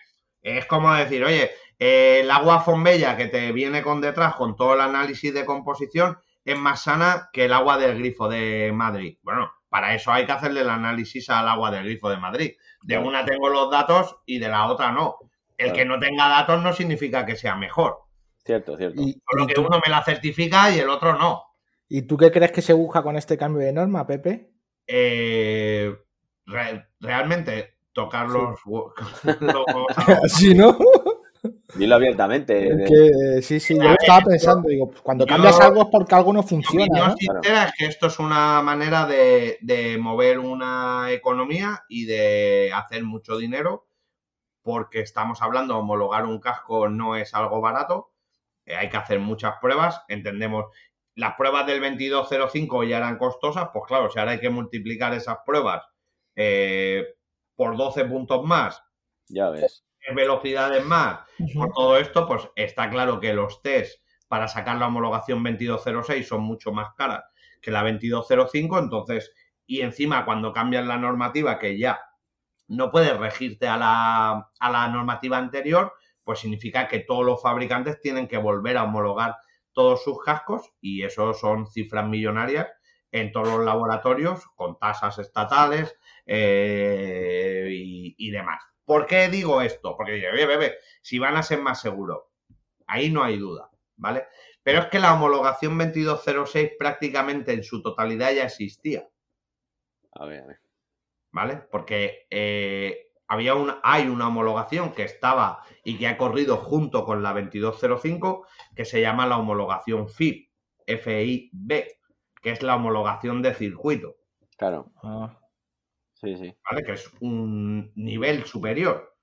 Es 0.43 0.65
como 0.65 0.93
decir, 0.93 1.23
oye, 1.23 1.51
eh, 1.79 2.21
el 2.21 2.31
agua 2.31 2.61
fombella 2.61 3.15
que 3.17 3.27
te 3.27 3.51
viene 3.51 3.81
con 3.83 4.01
detrás 4.01 4.35
con 4.35 4.55
todo 4.55 4.73
el 4.75 4.81
análisis 4.81 5.33
de 5.33 5.45
composición 5.45 6.17
es 6.45 6.57
más 6.57 6.83
sana 6.83 7.29
que 7.31 7.45
el 7.45 7.53
agua 7.53 7.77
del 7.77 7.97
grifo 7.99 8.27
de 8.27 8.71
Madrid. 8.73 9.17
Bueno, 9.21 9.51
para 9.69 9.93
eso 9.93 10.11
hay 10.11 10.25
que 10.25 10.31
hacerle 10.31 10.61
el 10.61 10.69
análisis 10.69 11.29
al 11.29 11.47
agua 11.47 11.69
del 11.71 11.83
grifo 11.85 12.09
de 12.09 12.17
Madrid. 12.17 12.51
De 12.81 12.95
Claro. 12.95 13.07
una 13.07 13.23
tengo 13.25 13.49
los 13.49 13.69
datos 13.69 14.17
y 14.25 14.39
de 14.39 14.47
la 14.49 14.67
otra 14.67 14.91
no. 14.91 15.17
El 15.57 15.67
Claro. 15.67 15.77
que 15.77 15.85
no 15.85 15.99
tenga 15.99 16.27
datos 16.27 16.61
no 16.63 16.73
significa 16.73 17.25
que 17.25 17.35
sea 17.35 17.55
mejor. 17.55 17.99
Cierto, 18.43 18.75
cierto. 18.77 18.99
¿Y, 19.01 19.21
Solo 19.29 19.45
que 19.47 19.59
uno 19.59 19.79
me 19.85 19.91
la 19.91 20.03
certifica 20.03 20.71
y 20.71 20.79
el 20.79 20.89
otro 20.89 21.15
no. 21.15 21.43
Y 21.93 22.03
tú 22.03 22.15
qué 22.17 22.31
crees 22.31 22.51
que 22.51 22.61
se 22.61 22.73
busca 22.73 23.03
con 23.03 23.17
este 23.17 23.37
cambio 23.37 23.61
de 23.65 23.73
norma, 23.73 24.07
Pepe? 24.07 24.51
Eh, 24.87 25.93
re- 26.45 26.87
realmente 26.99 27.75
tocar 27.93 28.27
Sí. 28.29 28.37
los, 28.37 28.59
Sí, 30.27 30.55
¿no? 30.55 30.77
Dilo 31.75 31.95
abiertamente. 31.95 32.67
Es 32.83 32.89
que, 32.89 33.41
sí, 33.41 33.59
sí, 33.59 33.75
yo 33.77 33.91
estaba 33.99 34.21
pensando, 34.21 34.69
digo, 34.69 34.89
pues 34.89 35.01
cuando 35.01 35.25
yo- 35.25 35.29
cambias 35.33 35.59
algo 35.59 35.81
es 35.83 35.87
porque 35.91 36.15
algo 36.15 36.31
no 36.33 36.41
Mi 36.43 36.47
funciona, 36.47 36.85
opinión 36.85 37.07
¿no? 37.09 37.15
sincera 37.17 37.63
es 37.65 37.71
que 37.77 37.85
esto 37.85 38.07
es 38.07 38.19
una 38.19 38.61
manera 38.61 39.05
de, 39.05 39.57
de 39.61 39.97
mover 39.97 40.39
una 40.39 41.11
economía 41.11 41.83
y 41.89 42.05
de 42.05 42.71
hacer 42.73 43.03
mucho 43.03 43.37
dinero, 43.37 43.87
porque 44.61 44.99
estamos 45.01 45.41
hablando, 45.41 45.77
homologar 45.77 46.25
un 46.25 46.39
casco 46.39 46.87
no 46.89 47.15
es 47.15 47.33
algo 47.33 47.59
barato, 47.61 48.11
eh, 48.65 48.75
hay 48.75 48.89
que 48.89 48.97
hacer 48.97 49.19
muchas 49.19 49.55
pruebas, 49.59 50.03
entendemos, 50.07 50.65
las 51.15 51.35
pruebas 51.35 51.65
del 51.67 51.81
2205 51.81 52.83
ya 52.83 52.97
eran 52.97 53.17
costosas, 53.17 53.69
pues 53.73 53.85
claro, 53.87 54.09
si 54.09 54.19
ahora 54.19 54.31
hay 54.31 54.39
que 54.39 54.49
multiplicar 54.49 55.13
esas 55.13 55.37
pruebas 55.45 55.83
eh, 56.35 57.05
por 57.55 57.75
12 57.77 58.05
puntos 58.05 58.43
más, 58.45 58.81
Ya 59.27 59.49
ves. 59.49 59.85
velocidades 60.15 60.83
más, 60.85 61.19
por 61.53 61.71
todo 61.73 61.97
esto, 61.97 62.27
pues 62.27 62.47
está 62.55 62.89
claro 62.89 63.19
que 63.19 63.33
los 63.33 63.61
test 63.61 64.01
para 64.27 64.47
sacar 64.47 64.77
la 64.77 64.87
homologación 64.87 65.43
2206 65.43 66.27
son 66.27 66.41
mucho 66.41 66.71
más 66.71 66.93
caras 66.95 67.23
que 67.61 67.69
la 67.71 67.83
2205, 67.83 68.79
entonces, 68.79 69.31
y 69.67 69.81
encima 69.81 70.25
cuando 70.25 70.51
cambian 70.53 70.87
la 70.87 70.97
normativa 70.97 71.59
que 71.59 71.77
ya 71.77 72.01
no 72.67 72.89
puedes 72.89 73.15
regirte 73.17 73.67
a 73.67 73.77
la, 73.77 74.49
a 74.59 74.71
la 74.71 74.87
normativa 74.87 75.37
anterior, 75.37 75.93
pues 76.23 76.39
significa 76.39 76.87
que 76.87 76.99
todos 76.99 77.25
los 77.25 77.41
fabricantes 77.41 77.99
tienen 77.99 78.27
que 78.27 78.37
volver 78.37 78.77
a 78.77 78.83
homologar 78.85 79.35
todos 79.73 80.03
sus 80.03 80.23
cascos 80.23 80.71
y 80.81 81.03
eso 81.03 81.33
son 81.33 81.67
cifras 81.67 82.07
millonarias 82.07 82.67
en 83.11 83.31
todos 83.31 83.47
los 83.47 83.65
laboratorios 83.65 84.45
con 84.55 84.79
tasas 84.79 85.19
estatales 85.19 85.97
eh, 86.25 87.67
y, 87.71 88.15
y 88.17 88.31
demás. 88.31 88.61
¿Por 88.85 89.05
qué 89.05 89.29
digo 89.29 89.61
esto? 89.61 89.95
Porque 89.95 90.13
digo, 90.13 90.27
bebé, 90.31 90.45
bebé, 90.45 90.77
si 91.01 91.19
van 91.19 91.35
a 91.35 91.43
ser 91.43 91.61
más 91.61 91.81
seguros, 91.81 92.23
ahí 92.87 93.09
no 93.09 93.23
hay 93.23 93.37
duda, 93.37 93.69
¿vale? 93.95 94.27
Pero 94.63 94.79
es 94.79 94.85
que 94.87 94.99
la 94.99 95.13
homologación 95.13 95.77
2206 95.77 96.71
prácticamente 96.77 97.53
en 97.53 97.63
su 97.63 97.81
totalidad 97.81 98.31
ya 98.33 98.45
existía, 98.45 99.07
A 100.13 100.25
ver, 100.25 100.43
a 100.43 100.47
ver. 100.47 100.61
¿vale? 101.31 101.57
Porque 101.71 102.27
eh, 102.29 103.10
había 103.31 103.55
una, 103.55 103.79
hay 103.81 104.09
una 104.09 104.27
homologación 104.27 104.91
que 104.91 105.03
estaba 105.03 105.63
y 105.85 105.97
que 105.97 106.07
ha 106.07 106.17
corrido 106.17 106.57
junto 106.57 107.05
con 107.05 107.23
la 107.23 107.31
2205 107.31 108.45
que 108.75 108.83
se 108.83 108.99
llama 108.99 109.25
la 109.25 109.37
homologación 109.37 110.09
FIB, 110.09 110.49
FIB, 110.85 111.85
que 112.41 112.51
es 112.51 112.61
la 112.61 112.75
homologación 112.75 113.41
de 113.41 113.53
circuito, 113.53 114.17
Claro, 114.57 114.91
Ah, 115.01 115.39
sí, 116.13 116.35
sí. 116.35 116.53
¿vale? 116.69 116.83
Que 116.83 116.91
es 116.91 117.09
un 117.21 117.93
nivel 117.95 118.43
superior. 118.43 119.15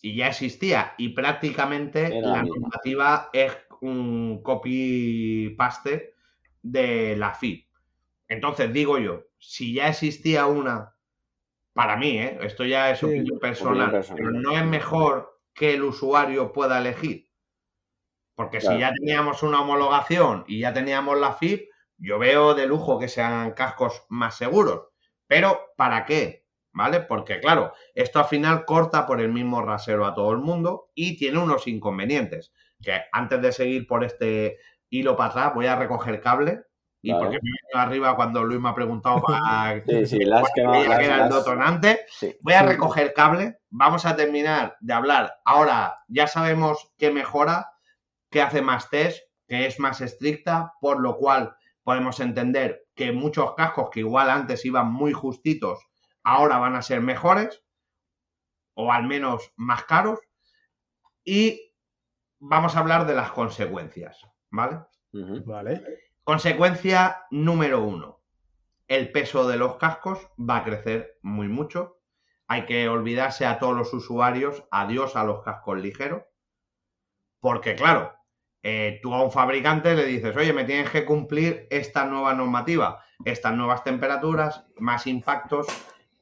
Y 0.00 0.16
ya 0.16 0.28
existía. 0.28 0.94
Y 0.96 1.10
prácticamente 1.10 2.06
Era 2.06 2.28
la 2.28 2.42
normativa 2.44 3.28
es 3.34 3.54
un 3.82 4.42
copy-paste 4.42 6.14
de 6.62 7.14
la 7.14 7.34
FIB. 7.34 7.66
Entonces 8.26 8.72
digo 8.72 8.96
yo, 8.98 9.24
si 9.38 9.74
ya 9.74 9.88
existía 9.88 10.46
una, 10.46 10.94
para 11.78 11.96
mí, 11.96 12.18
¿eh? 12.18 12.36
esto 12.42 12.64
ya 12.64 12.90
es 12.90 12.98
Sí, 12.98 13.06
opinión 13.06 13.38
personal, 13.38 13.92
personal. 13.92 14.16
pero 14.16 14.32
no 14.32 14.50
es 14.58 14.64
mejor 14.64 15.40
que 15.54 15.74
el 15.74 15.84
usuario 15.84 16.52
pueda 16.52 16.78
elegir. 16.80 17.28
Porque 18.34 18.58
Claro. 18.58 18.74
si 18.76 18.80
ya 18.80 18.92
teníamos 18.92 19.44
una 19.44 19.60
homologación 19.62 20.44
y 20.48 20.58
ya 20.58 20.72
teníamos 20.72 21.16
la 21.20 21.34
FIB, 21.34 21.68
yo 21.98 22.18
veo 22.18 22.54
de 22.54 22.66
lujo 22.66 22.98
que 22.98 23.06
sean 23.06 23.52
cascos 23.52 24.04
más 24.08 24.36
seguros. 24.36 24.88
Pero, 25.28 25.72
¿para 25.76 26.04
qué? 26.04 26.46
¿Vale? 26.72 26.98
Porque, 27.00 27.38
claro, 27.38 27.72
esto 27.94 28.18
al 28.18 28.24
final 28.24 28.64
corta 28.64 29.06
por 29.06 29.20
el 29.20 29.32
mismo 29.32 29.62
rasero 29.62 30.04
a 30.04 30.14
todo 30.14 30.32
el 30.32 30.38
mundo 30.38 30.90
y 30.96 31.16
tiene 31.16 31.38
unos 31.38 31.68
inconvenientes. 31.68 32.52
Que 32.82 33.02
antes 33.12 33.40
de 33.40 33.52
seguir 33.52 33.86
por 33.86 34.02
este 34.02 34.58
hilo 34.90 35.16
para 35.16 35.30
atrás, 35.30 35.54
voy 35.54 35.66
a 35.66 35.76
recoger 35.76 36.20
cable. 36.20 36.64
Y 37.00 37.12
Vale. 37.12 37.24
porque 37.24 37.38
me 37.42 37.48
he 37.50 37.52
venido 37.62 37.78
arriba 37.78 38.16
cuando 38.16 38.42
Luis 38.44 38.60
me 38.60 38.68
ha 38.70 38.74
preguntado 38.74 39.22
para 39.22 39.82
Sí, 39.86 40.06
sí, 40.06 40.18
las 40.24 40.50
que 40.54 40.62
las- 40.62 40.98
era 41.00 41.24
el 41.26 41.32
detonante. 41.32 42.00
sí. 42.10 42.36
Voy 42.42 42.54
a 42.54 42.62
recoger 42.62 43.12
cable. 43.14 43.58
Vamos 43.70 44.04
a 44.06 44.16
terminar 44.16 44.76
de 44.80 44.92
hablar. 44.94 45.38
Ahora 45.44 45.98
ya 46.08 46.26
sabemos 46.26 46.92
qué 46.98 47.10
mejora, 47.10 47.70
qué 48.30 48.42
hace 48.42 48.62
más 48.62 48.90
test, 48.90 49.22
que 49.46 49.66
es 49.66 49.78
más 49.78 50.00
estricta, 50.00 50.74
por 50.80 51.00
lo 51.00 51.16
cual 51.16 51.54
podemos 51.84 52.18
entender 52.20 52.84
que 52.94 53.12
muchos 53.12 53.54
cascos 53.54 53.90
que 53.90 54.00
igual 54.00 54.28
antes 54.28 54.64
iban 54.64 54.92
muy 54.92 55.12
justitos, 55.12 55.78
ahora 56.24 56.58
van 56.58 56.74
a 56.74 56.82
ser 56.82 57.00
mejores 57.00 57.62
o 58.74 58.92
al 58.92 59.06
menos 59.06 59.52
más 59.56 59.84
caros. 59.84 60.18
Y 61.24 61.72
vamos 62.40 62.74
a 62.76 62.80
hablar 62.80 63.06
de 63.06 63.14
las 63.14 63.30
consecuencias, 63.30 64.20
¿vale? 64.50 64.80
Vale. 65.46 65.82
Consecuencia 66.32 67.24
número 67.30 67.80
uno. 67.80 68.20
El 68.86 69.10
peso 69.12 69.48
de 69.48 69.56
los 69.56 69.76
cascos 69.76 70.18
va 70.38 70.58
a 70.58 70.62
crecer 70.62 71.18
muy 71.22 71.48
mucho. 71.48 72.02
Hay 72.46 72.66
que 72.66 72.86
olvidarse 72.86 73.46
a 73.46 73.58
todos 73.58 73.74
los 73.74 73.94
usuarios, 73.94 74.62
adiós 74.70 75.16
a 75.16 75.24
los 75.24 75.42
cascos 75.42 75.78
ligeros. 75.78 76.24
Porque 77.40 77.74
claro, 77.76 78.12
eh, 78.62 79.00
tú 79.02 79.14
a 79.14 79.22
un 79.22 79.32
fabricante 79.32 79.94
le 79.94 80.04
dices, 80.04 80.36
oye, 80.36 80.52
me 80.52 80.64
tienes 80.64 80.90
que 80.90 81.06
cumplir 81.06 81.66
esta 81.70 82.04
nueva 82.04 82.34
normativa, 82.34 83.02
estas 83.24 83.54
nuevas 83.54 83.82
temperaturas, 83.82 84.66
más 84.76 85.06
impactos, 85.06 85.66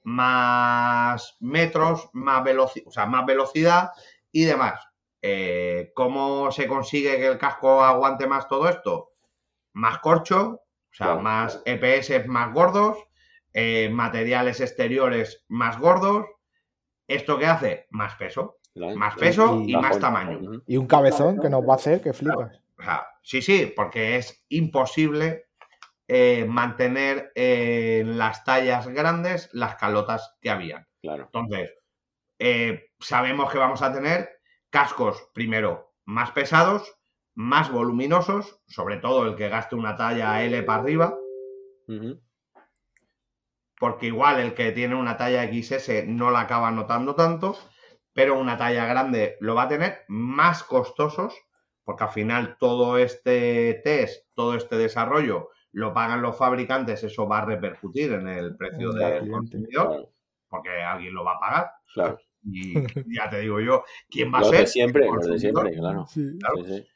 más 0.05 1.37
metros, 1.41 2.11
más, 2.13 2.45
veloci- 2.45 2.85
o 2.87 2.93
sea, 2.93 3.07
más 3.07 3.27
velocidad 3.27 3.91
y 4.31 4.45
demás. 4.45 4.81
Eh, 5.21 5.91
¿Cómo 5.97 6.53
se 6.53 6.69
consigue 6.69 7.17
que 7.17 7.27
el 7.27 7.39
casco 7.39 7.83
aguante 7.83 8.29
más 8.29 8.47
todo 8.47 8.69
esto? 8.69 9.11
Más 9.77 9.99
corcho, 9.99 10.63
o 10.63 10.95
sea, 10.95 11.07
Claro. 11.09 11.23
más 11.23 11.63
EPS 11.67 12.27
más 12.27 12.53
gordos, 12.55 12.97
eh, 13.53 13.91
materiales 13.91 14.61
exteriores 14.61 15.45
más 15.49 15.79
gordos. 15.79 16.25
¿Esto 17.07 17.39
qué 17.39 17.47
hace? 17.47 17.87
Más 17.91 18.15
peso. 18.17 18.57
Claro. 18.73 18.97
Más 18.97 19.15
peso 19.17 19.61
y 19.61 19.73
y, 19.73 19.77
más 19.77 19.99
tamaño. 19.99 20.63
Y 20.67 20.77
un 20.79 20.87
cabezón 20.87 21.41
que 21.41 21.51
nos 21.51 21.63
va 21.63 21.75
a 21.75 21.77
hacer 21.77 22.01
que 22.01 22.13
flipas. 22.13 22.61
O 22.79 22.83
sea, 22.83 23.07
sí, 23.23 23.43
sí, 23.43 23.73
porque 23.75 24.17
es 24.17 24.45
imposible 24.49 25.47
eh, 26.09 26.47
mantener 26.49 27.33
eh, 27.35 27.99
en 28.01 28.17
las 28.17 28.45
tallas 28.45 28.89
grandes 28.89 29.51
las 29.53 29.75
calotas 29.77 30.37
que 30.41 30.51
habían. 30.51 30.87
Claro. 31.03 31.25
Entonces, 31.25 31.75
eh, 32.39 32.91
sabemos 32.99 33.53
que 33.53 33.59
vamos 33.59 33.83
a 33.83 33.93
tener 33.93 34.41
cascos, 34.71 35.31
primero, 35.35 35.95
más 36.05 36.31
pesados, 36.31 36.96
más 37.37 37.71
voluminosos, 37.71 38.61
sobre 38.67 38.97
todo 38.97 39.27
el 39.27 39.37
que 39.37 39.49
gaste 39.49 39.77
una 39.77 39.95
talla 39.95 40.43
L 40.43 40.63
para 40.65 40.83
arriba, 40.83 41.15
porque 43.79 44.07
igual 44.07 44.41
el 44.41 44.55
que 44.55 44.73
tiene 44.73 44.95
una 44.95 45.17
talla 45.17 45.45
XS 45.47 46.07
no 46.07 46.31
la 46.31 46.41
acaba 46.41 46.71
notando 46.71 47.15
tanto, 47.15 47.57
pero 48.13 48.39
una 48.39 48.57
talla 48.57 48.87
grande 48.87 49.37
lo 49.41 49.55
va 49.55 49.65
a 49.65 49.69
tener 49.69 49.99
más 50.09 50.65
costosos, 50.65 51.35
porque 51.85 52.05
al 52.05 52.11
final 52.11 52.57
todo 52.59 52.97
este 52.99 53.81
test, 53.85 54.27
todo 54.35 54.55
este 54.55 54.77
desarrollo 54.77 55.51
lo 55.73 55.93
pagan 55.93 56.23
los 56.23 56.39
fabricantes, 56.39 57.05
eso 57.05 57.29
va 57.29 57.41
a 57.41 57.45
repercutir 57.45 58.13
en 58.13 58.29
el 58.29 58.57
precio 58.57 58.93
Claro, 58.93 59.15
del 59.17 59.31
consumidor, 59.31 59.87
Claro. 59.89 60.13
porque 60.49 60.71
alguien 60.83 61.15
lo 61.15 61.23
va 61.25 61.33
a 61.35 61.39
pagar. 61.41 61.71
Claro. 61.93 62.19
Y 62.49 62.75
ya 63.15 63.29
te 63.29 63.41
digo 63.41 63.61
yo, 63.61 63.85
¿quién 64.09 64.33
va 64.33 64.39
a 64.39 64.45
ser? 64.45 64.61
de 64.61 64.67
siempre, 64.69 65.05
El 65.07 65.13
los 65.15 65.25
de 65.27 65.31
consumidor. 65.33 65.63
siempre, 65.67 65.81
claro. 65.81 66.07
Sí. 66.07 66.39
Claro. 66.41 66.57
Sí, 66.65 66.79
sí. 66.79 66.89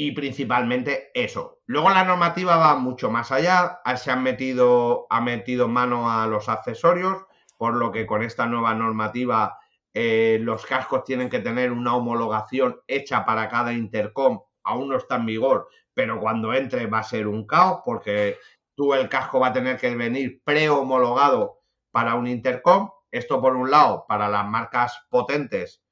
Y 0.00 0.12
principalmente 0.12 1.10
eso. 1.12 1.58
Luego 1.66 1.90
la 1.90 2.04
normativa 2.04 2.56
va 2.56 2.76
mucho 2.76 3.10
más 3.10 3.32
allá, 3.32 3.80
Ah, 3.84 3.96
se 3.96 4.12
han 4.12 4.22
metido, 4.22 5.08
ha 5.10 5.20
metido 5.20 5.66
mano 5.66 6.08
a 6.08 6.28
los 6.28 6.48
accesorios, 6.48 7.24
por 7.56 7.74
lo 7.74 7.90
que 7.90 8.06
con 8.06 8.22
esta 8.22 8.46
nueva 8.46 8.74
normativa 8.74 9.58
eh, 9.92 10.38
los 10.40 10.64
cascos 10.66 11.02
tienen 11.02 11.28
que 11.28 11.40
tener 11.40 11.72
una 11.72 11.96
homologación 11.96 12.80
hecha 12.86 13.24
para 13.24 13.48
cada 13.48 13.72
intercom, 13.72 14.40
aún 14.62 14.88
no 14.88 14.98
está 14.98 15.16
en 15.16 15.26
vigor, 15.26 15.68
pero 15.94 16.20
cuando 16.20 16.54
entre 16.54 16.86
va 16.86 17.00
a 17.00 17.02
ser 17.02 17.26
un 17.26 17.44
caos 17.44 17.80
porque 17.84 18.38
tú 18.76 18.94
el 18.94 19.08
casco 19.08 19.40
va 19.40 19.48
a 19.48 19.52
tener 19.52 19.78
que 19.78 19.96
venir 19.96 20.40
prehomologado 20.44 21.58
para 21.90 22.14
un 22.14 22.28
intercom. 22.28 22.88
Esto 23.10 23.40
por 23.40 23.56
un 23.56 23.72
lado 23.72 24.04
para 24.06 24.28
las 24.28 24.46
marcas 24.46 24.96
potentes 25.10 25.82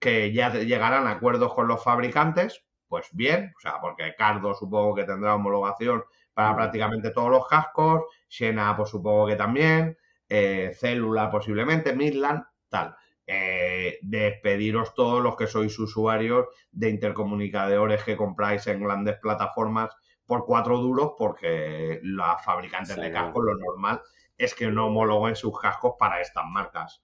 que 0.00 0.32
ya 0.32 0.52
llegarán 0.52 1.06
a 1.06 1.12
acuerdos 1.12 1.54
con 1.54 1.68
los 1.68 1.84
fabricantes, 1.84 2.64
pues 2.88 3.08
bien, 3.12 3.52
o 3.56 3.60
sea, 3.60 3.80
porque 3.80 4.14
Cardo 4.16 4.54
supongo 4.54 4.94
que 4.94 5.04
tendrá 5.04 5.34
homologación 5.34 6.04
para 6.32 6.54
prácticamente 6.54 7.10
todos 7.10 7.30
los 7.30 7.46
cascos, 7.46 8.02
Siena 8.28 8.76
pues 8.76 8.90
supongo 8.90 9.26
que 9.26 9.36
también, 9.36 9.96
eh, 10.28 10.72
Célula 10.78 11.30
posiblemente, 11.30 11.94
Midland, 11.94 12.44
tal. 12.68 12.96
Eh, 13.26 13.98
despediros 14.02 14.94
todos 14.94 15.22
los 15.22 15.34
que 15.36 15.46
sois 15.46 15.78
usuarios 15.78 16.46
de 16.70 16.90
intercomunicadores 16.90 18.04
que 18.04 18.16
compráis 18.16 18.66
en 18.66 18.82
grandes 18.82 19.16
plataformas 19.18 19.96
por 20.26 20.44
cuatro 20.44 20.78
duros 20.78 21.12
porque 21.16 22.00
los 22.02 22.26
fabricantes 22.44 22.96
Sí, 22.96 23.00
de 23.00 23.10
cascos 23.10 23.44
lo 23.44 23.54
normal 23.54 24.02
es 24.36 24.54
que 24.54 24.70
no 24.70 24.88
homologuen 24.88 25.36
sus 25.36 25.58
cascos 25.58 25.94
para 25.98 26.20
estas 26.20 26.44
marcas. 26.46 27.02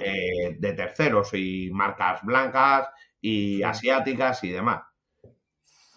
Eh, 0.00 0.56
de 0.58 0.72
terceros 0.72 1.30
y 1.34 1.70
marcas 1.72 2.22
blancas 2.24 2.88
y 3.20 3.62
asiáticas 3.62 4.42
y 4.42 4.50
demás. 4.50 4.82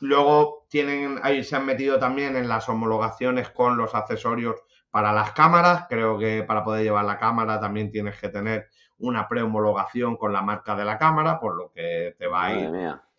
Luego 0.02 0.66
tienen, 0.70 1.20
ahí 1.24 1.44
se 1.44 1.56
han 1.56 1.66
metido 1.66 2.00
también 2.00 2.36
en 2.36 2.50
las 2.50 2.68
homologaciones 2.68 3.50
con 3.50 3.78
los 3.78 3.96
accesorios 3.96 4.56
para 4.92 5.14
las 5.14 5.32
cámaras. 5.32 5.86
Creo 5.90 6.18
que 6.18 6.44
para 6.44 6.64
poder 6.64 6.84
llevar 6.84 7.06
la 7.06 7.18
cámara 7.18 7.60
también 7.60 7.92
tienes 7.92 8.20
que 8.20 8.30
tener 8.30 8.68
una 8.98 9.28
prehomologación 9.28 10.16
con 10.18 10.34
la 10.34 10.42
marca 10.42 10.76
de 10.76 10.86
la 10.86 10.98
cámara, 10.98 11.40
por 11.40 11.56
lo 11.58 11.72
que 11.72 12.16
te 12.18 12.28
va 12.28 12.46
a 12.46 12.54
ir 12.54 12.72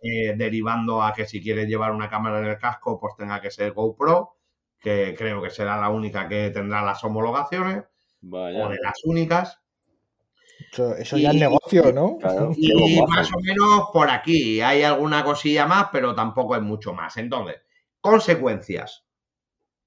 eh, 0.02 0.34
derivando 0.36 1.02
a 1.02 1.12
que 1.12 1.26
si 1.26 1.42
quieres 1.42 1.68
llevar 1.68 1.92
una 1.92 2.08
cámara 2.08 2.38
en 2.40 2.46
el 2.46 2.58
casco, 2.58 2.98
pues 3.00 3.14
tenga 3.16 3.40
que 3.40 3.50
ser 3.50 3.72
GoPro, 3.72 4.36
que 4.78 5.14
creo 5.16 5.42
que 5.42 5.50
será 5.50 5.76
la 5.78 5.88
única 5.88 6.28
que 6.28 6.50
tendrá 6.50 6.82
las 6.82 7.02
homologaciones 7.04 7.84
Vaya. 8.20 8.64
o 8.64 8.68
de 8.68 8.78
las 8.82 9.04
únicas. 9.04 9.60
Eso, 10.72 10.94
eso 10.96 11.16
ya 11.16 11.30
es 11.30 11.36
Y- 11.36 11.40
negocio, 11.40 11.92
¿no? 11.92 12.18
Claro. 12.18 12.52
Y 12.56 13.00
más 13.02 13.32
o 13.32 13.40
menos 13.40 13.88
por 13.92 14.10
aquí. 14.10 14.60
Hay 14.60 14.82
alguna 14.82 15.24
cosilla 15.24 15.66
más, 15.66 15.88
pero 15.92 16.14
tampoco 16.14 16.56
es 16.56 16.62
mucho 16.62 16.92
más. 16.92 17.16
Entonces, 17.16 17.60
consecuencias. 18.00 19.04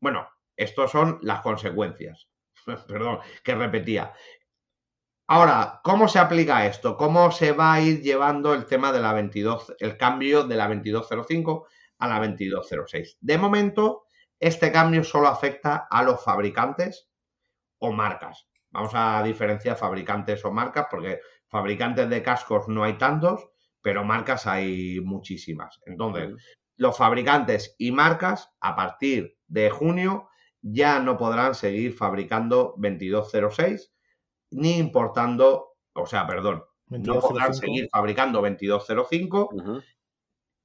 Bueno, 0.02 0.28
estos 0.56 0.92
son 0.92 1.20
las 1.22 1.42
consecuencias. 1.42 2.30
Perdón, 2.88 3.20
que 3.44 3.56
repetía. 3.56 4.14
Ahora, 5.28 5.80
¿cómo 5.84 6.08
se 6.08 6.18
aplica 6.20 6.66
esto? 6.66 6.98
¿Cómo 6.98 7.32
se 7.32 7.52
va 7.52 7.74
a 7.74 7.82
ir 7.82 8.02
llevando 8.02 8.54
el 8.56 8.66
tema 8.66 8.92
de 8.92 9.00
la 9.00 9.14
22, 9.14 9.76
el 9.80 9.96
cambio 9.96 10.44
de 10.44 10.56
la 10.56 10.68
2205 10.68 11.68
a 12.00 12.08
la 12.08 12.20
2206? 12.20 13.18
De 13.22 13.38
momento, 13.38 14.06
este 14.40 14.72
cambio 14.72 15.04
solo 15.04 15.28
afecta 15.28 15.88
a 15.90 16.02
los 16.02 16.24
fabricantes 16.24 17.10
o 17.78 17.92
marcas. 17.92 18.49
Vamos 18.72 18.92
a 18.94 19.24
diferenciar 19.24 19.76
fabricantes 19.76 20.44
o 20.46 20.52
marcas 20.52 20.88
porque 20.90 21.20
fabricantes 21.48 22.10
de 22.10 22.22
cascos 22.22 22.68
no 22.68 22.84
hay 22.84 22.98
tantos, 22.98 23.50
pero 23.82 24.04
marcas 24.04 24.46
hay 24.48 25.00
muchísimas. 25.02 25.80
Entonces, 25.86 26.34
los 26.76 26.98
fabricantes 26.98 27.76
y 27.78 27.92
marcas 27.92 28.52
a 28.60 28.76
partir 28.76 29.38
de 29.48 29.70
junio 29.70 30.30
ya 30.62 31.00
no 31.00 31.18
podrán 31.18 31.56
seguir 31.56 31.94
fabricando 31.94 32.76
2206 32.78 33.94
ni 34.52 34.78
importando, 34.78 35.78
o 35.94 36.06
sea, 36.06 36.26
perdón, 36.26 36.64
no 36.88 37.20
podrán 37.20 37.54
seguir 37.54 37.88
fabricando 37.92 38.42
2205 38.42 39.50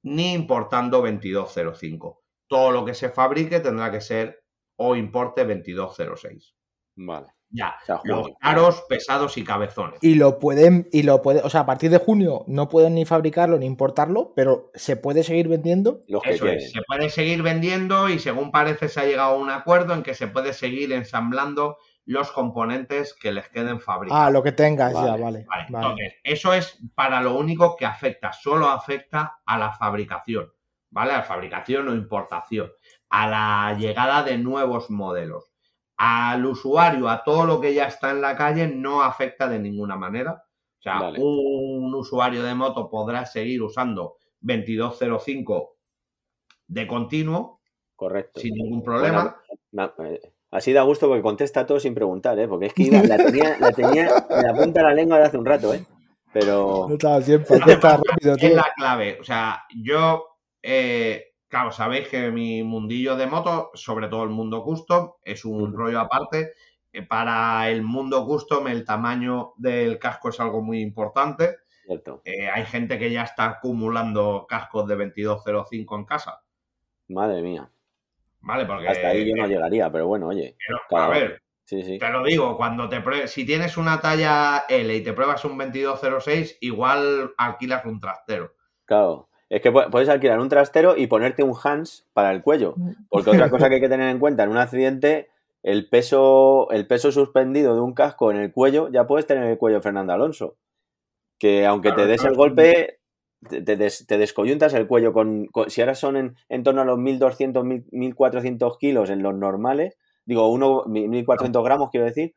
ni 0.03 0.33
importando 0.33 1.01
2205. 1.01 2.23
Todo 2.47 2.71
lo 2.71 2.85
que 2.85 2.93
se 2.93 3.09
fabrique 3.09 3.59
tendrá 3.59 3.91
que 3.91 4.01
ser 4.01 4.43
o 4.77 4.95
importe 4.95 5.45
2206. 5.45 6.55
Vale. 6.95 7.27
Ya, 7.51 7.77
los 8.03 8.27
caros, 8.41 8.83
pesados 8.89 9.37
y 9.37 9.43
cabezones. 9.43 9.99
Y 10.01 10.15
lo 10.15 10.39
pueden, 10.39 10.89
y 10.91 11.03
lo 11.03 11.21
puede, 11.21 11.41
o 11.41 11.49
sea, 11.49 11.61
a 11.61 11.65
partir 11.65 11.89
de 11.89 11.99
junio 11.99 12.43
no 12.47 12.67
pueden 12.67 12.95
ni 12.95 13.05
fabricarlo 13.05 13.57
ni 13.57 13.65
importarlo, 13.65 14.33
pero 14.35 14.71
se 14.73 14.97
puede 14.97 15.23
seguir 15.23 15.47
vendiendo. 15.47 16.03
Eso 16.25 16.47
es, 16.47 16.71
se 16.71 16.81
puede 16.81 17.09
seguir 17.09 17.43
vendiendo 17.43 18.09
y 18.09 18.19
según 18.19 18.51
parece 18.51 18.89
se 18.89 18.99
ha 18.99 19.05
llegado 19.05 19.35
a 19.35 19.37
un 19.37 19.49
acuerdo 19.49 19.93
en 19.93 20.03
que 20.03 20.15
se 20.15 20.27
puede 20.27 20.53
seguir 20.53 20.91
ensamblando 20.91 21.77
los 22.05 22.31
componentes 22.31 23.13
que 23.13 23.31
les 23.31 23.49
queden 23.49 23.79
fabricados. 23.79 24.27
Ah, 24.27 24.29
lo 24.29 24.43
que 24.43 24.51
tengas 24.51 24.93
ya, 24.93 25.15
vale, 25.15 25.45
vale. 25.47 25.65
Entonces, 25.67 26.13
eso 26.23 26.53
es 26.53 26.79
para 26.93 27.21
lo 27.21 27.37
único 27.37 27.75
que 27.75 27.85
afecta, 27.85 28.31
solo 28.33 28.67
afecta 28.67 29.39
a 29.45 29.57
la 29.57 29.71
fabricación, 29.71 30.51
¿vale? 30.91 31.13
A 31.13 31.17
la 31.17 31.23
fabricación 31.23 31.87
o 31.87 31.93
importación, 31.93 32.71
a 33.09 33.27
la 33.27 33.77
llegada 33.77 34.23
de 34.23 34.37
nuevos 34.37 34.89
modelos. 34.89 35.54
Al 35.97 36.45
usuario, 36.45 37.09
a 37.09 37.23
todo 37.23 37.45
lo 37.45 37.61
que 37.61 37.73
ya 37.73 37.85
está 37.85 38.11
en 38.11 38.21
la 38.21 38.35
calle, 38.35 38.67
no 38.67 39.01
afecta 39.01 39.47
de 39.47 39.59
ninguna 39.59 39.95
manera. 39.95 40.43
O 40.79 40.81
sea, 40.81 41.09
un 41.17 41.93
usuario 41.95 42.43
de 42.43 42.53
moto 42.53 42.89
podrá 42.89 43.25
seguir 43.25 43.61
usando 43.61 44.17
2205 44.41 45.77
de 46.67 46.87
continuo. 46.87 47.61
Correcto. 47.95 48.39
Sin 48.41 48.55
ningún 48.55 48.83
problema. 48.83 49.37
Eh, 49.99 50.19
Así 50.55 50.71
da 50.71 50.83
gusto 50.83 51.07
porque 51.07 51.21
contesta 51.21 51.65
todo 51.65 51.81
sin 51.81 51.93
preguntar, 51.93 52.39
¿eh? 52.39 52.47
Porque 52.47 52.67
es 52.67 52.73
que 52.73 52.89
la, 52.89 53.17
tenía, 53.17 53.57
la 53.59 53.71
tenía 53.73 54.25
en 54.29 54.47
la 54.47 54.53
punta 54.53 54.79
de 54.79 54.85
la 54.85 54.93
lengua 54.93 55.17
de 55.19 55.25
hace 55.25 55.37
un 55.37 55.45
rato, 55.45 55.73
¿eh? 55.73 55.83
Pero. 56.31 56.85
No 56.87 56.93
estaba 56.93 57.21
siempre, 57.21 57.57
está 57.57 57.97
rápido, 57.97 58.35
Es 58.35 58.55
la 58.55 58.71
clave. 58.75 59.17
O 59.19 59.23
sea, 59.23 59.63
yo. 59.75 60.23
Eh, 60.63 61.34
claro, 61.55 61.71
sabéis 61.71 62.09
que 62.09 62.31
mi 62.31 62.63
mundillo 62.63 63.15
de 63.15 63.27
moto, 63.27 63.71
sobre 63.75 64.09
todo 64.09 64.23
el 64.23 64.29
mundo 64.29 64.61
custom, 64.61 65.13
es 65.23 65.45
un 65.45 65.71
rollo 65.71 66.01
aparte. 66.01 66.51
Eh, 66.91 67.01
para 67.01 67.69
el 67.69 67.81
mundo 67.81 68.25
custom, 68.25 68.67
el 68.67 68.83
tamaño 68.83 69.53
del 69.55 69.97
casco 69.97 70.27
es 70.27 70.39
algo 70.41 70.61
muy 70.61 70.81
importante. 70.81 71.59
Cierto. 71.85 72.21
Eh, 72.25 72.49
hay 72.49 72.65
gente 72.65 72.99
que 72.99 73.09
ya 73.09 73.23
está 73.23 73.45
acumulando 73.45 74.45
cascos 74.49 74.85
de 74.85 74.97
2205 74.97 75.95
en 75.95 76.03
casa. 76.03 76.41
Madre 77.07 77.41
mía. 77.41 77.71
¿vale? 78.41 78.65
Porque, 78.65 78.89
Hasta 78.89 79.07
ahí 79.07 79.25
yo 79.25 79.35
no 79.37 79.47
llegaría, 79.47 79.89
pero 79.89 80.07
bueno, 80.07 80.27
oye. 80.27 80.57
a 80.91 81.07
ver, 81.07 81.41
te 81.65 82.11
lo 82.11 82.21
digo, 82.25 82.57
cuando 82.57 82.89
te 82.89 83.27
si 83.29 83.45
tienes 83.45 83.77
una 83.77 84.01
talla 84.01 84.65
L 84.67 84.93
y 84.93 85.01
te 85.01 85.13
pruebas 85.13 85.45
un 85.45 85.57
2206, 85.57 86.57
igual 86.59 87.31
alquilas 87.37 87.85
un 87.85 88.01
trastero. 88.01 88.55
Claro. 88.83 89.29
Es 89.49 89.61
que 89.61 89.71
puedes 89.71 90.09
alquilar 90.09 90.39
un 90.39 90.49
trastero 90.49 90.97
y 90.97 91.07
ponerte 91.07 91.43
un 91.43 91.55
Hans 91.63 92.07
para 92.13 92.31
el 92.31 92.41
cuello. 92.41 92.75
Porque 93.09 93.29
otra 93.29 93.49
cosa 93.49 93.69
que 93.69 93.75
hay 93.75 93.81
que 93.81 93.89
tener 93.89 94.09
en 94.09 94.19
cuenta 94.19 94.43
en 94.43 94.49
un 94.49 94.57
accidente, 94.57 95.29
el 95.61 95.87
peso, 95.87 96.69
el 96.71 96.87
peso 96.87 97.11
suspendido 97.11 97.75
de 97.75 97.81
un 97.81 97.93
casco 97.93 98.31
en 98.31 98.37
el 98.37 98.51
cuello, 98.51 98.89
ya 98.91 99.07
puedes 99.07 99.27
tener 99.27 99.43
el 99.43 99.57
cuello 99.57 99.81
Fernando 99.81 100.13
Alonso. 100.13 100.57
Que 101.37 101.65
aunque 101.65 101.91
te 101.91 102.05
des 102.05 102.23
el 102.23 102.33
golpe, 102.33 102.99
te, 103.49 104.17
descoyuntas 104.17 104.73
el 104.73 104.87
cuello 104.87 105.13
con, 105.13 105.49
si 105.67 105.81
ahora 105.81 105.95
son 105.95 106.17
en, 106.17 106.35
en, 106.49 106.63
torno 106.63 106.81
a 106.81 106.85
los 106.85 106.97
1200, 106.97 107.63
1400 107.91 108.77
kilos 108.77 109.09
en 109.09 109.21
los 109.21 109.35
normales, 109.35 109.97
digo, 110.25 110.49
uno, 110.49 110.83
1400 110.87 111.63
gramos 111.63 111.89
quiero 111.91 112.05
decir, 112.05 112.33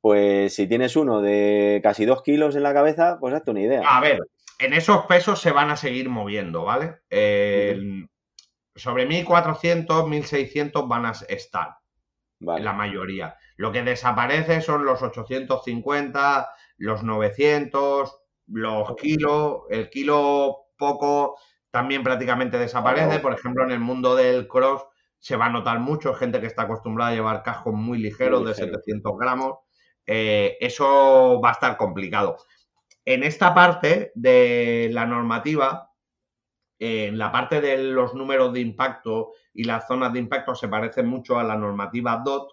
pues 0.00 0.54
si 0.54 0.68
tienes 0.68 0.96
uno 0.96 1.20
de 1.20 1.80
casi 1.82 2.04
2 2.04 2.22
kilos 2.22 2.56
en 2.56 2.62
la 2.62 2.72
cabeza, 2.72 3.18
pues 3.20 3.34
hazte 3.34 3.50
una 3.50 3.62
idea. 3.62 3.82
A 3.84 4.00
ver, 4.00 4.20
en 4.58 4.72
esos 4.72 5.06
pesos 5.06 5.40
se 5.40 5.52
van 5.52 5.70
a 5.70 5.76
seguir 5.76 6.08
moviendo, 6.08 6.64
¿vale? 6.64 7.00
sobre 8.74 9.06
1400, 9.06 10.06
1600 10.08 10.88
van 10.88 11.06
a 11.06 11.12
estar, 11.28 11.78
la 12.40 12.72
mayoría. 12.72 13.36
Lo 13.56 13.72
que 13.72 13.82
desaparece 13.82 14.60
son 14.60 14.84
los 14.84 15.02
850, 15.02 16.50
los 16.76 17.02
900, 17.02 18.18
los 18.48 18.96
kilos, 18.96 19.62
el 19.70 19.88
kilo 19.88 20.66
poco 20.76 21.38
también 21.70 22.02
prácticamente 22.02 22.58
desaparece. 22.58 23.20
Por 23.20 23.32
ejemplo, 23.32 23.64
en 23.64 23.70
el 23.70 23.80
mundo 23.80 24.14
del 24.14 24.46
cross 24.46 24.84
se 25.18 25.36
va 25.36 25.46
a 25.46 25.50
notar 25.50 25.80
mucho 25.80 26.14
gente 26.14 26.40
que 26.40 26.46
está 26.46 26.62
acostumbrada 26.62 27.10
a 27.10 27.14
llevar 27.14 27.42
cascos 27.42 27.74
muy 27.74 27.98
ligeros 27.98 28.46
de 28.46 28.54
700 28.54 29.12
gramos. 29.18 29.58
Eh, 30.06 30.56
eso 30.60 31.40
va 31.42 31.50
a 31.50 31.52
estar 31.52 31.76
complicado. 31.76 32.36
En 33.06 33.22
esta 33.22 33.54
parte 33.54 34.10
de 34.16 34.88
la 34.92 35.06
normativa, 35.06 35.92
en 36.78 37.16
la 37.16 37.30
parte 37.30 37.60
de 37.60 37.78
los 37.78 38.14
números 38.14 38.52
de 38.52 38.60
impacto 38.60 39.30
y 39.54 39.62
las 39.62 39.86
zonas 39.86 40.12
de 40.12 40.18
impacto 40.18 40.56
se 40.56 40.66
parece 40.66 41.04
mucho 41.04 41.38
a 41.38 41.44
la 41.44 41.56
normativa 41.56 42.20
DOT. 42.24 42.50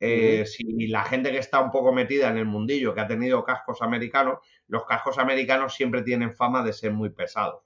Eh, 0.00 0.44
si 0.44 0.88
la 0.88 1.04
gente 1.04 1.30
que 1.30 1.38
está 1.38 1.60
un 1.60 1.70
poco 1.70 1.92
metida 1.92 2.28
en 2.28 2.36
el 2.36 2.46
mundillo, 2.46 2.94
que 2.94 3.00
ha 3.00 3.06
tenido 3.06 3.44
cascos 3.44 3.80
americanos, 3.80 4.40
los 4.66 4.84
cascos 4.84 5.18
americanos 5.18 5.74
siempre 5.74 6.02
tienen 6.02 6.34
fama 6.34 6.64
de 6.64 6.72
ser 6.72 6.92
muy 6.92 7.10
pesados. 7.10 7.62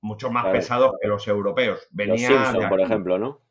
Mucho 0.00 0.30
más 0.30 0.46
pesados 0.46 0.92
que 1.02 1.08
los 1.08 1.26
europeos. 1.26 1.88
Venía 1.90 2.54
por 2.68 2.80
ejemplo, 2.80 3.18
¿no? 3.18 3.42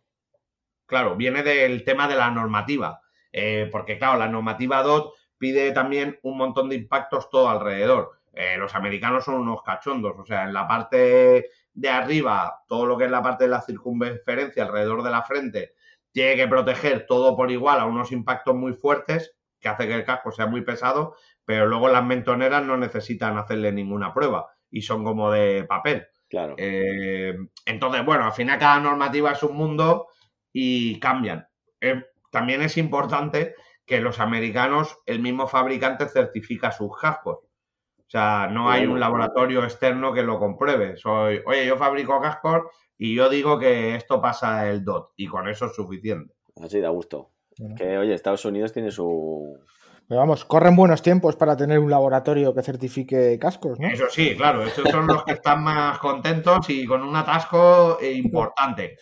Claro, 0.85 1.18
viene 1.18 1.44
del 1.44 1.84
tema 1.84 2.07
de 2.07 2.15
la 2.15 2.31
normativa. 2.31 3.02
Eh, 3.34 3.68
porque, 3.69 3.98
claro, 3.99 4.18
la 4.18 4.30
normativa 4.30 4.81
DOT 4.81 5.14
pide 5.38 5.72
también 5.72 6.19
un 6.23 6.38
montón 6.38 6.69
de 6.69 6.76
impactos 6.76 7.30
todo 7.30 7.49
alrededor. 7.49 8.19
Eh, 8.34 8.57
los 8.57 8.76
americanos 8.76 9.26
son 9.26 9.35
unos 9.35 9.64
cachondos, 9.64 10.14
o 10.18 10.26
sea, 10.26 10.43
en 10.43 10.53
la 10.53 10.68
parte 10.68 11.49
de 11.73 11.89
arriba, 11.89 12.64
todo 12.68 12.85
lo 12.85 12.97
que 12.97 13.05
es 13.05 13.11
la 13.11 13.22
parte 13.22 13.45
de 13.45 13.49
la 13.49 13.61
circunferencia 13.61 14.64
alrededor 14.64 15.03
de 15.03 15.11
la 15.11 15.23
frente, 15.23 15.73
tiene 16.11 16.35
que 16.35 16.47
proteger 16.47 17.05
todo 17.07 17.35
por 17.35 17.51
igual 17.51 17.80
a 17.80 17.85
unos 17.85 18.11
impactos 18.11 18.55
muy 18.55 18.73
fuertes 18.73 19.35
que 19.59 19.69
hace 19.69 19.88
que 19.88 19.95
el 19.95 20.05
casco 20.05 20.31
sea 20.31 20.47
muy 20.47 20.61
pesado, 20.61 21.15
pero 21.45 21.68
luego 21.68 21.88
las 21.88 22.03
mentoneras 22.03 22.64
no 22.64 22.77
necesitan 22.77 23.38
hacerle 23.38 23.72
ninguna 23.72 24.14
prueba 24.14 24.47
y 24.69 24.81
son 24.81 25.03
como 25.03 25.31
de 25.31 25.64
papel. 25.64 26.07
Claro. 26.30 26.55
Eh, 26.57 27.35
entonces, 27.65 28.05
bueno, 28.05 28.26
al 28.26 28.34
final 28.34 28.59
cada 28.59 28.80
normativa 28.80 29.31
es 29.31 29.41
un 29.43 29.55
mundo 29.55 30.07
y 30.51 30.99
cambian. 30.99 31.47
Eh, 31.80 32.03
también 32.31 32.61
es 32.61 32.77
importante 32.77 33.55
que 33.88 33.99
los 33.99 34.19
americanos, 34.19 34.99
el 35.07 35.19
mismo 35.19 35.47
fabricante 35.47 36.07
certifica 36.07 36.72
sus 36.72 36.95
cascos. 36.95 37.38
O 37.97 38.09
sea, 38.09 38.47
no 38.51 38.69
hay 38.69 38.85
un 38.85 38.99
laboratorio 38.99 39.64
externo 39.64 40.14
que 40.14 40.22
lo 40.22 40.38
compruebe. 40.38 40.95
Soy, 40.97 41.41
oye, 41.45 41.65
yo 41.65 41.77
fabrico 41.77 42.22
cascos 42.22 42.64
y 42.97 43.15
yo 43.15 43.30
digo 43.30 43.57
que 43.57 43.95
esto 43.95 44.22
pasa 44.22 44.69
el 44.69 44.84
DOT 44.84 45.14
y 45.15 45.27
con 45.27 45.47
eso 45.49 45.65
es 45.65 45.76
suficiente. 45.76 46.35
Así 46.61 46.80
da 46.80 46.89
gusto. 46.89 47.31
Que, 47.76 47.97
oye, 47.97 48.14
Estados 48.14 48.45
Unidos 48.45 48.72
tiene 48.72 48.91
su, 48.91 49.59
pero 50.07 50.22
vamos, 50.22 50.45
corren 50.45 50.76
buenos 50.76 51.01
tiempos 51.01 51.35
para 51.35 51.57
tener 51.57 51.80
un 51.80 51.89
laboratorio 51.89 52.53
que 52.53 52.61
certifique 52.61 53.38
cascos, 53.38 53.77
¿no? 53.77 53.89
Eso 53.89 54.05
sí, 54.09 54.35
claro, 54.38 54.64
estos 54.64 54.89
son 54.89 55.05
los 55.05 55.26
que 55.26 55.34
están 55.34 55.61
más 55.64 55.99
contentos 55.99 56.69
y 56.69 56.85
con 56.85 57.03
un 57.03 57.14
atasco 57.14 57.97
importante. 58.01 58.97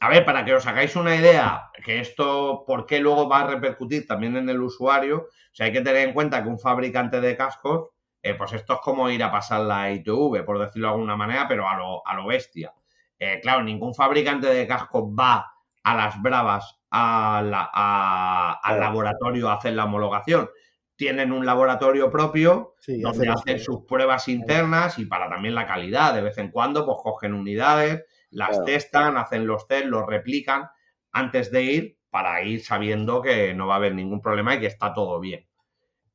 A 0.00 0.08
ver, 0.08 0.24
para 0.24 0.44
que 0.44 0.54
os 0.54 0.66
hagáis 0.66 0.96
una 0.96 1.16
idea, 1.16 1.70
que 1.84 2.00
esto, 2.00 2.64
¿por 2.66 2.86
qué 2.86 3.00
luego 3.00 3.28
va 3.28 3.40
a 3.40 3.46
repercutir 3.46 4.06
también 4.06 4.36
en 4.36 4.48
el 4.48 4.60
usuario? 4.60 5.18
O 5.18 5.54
sea, 5.54 5.66
hay 5.66 5.72
que 5.72 5.80
tener 5.80 6.08
en 6.08 6.14
cuenta 6.14 6.42
que 6.42 6.48
un 6.48 6.58
fabricante 6.58 7.20
de 7.20 7.36
cascos, 7.36 7.90
eh, 8.22 8.34
pues 8.34 8.52
esto 8.52 8.74
es 8.74 8.80
como 8.80 9.08
ir 9.10 9.22
a 9.22 9.30
pasar 9.30 9.60
la 9.60 9.90
ITV, 9.92 10.44
por 10.44 10.58
decirlo 10.58 10.88
de 10.88 10.94
alguna 10.94 11.16
manera, 11.16 11.46
pero 11.48 11.68
a 11.68 11.76
lo, 11.76 12.06
a 12.06 12.14
lo 12.14 12.26
bestia. 12.26 12.72
Eh, 13.18 13.40
claro, 13.40 13.62
ningún 13.62 13.94
fabricante 13.94 14.48
de 14.48 14.66
cascos 14.66 15.04
va 15.04 15.52
a 15.82 15.94
las 15.94 16.20
bravas 16.20 16.78
al 16.90 17.50
laboratorio 17.50 19.48
a 19.48 19.54
hacer 19.54 19.74
la 19.74 19.84
homologación. 19.84 20.48
Tienen 20.96 21.30
un 21.30 21.44
laboratorio 21.46 22.10
propio 22.10 22.74
donde 22.86 23.28
hacen 23.28 23.60
sus 23.60 23.84
pruebas 23.84 24.28
internas 24.28 24.98
y 24.98 25.06
para 25.06 25.28
también 25.28 25.54
la 25.54 25.66
calidad. 25.66 26.14
De 26.14 26.22
vez 26.22 26.38
en 26.38 26.50
cuando, 26.50 26.84
pues 26.86 26.98
cogen 27.02 27.34
unidades, 27.34 28.04
las 28.30 28.64
testan, 28.64 29.16
hacen 29.16 29.46
los 29.46 29.66
test, 29.66 29.86
los 29.86 30.06
replican 30.06 30.68
antes 31.12 31.50
de 31.50 31.62
ir 31.62 31.98
para 32.10 32.42
ir 32.42 32.64
sabiendo 32.64 33.22
que 33.22 33.54
no 33.54 33.66
va 33.66 33.74
a 33.74 33.76
haber 33.76 33.94
ningún 33.94 34.20
problema 34.20 34.54
y 34.54 34.60
que 34.60 34.66
está 34.66 34.94
todo 34.94 35.20
bien. 35.20 35.46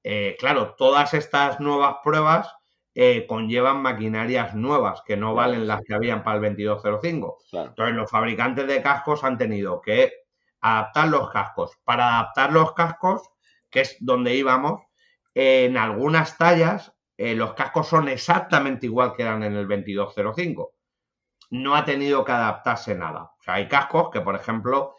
Eh, 0.04 0.36
claro, 0.40 0.76
todas 0.76 1.14
estas 1.14 1.60
nuevas 1.60 1.98
pruebas 2.04 2.54
eh, 2.94 3.26
conllevan 3.28 3.82
maquinarias 3.82 4.56
nuevas 4.56 5.02
que 5.06 5.16
no 5.16 5.34
valen 5.34 5.68
las 5.68 5.82
que 5.82 5.94
habían 5.94 6.24
para 6.24 6.38
el 6.38 6.44
2205. 6.44 7.38
Claro. 7.50 7.70
Entonces 7.70 7.96
los 7.96 8.10
fabricantes 8.10 8.68
de 8.68 8.82
cascos 8.82 9.24
han 9.24 9.38
tenido 9.38 9.80
que 9.82 10.12
adaptar 10.62 11.08
los 11.08 11.30
cascos. 11.30 11.78
Para 11.84 12.20
adaptar 12.20 12.52
los 12.52 12.74
cascos, 12.74 13.30
que 13.70 13.82
es 13.82 13.98
donde 14.00 14.36
íbamos, 14.36 14.82
en 15.34 15.78
algunas 15.78 16.38
tallas 16.38 16.94
eh, 17.18 17.36
los 17.36 17.54
cascos 17.54 17.88
son 17.88 18.10
exactamente 18.10 18.88
igual 18.88 19.14
que 19.16 19.22
eran 19.22 19.44
en 19.44 19.56
el 19.56 19.68
2205. 19.68 20.74
No 21.52 21.76
ha 21.76 21.86
tenido 21.86 22.26
que 22.26 22.32
adaptarse 22.32 22.96
nada. 22.96 23.34
O 23.40 23.44
sea, 23.44 23.56
hay 23.56 23.68
cascos 23.68 24.10
que, 24.10 24.22
por 24.22 24.36
ejemplo, 24.36 24.96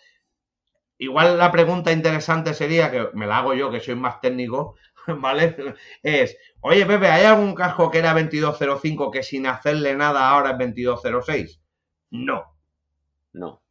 igual 0.98 1.36
la 1.36 1.50
pregunta 1.50 1.90
interesante 1.90 2.54
sería, 2.54 2.90
que 2.90 3.08
me 3.14 3.26
la 3.26 3.38
hago 3.38 3.54
yo, 3.54 3.70
que 3.70 3.80
soy 3.80 3.96
más 3.96 4.20
técnico, 4.20 4.76
¿vale? 5.06 5.56
Es, 6.02 6.36
oye 6.60 6.86
Pepe, 6.86 7.08
¿hay 7.08 7.24
algún 7.24 7.54
casco 7.54 7.90
que 7.90 7.98
era 7.98 8.14
2205 8.14 9.10
que 9.10 9.22
sin 9.22 9.46
hacerle 9.46 9.96
nada 9.96 10.28
ahora 10.28 10.50
es 10.50 10.58
2206? 10.58 11.60
No. 12.10 12.54
No. 13.32 13.62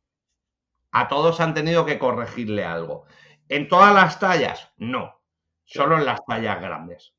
A 0.92 1.08
todos 1.08 1.40
han 1.40 1.54
tenido 1.54 1.86
que 1.86 2.00
corregirle 2.00 2.66
algo. 2.66 3.06
¿En 3.48 3.68
todas 3.68 3.94
las 3.94 4.20
tallas? 4.20 4.72
No. 4.78 5.22
Solo 5.64 5.98
en 5.98 6.06
las 6.06 6.20
tallas 6.26 6.60
grandes. 6.60 7.14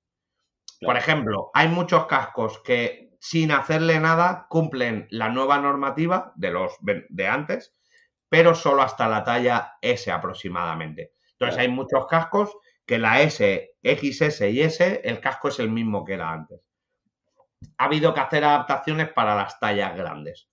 Por 0.81 0.97
ejemplo, 0.97 1.51
hay 1.55 1.69
muchos 1.69 2.07
cascos 2.07 2.59
que 2.59 3.12
sin 3.23 3.53
hacerle 3.53 4.01
nada 4.01 4.49
cumplen 4.49 5.07
la 5.11 5.29
nueva 5.29 5.61
normativa 5.61 6.33
de 6.35 6.51
los 6.51 6.73
de 6.81 7.29
antes, 7.29 7.73
pero 8.29 8.53
solo 8.57 8.83
hasta 8.83 9.07
la 9.09 9.23
talla 9.23 9.79
S 9.81 10.11
aproximadamente. 10.11 11.13
Entonces 11.31 11.57
hay 11.61 11.69
muchos 11.69 12.09
cascos 12.09 12.57
que 12.85 12.99
la 12.99 13.21
S, 13.23 13.77
XS 13.81 14.41
y 14.51 14.63
S, 14.63 15.03
el 15.05 15.21
casco 15.21 15.49
es 15.49 15.61
el 15.61 15.71
mismo 15.71 16.05
que 16.05 16.15
era 16.15 16.33
antes. 16.33 16.63
Ha 17.79 17.85
habido 17.85 18.13
que 18.13 18.19
hacer 18.19 18.43
adaptaciones 18.43 19.13
para 19.13 19.37
las 19.37 19.61
tallas 19.61 19.97
grandes. 19.97 20.49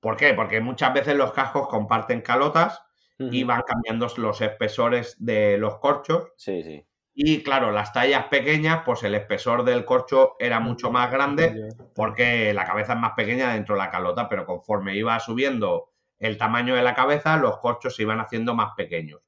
¿Por 0.00 0.16
qué? 0.16 0.34
Porque 0.34 0.60
muchas 0.60 0.92
veces 0.92 1.14
los 1.14 1.32
cascos 1.32 1.68
comparten 1.68 2.22
calotas 2.22 2.82
y 3.20 3.44
van 3.44 3.62
cambiando 3.62 4.08
los 4.16 4.40
espesores 4.40 5.14
de 5.24 5.58
los 5.58 5.78
corchos 5.78 6.32
Sí, 6.36 6.60
sí. 6.64 6.84
Y 7.14 7.44
claro, 7.44 7.70
las 7.70 7.92
tallas 7.92 8.26
pequeñas, 8.26 8.82
pues 8.84 9.04
el 9.04 9.14
espesor 9.14 9.64
del 9.64 9.84
corcho 9.84 10.34
era 10.40 10.58
mucho 10.58 10.90
más 10.90 11.12
grande 11.12 11.68
porque 11.94 12.52
la 12.52 12.64
cabeza 12.64 12.94
es 12.94 12.98
más 12.98 13.12
pequeña 13.12 13.52
dentro 13.52 13.76
de 13.76 13.82
la 13.82 13.90
calota, 13.90 14.28
pero 14.28 14.44
conforme 14.44 14.96
iba 14.96 15.18
subiendo 15.20 15.90
el 16.18 16.36
tamaño 16.36 16.74
de 16.74 16.82
la 16.82 16.94
cabeza, 16.94 17.36
los 17.36 17.58
corchos 17.58 17.94
se 17.94 18.02
iban 18.02 18.18
haciendo 18.18 18.54
más 18.54 18.72
pequeños. 18.76 19.20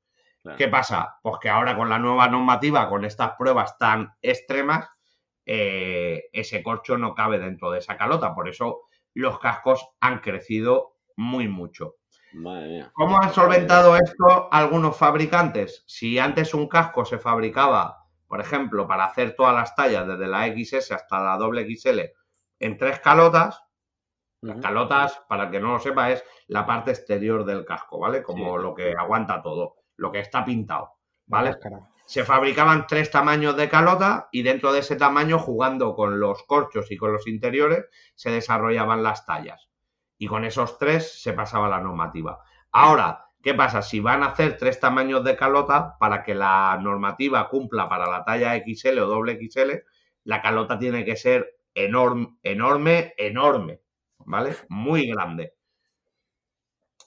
Claro. 0.42 0.58
¿Qué 0.58 0.66
pasa? 0.66 1.18
Pues 1.22 1.36
que 1.40 1.48
ahora 1.48 1.76
con 1.76 1.88
la 1.88 1.98
nueva 2.00 2.26
normativa, 2.28 2.88
con 2.88 3.04
estas 3.04 3.32
pruebas 3.38 3.78
tan 3.78 4.14
extremas, 4.20 4.88
eh, 5.44 6.24
ese 6.32 6.64
corcho 6.64 6.98
no 6.98 7.14
cabe 7.14 7.38
dentro 7.38 7.70
de 7.70 7.78
esa 7.78 7.96
calota. 7.96 8.34
Por 8.34 8.48
eso 8.48 8.82
los 9.14 9.38
cascos 9.38 9.88
han 10.00 10.18
crecido 10.18 10.96
muy 11.16 11.46
mucho. 11.46 11.94
Madre 12.36 12.68
mía. 12.68 12.90
¿Cómo 12.92 13.20
han 13.20 13.32
solventado 13.32 13.96
esto 13.96 14.48
algunos 14.52 14.96
fabricantes? 14.96 15.84
Si 15.86 16.18
antes 16.18 16.54
un 16.54 16.68
casco 16.68 17.04
se 17.04 17.18
fabricaba, 17.18 18.04
por 18.26 18.40
ejemplo, 18.40 18.86
para 18.86 19.04
hacer 19.04 19.34
todas 19.34 19.54
las 19.54 19.74
tallas, 19.74 20.06
desde 20.06 20.26
la 20.26 20.46
XS 20.46 20.92
hasta 20.92 21.22
la 21.22 21.36
doble 21.36 21.64
XL, 21.64 22.00
en 22.58 22.76
tres 22.76 23.00
calotas, 23.00 23.62
las 24.42 24.58
calotas, 24.60 25.22
para 25.28 25.44
el 25.44 25.50
que 25.50 25.60
no 25.60 25.72
lo 25.72 25.78
sepa, 25.80 26.10
es 26.10 26.22
la 26.48 26.66
parte 26.66 26.90
exterior 26.90 27.44
del 27.44 27.64
casco, 27.64 27.98
¿vale? 27.98 28.22
Como 28.22 28.56
Sí. 28.56 28.62
lo 28.62 28.74
que 28.74 28.94
aguanta 28.94 29.42
todo, 29.42 29.76
lo 29.96 30.12
que 30.12 30.20
está 30.20 30.44
pintado, 30.44 30.92
¿vale? 31.26 31.56
Se 32.04 32.22
fabricaban 32.22 32.86
tres 32.86 33.10
tamaños 33.10 33.56
de 33.56 33.68
calota 33.68 34.28
y 34.30 34.42
dentro 34.42 34.72
de 34.72 34.80
ese 34.80 34.94
tamaño, 34.96 35.38
jugando 35.38 35.94
con 35.96 36.20
los 36.20 36.42
corchos 36.44 36.90
y 36.92 36.96
con 36.96 37.12
los 37.12 37.26
interiores, 37.26 37.86
se 38.14 38.30
desarrollaban 38.30 39.02
las 39.02 39.24
tallas. 39.26 39.68
Y 40.18 40.26
con 40.26 40.44
esos 40.44 40.78
tres 40.78 41.20
se 41.20 41.32
pasaba 41.32 41.68
la 41.68 41.80
normativa. 41.80 42.40
Ahora, 42.72 43.26
¿qué 43.42 43.54
pasa? 43.54 43.82
Si 43.82 44.00
van 44.00 44.22
a 44.22 44.28
hacer 44.28 44.56
tres 44.56 44.80
tamaños 44.80 45.24
de 45.24 45.36
calota, 45.36 45.96
para 45.98 46.22
que 46.22 46.34
la 46.34 46.78
normativa 46.80 47.48
cumpla 47.48 47.88
para 47.88 48.10
la 48.10 48.24
talla 48.24 48.56
XL 48.56 48.98
o 48.98 49.06
doble 49.06 49.38
XL, 49.38 49.72
la 50.24 50.42
calota 50.42 50.78
tiene 50.78 51.04
que 51.04 51.16
ser 51.16 51.58
enorme, 51.74 52.38
enorme, 52.42 53.14
enorme, 53.16 53.80
¿vale? 54.18 54.56
Muy 54.68 55.06
grande. 55.06 55.54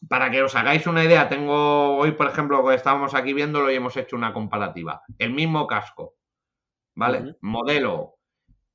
Para 0.07 0.31
que 0.31 0.41
os 0.41 0.55
hagáis 0.55 0.87
una 0.87 1.03
idea, 1.03 1.27
tengo 1.27 1.97
hoy, 1.97 2.11
por 2.13 2.27
ejemplo, 2.27 2.65
que 2.65 2.75
estábamos 2.75 3.13
aquí 3.15 3.33
viéndolo 3.33 3.69
y 3.69 3.75
hemos 3.75 3.97
hecho 3.97 4.15
una 4.15 4.33
comparativa. 4.33 5.01
El 5.17 5.33
mismo 5.33 5.67
casco, 5.67 6.15
¿vale? 6.95 7.35
Modelo 7.41 8.19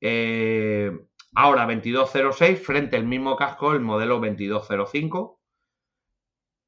eh, 0.07 0.93
ahora 1.35 1.67
2206 1.67 2.61
frente 2.65 2.97
al 2.97 3.05
mismo 3.05 3.37
casco, 3.37 3.73
el 3.73 3.81
modelo 3.81 4.15
2205. 4.21 5.41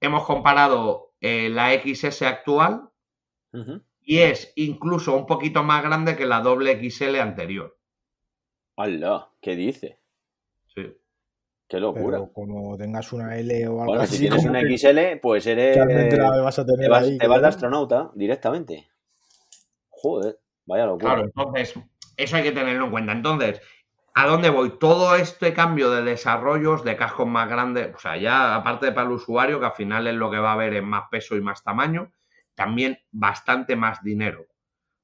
Hemos 0.01 0.25
comparado 0.25 1.15
eh, 1.21 1.49
la 1.49 1.73
XS 1.73 2.23
actual 2.23 2.91
y 4.03 4.19
es 4.19 4.53
incluso 4.57 5.17
un 5.17 5.27
poquito 5.27 5.63
más 5.63 5.83
grande 5.83 6.17
que 6.17 6.27
la 6.27 6.41
doble 6.41 6.79
XL 6.91 7.17
anterior. 7.17 7.79
¡Hala! 8.77 9.31
¿Qué 9.41 9.57
dice? 9.57 9.99
Sí. 10.75 10.95
¡Qué 11.67 11.81
locura! 11.81 12.19
Pero 12.19 12.33
como 12.33 12.77
tengas 12.77 13.13
una 13.15 13.37
L 13.39 13.67
o 13.69 13.71
algo 13.81 13.85
Bueno, 13.87 14.03
así, 14.03 14.17
si 14.17 14.21
tienes 14.29 14.45
una 14.45 14.61
que 14.61 14.77
XL, 14.77 15.19
pues 15.23 15.47
eres. 15.47 15.77
realmente 15.77 16.17
la 16.19 16.43
vas 16.43 16.59
a 16.59 16.67
Te 16.67 16.73
tener 16.73 16.91
vas, 16.91 17.05
ahí. 17.05 17.17
te 17.19 17.27
vas 17.27 17.41
de 17.41 17.49
astronauta 17.49 18.11
directamente. 18.15 18.87
Joder, 19.89 20.39
vaya 20.67 20.85
locura. 20.87 21.15
Claro, 21.15 21.23
entonces, 21.25 21.75
eso 22.19 22.37
hay 22.37 22.43
que 22.43 22.53
tenerlo 22.53 22.85
en 22.85 22.91
cuenta. 22.91 23.13
Entonces, 23.13 23.63
¿a 24.17 24.27
dónde 24.27 24.49
voy? 24.49 24.71
Todo 24.79 25.15
este 25.15 25.53
cambio 25.53 25.91
de 25.91 26.03
desarrollos 26.03 26.83
de 26.85 26.97
cascos 26.97 27.27
más 27.27 27.51
grandes, 27.51 27.95
o 27.95 27.99
sea, 27.99 28.17
ya 28.17 28.55
aparte 28.55 28.91
para 28.91 29.07
el 29.07 29.13
usuario, 29.13 29.61
que 29.61 29.67
al 29.67 29.75
final 29.75 30.07
es 30.07 30.15
lo 30.15 30.31
que 30.31 30.39
va 30.39 30.51
a 30.51 30.55
haber 30.55 30.73
en 30.73 30.87
más 30.89 31.05
peso 31.11 31.37
y 31.37 31.43
más 31.43 31.63
tamaño, 31.63 32.13
también 32.55 32.99
bastante 33.13 33.77
más 33.77 34.03
dinero. 34.03 34.47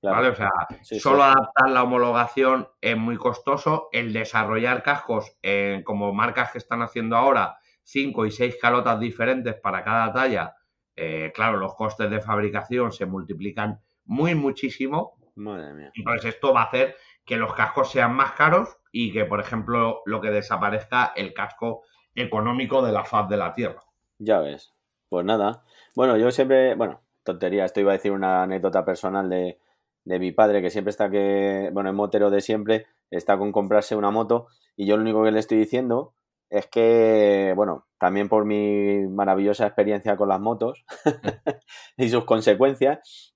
Claro. 0.01 0.17
¿Vale? 0.17 0.29
O 0.31 0.35
sea, 0.35 0.49
Sí, 0.81 0.99
solo 0.99 1.19
sí. 1.19 1.23
adaptar 1.25 1.71
la 1.71 1.83
homologación 1.83 2.69
es 2.81 2.97
muy 2.97 3.19
costoso. 3.19 3.91
El 3.93 4.15
desarrollar 4.15 4.83
cascos, 4.83 5.37
eh, 5.43 5.83
como 5.85 6.15
marcas 6.15 6.51
que 6.51 6.59
están 6.59 6.81
haciendo 6.81 7.15
ahora, 7.15 7.59
cinco 7.83 8.25
y 8.25 8.31
seis 8.31 8.57
calotas 8.61 8.99
diferentes 8.99 9.55
para 9.57 9.85
cada 9.85 10.11
talla, 10.11 10.57
eh, 10.97 11.33
claro, 11.35 11.59
los 11.59 11.75
costes 11.75 12.11
de 12.11 12.23
fabricación 12.23 12.93
se 12.93 13.05
multiplican 13.05 13.81
muy 14.07 14.35
muchísimo. 14.35 15.19
Madre 15.37 15.75
mía. 15.75 15.91
Entonces 15.95 16.35
esto 16.35 16.55
va 16.55 16.63
a 16.63 16.65
hacer 16.65 16.97
que 17.27 17.37
los 17.37 17.53
cascos 17.53 17.91
sean 17.93 18.15
más 18.15 18.33
caros 18.33 18.79
y 18.93 19.13
que, 19.13 19.25
por 19.25 19.41
ejemplo, 19.41 20.03
lo 20.05 20.21
que 20.21 20.31
desaparezca 20.31 21.13
el 21.17 21.33
casco 21.35 21.83
económico 22.15 22.83
de 22.83 22.93
la 22.93 23.05
faz 23.05 23.29
de 23.29 23.39
la 23.39 23.55
Tierra. 23.55 23.81
Ya 24.19 24.39
ves. 24.39 24.71
Pues 25.09 25.25
nada. 25.25 25.65
Bueno, 25.97 26.17
yo 26.17 26.31
siempre. 26.31 26.75
Bueno, 26.75 27.01
tontería. 27.25 27.65
Esto 27.65 27.81
iba 27.81 27.91
a 27.91 27.95
decir 27.97 28.13
una 28.13 28.43
anécdota 28.43 28.85
personal 28.85 29.29
de, 29.29 29.59
de 30.05 30.19
mi 30.19 30.31
padre, 30.31 30.63
que 30.63 30.71
siempre 30.71 30.91
está 30.91 31.11
que. 31.11 31.71
Bueno, 31.73 31.91
es 31.91 31.97
motero 31.97 32.31
de 32.31 32.41
siempre. 32.41 32.87
Está 33.11 33.39
con 33.39 33.51
comprarse 33.51 33.97
una 33.97 34.11
moto. 34.11 34.47
Y 34.77 34.87
yo 34.87 34.97
lo 34.97 35.03
único 35.03 35.25
que 35.25 35.33
le 35.33 35.41
estoy 35.41 35.59
diciendo 35.59 36.15
es 36.53 36.67
que, 36.67 37.55
bueno, 37.57 37.87
también 37.99 38.29
por 38.29 38.45
mi 38.45 39.07
maravillosa 39.09 39.67
experiencia 39.67 40.17
con 40.17 40.29
las 40.29 40.41
motos 40.41 40.85
y 41.97 42.11
sus 42.11 42.25
consecuencias, 42.25 43.32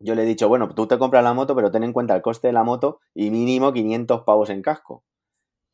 yo 0.00 0.14
le 0.14 0.22
he 0.22 0.26
dicho, 0.26 0.48
bueno, 0.48 0.68
tú 0.68 0.86
te 0.86 0.98
compras 0.98 1.24
la 1.24 1.34
moto, 1.34 1.54
pero 1.54 1.70
ten 1.70 1.82
en 1.82 1.92
cuenta 1.92 2.14
el 2.14 2.22
coste 2.22 2.48
de 2.48 2.52
la 2.52 2.62
moto 2.62 3.00
y 3.14 3.30
mínimo 3.30 3.72
500 3.72 4.22
pavos 4.22 4.50
en 4.50 4.62
casco. 4.62 5.04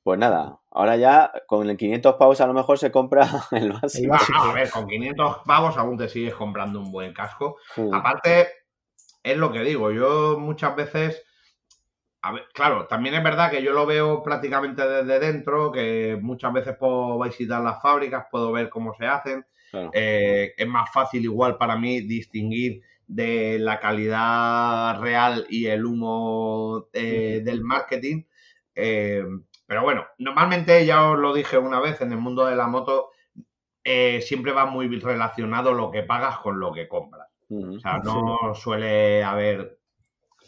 Pues 0.02 0.18
nada, 0.18 0.60
ahora 0.70 0.96
ya 0.96 1.32
con 1.46 1.68
el 1.68 1.76
500 1.78 2.16
pavos 2.16 2.40
a 2.40 2.46
lo 2.46 2.52
mejor 2.52 2.78
se 2.78 2.90
compra 2.90 3.26
el 3.52 3.72
básico. 3.72 4.14
Ah, 4.14 4.50
a 4.50 4.52
ver, 4.52 4.70
con 4.70 4.86
500 4.86 5.38
pavos 5.46 5.76
aún 5.76 5.96
te 5.96 6.08
sigues 6.08 6.34
comprando 6.34 6.78
un 6.80 6.90
buen 6.90 7.12
casco. 7.14 7.56
Sí. 7.74 7.82
Aparte, 7.92 8.48
es 9.22 9.36
lo 9.36 9.50
que 9.50 9.60
digo, 9.60 9.90
yo 9.92 10.38
muchas 10.38 10.76
veces, 10.76 11.22
a 12.20 12.32
ver, 12.32 12.44
claro, 12.52 12.86
también 12.86 13.14
es 13.14 13.24
verdad 13.24 13.50
que 13.50 13.62
yo 13.62 13.72
lo 13.72 13.86
veo 13.86 14.22
prácticamente 14.22 14.86
desde 14.86 15.20
dentro, 15.20 15.72
que 15.72 16.18
muchas 16.20 16.52
veces 16.52 16.76
puedo 16.78 17.18
visitar 17.20 17.62
las 17.62 17.80
fábricas, 17.80 18.26
puedo 18.30 18.52
ver 18.52 18.68
cómo 18.68 18.94
se 18.94 19.06
hacen. 19.06 19.46
Claro. 19.70 19.90
Eh, 19.92 20.52
es 20.56 20.68
más 20.68 20.92
fácil 20.92 21.24
igual 21.24 21.56
para 21.56 21.76
mí 21.76 22.02
distinguir 22.02 22.82
de 23.06 23.58
la 23.58 23.80
calidad 23.80 25.00
real 25.00 25.46
y 25.50 25.66
el 25.66 25.84
humo 25.84 26.88
eh, 26.92 27.40
del 27.44 27.62
marketing. 27.62 28.24
Eh, 28.74 29.24
pero 29.66 29.82
bueno, 29.82 30.06
normalmente 30.18 30.84
ya 30.84 31.10
os 31.10 31.18
lo 31.18 31.32
dije 31.34 31.58
una 31.58 31.80
vez, 31.80 32.00
en 32.00 32.12
el 32.12 32.18
mundo 32.18 32.46
de 32.46 32.56
la 32.56 32.66
moto 32.66 33.10
eh, 33.82 34.20
siempre 34.22 34.52
va 34.52 34.66
muy 34.66 34.88
relacionado 34.98 35.72
lo 35.72 35.90
que 35.90 36.02
pagas 36.02 36.38
con 36.38 36.58
lo 36.60 36.72
que 36.72 36.88
compras. 36.88 37.28
O 37.50 37.78
sea, 37.78 37.98
no 37.98 38.54
suele 38.54 39.22
haber 39.22 39.78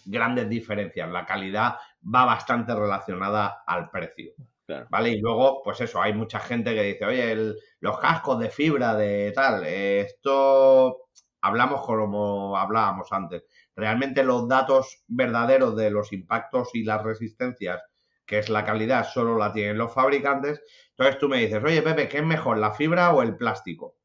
grandes 0.07 0.49
diferencias. 0.49 1.11
La 1.11 1.25
calidad 1.27 1.77
va 2.03 2.25
bastante 2.25 2.75
relacionada 2.75 3.63
al 3.67 3.91
precio. 3.91 4.33
Claro. 4.67 4.87
¿Vale? 4.91 5.11
Y 5.11 5.21
luego, 5.21 5.63
pues 5.63 5.81
eso, 5.81 6.03
hay 6.03 6.13
mucha 6.13 6.41
gente 6.41 6.75
que 6.75 6.83
dice, 6.83 7.05
oye, 7.05 7.31
el- 7.33 7.57
los 7.81 7.99
cascos 8.01 8.41
de 8.41 8.51
fibra, 8.51 8.95
de 8.95 9.31
tal, 9.33 9.65
esto 9.65 11.09
hablamos 11.47 11.85
como 11.87 12.57
hablábamos 12.57 13.13
antes. 13.13 13.45
Realmente 13.75 14.23
los 14.23 14.49
datos 14.49 15.05
verdaderos 15.07 15.77
de 15.77 15.91
los 15.91 16.13
impactos 16.13 16.75
y 16.75 16.85
las 16.85 17.03
resistencias 17.03 17.83
que 18.27 18.39
es 18.41 18.49
la 18.49 18.65
calidad, 18.65 19.07
solo 19.07 19.39
la 19.39 19.53
tienen 19.53 19.79
los 19.79 19.95
fabricantes. 19.95 20.61
Entonces 20.91 21.19
tú 21.19 21.29
me 21.29 21.39
dices, 21.39 21.63
oye 21.63 21.81
Pepe, 21.81 22.09
¿qué 22.09 22.19
es 22.19 22.25
mejor, 22.25 22.59
la 22.59 22.73
fibra 22.73 23.15
o 23.15 23.23
el 23.23 23.37
plástico? 23.37 23.97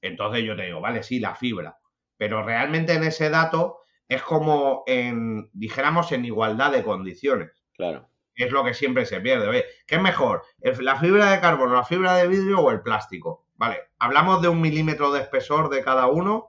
Entonces 0.00 0.44
yo 0.44 0.54
te 0.54 0.66
digo, 0.66 0.80
vale, 0.80 1.02
sí, 1.02 1.18
la 1.18 1.34
fibra. 1.34 1.78
Pero 2.16 2.44
realmente 2.44 2.92
en 2.92 3.04
ese 3.04 3.30
dato 3.30 3.80
es 4.06 4.22
como 4.22 4.84
en, 4.86 5.50
dijéramos, 5.52 6.12
en 6.12 6.24
igualdad 6.24 6.72
de 6.72 6.84
condiciones. 6.84 7.50
Claro. 7.74 8.08
Es 8.34 8.52
lo 8.52 8.62
que 8.64 8.74
siempre 8.74 9.06
se 9.06 9.20
pierde. 9.20 9.48
Oye, 9.48 9.64
¿qué 9.86 9.96
es 9.96 10.02
mejor? 10.02 10.44
¿La 10.80 10.96
fibra 10.96 11.32
de 11.32 11.40
carbono, 11.40 11.74
la 11.74 11.84
fibra 11.84 12.14
de 12.16 12.28
vidrio 12.28 12.60
o 12.60 12.70
el 12.70 12.82
plástico? 12.82 13.46
Vale, 13.56 13.78
hablamos 13.98 14.40
de 14.42 14.48
un 14.48 14.60
milímetro 14.60 15.10
de 15.10 15.22
espesor 15.22 15.68
de 15.70 15.82
cada 15.82 16.06
uno. 16.06 16.48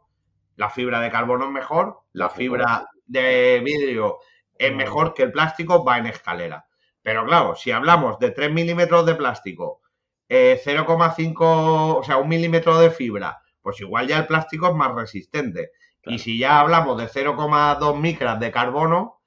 La 0.59 0.69
fibra 0.69 0.99
de 0.99 1.09
carbono 1.09 1.45
es 1.45 1.51
mejor, 1.51 2.01
la 2.11 2.29
fibra 2.29 2.89
de 3.05 3.61
vidrio 3.63 4.19
es 4.57 4.75
mejor 4.75 5.13
que 5.13 5.23
el 5.23 5.31
plástico, 5.31 5.85
va 5.85 5.99
en 5.99 6.07
escalera. 6.07 6.65
Pero 7.01 7.25
claro, 7.25 7.55
si 7.55 7.71
hablamos 7.71 8.19
de 8.19 8.31
3 8.31 8.51
milímetros 8.51 9.05
de 9.05 9.15
plástico, 9.15 9.79
0,5, 10.27 11.95
eh, 11.95 11.97
o 11.97 12.03
sea, 12.03 12.17
un 12.17 12.27
milímetro 12.27 12.77
de 12.77 12.91
fibra, 12.91 13.41
pues 13.61 13.79
igual 13.79 14.09
ya 14.09 14.17
el 14.17 14.27
plástico 14.27 14.67
es 14.67 14.75
más 14.75 14.93
resistente. 14.93 15.71
Y 16.03 16.19
si 16.19 16.37
ya 16.37 16.59
hablamos 16.59 16.97
de 16.97 17.07
0,2 17.07 17.97
micras 17.97 18.37
de 18.41 18.51
carbono, 18.51 19.21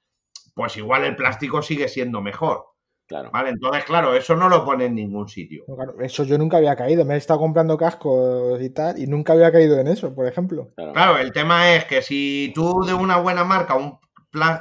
pues 0.53 0.77
igual 0.77 1.03
el 1.03 1.15
plástico 1.15 1.63
sigue 1.63 1.87
siendo 1.87 2.21
mejor. 2.21 2.72
Claro. 3.13 3.29
Vale, 3.31 3.49
entonces, 3.49 3.83
claro, 3.83 4.15
eso 4.15 4.35
no 4.35 4.49
lo 4.49 4.65
pone 4.65 4.85
en 4.85 4.95
ningún 4.95 5.29
sitio. 5.29 5.65
eso 6.01 6.23
yo 6.23 6.35
nunca 6.39 6.57
había 6.57 6.75
caído. 6.75 7.05
Me 7.05 7.13
he 7.13 7.17
estado 7.17 7.41
comprando 7.41 7.77
cascos 7.77 8.59
y 8.59 8.71
tal, 8.71 8.97
y 8.97 9.05
nunca 9.05 9.33
había 9.33 9.51
caído 9.51 9.79
en 9.79 9.87
eso, 9.87 10.15
por 10.15 10.25
ejemplo. 10.25 10.71
Claro, 10.75 11.19
el 11.19 11.31
tema 11.31 11.75
es 11.75 11.85
que 11.85 12.01
si 12.01 12.51
tú 12.55 12.83
de 12.83 12.95
una 12.95 13.17
buena 13.17 13.43
marca, 13.43 13.75
un, 13.75 13.99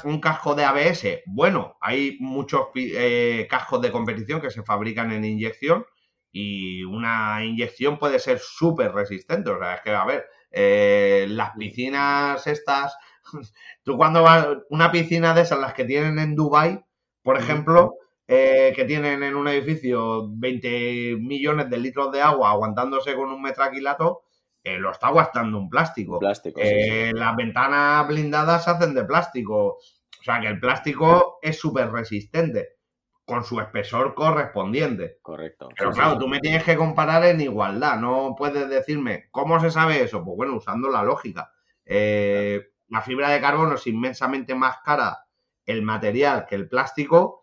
un 0.05 0.21
casco 0.21 0.55
de 0.55 0.65
ABS, 0.65 1.23
bueno, 1.25 1.79
hay 1.81 2.19
muchos 2.21 2.67
eh, 2.75 3.47
cascos 3.49 3.81
de 3.81 3.91
competición 3.91 4.43
que 4.43 4.51
se 4.51 4.63
fabrican 4.63 5.13
en 5.13 5.25
inyección 5.25 5.87
y 6.31 6.85
una 6.85 7.43
inyección 7.43 7.99
puede 7.99 8.19
ser 8.19 8.39
súper 8.39 8.93
resistente. 8.93 9.49
O 9.49 9.59
sea, 9.59 9.77
es 9.77 9.81
que, 9.81 9.93
a 9.93 10.05
ver, 10.05 10.27
eh, 10.51 11.25
las 11.31 11.53
piscinas 11.53 12.47
estas, 12.47 12.95
tú 13.83 13.97
cuando 13.97 14.23
vas, 14.23 14.47
una 14.69 14.93
piscina 14.93 15.33
de 15.33 15.41
esas, 15.41 15.59
las 15.59 15.73
que 15.73 15.87
tienen 15.87 16.19
en 16.19 16.35
Dubai, 16.35 16.85
por 17.23 17.39
ejemplo, 17.39 17.95
eh, 18.27 18.73
que 18.75 18.85
tienen 18.85 19.23
en 19.23 19.35
un 19.35 19.49
edificio 19.49 20.29
20 20.31 21.17
millones 21.21 21.69
de 21.69 21.79
litros 21.79 22.13
de 22.13 22.21
agua 22.21 22.51
aguantándose 22.51 23.15
con 23.15 23.31
un 23.31 23.43
metraquilato, 23.43 24.23
eh, 24.65 24.79
lo 24.79 24.93
está 24.93 25.09
aguantando 25.09 25.59
un 25.59 25.69
plástico. 25.69 26.19
plástico 26.19 26.61
Las 26.61 27.37
ventanas 27.37 28.07
blindadas 28.07 28.65
se 28.65 28.71
hacen 28.71 28.95
de 28.95 29.05
plástico. 29.05 29.79
O 30.23 30.25
sea 30.25 30.41
que 30.41 30.47
el 30.47 30.61
plástico 30.61 31.39
es 31.43 31.59
súper 31.59 31.91
resistente 31.91 32.77
con 33.25 33.45
su 33.45 33.61
espesor 33.61 34.15
correspondiente. 34.15 35.19
Correcto. 35.23 35.69
Pero 35.77 35.91
claro, 35.93 36.19
tú 36.19 36.29
me 36.29 36.39
tienes 36.39 36.65
que 36.65 36.77
comparar 36.77 37.25
en 37.25 37.41
igualdad, 37.41 37.99
no 37.99 38.35
puedes 38.37 38.69
decirme, 38.69 39.29
¿cómo 39.31 39.59
se 39.61 39.71
sabe 39.71 40.03
eso? 40.03 40.25
Pues 40.25 40.37
bueno, 40.37 40.57
usando 40.57 40.89
la 40.89 41.03
lógica. 41.03 41.51
Eh, 41.85 42.73
la 42.89 43.01
fibra 43.01 43.31
de 43.31 43.41
carbono 43.41 43.75
es 43.75 43.87
inmensamente 43.87 44.55
más 44.55 44.79
cara 44.85 45.25
el 45.65 45.83
material 45.83 46.47
que 46.47 46.57
el 46.57 46.69
plástico. 46.69 47.42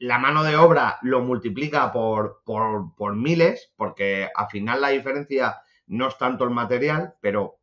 La 0.00 0.18
mano 0.18 0.42
de 0.42 0.56
obra 0.56 0.98
lo 1.02 1.20
multiplica 1.20 1.92
por, 1.92 2.42
por, 2.44 2.94
por 2.96 3.14
miles, 3.14 3.72
porque 3.76 4.28
al 4.34 4.48
final 4.48 4.80
la 4.80 4.88
diferencia 4.88 5.60
no 5.86 6.08
es 6.08 6.18
tanto 6.18 6.44
el 6.44 6.50
material, 6.50 7.14
pero 7.20 7.60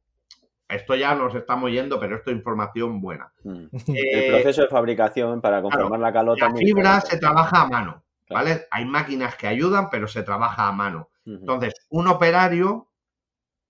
esto 0.69 0.95
ya 0.95 1.15
nos 1.15 1.33
estamos 1.33 1.71
yendo, 1.71 1.99
pero 1.99 2.17
esto 2.17 2.29
es 2.29 2.37
información 2.37 3.01
buena. 3.01 3.31
Mm. 3.43 3.65
el 3.87 4.19
eh, 4.19 4.31
proceso 4.31 4.61
de 4.61 4.67
fabricación 4.67 5.41
para 5.41 5.61
conformar 5.61 5.99
la 5.99 6.13
calota. 6.13 6.49
La 6.49 6.55
fibra 6.55 7.01
se 7.01 7.17
trabaja 7.17 7.61
a 7.61 7.67
mano, 7.67 8.03
¿vale? 8.29 8.67
Hay 8.71 8.85
máquinas 8.85 9.35
que 9.35 9.47
ayudan, 9.47 9.89
pero 9.89 10.07
se 10.07 10.23
trabaja 10.23 10.67
a 10.67 10.71
mano. 10.71 11.09
Entonces, 11.25 11.73
un 11.89 12.07
operario 12.07 12.87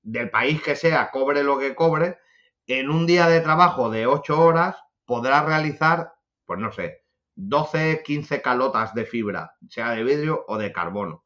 del 0.03 0.29
país 0.29 0.61
que 0.61 0.75
sea, 0.75 1.09
cobre 1.09 1.43
lo 1.43 1.57
que 1.57 1.73
cobre, 1.73 2.19
en 2.67 2.91
un 2.91 3.07
día 3.07 3.27
de 3.27 3.41
trabajo 3.41 3.89
de 3.89 4.05
8 4.05 4.39
horas 4.39 4.77
podrá 5.05 5.43
realizar, 5.43 6.13
pues 6.45 6.59
no 6.59 6.71
sé, 6.71 7.03
12, 7.39 8.01
15 8.03 8.41
calotas 8.41 8.95
de 8.95 9.05
fibra, 9.05 9.55
sea 9.69 9.91
de 9.91 10.03
vidrio 10.03 10.43
o 10.47 10.57
de 10.57 10.71
carbono, 10.71 11.23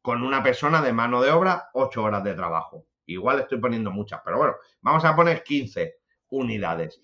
con 0.00 0.22
una 0.22 0.42
persona 0.42 0.80
de 0.80 0.94
mano 0.94 1.20
de 1.20 1.30
obra, 1.30 1.68
8 1.74 2.02
horas 2.02 2.24
de 2.24 2.34
trabajo. 2.34 2.86
Igual 3.06 3.40
estoy 3.40 3.58
poniendo 3.58 3.90
muchas, 3.90 4.22
pero 4.24 4.38
bueno, 4.38 4.54
vamos 4.80 5.04
a 5.04 5.14
poner 5.14 5.42
15 5.42 5.96
unidades. 6.30 7.02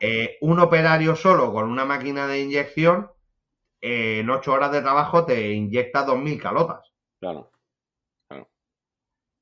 Eh, 0.00 0.36
un 0.40 0.58
operario 0.58 1.14
solo 1.14 1.52
con 1.52 1.70
una 1.70 1.84
máquina 1.84 2.26
de 2.26 2.40
inyección, 2.40 3.08
eh, 3.80 4.18
en 4.18 4.30
8 4.30 4.52
horas 4.52 4.72
de 4.72 4.82
trabajo 4.82 5.24
te 5.24 5.52
inyecta 5.52 6.04
2.000 6.04 6.42
calotas. 6.42 6.92
Claro. 7.20 7.52
claro. 8.26 8.50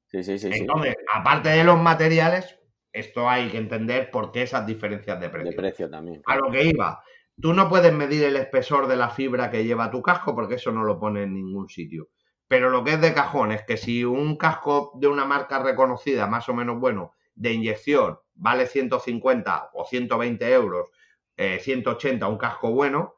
Sí, 0.08 0.22
sí, 0.22 0.38
sí. 0.38 0.50
Entonces, 0.52 0.96
aparte 1.14 1.48
de 1.48 1.64
los 1.64 1.80
materiales, 1.80 2.58
esto 2.92 3.26
hay 3.26 3.48
que 3.48 3.56
entender 3.56 4.10
por 4.10 4.30
qué 4.30 4.42
esas 4.42 4.66
diferencias 4.66 5.18
de 5.18 5.30
precio. 5.30 5.50
De 5.50 5.56
precio 5.56 5.88
también. 5.88 6.20
A 6.26 6.36
lo 6.36 6.50
que 6.50 6.62
iba. 6.62 7.02
Tú 7.40 7.52
no 7.52 7.68
puedes 7.68 7.92
medir 7.92 8.24
el 8.24 8.36
espesor 8.36 8.86
de 8.86 8.96
la 8.96 9.10
fibra 9.10 9.50
que 9.50 9.64
lleva 9.64 9.90
tu 9.90 10.02
casco 10.02 10.34
porque 10.34 10.54
eso 10.54 10.70
no 10.70 10.84
lo 10.84 10.98
pone 10.98 11.24
en 11.24 11.34
ningún 11.34 11.68
sitio. 11.68 12.08
Pero 12.46 12.70
lo 12.70 12.84
que 12.84 12.92
es 12.92 13.00
de 13.00 13.14
cajón 13.14 13.52
es 13.52 13.64
que 13.64 13.76
si 13.76 14.04
un 14.04 14.36
casco 14.36 14.92
de 14.94 15.08
una 15.08 15.24
marca 15.24 15.58
reconocida, 15.58 16.26
más 16.26 16.48
o 16.48 16.54
menos 16.54 16.78
bueno, 16.78 17.12
de 17.34 17.52
inyección, 17.52 18.18
vale 18.34 18.66
150 18.66 19.70
o 19.74 19.84
120 19.84 20.52
euros, 20.52 20.88
180 21.36 22.24
eh, 22.24 22.28
un 22.28 22.38
casco 22.38 22.70
bueno, 22.70 23.14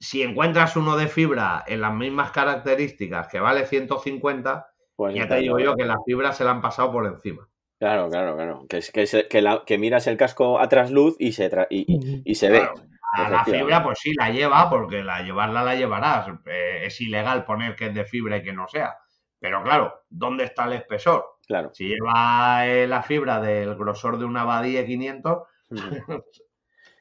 si 0.00 0.22
encuentras 0.22 0.76
uno 0.76 0.96
de 0.96 1.08
fibra 1.08 1.64
en 1.66 1.80
las 1.80 1.94
mismas 1.94 2.30
características 2.30 3.28
que 3.28 3.40
vale 3.40 3.66
150, 3.66 4.66
pues 4.94 5.14
ya 5.14 5.28
te 5.28 5.36
digo 5.36 5.58
yo 5.58 5.74
que 5.74 5.84
las 5.84 5.98
fibras 6.04 6.36
se 6.36 6.44
la 6.44 6.52
han 6.52 6.60
pasado 6.60 6.92
por 6.92 7.06
encima. 7.06 7.47
Claro, 7.78 8.10
claro, 8.10 8.34
claro. 8.34 8.66
Que, 8.68 8.80
que, 8.92 9.60
que, 9.64 9.78
miras 9.78 10.06
el 10.06 10.16
casco 10.16 10.58
a 10.58 10.68
trasluz 10.68 11.14
y 11.18 11.32
se, 11.32 11.50
y, 11.70 12.34
se 12.34 12.50
ve 12.50 12.68
la 13.16 13.44
fibra, 13.44 13.82
pues 13.82 13.98
sí, 14.00 14.12
la 14.14 14.30
lleva, 14.30 14.68
porque 14.68 15.02
la 15.02 15.22
llevarla 15.22 15.62
la 15.62 15.74
llevarás. 15.74 16.28
Eh, 16.46 16.82
es 16.84 17.00
ilegal 17.00 17.44
poner 17.44 17.74
que 17.74 17.86
es 17.86 17.94
de 17.94 18.04
fibra 18.04 18.38
y 18.38 18.42
que 18.42 18.52
no 18.52 18.68
sea. 18.68 18.96
Pero 19.40 19.62
claro, 19.62 20.02
¿dónde 20.08 20.44
está 20.44 20.64
el 20.64 20.74
espesor? 20.74 21.24
Claro. 21.46 21.70
Si 21.72 21.88
lleva 21.88 22.66
eh, 22.66 22.86
la 22.86 23.02
fibra 23.02 23.40
del 23.40 23.76
grosor 23.76 24.18
de 24.18 24.24
una 24.24 24.44
Badie 24.44 24.84
500. 24.84 25.42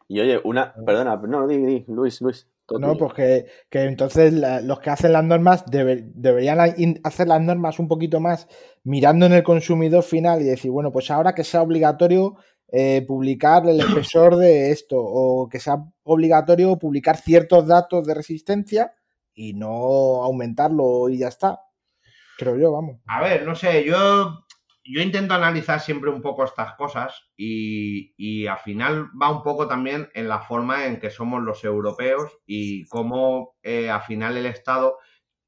y 0.07 0.19
oye, 0.19 0.39
una. 0.43 0.73
Perdona, 0.85 1.15
no, 1.15 1.47
di, 1.47 1.57
di, 1.57 1.85
Luis, 1.87 2.21
Luis. 2.21 2.47
No, 2.69 2.97
pues 2.97 3.13
que, 3.13 3.45
entonces 3.71 4.33
los 4.33 4.79
que 4.79 4.89
hacen 4.89 5.13
las 5.13 5.23
normas 5.23 5.63
deberían 5.67 6.59
hacer 7.03 7.27
las 7.27 7.41
normas 7.41 7.79
un 7.79 7.87
poquito 7.87 8.19
más 8.19 8.47
mirando 8.83 9.25
en 9.25 9.33
el 9.33 9.43
consumidor 9.43 10.03
final 10.03 10.41
y 10.41 10.45
decir, 10.45 10.71
bueno, 10.71 10.91
pues 10.91 11.09
ahora 11.09 11.33
que 11.33 11.45
sea 11.45 11.61
obligatorio 11.61 12.35
eh, 12.69 13.05
publicar 13.07 13.65
el 13.67 13.79
espesor 13.79 14.35
de 14.35 14.71
esto 14.71 14.97
o 14.99 15.47
que 15.47 15.59
sea 15.59 15.77
obligatorio 16.03 16.77
publicar 16.77 17.15
ciertos 17.15 17.65
datos 17.67 18.05
de 18.05 18.13
resistencia 18.13 18.93
y 19.33 19.53
no 19.53 20.23
aumentarlo 20.23 21.07
y 21.09 21.19
ya 21.19 21.29
está. 21.29 21.61
Creo 22.37 22.57
yo, 22.57 22.71
vamos. 22.71 22.97
A 23.07 23.21
ver, 23.21 23.45
no 23.45 23.55
sé, 23.55 23.85
yo, 23.85 24.45
yo 24.87 25.01
intento 25.01 25.33
analizar 25.33 25.79
siempre 25.79 26.09
un 26.09 26.21
poco 26.21 26.43
estas 26.43 26.73
cosas 26.75 27.29
y, 27.35 28.13
y 28.17 28.47
al 28.47 28.57
final 28.59 29.09
va 29.21 29.29
un 29.29 29.43
poco 29.43 29.67
también 29.67 30.09
en 30.13 30.27
la 30.27 30.39
forma 30.39 30.85
en 30.85 30.99
que 30.99 31.09
somos 31.09 31.43
los 31.43 31.63
europeos 31.63 32.39
y 32.45 32.85
cómo 32.87 33.55
eh, 33.63 33.89
al 33.89 34.01
final 34.01 34.37
el 34.37 34.45
Estado 34.45 34.97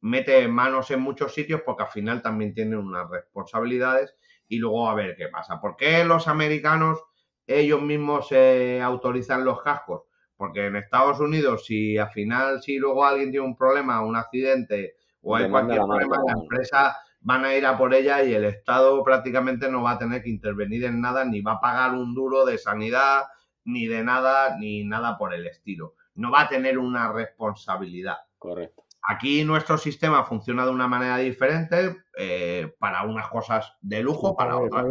mete 0.02 0.48
manos 0.48 0.92
en 0.92 1.02
muchos 1.02 1.34
sitios 1.34 1.62
porque 1.66 1.84
al 1.84 1.90
final 1.90 2.22
también 2.22 2.54
tienen 2.54 2.80
unas 2.80 3.10
responsabilidades 3.10 4.16
y 4.48 4.58
luego 4.58 4.90
a 4.90 4.96
ver 4.96 5.16
qué 5.16 5.28
pasa. 5.28 5.62
¿Por 5.62 5.76
qué 5.76 6.04
los 6.04 6.28
americanos 6.28 7.00
ellos 7.48 7.82
mismos 7.82 8.28
se 8.28 8.82
autorizan 8.82 9.46
los 9.46 9.62
cascos? 9.62 10.04
Porque 10.36 10.68
en 10.68 10.78
Estados 10.78 11.20
Unidos, 11.20 11.66
si 11.66 11.98
al 11.98 12.10
final, 12.12 12.62
si 12.62 12.78
luego 12.78 13.06
alguien 13.06 13.32
tiene 13.32 13.46
un 13.46 13.56
problema, 13.58 14.02
un 14.02 14.16
accidente 14.16 14.96
o 15.22 15.36
hay 15.36 15.50
cualquier 15.50 15.80
problema, 15.82 16.18
la 16.26 16.34
empresa 16.34 16.98
van 17.22 17.46
a 17.46 17.56
ir 17.56 17.66
a 17.66 17.78
por 17.78 17.94
ella 17.94 18.24
y 18.24 18.34
el 18.34 18.46
Estado 18.46 19.04
prácticamente 19.04 19.70
no 19.70 19.84
va 19.84 19.92
a 19.92 19.98
tener 20.00 20.24
que 20.24 20.30
intervenir 20.30 20.86
en 20.86 21.02
nada, 21.02 21.26
ni 21.26 21.42
va 21.42 21.54
a 21.54 21.62
pagar 21.62 21.94
un 21.94 22.14
duro 22.14 22.46
de 22.46 22.58
sanidad, 22.58 23.24
ni 23.66 23.88
de 23.88 24.04
nada, 24.04 24.58
ni 24.58 24.84
nada 24.84 25.18
por 25.18 25.34
el 25.34 25.46
estilo. 25.48 25.96
No 26.16 26.32
va 26.32 26.42
a 26.42 26.50
tener 26.50 26.78
una 26.78 27.12
responsabilidad. 27.12 28.18
Correcto. 28.38 28.84
Aquí 29.08 29.44
nuestro 29.44 29.78
sistema 29.78 30.26
funciona 30.26 30.66
de 30.66 30.72
una 30.72 30.88
manera 30.88 31.18
diferente, 31.18 32.04
eh, 32.18 32.76
para 32.80 33.04
unas 33.04 33.28
cosas 33.30 33.74
de 33.82 34.04
lujo, 34.04 34.36
para 34.36 34.58
otras 34.58 34.86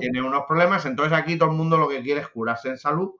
tiene 0.00 0.22
unos 0.22 0.44
problemas. 0.46 0.84
Entonces 0.84 1.16
aquí 1.16 1.38
todo 1.38 1.50
el 1.50 1.56
mundo 1.56 1.78
lo 1.78 1.88
que 1.88 2.02
quiere 2.02 2.20
es 2.20 2.28
curarse 2.28 2.68
en 2.68 2.78
salud 2.78 3.14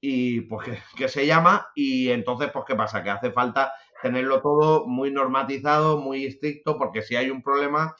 y 0.00 0.40
pues 0.42 0.68
que, 0.96 1.08
se 1.08 1.26
llama 1.26 1.68
y 1.74 2.10
entonces 2.10 2.50
pues 2.52 2.64
qué 2.66 2.74
pasa, 2.74 3.02
que 3.02 3.10
hace 3.10 3.30
falta 3.30 3.72
tenerlo 4.02 4.40
todo 4.40 4.86
muy 4.86 5.10
normatizado, 5.10 5.98
muy 5.98 6.24
estricto, 6.24 6.78
porque 6.78 7.02
si 7.02 7.16
hay 7.16 7.30
un 7.30 7.42
problema, 7.42 7.94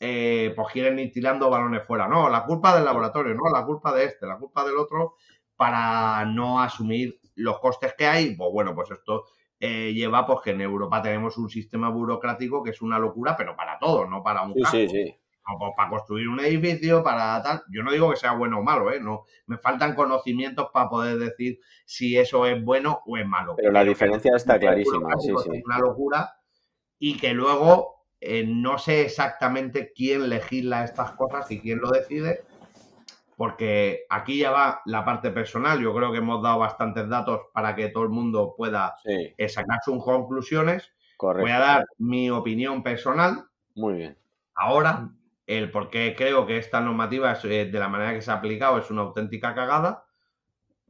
eh, 0.00 0.52
pues 0.54 0.68
quieren 0.72 0.98
ir 0.98 1.12
tirando 1.12 1.50
balones 1.50 1.86
fuera. 1.86 2.08
No, 2.08 2.28
la 2.28 2.44
culpa 2.44 2.74
del 2.74 2.84
laboratorio, 2.84 3.34
no, 3.34 3.50
la 3.52 3.64
culpa 3.64 3.94
de 3.94 4.04
este, 4.04 4.26
la 4.26 4.38
culpa 4.38 4.64
del 4.64 4.76
otro, 4.76 5.14
para 5.56 6.24
no 6.26 6.60
asumir 6.60 7.18
los 7.34 7.58
costes 7.58 7.94
que 7.96 8.06
hay. 8.06 8.34
Pues 8.34 8.50
bueno, 8.52 8.74
pues 8.74 8.90
esto 8.90 9.24
eh, 9.58 9.92
lleva 9.94 10.26
pues 10.26 10.40
que 10.42 10.50
en 10.50 10.60
Europa 10.60 11.00
tenemos 11.00 11.38
un 11.38 11.48
sistema 11.48 11.88
burocrático 11.88 12.62
que 12.62 12.70
es 12.70 12.82
una 12.82 12.98
locura, 12.98 13.36
pero 13.36 13.56
para 13.56 13.78
todo, 13.78 14.06
no 14.06 14.22
para 14.22 14.42
un 14.42 14.54
Sí, 14.54 14.64
sí, 14.70 14.88
sí. 14.88 15.16
O, 15.48 15.74
para 15.76 15.90
construir 15.90 16.28
un 16.28 16.40
edificio, 16.40 17.04
para 17.04 17.40
tal. 17.42 17.62
Yo 17.70 17.82
no 17.84 17.92
digo 17.92 18.10
que 18.10 18.16
sea 18.16 18.32
bueno 18.32 18.58
o 18.58 18.62
malo, 18.64 18.90
¿eh? 18.92 18.98
No, 19.00 19.24
me 19.46 19.58
faltan 19.58 19.94
conocimientos 19.94 20.68
para 20.72 20.88
poder 20.88 21.18
decir 21.18 21.60
si 21.84 22.18
eso 22.18 22.46
es 22.46 22.62
bueno 22.64 23.00
o 23.06 23.16
es 23.16 23.26
malo. 23.26 23.54
Pero 23.56 23.70
la 23.70 23.84
diferencia 23.84 24.32
está 24.34 24.58
clarísima, 24.58 25.08
sí, 25.20 25.32
sí. 25.44 25.50
Es 25.58 25.64
una 25.64 25.78
locura 25.78 26.36
y 26.98 27.16
que 27.16 27.32
luego 27.32 28.06
eh, 28.20 28.44
no 28.44 28.78
sé 28.78 29.02
exactamente 29.02 29.92
quién 29.94 30.28
legisla 30.28 30.82
estas 30.82 31.12
cosas 31.12 31.48
y 31.52 31.60
quién 31.60 31.78
lo 31.78 31.90
decide, 31.90 32.40
porque 33.36 34.04
aquí 34.08 34.38
ya 34.38 34.50
va 34.50 34.80
la 34.86 35.04
parte 35.04 35.30
personal. 35.30 35.80
Yo 35.80 35.94
creo 35.94 36.10
que 36.10 36.18
hemos 36.18 36.42
dado 36.42 36.58
bastantes 36.58 37.08
datos 37.08 37.42
para 37.52 37.76
que 37.76 37.88
todo 37.90 38.04
el 38.04 38.08
mundo 38.10 38.54
pueda 38.56 38.96
Sí, 39.04 39.32
eh, 39.36 39.48
sacar 39.48 39.78
sus 39.84 40.02
conclusiones. 40.02 40.84
Voy 41.18 41.28
correcto. 41.34 41.52
a 41.54 41.58
dar 41.58 41.86
mi 41.98 42.30
opinión 42.30 42.82
personal 42.82 43.44
Muy 43.74 43.94
bien. 43.94 44.18
ahora, 44.54 45.08
el 45.46 45.70
por 45.70 45.90
qué 45.90 46.14
creo 46.16 46.46
que 46.46 46.58
esta 46.58 46.80
normativa 46.80 47.32
es, 47.32 47.44
eh, 47.44 47.66
de 47.66 47.78
la 47.78 47.88
manera 47.88 48.12
que 48.14 48.22
se 48.22 48.30
ha 48.30 48.34
aplicado 48.34 48.78
es 48.78 48.90
una 48.90 49.02
auténtica 49.02 49.54
cagada. 49.54 50.04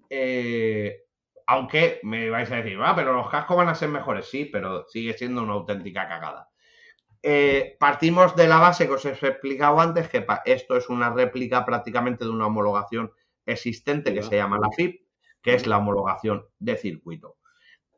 Eh, 0.08 1.02
aunque 1.46 2.00
me 2.02 2.30
vais 2.30 2.50
a 2.50 2.56
decir, 2.56 2.78
ah, 2.82 2.94
pero 2.96 3.12
los 3.12 3.30
cascos 3.30 3.56
van 3.56 3.68
a 3.68 3.74
ser 3.74 3.88
mejores, 3.88 4.28
sí, 4.28 4.46
pero 4.46 4.86
sigue 4.88 5.12
siendo 5.12 5.42
una 5.42 5.52
auténtica 5.52 6.08
cagada. 6.08 6.48
Eh, 7.22 7.76
partimos 7.78 8.34
de 8.36 8.48
la 8.48 8.58
base 8.58 8.86
que 8.86 8.94
os 8.94 9.04
he 9.04 9.10
explicado 9.10 9.80
antes, 9.80 10.08
que 10.08 10.26
esto 10.44 10.76
es 10.76 10.88
una 10.88 11.10
réplica 11.10 11.64
prácticamente 11.64 12.24
de 12.24 12.30
una 12.30 12.46
homologación 12.46 13.12
existente 13.44 14.12
que 14.12 14.22
se 14.22 14.36
llama 14.36 14.58
la 14.58 14.70
FIP, 14.70 15.06
que 15.42 15.54
es 15.54 15.66
la 15.66 15.78
homologación 15.78 16.46
de 16.58 16.76
circuito. 16.76 17.36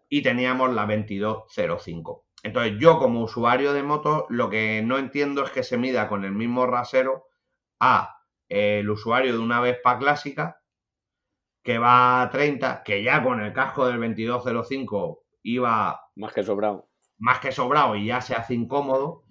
Y 0.09 0.23
teníamos 0.23 0.73
la 0.75 0.87
2205. 0.87 2.28
Entonces, 2.43 2.75
yo 2.79 2.99
como 2.99 3.23
usuario 3.23 3.73
de 3.73 3.83
moto, 3.83 4.27
lo 4.29 4.49
que 4.49 4.83
no 4.83 4.99
entiendo 4.99 5.45
es 5.45 5.51
que 5.51 5.63
se 5.63 5.77
mida 5.77 6.09
con 6.09 6.25
el 6.25 6.33
mismo 6.33 6.67
rasero 6.67 7.27
a 7.81 8.23
eh, 8.49 8.81
el 8.81 8.91
usuario 8.91 9.33
de 9.33 9.39
una 9.39 9.61
Vespa 9.61 9.99
clásica 9.99 10.61
que 11.63 11.79
va 11.79 12.23
a 12.23 12.31
30, 12.31 12.83
que 12.85 13.03
ya 13.03 13.23
con 13.23 13.41
el 13.41 13.53
casco 13.53 13.87
del 13.87 14.01
2205 14.01 15.25
iba 15.43 16.01
Más 16.17 16.33
que 16.33 16.43
sobrado. 16.43 16.89
más 17.19 17.41
que 17.41 17.53
sobrado 17.53 17.97
y 17.97 18.07
ya 18.07 18.21
se 18.21 18.35
hace 18.35 18.55
incómodo, 18.55 19.25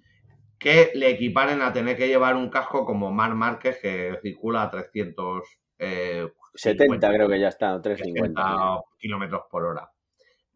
que 0.58 0.92
le 0.94 1.10
equiparen 1.10 1.62
a 1.62 1.72
tener 1.72 1.96
que 1.96 2.08
llevar 2.08 2.36
un 2.36 2.50
casco 2.50 2.84
como 2.84 3.10
Mar 3.10 3.34
Márquez 3.34 3.78
que 3.80 4.18
circula 4.22 4.62
a 4.62 4.70
300 4.70 5.42
eh, 5.78 6.28
70 6.54 7.08
creo 7.12 7.28
que 7.28 7.40
ya 7.40 7.48
está, 7.48 7.74
o 7.74 7.80
350. 7.80 8.42
60 8.42 8.80
kilómetros 8.98 9.42
por 9.50 9.64
hora. 9.64 9.90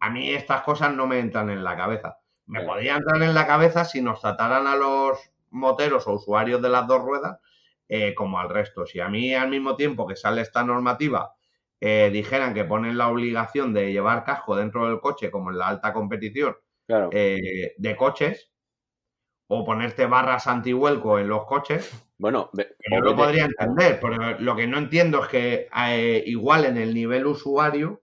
A 0.01 0.11
mí 0.11 0.31
estas 0.31 0.63
cosas 0.63 0.93
no 0.95 1.07
me 1.07 1.21
entran 1.21 1.49
en 1.51 1.63
la 1.63 1.77
cabeza. 1.77 2.19
Me 2.47 2.59
Claro. 2.61 2.73
podría 2.75 2.97
entrar 2.97 3.23
en 3.23 3.35
la 3.35 3.47
cabeza 3.47 3.85
si 3.85 4.01
nos 4.03 4.21
trataran 4.21 4.67
a 4.67 4.77
los 4.77 5.19
moteros 5.51 6.07
o 6.07 6.13
usuarios 6.15 6.61
de 6.63 6.69
las 6.69 6.87
dos 6.87 7.03
ruedas 7.03 7.39
eh, 7.89 8.15
como 8.15 8.39
al 8.39 8.49
resto. 8.49 8.87
Si 8.87 9.01
a 9.01 9.09
mí 9.09 9.35
al 9.35 9.49
mismo 9.51 9.77
tiempo 9.77 10.07
que 10.07 10.17
sale 10.17 10.41
esta 10.43 10.65
normativa 10.65 11.35
eh, 11.81 12.11
dijeran 12.13 12.55
que 12.55 12.65
ponen 12.65 12.97
la 12.97 13.09
obligación 13.09 13.73
de 13.75 13.93
llevar 13.93 14.25
casco 14.25 14.57
dentro 14.57 14.89
del 14.89 15.01
coche 15.01 15.31
como 15.31 15.51
en 15.51 15.59
la 15.59 15.69
alta 15.69 15.93
competición 15.93 16.57
Claro. 16.87 17.11
eh, 17.13 17.75
de 17.77 17.97
coches 17.97 18.51
o 19.49 19.65
ponerte 19.65 20.07
barras 20.07 20.47
antihuelco 20.47 21.19
en 21.19 21.29
los 21.29 21.45
coches, 21.45 22.09
bueno, 22.17 22.51
yo 22.55 23.01
lo 23.01 23.15
podría 23.15 23.45
entender, 23.45 23.99
pero 24.01 24.39
lo 24.39 24.57
que 24.57 24.67
no 24.67 24.79
entiendo 24.79 25.23
es 25.23 25.29
que 25.29 25.69
igual 26.27 26.65
en 26.65 26.79
el 26.79 26.95
nivel 26.95 27.27
usuario 27.27 28.03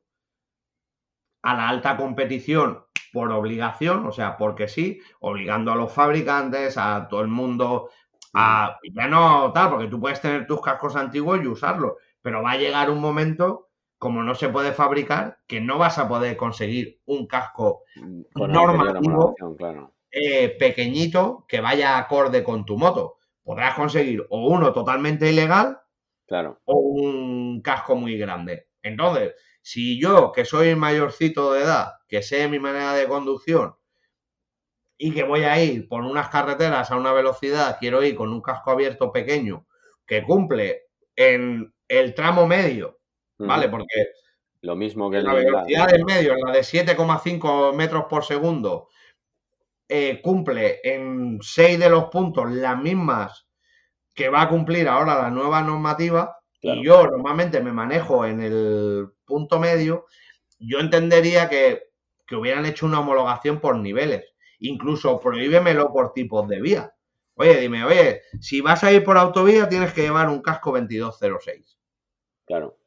a 1.42 1.56
la 1.56 1.70
alta 1.70 1.98
competición 1.98 2.86
por 3.14 3.32
obligación, 3.32 4.06
o 4.06 4.12
sea, 4.12 4.38
porque 4.38 4.68
sí, 4.68 5.00
obligando 5.20 5.72
a 5.72 5.76
los 5.76 5.92
fabricantes, 5.94 6.78
a 6.78 7.08
todo 7.10 7.22
el 7.22 7.28
mundo, 7.28 7.90
a 8.34 8.78
ya 8.96 9.08
no 9.08 9.52
tal, 9.54 9.70
porque 9.72 9.88
tú 9.88 10.00
puedes 10.00 10.22
tener 10.22 10.46
tus 10.48 10.62
cascos 10.62 10.96
antiguos 10.96 11.40
y 11.44 11.48
usarlos, 11.48 11.94
pero 12.22 12.44
va 12.44 12.52
a 12.52 12.58
llegar 12.58 12.90
un 12.90 13.00
momento, 13.02 13.70
como 13.98 14.24
no 14.24 14.36
se 14.36 14.50
puede 14.50 14.72
fabricar, 14.74 15.40
que 15.48 15.62
no 15.62 15.78
vas 15.78 15.98
a 15.98 16.08
poder 16.08 16.38
conseguir 16.38 17.00
un 17.06 17.28
casco 17.28 17.84
con 18.34 18.52
normativo. 18.52 19.36
claro. 19.58 19.94
eh, 20.12 20.56
pequeñito 20.60 21.46
que 21.48 21.62
vaya 21.62 21.98
acorde 21.98 22.44
con 22.44 22.66
tu 22.66 22.78
moto. 22.78 23.18
Podrás 23.44 23.76
conseguir 23.76 24.26
o 24.30 24.48
uno 24.48 24.74
totalmente 24.74 25.30
ilegal 25.32 25.80
Claro. 26.28 26.60
o 26.66 26.76
un 26.78 27.62
casco 27.62 27.96
muy 27.96 28.18
grande. 28.18 28.68
Entonces, 28.82 29.34
si 29.62 30.00
yo, 30.02 30.32
que 30.32 30.46
soy 30.46 30.76
mayorcito 30.76 31.54
de 31.54 31.64
edad, 31.64 31.94
que 32.08 32.22
sé 32.24 32.48
mi 32.48 32.60
manera 32.60 32.94
de 32.94 33.08
conducción 33.08 33.76
y 34.98 35.14
que 35.14 35.24
voy 35.24 35.44
a 35.44 35.62
ir 35.64 35.88
por 35.88 36.02
unas 36.04 36.30
carreteras 36.30 36.92
a 36.92 36.98
una 36.98 37.14
velocidad, 37.14 37.78
quiero 37.80 38.04
ir 38.04 38.16
con 38.16 38.34
un 38.34 38.42
casco 38.42 38.72
abierto 38.72 39.12
pequeño 39.12 39.66
que 40.06 40.24
cumple 40.24 40.84
en 41.16 41.74
el 41.88 42.14
tramo 42.14 42.46
medio, 42.48 43.00
¿vale? 43.38 43.70
Porque 43.70 43.86
Lo 44.62 44.76
mismo 44.76 45.10
que 45.10 45.18
en 45.20 45.26
la 45.26 45.34
el- 45.38 45.46
velocidad 45.46 45.88
del 45.88 46.04
medio, 46.06 46.34
en 46.34 46.42
la 46.42 46.52
de 46.52 46.64
7,5 46.64 47.72
metros 47.74 48.06
por 48.10 48.26
segundo, 48.26 48.90
eh, 49.88 50.22
cumple 50.22 50.80
en 50.84 51.40
6 51.42 51.80
de 51.80 51.90
los 51.90 52.06
puntos 52.06 52.52
las 52.52 52.78
mismas 52.78 53.48
que 54.14 54.30
va 54.30 54.44
a 54.44 54.50
cumplir 54.50 54.88
ahora 54.90 55.22
la 55.22 55.30
nueva 55.30 55.62
normativa, 55.62 56.39
Claro. 56.62 56.82
y 56.82 56.86
yo 56.86 57.08
normalmente 57.08 57.62
me 57.62 57.72
manejo 57.72 58.26
en 58.26 58.42
el 58.42 59.08
punto 59.26 59.60
medio, 59.60 60.06
yo 60.60 60.80
entendería 60.80 61.48
que, 61.50 61.84
que 62.28 62.36
hubieran 62.36 62.66
hecho 62.66 62.86
una 62.86 63.00
homologación 63.00 63.60
por 63.60 63.78
niveles. 63.78 64.26
Incluso 64.60 65.20
prohíbemelo 65.20 65.92
por 65.94 66.12
tipos 66.14 66.48
de 66.50 66.60
vía. 66.62 66.94
Oye, 67.36 67.58
dime, 67.62 67.86
oye, 67.86 68.22
si 68.42 68.60
vas 68.60 68.84
a 68.84 68.92
ir 68.92 69.04
por 69.06 69.18
autovía 69.18 69.70
tienes 69.70 69.94
que 69.94 70.02
llevar 70.02 70.28
un 70.28 70.42
casco 70.42 70.72
2206. 70.72 71.78
Claro. 72.46 72.78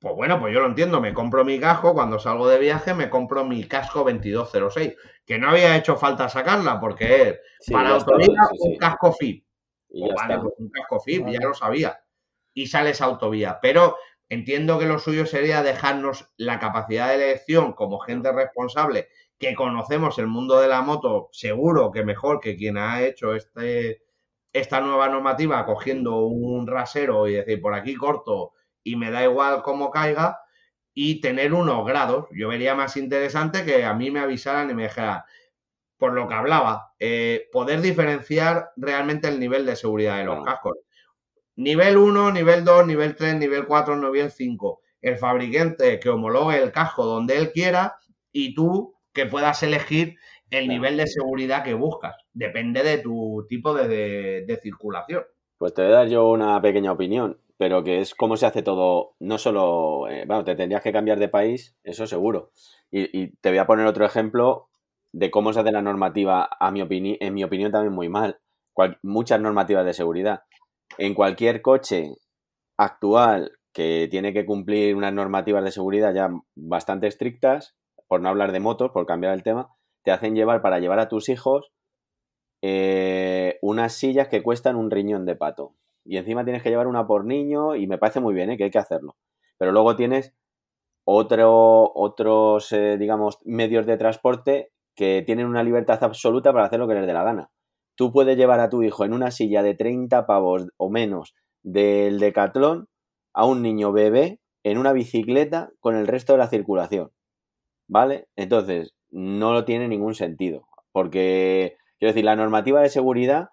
Pues 0.00 0.14
bueno, 0.16 0.38
pues 0.40 0.52
yo 0.52 0.60
lo 0.60 0.66
entiendo, 0.66 1.00
me 1.00 1.14
compro 1.14 1.44
mi 1.44 1.58
casco, 1.60 1.94
cuando 1.94 2.18
salgo 2.18 2.48
de 2.48 2.58
viaje 2.58 2.92
me 2.92 3.08
compro 3.08 3.44
mi 3.44 3.64
casco 3.64 4.00
2206, 4.00 4.94
que 5.24 5.38
no 5.38 5.48
había 5.50 5.76
hecho 5.76 5.96
falta 5.96 6.28
sacarla 6.28 6.78
porque 6.80 7.38
Sí, 7.60 7.72
para 7.72 7.90
autovía 7.90 8.26
sí, 8.50 8.56
un 8.58 8.72
sí. 8.72 8.78
casco 8.78 9.12
FIP. 9.12 9.44
Y 9.90 10.00
Pues 10.00 10.10
ya 10.10 10.16
vale, 10.22 10.34
está. 10.34 10.42
pues 10.44 10.54
un 10.58 10.68
casco 10.70 11.00
FIP, 11.00 11.22
Vale. 11.24 11.38
ya 11.40 11.46
lo 11.48 11.54
sabía. 11.54 12.03
Y 12.54 12.68
sales 12.68 13.00
autovía. 13.00 13.58
Pero 13.60 13.96
entiendo 14.28 14.78
que 14.78 14.86
lo 14.86 14.98
suyo 14.98 15.26
sería 15.26 15.62
dejarnos 15.62 16.30
la 16.36 16.58
capacidad 16.58 17.08
de 17.08 17.16
elección 17.16 17.72
como 17.74 17.98
gente 17.98 18.32
responsable 18.32 19.08
que 19.38 19.54
conocemos 19.54 20.18
el 20.18 20.26
mundo 20.28 20.60
de 20.60 20.68
la 20.68 20.82
moto, 20.82 21.28
seguro 21.32 21.90
que 21.90 22.04
mejor 22.04 22.40
que 22.40 22.56
quien 22.56 22.78
ha 22.78 23.02
hecho 23.02 23.34
este, 23.34 24.02
esta 24.52 24.80
nueva 24.80 25.08
normativa 25.08 25.66
cogiendo 25.66 26.20
un 26.26 26.66
rasero 26.66 27.28
y 27.28 27.34
decir 27.34 27.60
por 27.60 27.74
aquí 27.74 27.94
corto 27.96 28.52
y 28.82 28.96
me 28.96 29.10
da 29.10 29.24
igual 29.24 29.62
cómo 29.62 29.90
caiga 29.90 30.40
y 30.94 31.20
tener 31.20 31.52
unos 31.52 31.84
grados. 31.86 32.26
Yo 32.32 32.48
vería 32.48 32.74
más 32.74 32.96
interesante 32.96 33.64
que 33.64 33.84
a 33.84 33.94
mí 33.94 34.10
me 34.10 34.20
avisaran 34.20 34.70
y 34.70 34.74
me 34.74 34.84
dijeran, 34.84 35.22
por 35.98 36.12
lo 36.12 36.28
que 36.28 36.34
hablaba, 36.34 36.94
eh, 36.98 37.48
poder 37.52 37.80
diferenciar 37.80 38.70
realmente 38.76 39.28
el 39.28 39.40
nivel 39.40 39.66
de 39.66 39.76
seguridad 39.76 40.18
de 40.18 40.24
los 40.24 40.44
cascos. 40.44 40.76
Nivel 41.56 41.96
1, 41.96 42.32
nivel 42.32 42.64
2, 42.64 42.86
nivel 42.86 43.14
3, 43.16 43.36
nivel 43.36 43.66
4, 43.66 43.96
nivel 43.96 44.30
5. 44.30 44.80
El 45.00 45.18
fabricante 45.18 46.00
que 46.00 46.08
homologue 46.08 46.60
el 46.62 46.72
casco 46.72 47.04
donde 47.04 47.36
él 47.36 47.52
quiera 47.52 47.96
y 48.32 48.54
tú 48.54 48.94
que 49.12 49.26
puedas 49.26 49.62
elegir 49.62 50.16
el 50.50 50.68
nivel 50.68 50.96
de 50.96 51.06
seguridad 51.06 51.62
que 51.62 51.74
buscas. 51.74 52.16
Depende 52.32 52.82
de 52.82 52.98
tu 52.98 53.44
tipo 53.48 53.74
de, 53.74 53.88
de- 53.88 54.44
de 54.46 54.56
circulación. 54.56 55.24
Pues 55.58 55.74
te 55.74 55.82
voy 55.82 55.92
a 55.92 55.94
dar 55.96 56.08
yo 56.08 56.28
una 56.28 56.60
pequeña 56.60 56.92
opinión, 56.92 57.38
pero 57.56 57.84
que 57.84 58.00
es 58.00 58.14
cómo 58.14 58.36
se 58.36 58.46
hace 58.46 58.62
todo, 58.62 59.14
no 59.20 59.38
solo, 59.38 60.08
eh, 60.08 60.24
bueno, 60.26 60.44
te 60.44 60.56
tendrías 60.56 60.82
que 60.82 60.92
cambiar 60.92 61.18
de 61.18 61.28
país, 61.28 61.76
eso 61.84 62.06
seguro. 62.06 62.50
Y, 62.90 63.16
y 63.18 63.28
te 63.36 63.50
voy 63.50 63.58
a 63.58 63.66
poner 63.66 63.86
otro 63.86 64.04
ejemplo 64.04 64.68
de 65.12 65.30
cómo 65.30 65.52
se 65.52 65.60
hace 65.60 65.70
la 65.72 65.82
normativa, 65.82 66.48
a 66.58 66.70
mi 66.72 66.80
opini- 66.80 67.16
en 67.20 67.34
mi 67.34 67.44
opinión 67.44 67.70
también 67.70 67.92
muy 67.94 68.08
mal. 68.08 68.40
Cual- 68.72 68.98
muchas 69.02 69.40
normativas 69.40 69.84
de 69.86 69.94
seguridad. 69.94 70.42
En 70.98 71.14
cualquier 71.14 71.62
coche 71.62 72.14
actual 72.76 73.52
que 73.72 74.08
tiene 74.10 74.32
que 74.32 74.46
cumplir 74.46 74.94
unas 74.94 75.12
normativas 75.12 75.64
de 75.64 75.72
seguridad 75.72 76.14
ya 76.14 76.30
bastante 76.54 77.08
estrictas, 77.08 77.74
por 78.06 78.20
no 78.20 78.28
hablar 78.28 78.52
de 78.52 78.60
motos, 78.60 78.92
por 78.92 79.06
cambiar 79.06 79.34
el 79.34 79.42
tema, 79.42 79.74
te 80.04 80.12
hacen 80.12 80.36
llevar 80.36 80.62
para 80.62 80.78
llevar 80.78 81.00
a 81.00 81.08
tus 81.08 81.28
hijos 81.28 81.72
eh, 82.62 83.58
unas 83.62 83.92
sillas 83.92 84.28
que 84.28 84.42
cuestan 84.42 84.76
un 84.76 84.90
riñón 84.90 85.26
de 85.26 85.36
pato. 85.36 85.74
Y 86.04 86.18
encima 86.18 86.44
tienes 86.44 86.62
que 86.62 86.70
llevar 86.70 86.86
una 86.86 87.06
por 87.06 87.24
niño 87.24 87.74
y 87.74 87.86
me 87.86 87.98
parece 87.98 88.20
muy 88.20 88.34
bien, 88.34 88.50
¿eh? 88.50 88.56
que 88.56 88.64
hay 88.64 88.70
que 88.70 88.78
hacerlo. 88.78 89.16
Pero 89.58 89.72
luego 89.72 89.96
tienes 89.96 90.34
otro, 91.04 91.92
otros, 91.94 92.70
eh, 92.72 92.96
digamos, 92.98 93.38
medios 93.44 93.86
de 93.86 93.96
transporte 93.96 94.70
que 94.94 95.22
tienen 95.26 95.46
una 95.46 95.62
libertad 95.62 96.02
absoluta 96.04 96.52
para 96.52 96.66
hacer 96.66 96.78
lo 96.78 96.86
que 96.86 96.94
les 96.94 97.06
dé 97.06 97.12
la 97.12 97.24
gana. 97.24 97.50
Tú 97.96 98.12
puedes 98.12 98.36
llevar 98.36 98.60
a 98.60 98.70
tu 98.70 98.82
hijo 98.82 99.04
en 99.04 99.12
una 99.12 99.30
silla 99.30 99.62
de 99.62 99.74
30 99.74 100.26
pavos 100.26 100.66
o 100.76 100.90
menos 100.90 101.34
del 101.62 102.18
decatlón 102.18 102.88
a 103.32 103.46
un 103.46 103.62
niño 103.62 103.92
bebé 103.92 104.40
en 104.62 104.78
una 104.78 104.92
bicicleta 104.92 105.70
con 105.80 105.96
el 105.96 106.06
resto 106.06 106.32
de 106.32 106.38
la 106.38 106.48
circulación. 106.48 107.12
¿Vale? 107.86 108.28
Entonces, 108.36 108.94
no 109.10 109.64
tiene 109.64 109.88
ningún 109.88 110.14
sentido. 110.14 110.66
Porque, 110.92 111.76
quiero 111.98 112.12
decir, 112.12 112.24
la 112.24 112.36
normativa 112.36 112.80
de 112.80 112.88
seguridad 112.88 113.50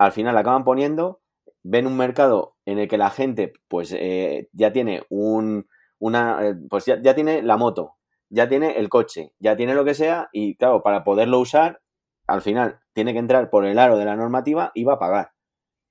al 0.00 0.12
final 0.12 0.34
la 0.34 0.40
acaban 0.40 0.64
poniendo, 0.64 1.20
ven 1.62 1.86
un 1.86 1.94
mercado 1.94 2.56
en 2.64 2.78
el 2.78 2.88
que 2.88 2.96
la 2.96 3.10
gente 3.10 3.52
pues 3.68 3.94
eh, 3.94 4.48
ya 4.52 4.72
tiene 4.72 5.02
un, 5.10 5.68
una, 5.98 6.56
pues 6.70 6.86
ya, 6.86 7.00
ya 7.02 7.14
tiene 7.14 7.42
la 7.42 7.58
moto, 7.58 7.96
ya 8.30 8.48
tiene 8.48 8.78
el 8.78 8.88
coche, 8.88 9.34
ya 9.38 9.56
tiene 9.56 9.74
lo 9.74 9.84
que 9.84 9.92
sea 9.92 10.30
y 10.32 10.56
claro, 10.56 10.82
para 10.82 11.04
poderlo 11.04 11.38
usar, 11.38 11.82
al 12.26 12.40
final 12.40 12.80
tiene 13.00 13.14
que 13.14 13.18
entrar 13.18 13.48
por 13.48 13.64
el 13.64 13.78
aro 13.78 13.96
de 13.96 14.04
la 14.04 14.14
normativa 14.14 14.72
y 14.74 14.84
va 14.84 14.92
a 14.94 14.98
pagar. 14.98 15.30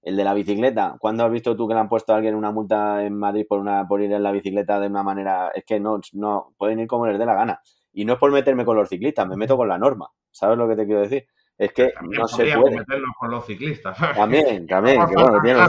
El 0.03 0.15
de 0.15 0.23
la 0.23 0.35
bicicleta, 0.35 0.95
¿cuándo 0.99 1.25
has 1.25 1.31
visto 1.31 1.55
tú 1.55 1.67
que 1.67 1.73
le 1.73 1.79
han 1.79 1.89
puesto 1.89 2.13
a 2.13 2.17
alguien 2.17 2.35
una 2.35 2.51
multa 2.51 3.03
en 3.03 3.17
Madrid 3.17 3.47
por 3.49 3.59
una 3.59 3.87
por 3.87 3.99
ir 3.99 4.13
en 4.13 4.21
la 4.21 4.31
bicicleta 4.31 4.79
de 4.79 4.85
una 4.85 5.01
manera? 5.01 5.49
Es 5.55 5.65
que 5.65 5.79
no, 5.79 5.99
no 6.13 6.53
pueden 6.55 6.79
ir 6.79 6.87
como 6.87 7.07
les 7.07 7.17
dé 7.17 7.25
la 7.25 7.33
gana. 7.33 7.61
Y 7.93 8.05
no 8.05 8.13
es 8.13 8.19
por 8.19 8.31
meterme 8.31 8.63
con 8.63 8.77
los 8.77 8.87
ciclistas, 8.87 9.27
me 9.27 9.35
meto 9.35 9.57
con 9.57 9.67
la 9.67 9.79
norma. 9.79 10.07
¿Sabes 10.29 10.55
lo 10.55 10.69
que 10.69 10.75
te 10.75 10.85
quiero 10.85 11.01
decir? 11.01 11.25
Es 11.57 11.73
que 11.73 11.89
También 11.89 12.21
no 12.21 12.27
se 12.27 12.43
puede. 12.43 12.77
meternos 12.77 13.15
con 13.19 13.31
los 13.31 13.43
ciclistas. 13.43 13.97
También, 14.15 14.67
también, 14.67 15.07
que 15.07 15.15
bueno, 15.15 15.41
tiene. 15.41 15.59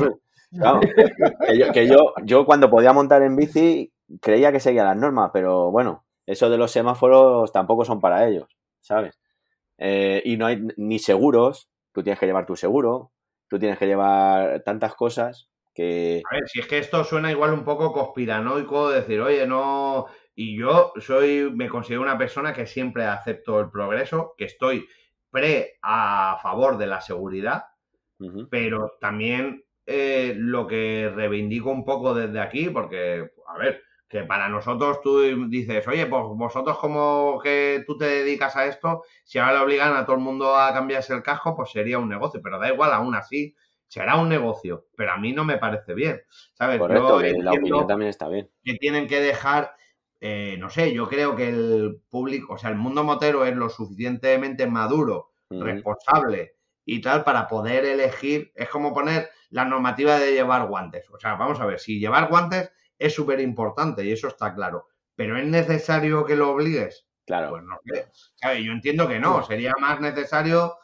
Claro, 0.50 0.80
que 0.80 1.58
yo, 1.58 1.72
que 1.72 1.88
yo, 1.88 2.12
yo 2.24 2.44
cuando 2.44 2.68
podía 2.68 2.92
montar 2.92 3.22
en 3.22 3.34
bici 3.34 3.94
creía 4.20 4.52
que 4.52 4.60
seguía 4.60 4.84
las 4.84 4.96
normas, 4.96 5.30
pero 5.32 5.70
bueno, 5.70 6.04
eso 6.26 6.50
de 6.50 6.58
los 6.58 6.70
semáforos 6.70 7.50
tampoco 7.50 7.86
son 7.86 7.98
para 7.98 8.28
ellos, 8.28 8.48
¿sabes? 8.80 9.19
Eh, 9.82 10.20
y 10.26 10.36
no 10.36 10.46
hay 10.46 10.62
ni 10.76 10.98
seguros, 10.98 11.70
tú 11.92 12.02
tienes 12.02 12.20
que 12.20 12.26
llevar 12.26 12.44
tu 12.44 12.54
seguro, 12.54 13.12
tú 13.48 13.58
tienes 13.58 13.78
que 13.78 13.86
llevar 13.86 14.62
tantas 14.62 14.94
cosas 14.94 15.48
que... 15.74 16.22
A 16.30 16.34
ver, 16.34 16.46
si 16.46 16.60
es 16.60 16.66
que 16.66 16.78
esto 16.78 17.02
suena 17.02 17.30
igual 17.30 17.54
un 17.54 17.64
poco 17.64 17.90
conspiranoico, 17.92 18.90
decir, 18.90 19.20
oye, 19.20 19.46
no. 19.46 20.06
Y 20.34 20.58
yo 20.58 20.92
soy, 20.98 21.50
me 21.54 21.68
considero 21.68 22.02
una 22.02 22.18
persona 22.18 22.52
que 22.52 22.66
siempre 22.66 23.04
acepto 23.04 23.58
el 23.58 23.70
progreso, 23.70 24.34
que 24.36 24.44
estoy 24.44 24.86
pre 25.30 25.78
a 25.82 26.38
favor 26.42 26.76
de 26.76 26.86
la 26.86 27.00
seguridad, 27.00 27.64
pero 28.50 28.98
también 29.00 29.64
eh, 29.86 30.34
lo 30.36 30.66
que 30.66 31.10
reivindico 31.14 31.70
un 31.70 31.84
poco 31.86 32.14
desde 32.14 32.40
aquí, 32.40 32.68
porque, 32.68 33.30
a 33.46 33.58
ver, 33.58 33.82
que 34.10 34.24
para 34.24 34.48
nosotros 34.48 35.00
tú 35.00 35.48
dices, 35.48 35.86
oye, 35.86 36.04
pues 36.06 36.24
vosotros 36.34 36.76
como 36.78 37.38
que 37.40 37.84
tú 37.86 37.96
te 37.96 38.06
dedicas 38.06 38.56
a 38.56 38.66
esto, 38.66 39.04
si 39.22 39.38
ahora 39.38 39.52
le 39.52 39.60
obligan 39.60 39.96
a 39.96 40.04
todo 40.04 40.16
el 40.16 40.22
mundo 40.22 40.56
a 40.56 40.72
cambiarse 40.74 41.14
el 41.14 41.22
casco, 41.22 41.54
pues 41.54 41.70
sería 41.70 41.96
un 41.96 42.08
negocio, 42.08 42.40
pero 42.42 42.58
da 42.58 42.68
igual, 42.68 42.92
aún 42.92 43.14
así, 43.14 43.54
será 43.86 44.16
un 44.16 44.28
negocio, 44.28 44.86
pero 44.96 45.12
a 45.12 45.16
mí 45.16 45.32
no 45.32 45.44
me 45.44 45.58
parece 45.58 45.94
bien, 45.94 46.20
¿sabes? 46.54 46.80
Correcto, 46.80 47.22
Yo 47.22 47.36
que 47.36 47.40
la 47.40 47.52
opinión 47.52 47.86
también 47.86 48.08
está 48.08 48.28
bien. 48.28 48.50
que 48.64 48.74
tienen 48.74 49.06
que 49.06 49.20
dejar, 49.20 49.76
eh, 50.18 50.56
no 50.58 50.70
sé, 50.70 50.92
yo 50.92 51.08
creo 51.08 51.36
que 51.36 51.48
el 51.48 52.02
público, 52.10 52.54
o 52.54 52.58
sea, 52.58 52.70
el 52.70 52.76
mundo 52.76 53.04
motero 53.04 53.44
es 53.44 53.54
lo 53.54 53.68
suficientemente 53.68 54.66
maduro, 54.66 55.30
responsable 55.50 56.56
y 56.84 57.00
tal 57.00 57.22
para 57.22 57.46
poder 57.46 57.84
elegir, 57.84 58.50
es 58.56 58.68
como 58.68 58.92
poner 58.92 59.30
la 59.50 59.64
normativa 59.64 60.18
de 60.18 60.32
llevar 60.32 60.66
guantes. 60.66 61.08
O 61.10 61.18
sea, 61.18 61.34
vamos 61.34 61.60
a 61.60 61.66
ver, 61.66 61.78
si 61.78 62.00
llevar 62.00 62.28
guantes 62.28 62.72
es 63.00 63.14
súper 63.14 63.40
importante 63.40 64.04
y 64.04 64.12
eso 64.12 64.28
está 64.28 64.54
claro, 64.54 64.86
pero 65.16 65.36
¿es 65.36 65.46
necesario 65.46 66.24
que 66.24 66.36
lo 66.36 66.50
obligues? 66.50 67.06
Claro, 67.26 67.50
Pues 67.50 67.62
no. 67.62 67.78
Yo 68.54 68.72
entiendo 68.72 69.08
que 69.08 69.18
no, 69.18 69.42
sería 69.42 69.72
más 69.80 70.00
necesario 70.00 70.76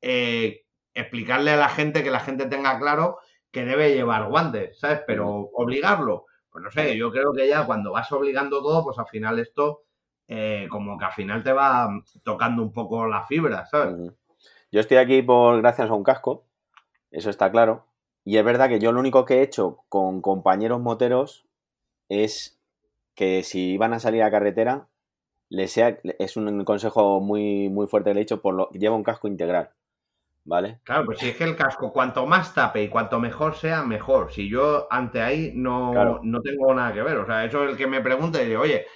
eh, 0.00 0.64
explicarle 0.94 1.52
a 1.52 1.56
la 1.56 1.68
gente 1.68 2.02
que 2.02 2.10
la 2.10 2.20
gente 2.20 2.46
tenga 2.46 2.78
claro 2.78 3.18
que 3.50 3.64
debe 3.64 3.94
llevar 3.94 4.28
guantes, 4.28 4.78
¿sabes? 4.78 5.00
Pero 5.06 5.28
obligarlo, 5.54 6.26
pues 6.50 6.62
no 6.62 6.70
sé, 6.70 6.96
yo 6.96 7.10
creo 7.10 7.32
que 7.32 7.48
ya 7.48 7.64
cuando 7.64 7.92
vas 7.92 8.10
obligando 8.12 8.62
todo, 8.62 8.84
pues 8.84 8.98
al 8.98 9.06
final 9.06 9.38
esto, 9.38 9.84
eh, 10.28 10.66
como 10.70 10.98
que 10.98 11.04
al 11.04 11.12
final 11.12 11.42
te 11.42 11.52
va 11.52 11.88
tocando 12.22 12.62
un 12.62 12.72
poco 12.72 13.06
la 13.06 13.24
fibra, 13.24 13.64
¿sabes? 13.66 14.12
Yo 14.70 14.80
estoy 14.80 14.96
aquí 14.96 15.22
por 15.22 15.60
gracias 15.60 15.88
a 15.88 15.94
un 15.94 16.04
casco, 16.04 16.46
eso 17.10 17.30
está 17.30 17.50
claro. 17.50 17.86
Y 18.24 18.36
es 18.38 18.44
verdad 18.44 18.68
que 18.68 18.80
yo 18.80 18.92
lo 18.92 19.00
único 19.00 19.24
que 19.24 19.38
he 19.38 19.42
hecho 19.42 19.84
con 19.88 20.20
compañeros 20.20 20.80
moteros 20.80 21.46
es 22.12 22.60
que 23.14 23.42
si 23.42 23.76
van 23.78 23.94
a 23.94 24.00
salir 24.00 24.22
a 24.22 24.30
carretera, 24.30 24.88
les 25.48 25.72
sea, 25.72 25.98
es 26.18 26.36
un 26.36 26.64
consejo 26.64 27.20
muy, 27.20 27.68
muy 27.68 27.86
fuerte 27.86 28.10
que 28.10 28.14
le 28.14 28.20
he 28.20 28.24
dicho, 28.24 28.40
por 28.40 28.54
lo, 28.54 28.70
lleva 28.70 28.96
un 28.96 29.02
casco 29.02 29.28
integral, 29.28 29.70
¿vale? 30.44 30.80
Claro, 30.84 31.04
pues 31.06 31.18
si 31.18 31.28
es 31.28 31.36
que 31.36 31.44
el 31.44 31.56
casco, 31.56 31.92
cuanto 31.92 32.26
más 32.26 32.54
tape 32.54 32.82
y 32.84 32.88
cuanto 32.88 33.20
mejor 33.20 33.54
sea, 33.54 33.82
mejor. 33.82 34.32
Si 34.32 34.48
yo 34.48 34.86
ante 34.90 35.20
ahí 35.20 35.52
no, 35.54 35.92
Claro. 35.92 36.20
no 36.22 36.40
tengo 36.40 36.74
nada 36.74 36.92
que 36.92 37.02
ver. 37.02 37.18
O 37.18 37.26
sea, 37.26 37.44
eso 37.44 37.64
es 37.64 37.70
el 37.72 37.76
que 37.76 37.86
me 37.86 38.00
pregunta 38.00 38.40
y 38.40 38.46
dice, 38.46 38.56
oye, 38.56 38.86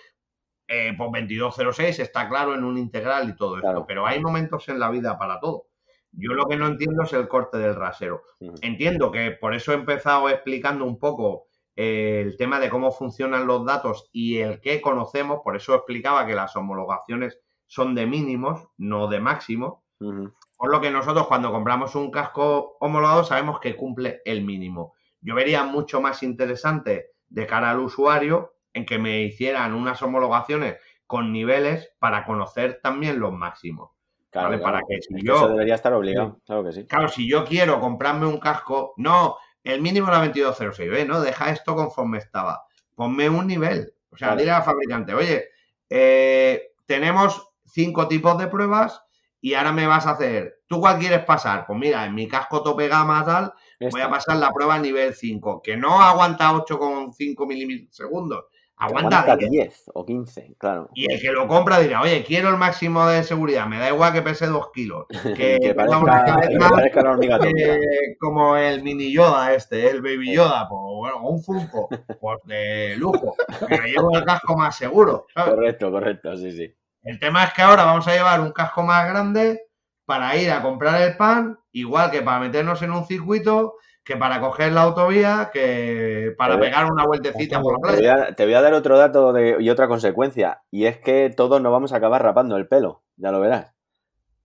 eh, 0.68 0.94
pues 0.96 1.10
2206 1.10 2.00
está 2.00 2.28
claro 2.28 2.54
en 2.54 2.64
un 2.64 2.78
integral 2.78 3.28
y 3.28 3.36
todo 3.36 3.58
esto, 3.58 3.84
pero 3.86 4.06
hay 4.06 4.20
momentos 4.20 4.68
en 4.68 4.80
la 4.80 4.90
vida 4.90 5.18
para 5.18 5.38
todo. 5.38 5.68
Yo 6.10 6.32
lo 6.32 6.46
que 6.46 6.56
no 6.56 6.66
entiendo 6.66 7.02
es 7.02 7.12
el 7.12 7.28
corte 7.28 7.58
del 7.58 7.74
rasero. 7.74 8.22
Entiendo 8.62 9.10
que 9.12 9.32
por 9.32 9.54
eso 9.54 9.72
he 9.72 9.74
empezado 9.74 10.28
explicando 10.30 10.84
un 10.86 10.98
poco 10.98 11.46
el 11.76 12.36
tema 12.38 12.58
de 12.58 12.70
cómo 12.70 12.90
funcionan 12.90 13.46
los 13.46 13.64
datos 13.64 14.08
y 14.10 14.38
el 14.38 14.60
que 14.60 14.80
conocemos, 14.80 15.40
por 15.44 15.56
eso 15.56 15.74
explicaba 15.74 16.26
que 16.26 16.34
las 16.34 16.56
homologaciones 16.56 17.38
son 17.66 17.94
de 17.94 18.06
mínimos, 18.06 18.68
no 18.78 19.08
de 19.08 19.20
máximos. 19.20 19.80
Por 19.98 20.70
lo 20.70 20.80
que 20.80 20.90
nosotros 20.90 21.26
cuando 21.26 21.52
compramos 21.52 21.94
un 21.94 22.10
casco 22.10 22.76
homologado 22.80 23.24
sabemos 23.24 23.60
que 23.60 23.76
cumple 23.76 24.20
el 24.24 24.44
mínimo. 24.44 24.94
Yo 25.20 25.34
vería 25.34 25.64
mucho 25.64 26.00
más 26.00 26.22
interesante 26.22 27.10
de 27.28 27.46
cara 27.46 27.70
al 27.70 27.80
usuario 27.80 28.54
en 28.72 28.86
que 28.86 28.98
me 28.98 29.22
hicieran 29.22 29.74
unas 29.74 30.02
homologaciones 30.02 30.76
con 31.06 31.32
niveles 31.32 31.92
para 31.98 32.24
conocer 32.24 32.80
también 32.82 33.18
los 33.20 33.32
máximos. 33.32 33.90
Claro, 34.30 34.48
¿vale? 34.48 34.58
claro. 34.60 34.72
Para 34.74 34.86
que 34.86 35.00
si 35.00 35.14
yo, 35.24 35.36
eso 35.36 35.48
debería 35.48 35.74
estar 35.74 35.92
obligado, 35.94 36.40
claro 36.44 36.64
que 36.64 36.72
sí. 36.72 36.86
claro, 36.86 37.08
si 37.08 37.28
yo 37.28 37.44
quiero 37.44 37.80
comprarme 37.80 38.26
un 38.26 38.38
casco, 38.38 38.92
no, 38.98 39.36
el 39.72 39.80
mínimo 39.82 40.08
era 40.08 40.18
2206, 40.18 40.90
¿ves? 40.90 41.06
No, 41.06 41.20
deja 41.20 41.50
esto 41.50 41.74
conforme 41.74 42.18
estaba. 42.18 42.64
Ponme 42.94 43.28
un 43.28 43.46
nivel. 43.46 43.92
O 44.10 44.16
sea, 44.16 44.34
dile 44.36 44.52
al 44.52 44.62
fabricante, 44.62 45.12
oye, 45.12 45.48
eh, 45.90 46.72
tenemos 46.86 47.50
cinco 47.64 48.08
tipos 48.08 48.38
de 48.38 48.46
pruebas 48.46 49.02
y 49.40 49.54
ahora 49.54 49.72
me 49.72 49.86
vas 49.86 50.06
a 50.06 50.12
hacer, 50.12 50.60
¿tú 50.66 50.80
cuál 50.80 50.98
quieres 50.98 51.24
pasar? 51.24 51.66
Pues 51.66 51.78
mira, 51.78 52.06
en 52.06 52.14
mi 52.14 52.26
casco 52.26 52.62
tope 52.62 52.88
gama 52.88 53.24
tal, 53.24 53.52
voy 53.90 54.00
a 54.00 54.08
pasar 54.08 54.36
la 54.38 54.52
prueba 54.52 54.76
a 54.76 54.78
nivel 54.78 55.14
5, 55.14 55.60
que 55.62 55.76
no 55.76 56.00
aguanta 56.00 56.52
8,5 56.52 57.46
milisegundos, 57.46 58.46
aguanta, 58.76 59.20
aguanta 59.20 59.36
10. 59.36 59.50
10 59.50 59.90
o 59.94 60.04
15, 60.04 60.54
claro. 60.58 60.90
Y 60.94 61.10
el 61.10 61.20
que 61.20 61.30
lo 61.30 61.48
compra 61.48 61.80
dirá, 61.80 62.02
oye, 62.02 62.24
quiero 62.24 62.50
el 62.50 62.56
máximo 62.56 63.06
de 63.06 63.22
seguridad, 63.22 63.66
me 63.66 63.78
da 63.78 63.88
igual 63.88 64.12
que 64.12 64.22
pese 64.22 64.46
2 64.46 64.70
kilos, 64.72 65.06
que, 65.36 65.58
que 65.60 65.74
una 65.76 66.00
parezca, 66.00 66.40
que 66.48 66.58
cabeza 66.58 66.70
parezca 66.70 67.00
una 67.00 67.12
tónica. 67.12 67.38
eh, 67.48 68.16
como 68.20 68.56
el 68.56 68.82
mini 68.82 69.12
Yoda 69.12 69.54
este, 69.54 69.88
el 69.90 70.02
baby 70.02 70.34
Yoda, 70.34 70.68
pues 70.68 70.80
bueno, 70.80 71.28
un 71.28 71.42
Funko, 71.42 71.88
pues 72.20 72.38
de 72.44 72.96
lujo, 72.96 73.34
pero 73.68 73.84
llevo 73.84 74.16
el 74.16 74.24
casco 74.24 74.56
más 74.56 74.76
seguro, 74.76 75.26
¿sabes? 75.32 75.54
Correcto, 75.54 75.90
correcto, 75.90 76.36
sí, 76.36 76.52
sí. 76.52 76.74
El 77.02 77.20
tema 77.20 77.44
es 77.44 77.52
que 77.52 77.62
ahora 77.62 77.84
vamos 77.84 78.06
a 78.08 78.12
llevar 78.14 78.40
un 78.40 78.52
casco 78.52 78.82
más 78.82 79.08
grande 79.08 79.62
para 80.04 80.36
ir 80.36 80.50
a 80.50 80.62
comprar 80.62 81.00
el 81.02 81.16
pan, 81.16 81.58
igual 81.72 82.10
que 82.10 82.22
para 82.22 82.40
meternos 82.40 82.82
en 82.82 82.92
un 82.92 83.06
circuito, 83.06 83.74
que 84.06 84.16
para 84.16 84.40
coger 84.40 84.72
la 84.72 84.82
autovía, 84.82 85.50
que 85.52 86.32
para 86.38 86.58
pegar 86.60 86.90
una 86.90 87.04
vueltecita 87.04 87.60
por 87.60 87.72
la 87.74 87.78
playa. 87.96 88.34
te 88.36 88.44
voy 88.44 88.54
a 88.54 88.62
dar 88.62 88.72
otro 88.72 88.96
dato 88.96 89.32
de- 89.32 89.56
y 89.58 89.68
otra 89.68 89.88
consecuencia, 89.88 90.62
y 90.70 90.86
es 90.86 90.96
que 90.98 91.28
todos 91.36 91.60
nos 91.60 91.72
vamos 91.72 91.92
a 91.92 91.96
acabar 91.96 92.22
rapando 92.22 92.56
el 92.56 92.68
pelo, 92.68 93.02
ya 93.16 93.32
lo 93.32 93.40
verás. 93.40 93.74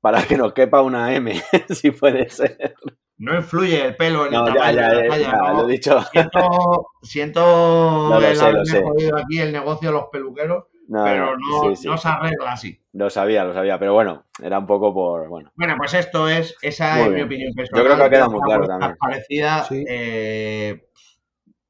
Para 0.01 0.23
que 0.23 0.35
nos 0.35 0.53
quepa 0.53 0.81
una 0.81 1.13
M, 1.13 1.31
si 1.69 1.91
puede 1.91 2.27
ser. 2.31 2.73
No 3.19 3.35
influye 3.35 3.85
el 3.85 3.95
pelo 3.95 4.25
en 4.25 4.31
No, 4.31 4.47
el 4.47 4.53
tamaño 4.55 4.75
ya, 4.79 4.89
de 4.89 5.07
la 5.07 5.17
ya, 5.19 5.31
ya, 5.31 5.37
¿no? 5.37 5.53
lo 5.61 5.69
he 5.69 5.71
dicho. 5.73 6.01
Siento, 6.11 6.87
siento 7.03 7.39
No, 8.09 8.19
lo 8.19 8.27
el 8.27 8.35
sé, 8.35 8.41
lo 8.41 8.47
haberme 8.49 8.65
sé. 8.65 8.81
jodido 8.81 9.17
aquí 9.19 9.39
el 9.41 9.51
negocio 9.51 9.89
de 9.89 9.93
los 9.93 10.05
peluqueros, 10.11 10.63
No, 10.93 11.05
pero 11.05 11.37
no, 11.37 11.69
sí, 11.69 11.83
sí. 11.83 11.87
no 11.87 11.97
se 11.97 12.07
arregla 12.09 12.51
así. 12.51 12.77
Lo 12.91 13.09
sabía, 13.09 13.45
lo 13.45 13.53
sabía, 13.53 13.79
pero 13.79 13.93
bueno, 13.93 14.25
era 14.43 14.59
un 14.59 14.65
poco 14.65 14.93
por. 14.93 15.29
Bueno, 15.29 15.49
Bueno, 15.55 15.75
pues 15.77 15.93
esto 15.93 16.27
es, 16.27 16.55
esa 16.61 16.95
Muy 16.95 17.03
es 17.05 17.11
mi 17.13 17.21
opinión 17.21 17.51
Yo 17.51 17.55
personal. 17.55 17.85
creo 17.85 17.97
que 17.97 18.03
ha 18.03 18.09
quedado 18.09 18.31
muy 18.31 18.41
claro 18.41 18.67
también. 18.67 18.95
Parecida, 18.99 19.63
Sí. 19.63 19.85
eh, 19.87 20.87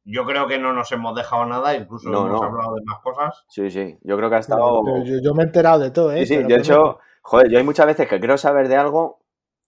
yo 0.05 0.25
creo 0.25 0.47
que 0.47 0.57
no 0.57 0.73
nos 0.73 0.91
hemos 0.91 1.15
dejado 1.15 1.45
nada, 1.45 1.75
incluso 1.75 2.09
No, 2.09 2.25
hemos 2.25 2.41
no. 2.41 2.47
hablado 2.47 2.73
de 2.73 2.81
más 2.85 2.99
cosas. 3.01 3.45
sí, 3.47 3.69
sí. 3.69 3.95
Yo 4.01 4.17
creo 4.17 4.29
que 4.31 4.35
ha 4.37 4.39
estado. 4.39 4.81
Pero 4.83 5.03
yo, 5.05 5.15
yo 5.23 5.33
me 5.35 5.43
he 5.43 5.45
enterado 5.45 5.79
de 5.79 5.91
todo, 5.91 6.11
¿eh? 6.11 6.25
Sí, 6.25 6.37
sí, 6.37 6.43
de 6.43 6.55
hecho, 6.55 6.97
joder, 7.21 7.49
yo 7.51 7.59
hay 7.59 7.63
muchas 7.63 7.85
veces 7.85 8.07
que 8.07 8.17
quiero 8.19 8.37
saber 8.39 8.67
de 8.69 8.77
algo. 8.77 9.19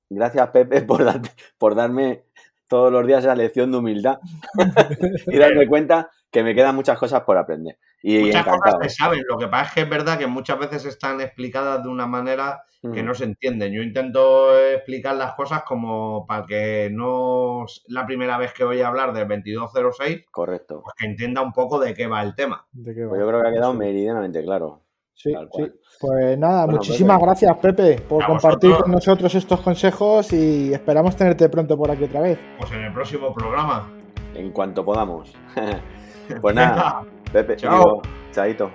Gracias, 0.10 0.50
Pepe, 0.50 0.82
por, 0.82 1.04
darte- 1.06 1.32
por 1.60 1.76
darme 1.76 2.24
todos 2.68 2.92
los 2.92 3.06
días 3.06 3.24
esa 3.24 3.36
lección 3.36 3.72
de 3.72 3.78
humildad 3.78 4.18
y 5.28 5.38
darme 5.38 5.68
cuenta 5.68 6.10
que 6.34 6.44
me 6.44 6.54
quedan 6.56 6.76
muchas 6.76 6.98
cosas 6.98 7.22
por 7.22 7.38
aprender. 7.38 7.78
Y 8.02 8.20
Muchas 8.20 8.46
cosas 8.46 8.76
se 8.82 8.90
saben, 8.90 9.22
lo 9.30 9.38
que 9.38 9.48
pasa 9.48 9.68
es 9.68 9.72
que 9.76 9.82
es 9.82 9.90
verdad 9.90 10.18
que 10.18 10.28
muchas 10.28 10.60
veces 10.60 10.84
están 10.86 11.22
explicadas 11.22 11.82
de 11.84 11.88
una 11.90 12.06
manera 12.08 12.64
que 12.94 13.02
no 13.02 13.14
se 13.14 13.24
entienden. 13.24 13.72
Yo 13.72 13.82
intento 13.82 14.60
explicar 14.60 15.16
las 15.16 15.36
cosas 15.36 15.64
como 15.64 16.26
para 16.28 16.46
que 16.46 16.90
no 16.92 17.64
es 17.64 17.82
la 17.88 18.06
primera 18.06 18.38
vez 18.38 18.52
que 18.52 18.66
voy 18.66 18.82
a 18.82 18.90
hablar 18.90 19.14
del 19.14 19.26
2206, 19.30 20.26
Correcto. 20.30 20.82
pues 20.84 20.94
que 20.98 21.06
entienda 21.06 21.42
un 21.42 21.54
poco 21.54 21.80
de 21.80 21.94
qué 21.94 22.08
va 22.08 22.22
el 22.22 22.36
tema. 22.36 22.66
¿De 22.74 22.94
qué 22.94 23.04
va? 23.06 23.10
Pues 23.12 23.22
yo 23.22 23.28
creo 23.30 23.42
que 23.42 23.48
ha 23.48 23.52
quedado 23.54 23.72
Eso. 23.72 23.80
meridianamente 23.80 24.44
claro. 24.44 24.82
Sí, 25.14 25.32
Tal 25.32 25.48
cual. 25.48 25.72
sí. 25.72 25.98
Pues 26.02 26.38
nada, 26.38 26.66
Bueno, 26.66 26.80
muchísimas 26.80 27.18
Pepe. 27.20 27.26
gracias, 27.26 27.58
Pepe, 27.60 28.02
por 28.02 28.24
A 28.24 28.28
compartir 28.28 28.70
vosotros. 28.72 28.84
con 28.84 28.92
nosotros 28.92 29.36
estos 29.36 29.62
consejos 29.62 30.34
y 30.34 30.74
esperamos 30.74 31.16
tenerte 31.16 31.48
pronto 31.48 31.78
por 31.78 31.90
aquí 31.90 32.04
otra 32.04 32.20
vez. 32.20 32.38
Pues 32.58 32.70
en 32.74 32.82
el 32.84 32.94
próximo 32.94 33.34
programa. 33.34 33.90
En 34.36 34.52
cuanto 34.52 34.84
podamos. 34.84 35.32
pues 36.42 36.56
nada, 36.56 37.02
Pepe, 37.32 37.56
Chao. 37.56 37.72
digo, 37.72 38.02
chaito. 38.32 38.72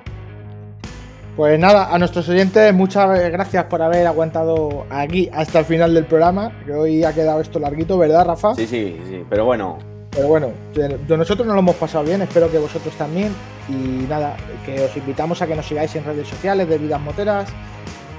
Pues 1.37 1.57
nada, 1.59 1.95
a 1.95 1.99
nuestros 1.99 2.29
oyentes, 2.29 2.75
muchas 2.75 3.09
gracias 3.31 3.65
por 3.67 3.81
haber 3.81 4.07
aguantado 4.09 4.87
aquí 4.91 5.31
hasta 5.33 5.61
el 5.61 5.65
final 5.67 5.95
del 5.95 6.05
programa, 6.07 6.51
que 6.67 6.73
hoy 6.73 7.05
ha 7.05 7.13
quedado 7.13 7.41
esto 7.41 7.61
larguito, 7.61 7.97
¿verdad, 7.97 8.27
Rafa? 8.27 8.55
Sí, 8.57 8.67
sí, 8.67 9.01
sí, 9.07 9.25
pero 9.31 9.45
bueno, 9.45 9.79
Pero 10.11 10.27
bueno, 10.27 10.49
nosotros 11.09 11.47
nos 11.47 11.55
lo 11.55 11.61
hemos 11.61 11.77
pasado 11.77 12.03
bien, 12.03 12.23
espero 12.23 12.51
que 12.51 12.59
vosotros 12.59 12.93
también. 12.97 13.33
Y 13.69 14.07
nada, 14.09 14.37
que 14.65 14.81
os 14.81 14.97
invitamos 14.97 15.41
a 15.41 15.47
que 15.47 15.55
nos 15.55 15.67
sigáis 15.67 15.95
en 15.95 16.05
redes 16.05 16.27
sociales 16.27 16.69
de 16.69 16.79
Vidas 16.79 17.01
Moteras, 17.01 17.49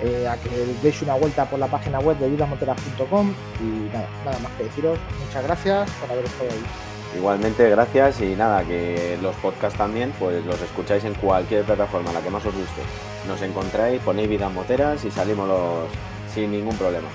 eh, 0.02 0.26
a 0.26 0.38
que 0.38 0.50
deis 0.82 1.02
una 1.02 1.16
vuelta 1.16 1.44
por 1.44 1.60
la 1.60 1.68
página 1.68 2.00
web 2.00 2.18
de 2.20 2.30
vidasmoteras.com 2.30 3.34
y 3.60 3.92
nada, 3.92 4.08
nada 4.24 4.40
más 4.40 4.52
que 4.54 4.64
deciros. 4.64 4.98
Muchas 5.26 5.44
gracias 5.44 5.92
por 6.00 6.10
haber 6.12 6.24
estado 6.24 6.50
ahí. 6.52 6.89
Igualmente 7.16 7.70
gracias 7.70 8.22
y 8.22 8.36
nada, 8.36 8.64
que 8.64 9.18
los 9.22 9.36
podcasts 9.38 9.78
también, 9.78 10.14
pues 10.20 10.46
los 10.46 10.62
escucháis 10.62 11.04
en 11.06 11.14
cualquier 11.16 11.64
plataforma, 11.64 12.12
la 12.12 12.22
que 12.22 12.30
más 12.30 12.46
os 12.46 12.54
guste. 12.54 12.82
Nos 13.28 13.42
encontráis, 13.42 14.02
ponéis 14.02 14.30
vidas 14.30 14.52
moteras 14.52 15.04
y 15.06 15.12
salimos 15.12 15.48
los 15.48 15.90
sin 16.34 16.52
ningún 16.52 16.76
problema. 16.78 17.08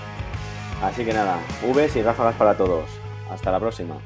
Así 0.83 1.05
que 1.05 1.13
nada, 1.13 1.39
Vs 1.63 1.97
y 1.97 2.03
ráfagas 2.03 2.35
para 2.35 2.57
todos. 2.57 2.85
Hasta 3.31 3.51
la 3.51 3.61
próxima. 3.61 3.97